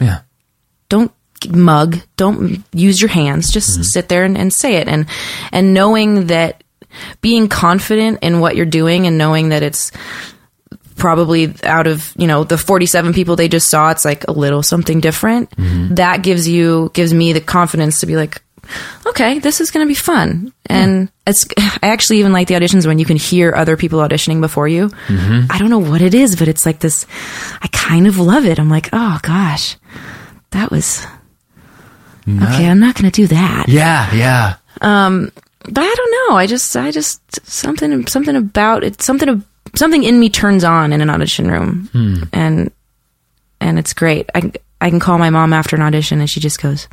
Yeah. 0.00 0.20
don't 0.88 1.12
mug. 1.48 1.98
Don't 2.16 2.62
use 2.72 3.00
your 3.00 3.10
hands. 3.10 3.50
Just 3.50 3.84
sit 3.84 4.08
there 4.08 4.24
and, 4.24 4.38
and 4.38 4.52
say 4.52 4.76
it. 4.76 4.88
And 4.88 5.06
and 5.52 5.74
knowing 5.74 6.28
that 6.28 6.62
being 7.20 7.48
confident 7.48 8.20
in 8.22 8.40
what 8.40 8.56
you're 8.56 8.66
doing 8.66 9.06
and 9.06 9.18
knowing 9.18 9.48
that 9.50 9.62
it's 9.62 9.90
probably 10.96 11.54
out 11.64 11.86
of 11.86 12.12
you 12.16 12.26
know 12.26 12.44
the 12.44 12.56
47 12.58 13.12
people 13.12 13.36
they 13.36 13.48
just 13.48 13.68
saw 13.68 13.90
it's 13.90 14.04
like 14.04 14.26
a 14.28 14.32
little 14.32 14.62
something 14.62 15.00
different. 15.00 15.50
That 15.96 16.22
gives 16.22 16.48
you 16.48 16.90
gives 16.94 17.12
me 17.12 17.32
the 17.32 17.40
confidence 17.40 18.00
to 18.00 18.06
be 18.06 18.16
like 18.16 18.40
okay 19.04 19.38
this 19.40 19.60
is 19.60 19.70
going 19.70 19.84
to 19.86 19.88
be 19.88 19.94
fun. 19.94 20.52
And 20.66 21.10
it's 21.26 21.46
i 21.58 21.88
actually 21.88 22.18
even 22.20 22.32
like 22.32 22.48
the 22.48 22.54
auditions 22.54 22.86
when 22.86 22.98
you 22.98 23.04
can 23.04 23.16
hear 23.16 23.54
other 23.54 23.76
people 23.76 23.98
auditioning 24.00 24.40
before 24.40 24.68
you. 24.68 24.90
I 25.08 25.58
don't 25.58 25.70
know 25.70 25.78
what 25.78 26.02
it 26.02 26.14
is 26.14 26.36
but 26.36 26.48
it's 26.48 26.64
like 26.66 26.80
this 26.80 27.06
i 27.60 27.68
kind 27.68 28.06
of 28.06 28.18
love 28.18 28.44
it. 28.46 28.58
I'm 28.58 28.70
like 28.70 28.88
oh 28.92 29.18
gosh 29.22 29.76
that 30.50 30.70
was 30.70 31.04
okay 32.26 32.66
i'm 32.68 32.80
not 32.80 32.94
going 32.94 33.10
to 33.10 33.22
do 33.22 33.26
that. 33.26 33.68
Yeah. 33.68 34.14
Yeah. 34.14 34.54
um 34.80 35.30
but 35.66 35.82
I 35.82 35.94
don't 35.94 36.28
know. 36.28 36.36
I 36.36 36.46
just, 36.46 36.76
I 36.76 36.90
just 36.90 37.22
something, 37.48 38.06
something 38.06 38.36
about 38.36 38.84
it, 38.84 39.00
something, 39.00 39.42
something 39.76 40.02
in 40.02 40.18
me 40.18 40.30
turns 40.30 40.64
on 40.64 40.92
in 40.92 41.00
an 41.00 41.10
audition 41.10 41.50
room, 41.50 41.88
hmm. 41.92 42.22
and 42.32 42.72
and 43.60 43.78
it's 43.78 43.92
great. 43.92 44.30
I 44.34 44.52
I 44.80 44.90
can 44.90 45.00
call 45.00 45.18
my 45.18 45.30
mom 45.30 45.52
after 45.52 45.76
an 45.76 45.82
audition, 45.82 46.20
and 46.20 46.28
she 46.28 46.40
just 46.40 46.60
goes, 46.60 46.88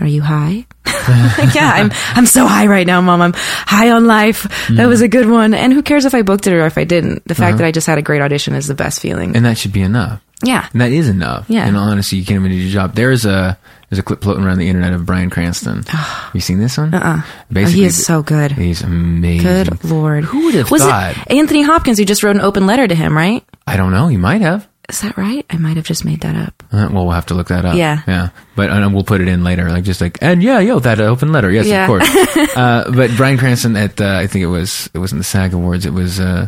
"Are 0.00 0.06
you 0.06 0.22
high?" 0.22 0.66
like, 1.38 1.54
yeah, 1.54 1.72
I'm 1.74 1.90
I'm 2.14 2.26
so 2.26 2.46
high 2.46 2.66
right 2.66 2.86
now, 2.86 3.00
mom. 3.00 3.22
I'm 3.22 3.32
high 3.34 3.90
on 3.90 4.06
life. 4.06 4.42
That 4.68 4.84
hmm. 4.84 4.88
was 4.88 5.02
a 5.02 5.08
good 5.08 5.28
one. 5.28 5.54
And 5.54 5.72
who 5.72 5.82
cares 5.82 6.04
if 6.04 6.14
I 6.14 6.22
booked 6.22 6.46
it 6.46 6.52
or 6.52 6.66
if 6.66 6.78
I 6.78 6.84
didn't? 6.84 7.24
The 7.26 7.34
fact 7.34 7.50
uh-huh. 7.50 7.58
that 7.58 7.66
I 7.66 7.72
just 7.72 7.86
had 7.86 7.98
a 7.98 8.02
great 8.02 8.22
audition 8.22 8.54
is 8.54 8.66
the 8.66 8.74
best 8.74 9.00
feeling. 9.00 9.36
And 9.36 9.44
that 9.44 9.58
should 9.58 9.72
be 9.72 9.82
enough. 9.82 10.22
Yeah. 10.46 10.68
And 10.72 10.80
that 10.80 10.92
is 10.92 11.08
enough. 11.08 11.46
Yeah. 11.48 11.66
In 11.68 11.76
all 11.76 11.88
honesty, 11.88 12.16
you 12.16 12.24
can't 12.24 12.38
even 12.40 12.50
do 12.50 12.56
your 12.56 12.70
job. 12.72 12.94
There's 12.94 13.24
a 13.26 13.58
there's 13.90 13.98
a 13.98 14.02
clip 14.02 14.22
floating 14.22 14.44
around 14.44 14.58
the 14.58 14.68
internet 14.68 14.92
of 14.92 15.06
Bryan 15.06 15.30
Cranston. 15.30 15.84
Have 15.84 16.34
you 16.34 16.40
seen 16.40 16.58
this 16.58 16.76
one? 16.78 16.92
Uh-uh. 16.92 17.22
Oh, 17.54 17.64
he 17.66 17.84
is 17.84 18.04
so 18.04 18.22
good. 18.22 18.52
He's 18.52 18.82
amazing. 18.82 19.42
Good 19.46 19.84
lord. 19.84 20.24
Who 20.24 20.46
would 20.46 20.54
have 20.54 20.70
was 20.70 20.82
thought? 20.82 21.16
it 21.16 21.32
Anthony 21.32 21.62
Hopkins 21.62 21.98
who 21.98 22.04
just 22.04 22.22
wrote 22.22 22.36
an 22.36 22.42
open 22.42 22.66
letter 22.66 22.86
to 22.88 22.94
him? 22.94 23.16
Right? 23.16 23.44
I 23.66 23.76
don't 23.76 23.92
know. 23.92 24.08
He 24.08 24.16
might 24.16 24.40
have. 24.40 24.68
Is 24.88 25.00
that 25.00 25.16
right? 25.16 25.44
I 25.50 25.56
might 25.56 25.74
have 25.76 25.84
just 25.84 26.04
made 26.04 26.20
that 26.20 26.36
up. 26.36 26.62
Uh, 26.72 26.88
well, 26.92 27.04
we'll 27.06 27.10
have 27.10 27.26
to 27.26 27.34
look 27.34 27.48
that 27.48 27.64
up. 27.64 27.74
Yeah. 27.74 28.02
yeah. 28.06 28.28
But 28.54 28.70
uh, 28.70 28.88
we'll 28.92 29.02
put 29.02 29.20
it 29.20 29.26
in 29.26 29.42
later, 29.42 29.68
like 29.68 29.82
just 29.82 30.00
like 30.00 30.18
and 30.22 30.40
yeah, 30.42 30.60
yo, 30.60 30.78
that 30.78 31.00
open 31.00 31.32
letter, 31.32 31.50
yes, 31.50 31.66
Yeah. 31.66 31.82
of 31.84 31.88
course. 31.88 32.08
uh, 32.56 32.90
but 32.94 33.10
Bryan 33.16 33.36
Cranston 33.36 33.76
at 33.76 34.00
uh, 34.00 34.14
I 34.18 34.28
think 34.28 34.44
it 34.44 34.46
was 34.46 34.88
it 34.94 34.98
wasn't 34.98 35.18
the 35.20 35.24
SAG 35.24 35.54
Awards, 35.54 35.86
it 35.86 35.92
was 35.92 36.20
uh, 36.20 36.46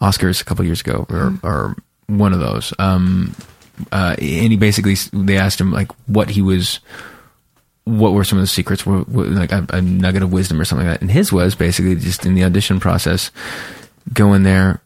Oscars 0.00 0.40
a 0.40 0.44
couple 0.44 0.64
years 0.64 0.80
ago, 0.80 1.06
or 1.08 1.30
Mm. 1.30 1.44
or 1.44 1.76
one 2.06 2.32
of 2.32 2.40
those. 2.40 2.72
Um, 2.78 3.34
uh, 3.92 4.16
and 4.18 4.52
he 4.52 4.56
basically 4.56 4.94
they 5.12 5.36
asked 5.36 5.60
him 5.60 5.72
like 5.72 5.90
what 6.06 6.30
he 6.30 6.42
was. 6.42 6.80
What 7.84 8.14
were 8.14 8.24
some 8.24 8.38
of 8.38 8.42
the 8.42 8.48
secrets? 8.48 8.84
Were, 8.84 9.04
like 9.04 9.52
a, 9.52 9.64
a 9.70 9.80
nugget 9.80 10.22
of 10.22 10.32
wisdom 10.32 10.60
or 10.60 10.64
something 10.64 10.86
like 10.86 10.96
that? 10.96 11.02
And 11.02 11.10
his 11.10 11.32
was 11.32 11.54
basically 11.54 11.94
just 11.94 12.26
in 12.26 12.34
the 12.34 12.42
audition 12.42 12.80
process, 12.80 13.30
go 14.12 14.32
in 14.32 14.42
there, 14.42 14.80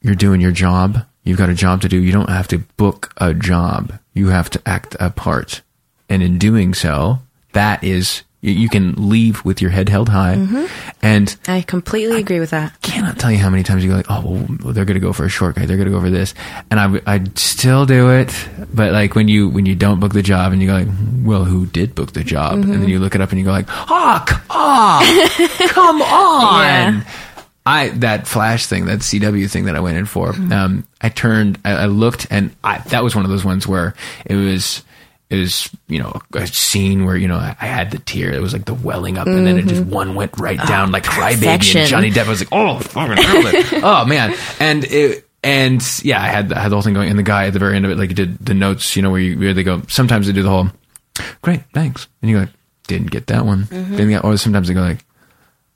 you're 0.00 0.14
doing 0.14 0.40
your 0.40 0.52
job. 0.52 1.04
You've 1.24 1.38
got 1.38 1.50
a 1.50 1.54
job 1.54 1.82
to 1.82 1.88
do. 1.88 1.98
You 1.98 2.12
don't 2.12 2.30
have 2.30 2.48
to 2.48 2.58
book 2.58 3.12
a 3.18 3.34
job. 3.34 3.98
You 4.14 4.28
have 4.28 4.48
to 4.50 4.62
act 4.64 4.96
a 5.00 5.10
part. 5.10 5.62
And 6.08 6.22
in 6.22 6.38
doing 6.38 6.72
so, 6.72 7.18
that 7.52 7.82
is, 7.82 8.22
you, 8.52 8.68
can 8.68 9.08
leave 9.08 9.44
with 9.44 9.60
your 9.60 9.70
head 9.70 9.88
held 9.88 10.08
high. 10.08 10.36
Mm-hmm. 10.36 10.66
And 11.02 11.36
I 11.48 11.62
completely 11.62 12.20
agree 12.20 12.40
with 12.40 12.50
that. 12.50 12.80
cannot 12.82 13.18
tell 13.18 13.30
you 13.30 13.38
how 13.38 13.50
many 13.50 13.62
times 13.62 13.84
you 13.84 13.90
go 13.90 13.96
like, 13.96 14.10
oh, 14.10 14.46
well, 14.62 14.72
they're 14.72 14.84
going 14.84 14.94
to 14.94 15.00
go 15.00 15.12
for 15.12 15.24
a 15.24 15.28
short 15.28 15.54
shortcut. 15.54 15.68
They're 15.68 15.76
going 15.76 15.88
to 15.88 15.94
go 15.94 16.00
for 16.00 16.10
this. 16.10 16.34
And 16.70 16.80
I, 16.80 17.00
I'd 17.06 17.38
still 17.38 17.86
do 17.86 18.10
it. 18.10 18.32
But 18.72 18.92
like 18.92 19.14
when 19.14 19.28
you, 19.28 19.48
when 19.48 19.66
you 19.66 19.74
don't 19.74 20.00
book 20.00 20.12
the 20.12 20.22
job 20.22 20.52
and 20.52 20.60
you 20.60 20.68
go 20.68 20.74
like, 20.74 20.88
well, 21.22 21.44
who 21.44 21.66
did 21.66 21.94
book 21.94 22.12
the 22.12 22.24
job? 22.24 22.54
And 22.54 22.64
then 22.64 22.80
mm-hmm. 22.80 22.88
you 22.88 22.98
look 22.98 23.14
it 23.14 23.20
up 23.20 23.30
and 23.30 23.38
you 23.38 23.44
go 23.44 23.52
like, 23.52 23.68
oh, 23.68 24.24
c- 24.28 24.36
oh 24.50 25.68
come 25.68 26.02
on. 26.02 26.94
Yeah. 26.94 27.02
I 27.66 27.88
that 27.88 28.28
flash 28.28 28.66
thing, 28.66 28.86
that 28.86 29.00
CW 29.00 29.50
thing 29.50 29.64
that 29.64 29.74
I 29.74 29.80
went 29.80 29.98
in 29.98 30.06
for. 30.06 30.32
Mm-hmm. 30.32 30.52
Um, 30.52 30.86
I 31.00 31.08
turned, 31.08 31.58
I, 31.64 31.72
I 31.72 31.86
looked, 31.86 32.28
and 32.30 32.54
I 32.62 32.78
that 32.78 33.02
was 33.02 33.16
one 33.16 33.24
of 33.24 33.30
those 33.30 33.44
ones 33.44 33.66
where 33.66 33.94
it 34.24 34.36
was. 34.36 34.84
It 35.28 35.38
was, 35.38 35.70
you 35.88 35.98
know, 35.98 36.20
a 36.34 36.46
scene 36.46 37.04
where, 37.04 37.16
you 37.16 37.26
know, 37.26 37.36
I 37.36 37.66
had 37.66 37.90
the 37.90 37.98
tear. 37.98 38.32
It 38.32 38.40
was 38.40 38.52
like 38.52 38.64
the 38.64 38.74
welling 38.74 39.18
up, 39.18 39.26
and 39.26 39.44
then 39.46 39.58
it 39.58 39.66
just 39.66 39.82
mm-hmm. 39.82 39.90
one 39.90 40.14
went 40.14 40.38
right 40.38 40.58
down 40.68 40.92
like 40.92 41.08
ah, 41.08 41.12
Crybaby. 41.12 41.34
perfection. 41.38 41.80
And 41.80 41.90
Johnny 41.90 42.10
Depp 42.12 42.28
was 42.28 42.40
like, 42.40 42.48
oh, 42.52 42.78
fucking 42.78 43.16
oh, 43.82 44.04
man. 44.04 44.36
And 44.60 44.84
it, 44.84 45.28
and 45.42 45.82
yeah, 46.04 46.22
I 46.22 46.28
had, 46.28 46.52
I 46.52 46.60
had 46.60 46.70
the 46.70 46.76
whole 46.76 46.82
thing 46.82 46.94
going. 46.94 47.10
And 47.10 47.18
the 47.18 47.24
guy 47.24 47.46
at 47.46 47.52
the 47.52 47.58
very 47.58 47.74
end 47.74 47.84
of 47.84 47.90
it, 47.90 47.98
like, 47.98 48.10
he 48.10 48.14
did 48.14 48.38
the 48.38 48.54
notes, 48.54 48.94
you 48.94 49.02
know, 49.02 49.10
where, 49.10 49.20
you, 49.20 49.36
where 49.36 49.52
they 49.52 49.64
go, 49.64 49.82
sometimes 49.88 50.28
they 50.28 50.32
do 50.32 50.44
the 50.44 50.48
whole, 50.48 50.68
great, 51.42 51.62
thanks. 51.74 52.06
And 52.22 52.30
you 52.30 52.36
go, 52.36 52.40
like, 52.42 52.52
didn't 52.86 53.10
get 53.10 53.26
that 53.26 53.44
one. 53.44 53.64
Mm-hmm. 53.64 53.90
Didn't 53.96 54.10
get, 54.10 54.24
or 54.24 54.36
sometimes 54.36 54.68
they 54.68 54.74
go, 54.74 54.82
like, 54.82 55.04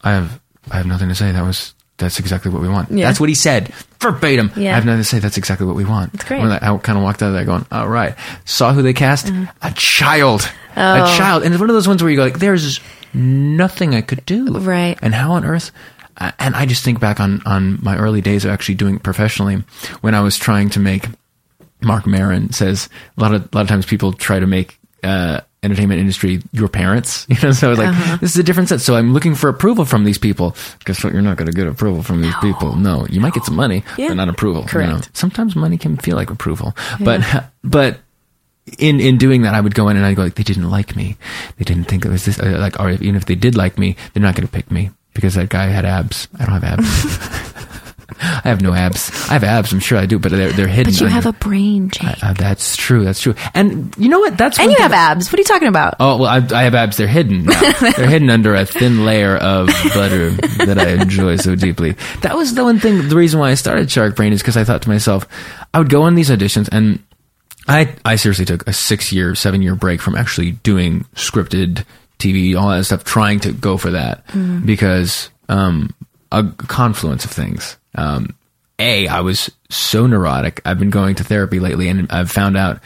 I 0.03 0.13
have 0.13 0.41
I 0.71 0.77
have 0.77 0.87
nothing 0.87 1.09
to 1.09 1.15
say. 1.15 1.33
That 1.33 1.43
was 1.43 1.75
that's 2.01 2.19
exactly 2.19 2.51
what 2.51 2.61
we 2.61 2.69
want. 2.69 2.91
Yeah. 2.91 3.07
That's 3.07 3.21
what 3.21 3.29
he 3.29 3.35
said 3.37 3.73
verbatim. 4.01 4.51
Yeah. 4.57 4.73
I 4.73 4.75
have 4.75 4.85
nothing 4.87 5.01
to 5.01 5.05
say. 5.05 5.19
That's 5.21 5.37
exactly 5.37 5.67
what 5.67 5.77
we 5.77 5.85
want. 5.85 6.13
That's 6.13 6.25
great. 6.25 6.41
I, 6.43 6.59
kind 6.79 6.99
of 6.99 7.05
walked 7.05 7.23
out 7.23 7.29
of 7.29 7.35
there 7.35 7.45
going, 7.45 7.65
all 7.71 7.89
right. 7.89 8.15
Saw 8.47 8.73
who 8.73 8.83
they 8.83 8.93
cast? 8.95 9.27
Mm-hmm. 9.27 9.45
A 9.63 9.73
child. 9.75 10.51
Oh. 10.77 11.05
A 11.05 11.17
child. 11.17 11.43
And 11.45 11.53
it's 11.55 11.61
one 11.61 11.71
of 11.71 11.75
those 11.75 11.87
ones 11.87 12.03
where 12.03 12.11
you 12.11 12.17
go 12.17 12.25
like, 12.25 12.39
there's 12.41 12.81
nothing 13.15 13.95
I 13.95 14.01
could 14.01 14.25
do. 14.27 14.59
Right. 14.59 14.99
And 15.03 15.15
how 15.15 15.33
on 15.33 15.45
earth? 15.45 15.71
uh, 16.17 16.33
And 16.39 16.57
I 16.57 16.67
just 16.67 16.83
think 16.85 16.99
back 16.99 17.21
on 17.21 17.43
on 17.47 17.79
my 17.83 17.97
early 17.99 18.21
days 18.23 18.45
of 18.45 18.51
actually 18.51 18.77
doing 18.77 18.97
it 18.97 19.03
professionally 19.03 19.63
when 20.01 20.15
I 20.15 20.21
was 20.21 20.37
trying 20.37 20.71
to 20.71 20.81
make 20.81 21.07
Marc 21.83 22.07
Maron 22.07 22.53
says 22.53 22.89
a 23.17 23.21
lot 23.21 23.35
of 23.35 23.43
a 23.43 23.49
lot 23.57 23.63
of 23.63 23.69
times 23.69 23.87
people 23.87 24.13
try 24.13 24.41
to 24.41 24.47
make 24.47 24.79
uh, 25.03 25.41
entertainment 25.63 26.01
industry 26.01 26.43
your 26.53 26.69
parents. 26.69 27.27
You 27.31 27.37
know, 27.43 27.53
so 27.53 27.67
I 27.69 27.71
was 27.71 27.79
like, 27.79 27.89
Uh-huh. 27.89 28.17
this 28.21 28.31
is 28.33 28.39
a 28.39 28.43
different 28.43 28.69
set. 28.69 28.81
So 28.81 28.97
I'm 28.97 29.13
looking 29.13 29.35
for 29.35 29.49
approval 29.49 29.85
from 29.85 30.05
these 30.05 30.19
people. 30.19 30.55
Guess 30.85 31.05
what? 31.05 31.13
You're 31.13 31.23
not 31.23 31.37
going 31.37 31.51
to 31.51 31.57
get 31.57 31.67
approval 31.67 32.03
from 32.03 32.23
these 32.23 32.35
people. 32.41 32.77
No, 32.77 33.07
you 33.11 33.21
might 33.21 33.35
get 33.35 33.45
some 33.45 33.57
money, 33.57 33.83
Yeah. 33.99 34.09
but 34.09 34.15
not 34.15 34.29
approval. 34.29 34.63
you 34.63 34.69
Correct. 34.69 34.91
know. 34.93 35.01
Sometimes 35.13 35.55
money 35.57 35.77
can 35.79 35.97
feel 35.97 36.17
like 36.17 36.31
approval, 36.31 36.75
but 37.01 37.21
but 37.63 37.99
in 38.79 39.01
in 39.01 39.19
doing 39.19 39.43
that, 39.43 39.55
I 39.55 39.61
would 39.61 39.75
go 39.75 39.89
in 39.89 39.97
and 39.97 40.07
I'd 40.07 40.17
go 40.17 40.23
like, 40.23 40.35
they 40.37 40.43
didn't 40.45 40.71
like 40.71 40.95
me. 40.97 41.17
They 41.59 41.65
didn't 41.65 41.85
think 41.85 42.05
it 42.05 42.09
was 42.11 42.25
this. 42.25 42.39
uh, 42.39 42.57
Like, 42.59 42.79
or 42.79 42.91
even 42.91 43.17
if 43.17 43.25
they 43.27 43.35
did 43.35 43.57
like 43.57 43.79
me, 43.79 43.97
they're 44.13 44.23
not 44.23 44.35
going 44.37 44.47
to 44.47 44.53
pick 44.53 44.71
me 44.71 44.91
because 45.15 45.35
that 45.35 45.49
guy 45.49 45.67
had 45.67 45.85
abs. 45.85 46.29
I 46.39 46.45
don't 46.47 46.55
have 46.63 46.79
abs. 46.79 47.50
I 48.21 48.49
have 48.49 48.61
no 48.61 48.73
abs. 48.73 49.11
I 49.29 49.35
have 49.35 49.45
abs. 49.45 49.73
I'm 49.73 49.81
sure 49.81 49.99
I 49.99 50.07
do, 50.07 50.19
but 50.19 50.31
they're 50.31 50.53
they're 50.53 50.69
hidden. 50.69 50.93
But 50.93 51.01
you 51.01 51.07
have 51.07 51.27
a 51.27 51.33
brain, 51.33 51.89
Jake. 51.91 52.23
uh, 52.23 52.33
that's 52.35 52.77
true. 52.77 53.05
That's 53.05 53.21
true. 53.21 53.35
And 53.55 53.95
you 53.97 54.09
know 54.09 54.21
what? 54.21 54.37
That's 54.37 54.59
and 54.59 54.71
you 54.71 54.77
have 54.79 54.93
abs. 54.93 55.31
What 55.31 55.39
are 55.39 55.41
you 55.41 55.45
talking 55.45 55.69
about? 55.69 55.95
Oh 56.01 56.19
well, 56.19 56.27
I, 56.29 56.37
I 56.59 56.63
have 56.65 56.75
abs. 56.75 56.97
They're 56.97 57.07
hidden. 57.09 57.45
They're 57.81 58.09
hidden 58.09 58.31
under 58.31 58.55
a 58.55 58.67
thin 58.67 59.05
layer 59.05 59.37
of 59.37 59.69
butter 59.95 60.31
that 60.65 60.79
I 60.79 60.91
enjoy 61.03 61.37
so 61.37 61.55
deeply. 61.55 61.97
That 62.23 62.37
was 62.37 62.55
the 62.55 62.65
one 62.65 62.79
thing. 62.79 63.09
The 63.09 63.17
reason 63.17 63.41
why 63.41 63.51
I 63.51 63.55
started 63.55 63.91
Shark 63.91 64.17
Brain 64.17 64.33
is 64.33 64.41
because 64.41 64.57
I 64.57 64.65
thought 64.65 64.83
to 64.83 64.89
myself, 64.89 65.27
I 65.73 65.79
would 65.79 65.89
go 65.91 66.03
on 66.03 66.15
these 66.15 66.31
auditions 66.31 66.69
and 66.71 67.03
I 67.69 67.95
I 68.05 68.17
seriously 68.17 68.45
took 68.45 68.67
a 68.67 68.73
six 68.73 69.13
year, 69.13 69.35
seven 69.35 69.63
year 69.63 69.75
break 69.75 70.01
from 70.01 70.17
actually 70.17 70.53
doing 70.53 71.05
scripted 71.15 71.85
TV, 72.19 72.61
all 72.61 72.69
that 72.71 72.85
stuff, 72.85 73.05
trying 73.05 73.41
to 73.41 73.53
go 73.53 73.77
for 73.77 73.91
that 73.93 74.25
because 74.67 75.31
um, 75.49 75.95
a 76.33 76.45
confluence 76.45 77.25
of 77.25 77.31
things. 77.31 77.77
Um, 77.95 78.35
a, 78.79 79.09
I 79.09 79.21
was 79.21 79.51
so 79.69 80.07
neurotic. 80.07 80.61
I've 80.65 80.79
been 80.79 80.91
going 80.91 81.15
to 81.17 81.25
therapy 81.25 81.61
lately, 81.61 81.89
and 81.89 82.11
I've 82.11 82.31
found 82.31 82.57
out 82.57 82.81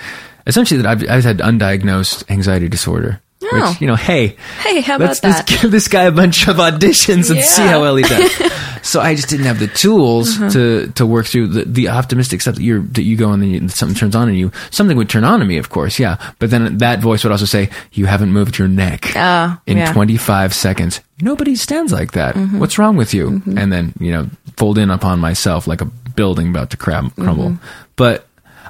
essentially 0.47 0.83
that 0.83 0.89
I've, 0.89 1.09
I've 1.09 1.25
had 1.25 1.39
undiagnosed 1.39 2.31
anxiety 2.31 2.69
disorder. 2.69 3.21
Oh. 3.53 3.71
Which 3.71 3.81
you 3.81 3.87
know, 3.87 3.97
hey, 3.97 4.37
Hey, 4.61 4.81
how 4.81 4.97
let's, 4.99 5.19
about 5.19 5.29
let's 5.29 5.51
that? 5.51 5.61
give 5.63 5.71
this 5.71 5.89
guy 5.89 6.05
a 6.05 6.13
bunch 6.13 6.49
of 6.49 6.57
auditions 6.57 7.31
and 7.31 7.43
see 7.43 7.63
how 7.63 7.81
well 7.81 7.97
he 7.97 8.03
does. 8.05 8.33
so 8.83 9.01
I 9.01 9.15
just 9.15 9.29
didn't 9.29 9.47
have 9.47 9.59
the 9.59 9.67
tools 9.69 10.37
to 10.53 10.89
to 10.95 11.07
work 11.07 11.27
through 11.27 11.49
the, 11.49 11.65
the 11.65 11.89
optimistic 11.89 12.41
stuff 12.41 12.55
that 12.57 12.63
you're 12.63 12.81
that 12.83 13.03
you 13.03 13.17
go 13.17 13.33
and 13.33 13.43
then 13.43 13.51
you, 13.51 13.69
something 13.69 13.97
turns 13.97 14.17
on 14.17 14.29
in 14.29 14.35
you. 14.35 14.51
Something 14.71 14.97
would 14.97 15.09
turn 15.11 15.25
on 15.25 15.43
in 15.43 15.49
me, 15.49 15.59
of 15.59 15.69
course, 15.71 15.99
yeah. 15.99 16.17
But 16.39 16.51
then 16.51 16.79
that 16.79 17.01
voice 17.01 17.23
would 17.25 17.33
also 17.33 17.45
say, 17.47 17.71
"You 17.93 18.07
haven't 18.07 18.33
moved 18.33 18.59
your 18.59 18.69
neck 18.69 19.13
Oh, 19.17 19.59
in 19.67 19.79
yeah. 19.79 19.93
25 19.93 20.55
seconds. 20.55 21.01
Nobody 21.21 21.55
stands 21.57 21.93
like 21.93 22.13
that. 22.13 22.35
Mm-hmm. 22.35 22.59
What's 22.61 22.79
wrong 22.79 22.97
with 22.97 23.13
you?" 23.15 23.43
And 23.57 23.73
then 23.73 23.93
you 24.01 24.11
know, 24.13 24.29
fold 24.57 24.79
in 24.79 24.91
upon 24.91 25.19
myself 25.21 25.67
like 25.67 25.81
a 25.81 25.87
building 25.87 26.49
about 26.49 26.71
to 26.71 26.77
crab, 26.77 27.15
crumble. 27.17 27.51
Mm-hmm. 27.51 27.65
But 27.97 28.27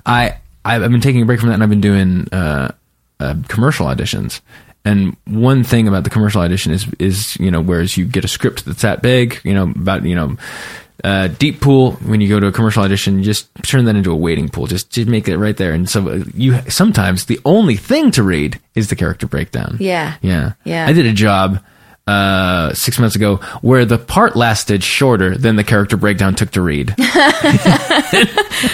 I 0.06 0.38
I've 0.64 0.80
been 0.90 1.00
taking 1.00 1.22
a 1.22 1.26
break 1.26 1.40
from 1.40 1.50
that, 1.50 1.54
and 1.54 1.62
I've 1.62 1.70
been 1.70 1.80
doing 1.80 2.28
uh, 2.32 2.72
uh, 3.24 3.34
commercial 3.48 3.86
auditions. 3.86 4.40
And 4.84 5.16
one 5.26 5.64
thing 5.64 5.88
about 5.88 6.04
the 6.04 6.10
commercial 6.10 6.42
audition 6.42 6.72
is 6.72 6.86
is 6.98 7.36
you 7.40 7.50
know 7.50 7.62
whereas 7.62 7.96
you 7.96 8.04
get 8.04 8.24
a 8.24 8.28
script 8.28 8.64
that's 8.66 8.82
that 8.82 9.00
big, 9.02 9.40
you 9.44 9.54
know 9.54 9.64
about 9.64 10.04
you 10.04 10.14
know. 10.14 10.36
Uh, 11.02 11.28
deep 11.28 11.60
pool. 11.60 11.92
When 12.06 12.22
you 12.22 12.28
go 12.28 12.40
to 12.40 12.46
a 12.46 12.52
commercial 12.52 12.82
audition, 12.82 13.18
you 13.18 13.24
just 13.24 13.48
turn 13.62 13.84
that 13.84 13.96
into 13.96 14.10
a 14.10 14.16
wading 14.16 14.48
pool. 14.48 14.66
Just, 14.66 14.90
just 14.90 15.06
make 15.06 15.28
it 15.28 15.36
right 15.36 15.56
there. 15.56 15.74
And 15.74 15.90
so 15.90 16.08
uh, 16.08 16.24
you 16.32 16.58
sometimes 16.70 17.26
the 17.26 17.38
only 17.44 17.76
thing 17.76 18.10
to 18.12 18.22
read 18.22 18.58
is 18.74 18.88
the 18.88 18.96
character 18.96 19.26
breakdown. 19.26 19.76
Yeah. 19.80 20.16
yeah, 20.22 20.52
Yeah. 20.64 20.86
I 20.86 20.94
did 20.94 21.04
a 21.04 21.12
job 21.12 21.62
uh, 22.06 22.72
six 22.74 22.98
months 22.98 23.16
ago 23.16 23.36
where 23.62 23.84
the 23.86 23.96
part 23.98 24.36
lasted 24.36 24.82
shorter 24.84 25.36
than 25.38 25.56
the 25.56 25.64
character 25.64 25.96
breakdown 25.96 26.34
took 26.34 26.50
to 26.50 26.60
read. 26.62 26.94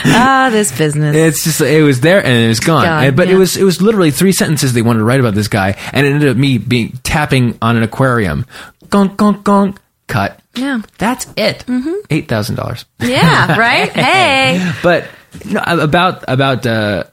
Ah, 0.04 0.48
this 0.50 0.76
business. 0.76 1.16
It's 1.16 1.44
just 1.44 1.60
it 1.60 1.82
was 1.82 2.00
there 2.00 2.24
and 2.24 2.44
it 2.44 2.48
was 2.48 2.60
gone. 2.60 2.84
Gone, 2.84 3.04
And- 3.04 3.16
but 3.16 3.28
it 3.28 3.34
was 3.36 3.56
it 3.56 3.64
was 3.64 3.80
literally 3.82 4.10
three 4.10 4.32
sentences 4.32 4.72
they 4.72 4.82
wanted 4.82 5.00
to 5.00 5.04
write 5.04 5.20
about 5.20 5.34
this 5.34 5.48
guy, 5.48 5.76
and 5.92 6.06
it 6.06 6.10
ended 6.12 6.30
up 6.30 6.36
me 6.36 6.58
being 6.58 6.92
tapping 7.02 7.58
on 7.62 7.76
an 7.76 7.82
aquarium, 7.82 8.46
gong 8.88 9.16
gong 9.16 9.42
gong, 9.42 9.78
cut. 10.06 10.38
Yeah. 10.54 10.82
that's 10.98 11.26
it. 11.36 11.64
Eight 12.10 12.28
thousand 12.28 12.56
dollars. 12.56 12.84
yeah, 13.00 13.56
right? 13.56 13.88
Hey. 13.94 14.72
But 14.82 15.08
no, 15.44 15.60
about 15.66 16.24
about 16.28 16.66
uh, 16.66 17.04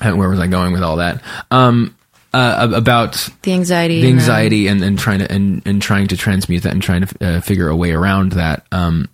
where 0.00 0.28
was 0.28 0.40
I 0.40 0.46
going 0.46 0.72
with 0.72 0.82
all 0.82 0.96
that? 0.96 1.22
Um, 1.50 1.96
uh, 2.34 2.70
about 2.74 3.28
The 3.42 3.52
anxiety. 3.52 4.00
the 4.00 4.08
and, 4.10 4.18
anxiety 4.20 4.68
and, 4.68 4.82
and 4.82 4.98
trying 4.98 5.18
to 5.20 5.30
and, 5.30 5.62
and 5.66 5.82
trying 5.82 6.08
to 6.08 6.16
transmute 6.16 6.62
that 6.62 6.72
and 6.72 6.82
trying 6.82 7.06
to 7.06 7.26
uh, 7.26 7.40
figure 7.40 7.68
a 7.68 7.76
way 7.76 7.92
around 7.92 8.32
that. 8.32 8.66
Um, 8.72 9.08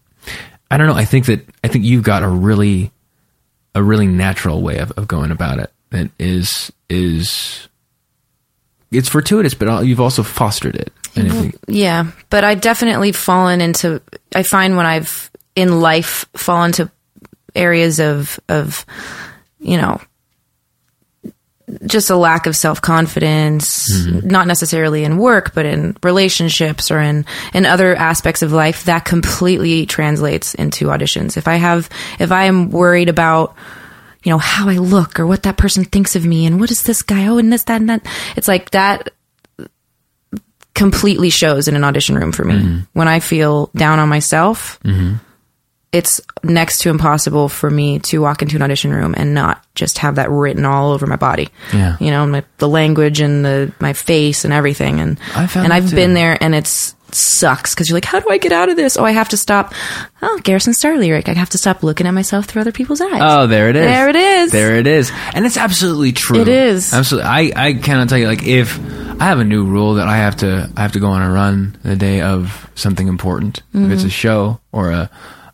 I 0.70 0.76
don't 0.76 0.86
know. 0.86 0.94
I 0.94 1.04
think 1.04 1.26
that 1.26 1.44
I 1.64 1.68
think 1.68 1.84
you've 1.84 2.04
got 2.04 2.22
a 2.22 2.28
really 2.28 2.90
a 3.74 3.82
really 3.82 4.06
natural 4.06 4.62
way 4.62 4.78
of, 4.78 4.92
of 4.92 5.08
going 5.08 5.30
about 5.30 5.58
it. 5.58 5.72
That 5.90 6.10
is 6.18 6.72
is 6.88 7.68
it's 8.90 9.08
fortuitous, 9.08 9.54
but 9.54 9.82
you've 9.86 10.00
also 10.00 10.22
fostered 10.22 10.76
it. 10.76 10.92
Think, 11.12 11.56
Yeah, 11.66 12.12
but 12.30 12.44
I've 12.44 12.60
definitely 12.60 13.12
fallen 13.12 13.60
into. 13.60 14.00
I 14.34 14.42
find 14.42 14.76
when 14.76 14.86
I've 14.86 15.30
in 15.56 15.80
life 15.80 16.26
fallen 16.34 16.72
to 16.72 16.90
areas 17.54 17.98
of 17.98 18.38
of 18.48 18.86
you 19.58 19.76
know 19.76 20.00
just 21.86 22.10
a 22.10 22.16
lack 22.16 22.46
of 22.46 22.56
self 22.56 22.80
confidence, 22.80 23.92
mm-hmm. 23.92 24.28
not 24.28 24.46
necessarily 24.46 25.04
in 25.04 25.18
work, 25.18 25.54
but 25.54 25.66
in 25.66 25.96
relationships 26.02 26.90
or 26.90 27.00
in 27.00 27.24
in 27.54 27.66
other 27.66 27.94
aspects 27.94 28.42
of 28.42 28.52
life. 28.52 28.84
That 28.84 29.04
completely 29.04 29.86
translates 29.86 30.54
into 30.54 30.86
auditions. 30.86 31.36
If 31.36 31.48
I 31.48 31.56
have, 31.56 31.88
if 32.18 32.32
I 32.32 32.44
am 32.44 32.70
worried 32.70 33.08
about 33.08 33.54
you 34.24 34.30
know 34.30 34.38
how 34.38 34.68
I 34.68 34.76
look 34.76 35.20
or 35.20 35.26
what 35.26 35.44
that 35.44 35.56
person 35.56 35.84
thinks 35.84 36.16
of 36.16 36.24
me 36.24 36.46
and 36.46 36.60
what 36.60 36.70
is 36.70 36.82
this 36.82 37.02
guy 37.02 37.26
oh 37.28 37.38
and 37.38 37.52
this 37.52 37.64
that 37.64 37.80
and 37.80 37.88
that 37.88 38.06
it's 38.36 38.48
like 38.48 38.70
that 38.70 39.10
completely 40.74 41.28
shows 41.28 41.66
in 41.66 41.74
an 41.74 41.82
audition 41.82 42.14
room 42.14 42.30
for 42.30 42.44
me. 42.44 42.54
Mm-hmm. 42.54 42.78
When 42.92 43.08
I 43.08 43.18
feel 43.18 43.70
down 43.74 43.98
on 43.98 44.08
myself, 44.08 44.78
mm-hmm. 44.84 45.16
It's 45.90 46.20
next 46.42 46.80
to 46.82 46.90
impossible 46.90 47.48
for 47.48 47.70
me 47.70 47.98
to 48.00 48.18
walk 48.18 48.42
into 48.42 48.56
an 48.56 48.62
audition 48.62 48.92
room 48.92 49.14
and 49.16 49.32
not 49.32 49.64
just 49.74 49.98
have 49.98 50.16
that 50.16 50.30
written 50.30 50.66
all 50.66 50.92
over 50.92 51.06
my 51.06 51.16
body. 51.16 51.48
Yeah. 51.72 51.96
You 51.98 52.10
know, 52.10 52.26
my, 52.26 52.44
the 52.58 52.68
language 52.68 53.20
and 53.20 53.44
the 53.44 53.72
my 53.80 53.94
face 53.94 54.44
and 54.44 54.52
everything. 54.52 55.00
And 55.00 55.18
I 55.34 55.46
found 55.46 55.64
and 55.64 55.72
I've 55.72 55.90
too. 55.90 55.96
been 55.96 56.14
there, 56.14 56.36
and 56.42 56.54
it's 56.54 56.94
sucks 57.14 57.74
because 57.74 57.88
you're 57.88 57.96
like, 57.96 58.04
how 58.04 58.20
do 58.20 58.28
I 58.30 58.38
get 58.38 58.52
out 58.52 58.68
of 58.68 58.76
this? 58.76 58.96
Oh, 58.96 59.04
I 59.04 59.12
have 59.12 59.28
to 59.30 59.36
stop. 59.36 59.72
Oh, 60.22 60.40
Garrison 60.42 60.74
Starr 60.74 60.98
lyric. 60.98 61.28
I 61.28 61.34
have 61.34 61.50
to 61.50 61.58
stop 61.58 61.82
looking 61.82 62.06
at 62.06 62.12
myself 62.12 62.46
through 62.46 62.62
other 62.62 62.72
people's 62.72 63.00
eyes. 63.00 63.20
oh, 63.20 63.46
there 63.46 63.70
it 63.70 63.76
is. 63.76 63.86
There 63.86 64.08
it 64.08 64.16
is. 64.16 64.52
There 64.52 64.76
it 64.76 64.86
is. 64.86 65.12
And 65.34 65.46
it's 65.46 65.56
absolutely 65.56 66.12
true. 66.12 66.40
It 66.40 66.48
is. 66.48 66.92
Absolutely. 66.92 67.28
I, 67.28 67.52
I 67.56 67.74
cannot 67.74 68.08
tell 68.08 68.18
you, 68.18 68.26
like, 68.26 68.42
if 68.42 68.78
I 69.20 69.24
have 69.24 69.40
a 69.40 69.44
new 69.44 69.64
rule 69.64 69.94
that 69.94 70.08
I 70.08 70.16
have 70.18 70.36
to, 70.36 70.70
I 70.76 70.82
have 70.82 70.92
to 70.92 71.00
go 71.00 71.08
on 71.08 71.22
a 71.22 71.32
run 71.32 71.78
the 71.82 71.96
day 71.96 72.20
of 72.20 72.70
something 72.74 73.08
important. 73.08 73.62
If 73.72 73.90
it's 73.90 74.02
a 74.02 74.06
mm-hmm. 74.06 74.10
show 74.10 74.60
or 74.72 74.90
a, 74.90 75.10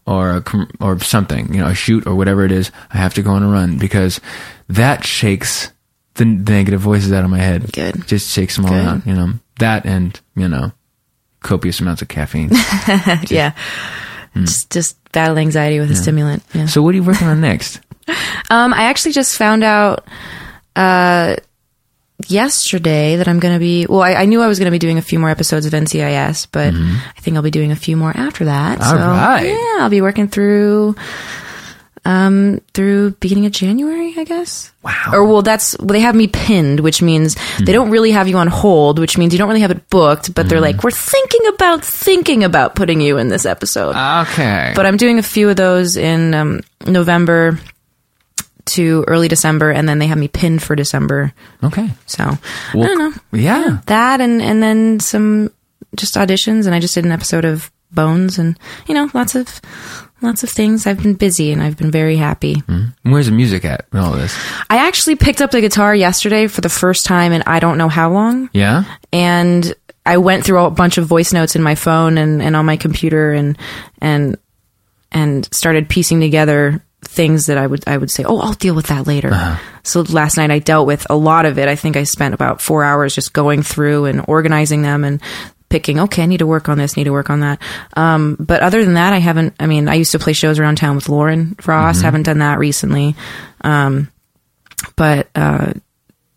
or 0.07 0.37
a, 0.37 0.43
com- 0.43 0.71
or 0.81 0.99
something, 1.01 1.53
you 1.53 1.61
know, 1.61 1.69
a 1.69 1.75
shoot 1.75 2.07
or 2.07 2.15
whatever 2.15 2.45
it 2.45 2.53
is, 2.53 2.71
I 2.93 2.99
have 2.99 3.15
to 3.15 3.23
go 3.23 3.31
on 3.33 3.43
a 3.43 3.49
run 3.49 3.79
because 3.79 4.21
that 4.69 5.05
shakes 5.05 5.73
the, 6.15 6.25
the 6.25 6.53
negative 6.53 6.81
voices 6.81 7.13
out 7.13 7.25
of 7.25 7.31
my 7.31 7.39
head. 7.39 7.73
Good. 7.73 8.07
Just 8.07 8.31
shakes 8.31 8.57
them 8.57 8.67
all 8.67 8.73
Good. 8.73 8.87
out, 8.87 9.07
you 9.07 9.15
know. 9.15 9.33
That 9.59 9.87
and, 9.87 10.19
you 10.37 10.49
know, 10.49 10.73
copious 11.41 11.81
amounts 11.81 12.03
of 12.03 12.09
caffeine. 12.09 12.51
yeah. 13.29 13.53
Just, 14.35 14.71
just 14.71 15.13
battle 15.13 15.39
anxiety 15.39 15.79
with 15.79 15.91
a 15.91 15.95
stimulant. 15.95 16.43
Yeah. 16.53 16.67
So 16.67 16.83
what 16.83 16.93
are 16.95 16.97
you 16.97 17.05
working 17.05 17.29
on 17.29 17.41
next? 17.41 17.81
Um, 18.51 18.75
I 18.75 18.83
actually 18.85 19.13
just 19.13 19.39
found 19.39 19.65
out 19.65 20.07
uh, 20.77 21.37
yesterday 22.31 23.17
that 23.17 23.29
I'm 23.29 23.41
going 23.41 23.55
to 23.55 23.61
be. 23.61 23.87
Well, 23.87 24.03
I, 24.03 24.15
I 24.15 24.25
knew 24.27 24.41
I 24.41 24.47
was 24.47 24.59
going 24.59 24.67
to 24.67 24.73
be 24.73 24.79
doing 24.79 24.99
a 24.99 25.03
few 25.03 25.19
more 25.19 25.31
episodes 25.31 25.67
of 25.67 25.73
NCIS, 25.73 26.49
but 26.53 26.75
I 26.75 27.21
think 27.21 27.37
I'll 27.37 27.43
be 27.43 27.51
doing 27.51 27.73
a 27.73 27.77
few 27.77 27.97
more 27.97 28.17
after 28.17 28.47
that. 28.47 28.79
Mm-hmm. 28.79 28.91
All 28.91 28.99
so 28.99 29.07
right. 29.07 29.47
yeah, 29.47 29.83
I'll 29.83 29.91
be 29.91 30.01
working 30.01 30.29
through 30.29 30.97
um 32.07 32.61
through 32.75 33.13
beginning 33.13 33.47
of 33.47 33.53
January, 33.53 34.15
I 34.17 34.25
guess. 34.25 34.73
Wow. 34.83 35.11
Or 35.15 35.25
well, 35.25 35.43
that's 35.43 35.79
well, 35.79 35.89
they 35.89 36.01
have 36.01 36.15
me 36.15 36.27
pinned, 36.27 36.81
which 36.81 37.01
means 37.01 37.37
they 37.59 37.73
don't 37.73 37.91
really 37.91 38.11
have 38.11 38.29
you 38.29 38.37
on 38.37 38.49
hold, 38.49 38.99
which 38.99 39.17
means 39.17 39.33
you 39.33 39.39
don't 39.39 39.49
really 39.49 39.63
have 39.63 39.71
it 39.71 39.89
booked. 39.89 40.35
But 40.35 40.49
they're 40.49 40.61
like, 40.61 40.85
we're 40.85 40.91
thinking 40.91 41.47
about 41.55 41.85
thinking 41.85 42.45
about 42.45 42.75
putting 42.75 43.01
you 43.01 43.17
in 43.17 43.29
this 43.29 43.47
episode. 43.47 43.97
Okay. 43.97 44.73
But 44.77 44.85
I'm 44.85 44.99
doing 44.99 45.19
a 45.19 45.23
few 45.23 45.49
of 45.49 45.57
those 45.57 45.97
in 45.97 46.35
um, 46.35 46.61
November 46.87 47.59
to 48.67 49.05
early 49.09 49.29
December, 49.29 49.71
and 49.71 49.89
then 49.89 49.99
they 49.99 50.07
have 50.07 50.19
me 50.19 50.29
pinned 50.29 50.63
for 50.63 50.75
December. 50.77 51.33
okay. 51.63 51.91
So 52.07 52.25
Well, 52.75 52.85
I 52.85 52.87
don't 52.87 52.99
know 52.99 53.13
Yeah. 53.33 53.79
that, 53.87 54.21
and 54.21 54.41
and 54.43 54.63
then 54.63 55.01
some 55.01 55.51
just 55.97 56.15
auditions, 56.15 56.67
and 56.67 56.75
I 56.75 56.81
just 56.81 56.95
did 56.95 57.05
an 57.05 57.13
episode 57.13 57.45
of 57.45 57.71
Bones, 57.93 58.39
and 58.39 58.59
you 58.89 58.95
know 58.95 59.09
lots 59.15 59.35
of 59.37 59.61
lots 60.21 60.43
of 60.43 60.51
things. 60.51 60.85
I've 60.87 61.01
been 61.03 61.15
busy, 61.15 61.53
and 61.53 61.63
I've 61.63 61.77
been 61.77 61.91
very 61.93 62.17
happy. 62.17 62.57
Mm-hmm. 62.57 63.13
Where's 63.13 63.27
the 63.27 63.33
music 63.33 63.65
at 63.65 63.87
in 63.93 63.99
all 64.01 64.13
this? 64.13 64.37
I 64.69 64.79
actually 64.79 65.15
picked 65.17 65.41
up 65.41 65.53
the 65.53 65.61
guitar 65.61 65.95
yesterday 65.95 66.49
for 66.49 66.61
the 66.61 66.69
first 66.69 67.05
time, 67.07 67.33
and 67.33 67.45
I 67.47 67.61
don't 67.61 67.79
know 67.79 67.89
how 67.89 68.11
long. 68.11 68.51
Yeah. 68.53 68.85
and 69.13 69.73
I 70.07 70.19
went 70.19 70.45
through 70.45 70.59
a 70.65 70.71
bunch 70.71 70.99
of 70.99 71.07
voice 71.07 71.33
notes 71.33 71.55
in 71.57 71.63
my 71.63 71.75
phone 71.77 72.19
and, 72.19 72.43
and 72.43 72.57
on 72.57 72.67
my 72.67 72.77
computer 72.77 73.33
and 73.33 73.57
and 74.03 74.37
and 75.13 75.49
started 75.55 75.89
piecing 75.89 76.21
together 76.21 76.83
things 77.07 77.47
that 77.47 77.59
I 77.59 77.67
would 77.67 77.85
I 77.87 77.97
would 77.97 78.11
say, 78.11 78.25
oh, 78.25 78.39
I'll 78.41 78.55
deal 78.55 78.75
with 78.75 78.87
that 78.87 79.07
later. 79.07 79.59
So 79.83 80.03
last 80.03 80.37
night 80.37 80.51
I 80.51 80.59
dealt 80.59 80.87
with 80.87 81.07
a 81.11 81.17
lot 81.17 81.47
of 81.47 81.59
it. 81.59 81.69
I 81.69 81.77
think 81.77 81.97
I 81.97 82.05
spent 82.05 82.35
about 82.35 82.61
four 82.61 82.85
hours 82.85 83.15
just 83.15 83.33
going 83.33 83.63
through 83.63 84.07
and 84.07 84.25
organizing 84.27 84.83
them 84.83 85.05
and 85.05 85.21
picking. 85.69 85.99
Okay, 86.01 86.23
I 86.23 86.27
need 86.27 86.39
to 86.39 86.47
work 86.47 86.69
on 86.69 86.79
this. 86.79 86.97
Need 86.97 87.05
to 87.05 87.13
work 87.13 87.31
on 87.31 87.41
that. 87.41 87.61
Um, 87.95 88.37
but 88.39 88.63
other 88.63 88.85
than 88.85 88.95
that, 88.95 89.13
I 89.13 89.19
haven't. 89.19 89.55
I 89.59 89.67
mean, 89.67 89.89
I 89.89 89.95
used 89.95 90.13
to 90.13 90.19
play 90.19 90.33
shows 90.33 90.59
around 90.59 90.77
town 90.77 90.97
with 90.97 91.09
Lauren 91.09 91.55
Frost. 91.57 92.03
Haven't 92.03 92.23
done 92.23 92.39
that 92.39 92.59
recently. 92.59 93.17
Um, 93.61 94.11
but 94.97 95.29
uh, 95.35 95.73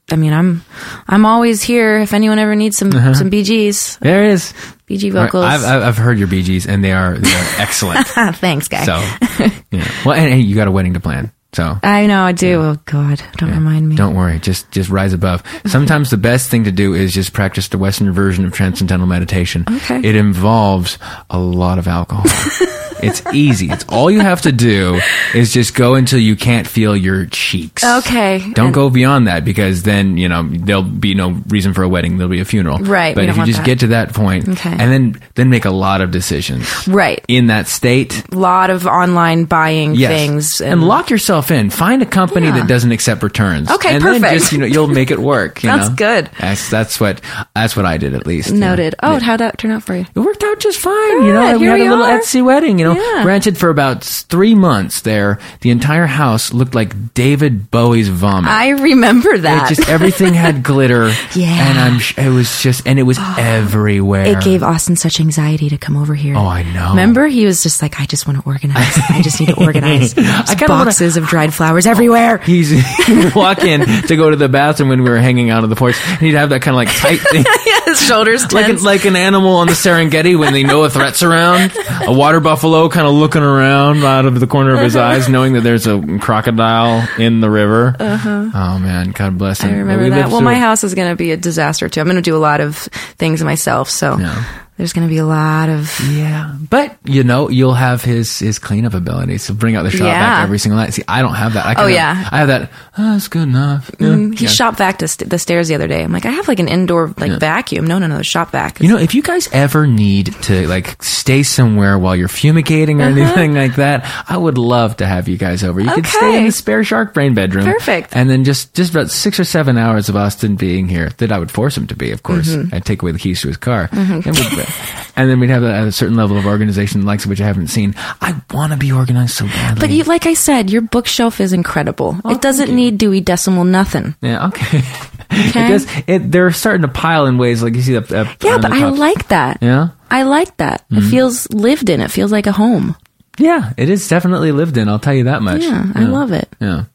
I 0.09 0.15
mean, 0.15 0.33
I'm 0.33 0.63
I'm 1.07 1.25
always 1.25 1.61
here 1.61 1.97
if 1.99 2.13
anyone 2.13 2.39
ever 2.39 2.55
needs 2.55 2.77
some 2.77 2.91
uh-huh. 2.91 3.13
some 3.13 3.29
BGs, 3.29 3.99
There 3.99 4.23
it 4.25 4.31
is. 4.31 4.53
BG 4.87 5.11
vocals. 5.11 5.43
I've, 5.43 5.65
I've 5.65 5.97
heard 5.97 6.17
your 6.17 6.29
BGs 6.29 6.65
and 6.67 6.81
they 6.81 6.93
are 6.93 7.17
they 7.17 7.29
are 7.29 7.45
excellent. 7.57 8.07
Thanks, 8.37 8.69
guy. 8.69 8.85
so, 8.85 8.93
yeah. 9.71 9.91
Well, 10.05 10.15
and, 10.15 10.33
and 10.33 10.41
you 10.41 10.55
got 10.55 10.69
a 10.69 10.71
wedding 10.71 10.93
to 10.93 11.01
plan. 11.01 11.31
So 11.53 11.77
I 11.81 12.07
know 12.07 12.23
I 12.23 12.31
do. 12.33 12.61
Oh 12.61 12.77
God, 12.85 13.21
don't 13.37 13.51
remind 13.51 13.89
me. 13.89 13.95
don't 13.95 14.15
worry. 14.15 14.39
Just 14.39 14.71
just 14.71 14.89
rise 14.89 15.13
above. 15.13 15.43
Sometimes 15.65 16.09
the 16.09 16.17
best 16.17 16.49
thing 16.49 16.65
to 16.65 16.71
do 16.71 16.93
is 16.93 17.13
just 17.13 17.33
practice 17.33 17.67
the 17.69 17.77
Western 17.77 18.11
version 18.11 18.45
of 18.45 18.53
transcendental 18.53 19.07
meditation. 19.07 19.65
Okay. 19.69 19.99
It 20.07 20.15
involves 20.15 20.99
a 21.29 21.39
lot 21.39 21.79
of 21.79 21.87
alcohol. 21.87 22.25
It's 23.01 23.21
easy. 23.33 23.69
It's 23.69 23.85
all 23.89 24.09
you 24.09 24.19
have 24.21 24.41
to 24.41 24.51
do 24.51 24.99
is 25.33 25.53
just 25.53 25.75
go 25.75 25.95
until 25.95 26.19
you 26.19 26.35
can't 26.35 26.67
feel 26.67 26.95
your 26.95 27.25
cheeks. 27.27 27.83
Okay. 27.83 28.39
Don't 28.53 28.67
And- 28.67 28.73
go 28.73 28.89
beyond 28.89 29.27
that 29.27 29.45
because 29.45 29.83
then, 29.83 30.17
you 30.17 30.27
know, 30.29 30.47
there'll 30.49 30.81
be 30.83 31.13
no 31.13 31.41
reason 31.47 31.73
for 31.73 31.83
a 31.83 31.89
wedding. 31.89 32.17
There'll 32.17 32.29
be 32.31 32.39
a 32.39 32.45
funeral. 32.45 32.79
Right, 32.79 33.13
But 33.15 33.25
if 33.29 33.37
you 33.37 33.45
just 33.45 33.59
that. 33.59 33.65
get 33.65 33.79
to 33.79 33.87
that 33.87 34.13
point 34.13 34.47
Okay. 34.49 34.69
and 34.71 34.91
then, 34.91 35.21
then 35.35 35.49
make 35.49 35.65
a 35.65 35.69
lot 35.71 36.01
of 36.01 36.11
decisions 36.11 36.87
Right. 36.87 37.23
in 37.27 37.47
that 37.47 37.67
state. 37.67 38.23
A 38.31 38.35
lot 38.35 38.69
of 38.69 38.87
online 38.87 39.45
buying 39.45 39.95
Yes. 39.95 40.11
things. 40.11 40.61
And, 40.61 40.83
lock 40.83 41.09
yourself 41.09 41.51
in. 41.51 41.69
Find 41.69 42.01
a 42.01 42.05
company 42.05 42.47
Yeah. 42.47 42.53
that 42.59 42.67
doesn't 42.67 42.91
accept 42.91 43.21
returns. 43.23 43.69
Okay, 43.69 43.95
and 43.95 44.03
then 44.03 44.21
perfect. 44.21 44.39
just, 44.39 44.51
you 44.53 44.57
know, 44.59 44.65
you'll 44.65 44.87
make 44.87 45.11
it 45.11 45.19
work. 45.19 45.63
You 45.63 45.69
That's 45.69 45.89
know? 45.89 45.95
good. 45.95 46.29
That's, 46.39 46.69
that's 46.69 46.99
what, 46.99 47.21
that's 47.55 47.75
what 47.75 47.85
I 47.85 47.97
did 47.97 48.13
at 48.13 48.25
least. 48.25 48.49
you 48.49 48.55
know. 48.57 48.69
Noted. 48.69 48.95
Oh, 49.03 49.13
Yeah. 49.13 49.19
how'd 49.19 49.39
that 49.39 49.57
turn 49.57 49.71
out 49.71 49.83
for 49.83 49.95
you? 49.95 50.05
It 50.15 50.19
worked 50.19 50.43
out 50.43 50.59
just 50.59 50.79
fine. 50.79 50.93
you 51.25 51.31
Good, 51.31 51.33
know, 51.33 51.53
we 51.57 51.65
here 51.65 51.77
had 51.77 51.87
a 51.87 51.89
little 51.89 52.05
are. 52.05 52.19
Etsy 52.19 52.43
wedding, 52.43 52.79
you 52.79 52.85
know, 52.85 52.86
Yeah. 52.95 53.23
rented 53.23 53.57
for 53.57 53.69
about 53.69 54.03
three 54.03 54.55
months 54.55 55.01
there. 55.01 55.39
The 55.61 55.69
entire 55.69 56.05
house 56.05 56.53
looked 56.53 56.75
like 56.75 57.13
David 57.13 57.71
Bowie's 57.71 58.09
vomit. 58.09 58.49
I 58.49 58.69
remember 58.69 59.37
that. 59.37 59.71
It 59.71 59.75
just 59.75 59.89
everything 59.89 60.33
had 60.33 60.63
glitter. 60.71 61.09
Yeah. 61.35 61.69
And 61.69 61.77
I'm, 61.79 62.01
it 62.17 62.29
was 62.33 62.61
just, 62.61 62.87
and 62.87 62.99
it 62.99 63.03
was 63.03 63.17
oh. 63.19 63.35
everywhere. 63.37 64.25
it 64.25 64.43
gave 64.43 64.63
Austin 64.63 64.95
such 64.95 65.19
anxiety 65.19 65.69
to 65.69 65.77
come 65.77 65.97
over 65.97 66.15
here. 66.15 66.35
Oh, 66.35 66.45
I 66.45 66.63
know. 66.63 66.89
Remember, 66.91 67.27
he 67.27 67.45
was 67.45 67.63
just 67.63 67.81
like, 67.81 67.99
"I 67.99 68.05
just 68.05 68.27
want 68.27 68.39
to 68.39 68.45
organize. 68.47 68.97
I 69.09 69.21
just 69.21 69.39
need 69.39 69.49
to 69.49 69.59
organize." 69.65 70.13
Kinda 70.13 70.65
wanna- 70.67 70.85
boxes 70.85 71.17
of 71.17 71.25
dried 71.27 71.53
flowers 71.53 71.85
everywhere. 71.85 72.37
He's 72.47 72.69
he'd 72.69 73.35
walk 73.35 73.63
in 73.63 73.81
to 74.07 74.15
go 74.15 74.29
to 74.29 74.35
the 74.35 74.49
bathroom 74.49 74.89
when 74.89 75.03
we 75.03 75.09
were 75.09 75.17
hanging 75.19 75.49
out 75.49 75.63
on 75.63 75.69
the 75.69 75.75
porch, 75.75 75.95
and 76.05 76.19
he'd 76.19 76.35
have 76.35 76.49
that 76.49 76.61
kind 76.61 76.73
of 76.73 76.77
like 76.77 76.89
tight 76.95 77.19
thing, 77.19 77.43
His 77.87 78.01
shoulders 78.05 78.51
like 78.51 78.65
tense. 78.67 78.83
like 78.83 79.05
an 79.05 79.15
animal 79.15 79.55
on 79.57 79.67
the 79.67 79.73
Serengeti 79.73 80.37
when 80.37 80.51
they 80.53 80.63
know 80.63 80.83
a 80.83 80.89
threat's 80.89 81.23
around. 81.23 81.71
A 82.05 82.11
water 82.13 82.39
buffalo 82.39 82.89
kind 82.89 83.07
of 83.07 83.13
looking 83.13 83.41
around 83.41 84.03
out 84.03 84.25
of 84.25 84.39
the 84.39 84.47
corner 84.47 84.73
of 84.75 84.81
his 84.81 84.95
eyes, 84.95 85.29
knowing 85.29 85.53
that 85.53 85.61
there's 85.61 85.87
a 85.87 86.01
crocodile 86.19 87.07
in 87.17 87.39
the 87.39 87.49
river. 87.49 87.95
Uh-huh. 87.99 88.49
Oh 88.53 88.79
man, 88.79 89.11
God 89.11 89.37
bless 89.37 89.61
him. 89.61 89.69
I 89.71 89.77
remember 89.77 90.03
We 90.03 90.09
that. 90.11 90.29
Well, 90.29 90.41
my 90.41 90.55
house 90.55 90.83
is 90.83 90.93
going 90.93 91.09
to 91.09 91.15
be 91.15 91.31
a 91.31 91.37
disaster 91.37 91.87
too. 91.89 92.01
I'm 92.01 92.07
going 92.07 92.17
to 92.17 92.21
do 92.21 92.35
a 92.35 92.39
lot 92.39 92.59
of 92.61 92.75
things 92.77 93.43
myself, 93.43 93.89
so 93.89 94.17
Yeah. 94.17 94.43
There's 94.77 94.93
going 94.93 95.07
to 95.07 95.11
be 95.11 95.17
a 95.17 95.25
lot 95.25 95.69
of. 95.69 95.91
Yeah, 96.11 96.55
but 96.69 96.95
you 97.03 97.23
know, 97.23 97.49
you'll 97.49 97.73
have 97.73 98.03
his 98.03 98.37
his 98.39 98.59
cleanup 98.59 98.93
ability. 98.93 99.37
So 99.39 99.53
bring 99.53 99.75
out 99.75 99.83
the 99.83 99.91
shop 99.91 100.01
Yeah. 100.07 100.35
vac 100.37 100.43
every 100.43 100.59
single 100.59 100.77
night. 100.79 100.93
See, 100.93 101.03
I 101.07 101.21
don't 101.21 101.33
have 101.35 101.53
that. 101.53 101.65
I 101.65 101.73
Oh, 101.83 101.87
yeah. 101.87 102.27
I 102.31 102.37
have 102.39 102.47
that. 102.49 102.71
Oh, 102.97 103.13
that's 103.13 103.27
good 103.27 103.43
enough. 103.43 103.89
Yeah. 103.99 104.15
He 104.15 104.45
Yeah. 104.45 104.49
shop 104.49 104.77
vac 104.77 104.99
to 104.99 105.07
st- 105.07 105.29
the 105.29 105.39
stairs 105.39 105.67
the 105.67 105.75
other 105.75 105.87
day. 105.87 106.03
I'm 106.03 106.11
like, 106.11 106.25
I 106.25 106.31
have 106.31 106.47
like 106.47 106.59
an 106.59 106.67
indoor 106.67 107.13
like 107.17 107.39
vacuum. 107.39 107.85
No, 107.87 107.97
no, 107.99 108.07
no, 108.07 108.17
the 108.17 108.23
shop 108.23 108.51
vac. 108.51 108.79
You 108.81 108.89
know, 108.89 108.97
if 108.97 109.13
you 109.15 109.21
guys 109.21 109.49
ever 109.51 109.87
need 109.87 110.33
to 110.43 110.67
like 110.67 111.01
stay 111.01 111.43
somewhere 111.43 111.97
while 111.97 112.15
you're 112.15 112.27
fumigating 112.27 113.01
or 113.01 113.05
Uh-huh. 113.05 113.19
anything 113.21 113.55
like 113.55 113.75
that, 113.77 114.05
I 114.29 114.37
would 114.37 114.57
love 114.57 114.97
to 114.97 115.05
have 115.05 115.27
you 115.27 115.37
guys 115.37 115.63
over. 115.63 115.79
You 115.79 115.89
could 115.91 116.05
stay 116.07 116.37
in 116.37 116.45
the 116.45 116.51
spare 116.51 116.83
shark 116.83 117.13
brain 117.13 117.33
bedroom. 117.33 117.65
Perfect. 117.65 118.09
And 118.15 118.29
then 118.29 118.43
just 118.43 118.73
just 118.75 118.91
about 118.91 119.09
six 119.11 119.39
or 119.39 119.43
seven 119.43 119.77
hours 119.77 120.09
of 120.09 120.15
Austin 120.15 120.55
being 120.55 120.87
here 120.87 121.09
that 121.17 121.31
I 121.31 121.39
would 121.39 121.51
force 121.51 121.75
him 121.77 121.87
to 121.87 121.95
be, 121.95 122.11
of 122.11 122.21
course. 122.23 122.49
Mm-hmm. 122.49 122.75
I'd 122.75 122.85
take 122.85 123.01
away 123.01 123.11
the 123.11 123.19
keys 123.19 123.41
to 123.41 123.47
his 123.47 123.57
car. 123.57 123.89
And, 123.91 124.23
we'd, 124.25 124.66
and 125.15 125.29
then 125.29 125.39
we'd 125.39 125.49
have 125.49 125.63
a, 125.63 125.87
a 125.87 125.91
certain 125.91 126.15
level 126.15 126.37
of 126.37 126.45
organization, 126.45 127.05
likes 127.05 127.23
of 127.25 127.29
which 127.29 127.41
I 127.41 127.45
haven't 127.45 127.67
seen. 127.67 127.93
I 128.21 128.39
want 128.53 128.71
to 128.73 128.77
be 128.77 128.91
organized 128.91 129.35
so 129.35 129.45
badly. 129.45 129.79
but 129.79 129.89
you, 129.89 130.03
like 130.03 130.25
I 130.25 130.33
said, 130.33 130.69
your 130.69 130.81
bookshelf 130.81 131.39
is 131.41 131.53
incredible. 131.53 132.17
it 132.25 132.41
doesn't 132.41 132.73
need 132.73 132.97
Dewey 132.97 133.21
Decimal 133.21 133.63
nothing. 133.63 134.15
Yeah, 134.21 134.47
okay. 134.47 134.81
Okay. 135.29 135.65
it 135.65 135.67
does, 135.67 135.87
it, 136.07 136.31
they're 136.31 136.51
starting 136.51 136.83
to 136.83 136.87
pile 136.87 137.25
in 137.25 137.37
ways 137.37 137.61
like 137.61 137.75
you 137.75 137.81
see 137.81 137.97
the. 137.99 138.21
Uh, 138.21 138.33
Yeah, 138.41 138.59
but 138.59 138.71
I 138.71 138.87
like 138.87 139.27
that. 139.27 139.57
Yeah? 139.61 139.89
Mm-hmm. 139.91 140.13
I 140.13 140.23
like 140.23 140.55
that. 140.57 140.85
It 140.89 141.01
feels 141.01 141.49
lived 141.51 141.89
in. 141.89 141.99
It 141.99 142.11
feels 142.11 142.31
like 142.31 142.47
a 142.47 142.53
home. 142.53 142.95
Yeah, 143.37 143.73
it 143.75 143.89
is 143.89 144.07
definitely 144.07 144.53
lived 144.53 144.77
in. 144.77 144.87
I'll 144.87 144.99
tell 144.99 145.13
you 145.13 145.25
that 145.25 145.41
much. 145.41 145.61
Yeah, 145.63 145.85
I 145.93 146.05
love 146.05 146.31
it. 146.31 146.47
Yeah. 146.61 146.85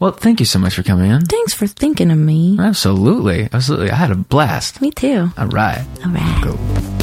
Well, 0.00 0.10
thank 0.10 0.40
you 0.40 0.46
so 0.46 0.58
much 0.58 0.74
for 0.74 0.82
coming 0.82 1.08
in. 1.10 1.24
Thanks 1.24 1.54
for 1.54 1.68
thinking 1.68 2.10
of 2.10 2.18
me. 2.18 2.56
Absolutely, 2.58 3.48
absolutely. 3.52 3.90
I 3.92 3.94
had 3.94 4.10
a 4.10 4.16
blast. 4.16 4.80
Me 4.82 4.90
too. 4.90 5.30
All 5.38 5.46
right. 5.46 5.84
All 6.04 6.10
right. 6.10 6.44
Go. 6.44 6.97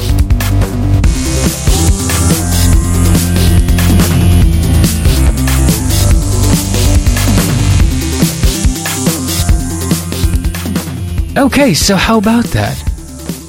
Okay, 11.36 11.74
so 11.74 11.96
how 11.96 12.16
about 12.16 12.44
that? 12.46 12.82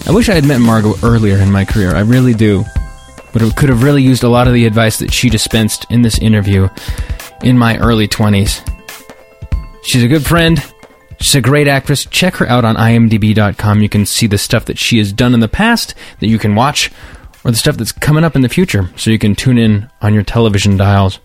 I 0.07 0.11
wish 0.11 0.27
I 0.27 0.34
had 0.34 0.45
met 0.45 0.59
Margo 0.59 0.95
earlier 1.03 1.38
in 1.38 1.49
my 1.49 1.64
career. 1.64 1.95
I 1.95 2.01
really 2.01 2.34
do. 2.34 2.65
But 3.31 3.41
I 3.41 3.49
could 3.51 3.69
have 3.69 3.81
really 3.81 4.03
used 4.03 4.23
a 4.23 4.30
lot 4.30 4.47
of 4.47 4.53
the 4.53 4.65
advice 4.65 4.99
that 4.99 5.14
she 5.14 5.30
dispensed 5.30 5.85
in 5.89 6.01
this 6.01 6.18
interview 6.19 6.68
in 7.43 7.57
my 7.57 7.77
early 7.77 8.09
20s. 8.09 8.61
She's 9.84 10.03
a 10.03 10.07
good 10.09 10.26
friend. 10.26 10.61
She's 11.22 11.35
a 11.35 11.41
great 11.41 11.69
actress. 11.69 12.05
Check 12.05 12.35
her 12.35 12.49
out 12.49 12.65
on 12.65 12.76
imdb.com. 12.76 13.81
You 13.81 13.89
can 13.89 14.05
see 14.05 14.27
the 14.27 14.38
stuff 14.38 14.65
that 14.65 14.77
she 14.77 14.97
has 14.97 15.14
done 15.14 15.34
in 15.34 15.39
the 15.39 15.47
past 15.47 15.95
that 16.19 16.27
you 16.27 16.38
can 16.38 16.55
watch, 16.55 16.91
or 17.45 17.51
the 17.51 17.57
stuff 17.57 17.77
that's 17.77 17.93
coming 17.93 18.26
up 18.26 18.35
in 18.35 18.41
the 18.41 18.49
future, 18.49 18.89
so 18.97 19.11
you 19.11 19.19
can 19.19 19.34
tune 19.34 19.57
in 19.57 19.89
on 20.01 20.14
your 20.14 20.23
television 20.23 20.76
dials. 20.76 21.19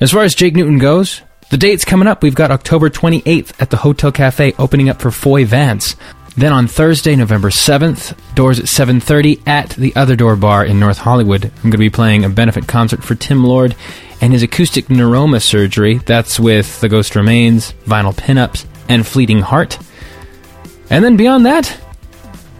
As 0.00 0.10
far 0.10 0.24
as 0.24 0.34
Jake 0.34 0.56
Newton 0.56 0.78
goes, 0.78 1.22
the 1.52 1.58
date's 1.58 1.84
coming 1.84 2.08
up. 2.08 2.22
We've 2.22 2.34
got 2.34 2.50
October 2.50 2.88
28th 2.88 3.60
at 3.60 3.68
the 3.68 3.76
Hotel 3.76 4.10
Cafe 4.10 4.54
opening 4.58 4.88
up 4.88 5.02
for 5.02 5.10
Foy 5.10 5.44
Vance. 5.44 5.96
Then 6.34 6.50
on 6.50 6.66
Thursday, 6.66 7.14
November 7.14 7.50
7th, 7.50 8.16
doors 8.34 8.58
at 8.58 8.64
7:30 8.64 9.46
at 9.46 9.68
the 9.68 9.94
Other 9.94 10.16
Door 10.16 10.36
Bar 10.36 10.64
in 10.64 10.80
North 10.80 10.96
Hollywood. 10.96 11.44
I'm 11.44 11.64
going 11.64 11.72
to 11.72 11.78
be 11.78 11.90
playing 11.90 12.24
a 12.24 12.30
benefit 12.30 12.66
concert 12.66 13.04
for 13.04 13.14
Tim 13.14 13.44
Lord 13.44 13.76
and 14.22 14.32
his 14.32 14.42
acoustic 14.42 14.86
neuroma 14.86 15.42
surgery. 15.42 15.98
That's 15.98 16.40
with 16.40 16.80
The 16.80 16.88
Ghost 16.88 17.16
Remains, 17.16 17.74
Vinyl 17.84 18.16
Pinups, 18.16 18.64
and 18.88 19.06
Fleeting 19.06 19.42
Heart. 19.42 19.78
And 20.88 21.04
then 21.04 21.18
beyond 21.18 21.44
that, 21.44 21.78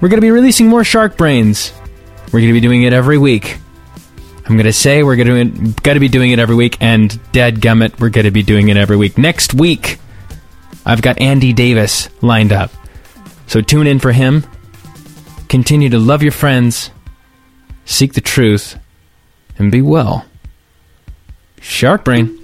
we're 0.02 0.10
going 0.10 0.20
to 0.20 0.26
be 0.26 0.30
releasing 0.30 0.68
more 0.68 0.84
Shark 0.84 1.16
Brains. 1.16 1.72
We're 2.26 2.40
going 2.40 2.48
to 2.48 2.52
be 2.52 2.60
doing 2.60 2.82
it 2.82 2.92
every 2.92 3.16
week. 3.16 3.56
I'm 4.44 4.56
going 4.56 4.64
to 4.64 4.72
say 4.72 5.02
we're 5.02 5.16
going 5.16 5.74
to 5.74 6.00
be 6.00 6.08
doing 6.08 6.32
it 6.32 6.38
every 6.38 6.56
week, 6.56 6.76
and 6.80 7.18
dead 7.32 7.60
gummit, 7.60 8.00
we're 8.00 8.10
going 8.10 8.24
to 8.24 8.30
be 8.30 8.42
doing 8.42 8.68
it 8.68 8.76
every 8.76 8.96
week. 8.96 9.16
Next 9.16 9.54
week, 9.54 9.98
I've 10.84 11.00
got 11.00 11.20
Andy 11.20 11.52
Davis 11.52 12.08
lined 12.22 12.52
up. 12.52 12.70
So 13.46 13.60
tune 13.60 13.86
in 13.86 13.98
for 13.98 14.12
him. 14.12 14.44
Continue 15.48 15.90
to 15.90 15.98
love 15.98 16.22
your 16.22 16.32
friends, 16.32 16.90
seek 17.84 18.14
the 18.14 18.20
truth, 18.20 18.78
and 19.58 19.70
be 19.70 19.82
well. 19.82 20.24
Shark 21.60 22.04
Brain. 22.04 22.38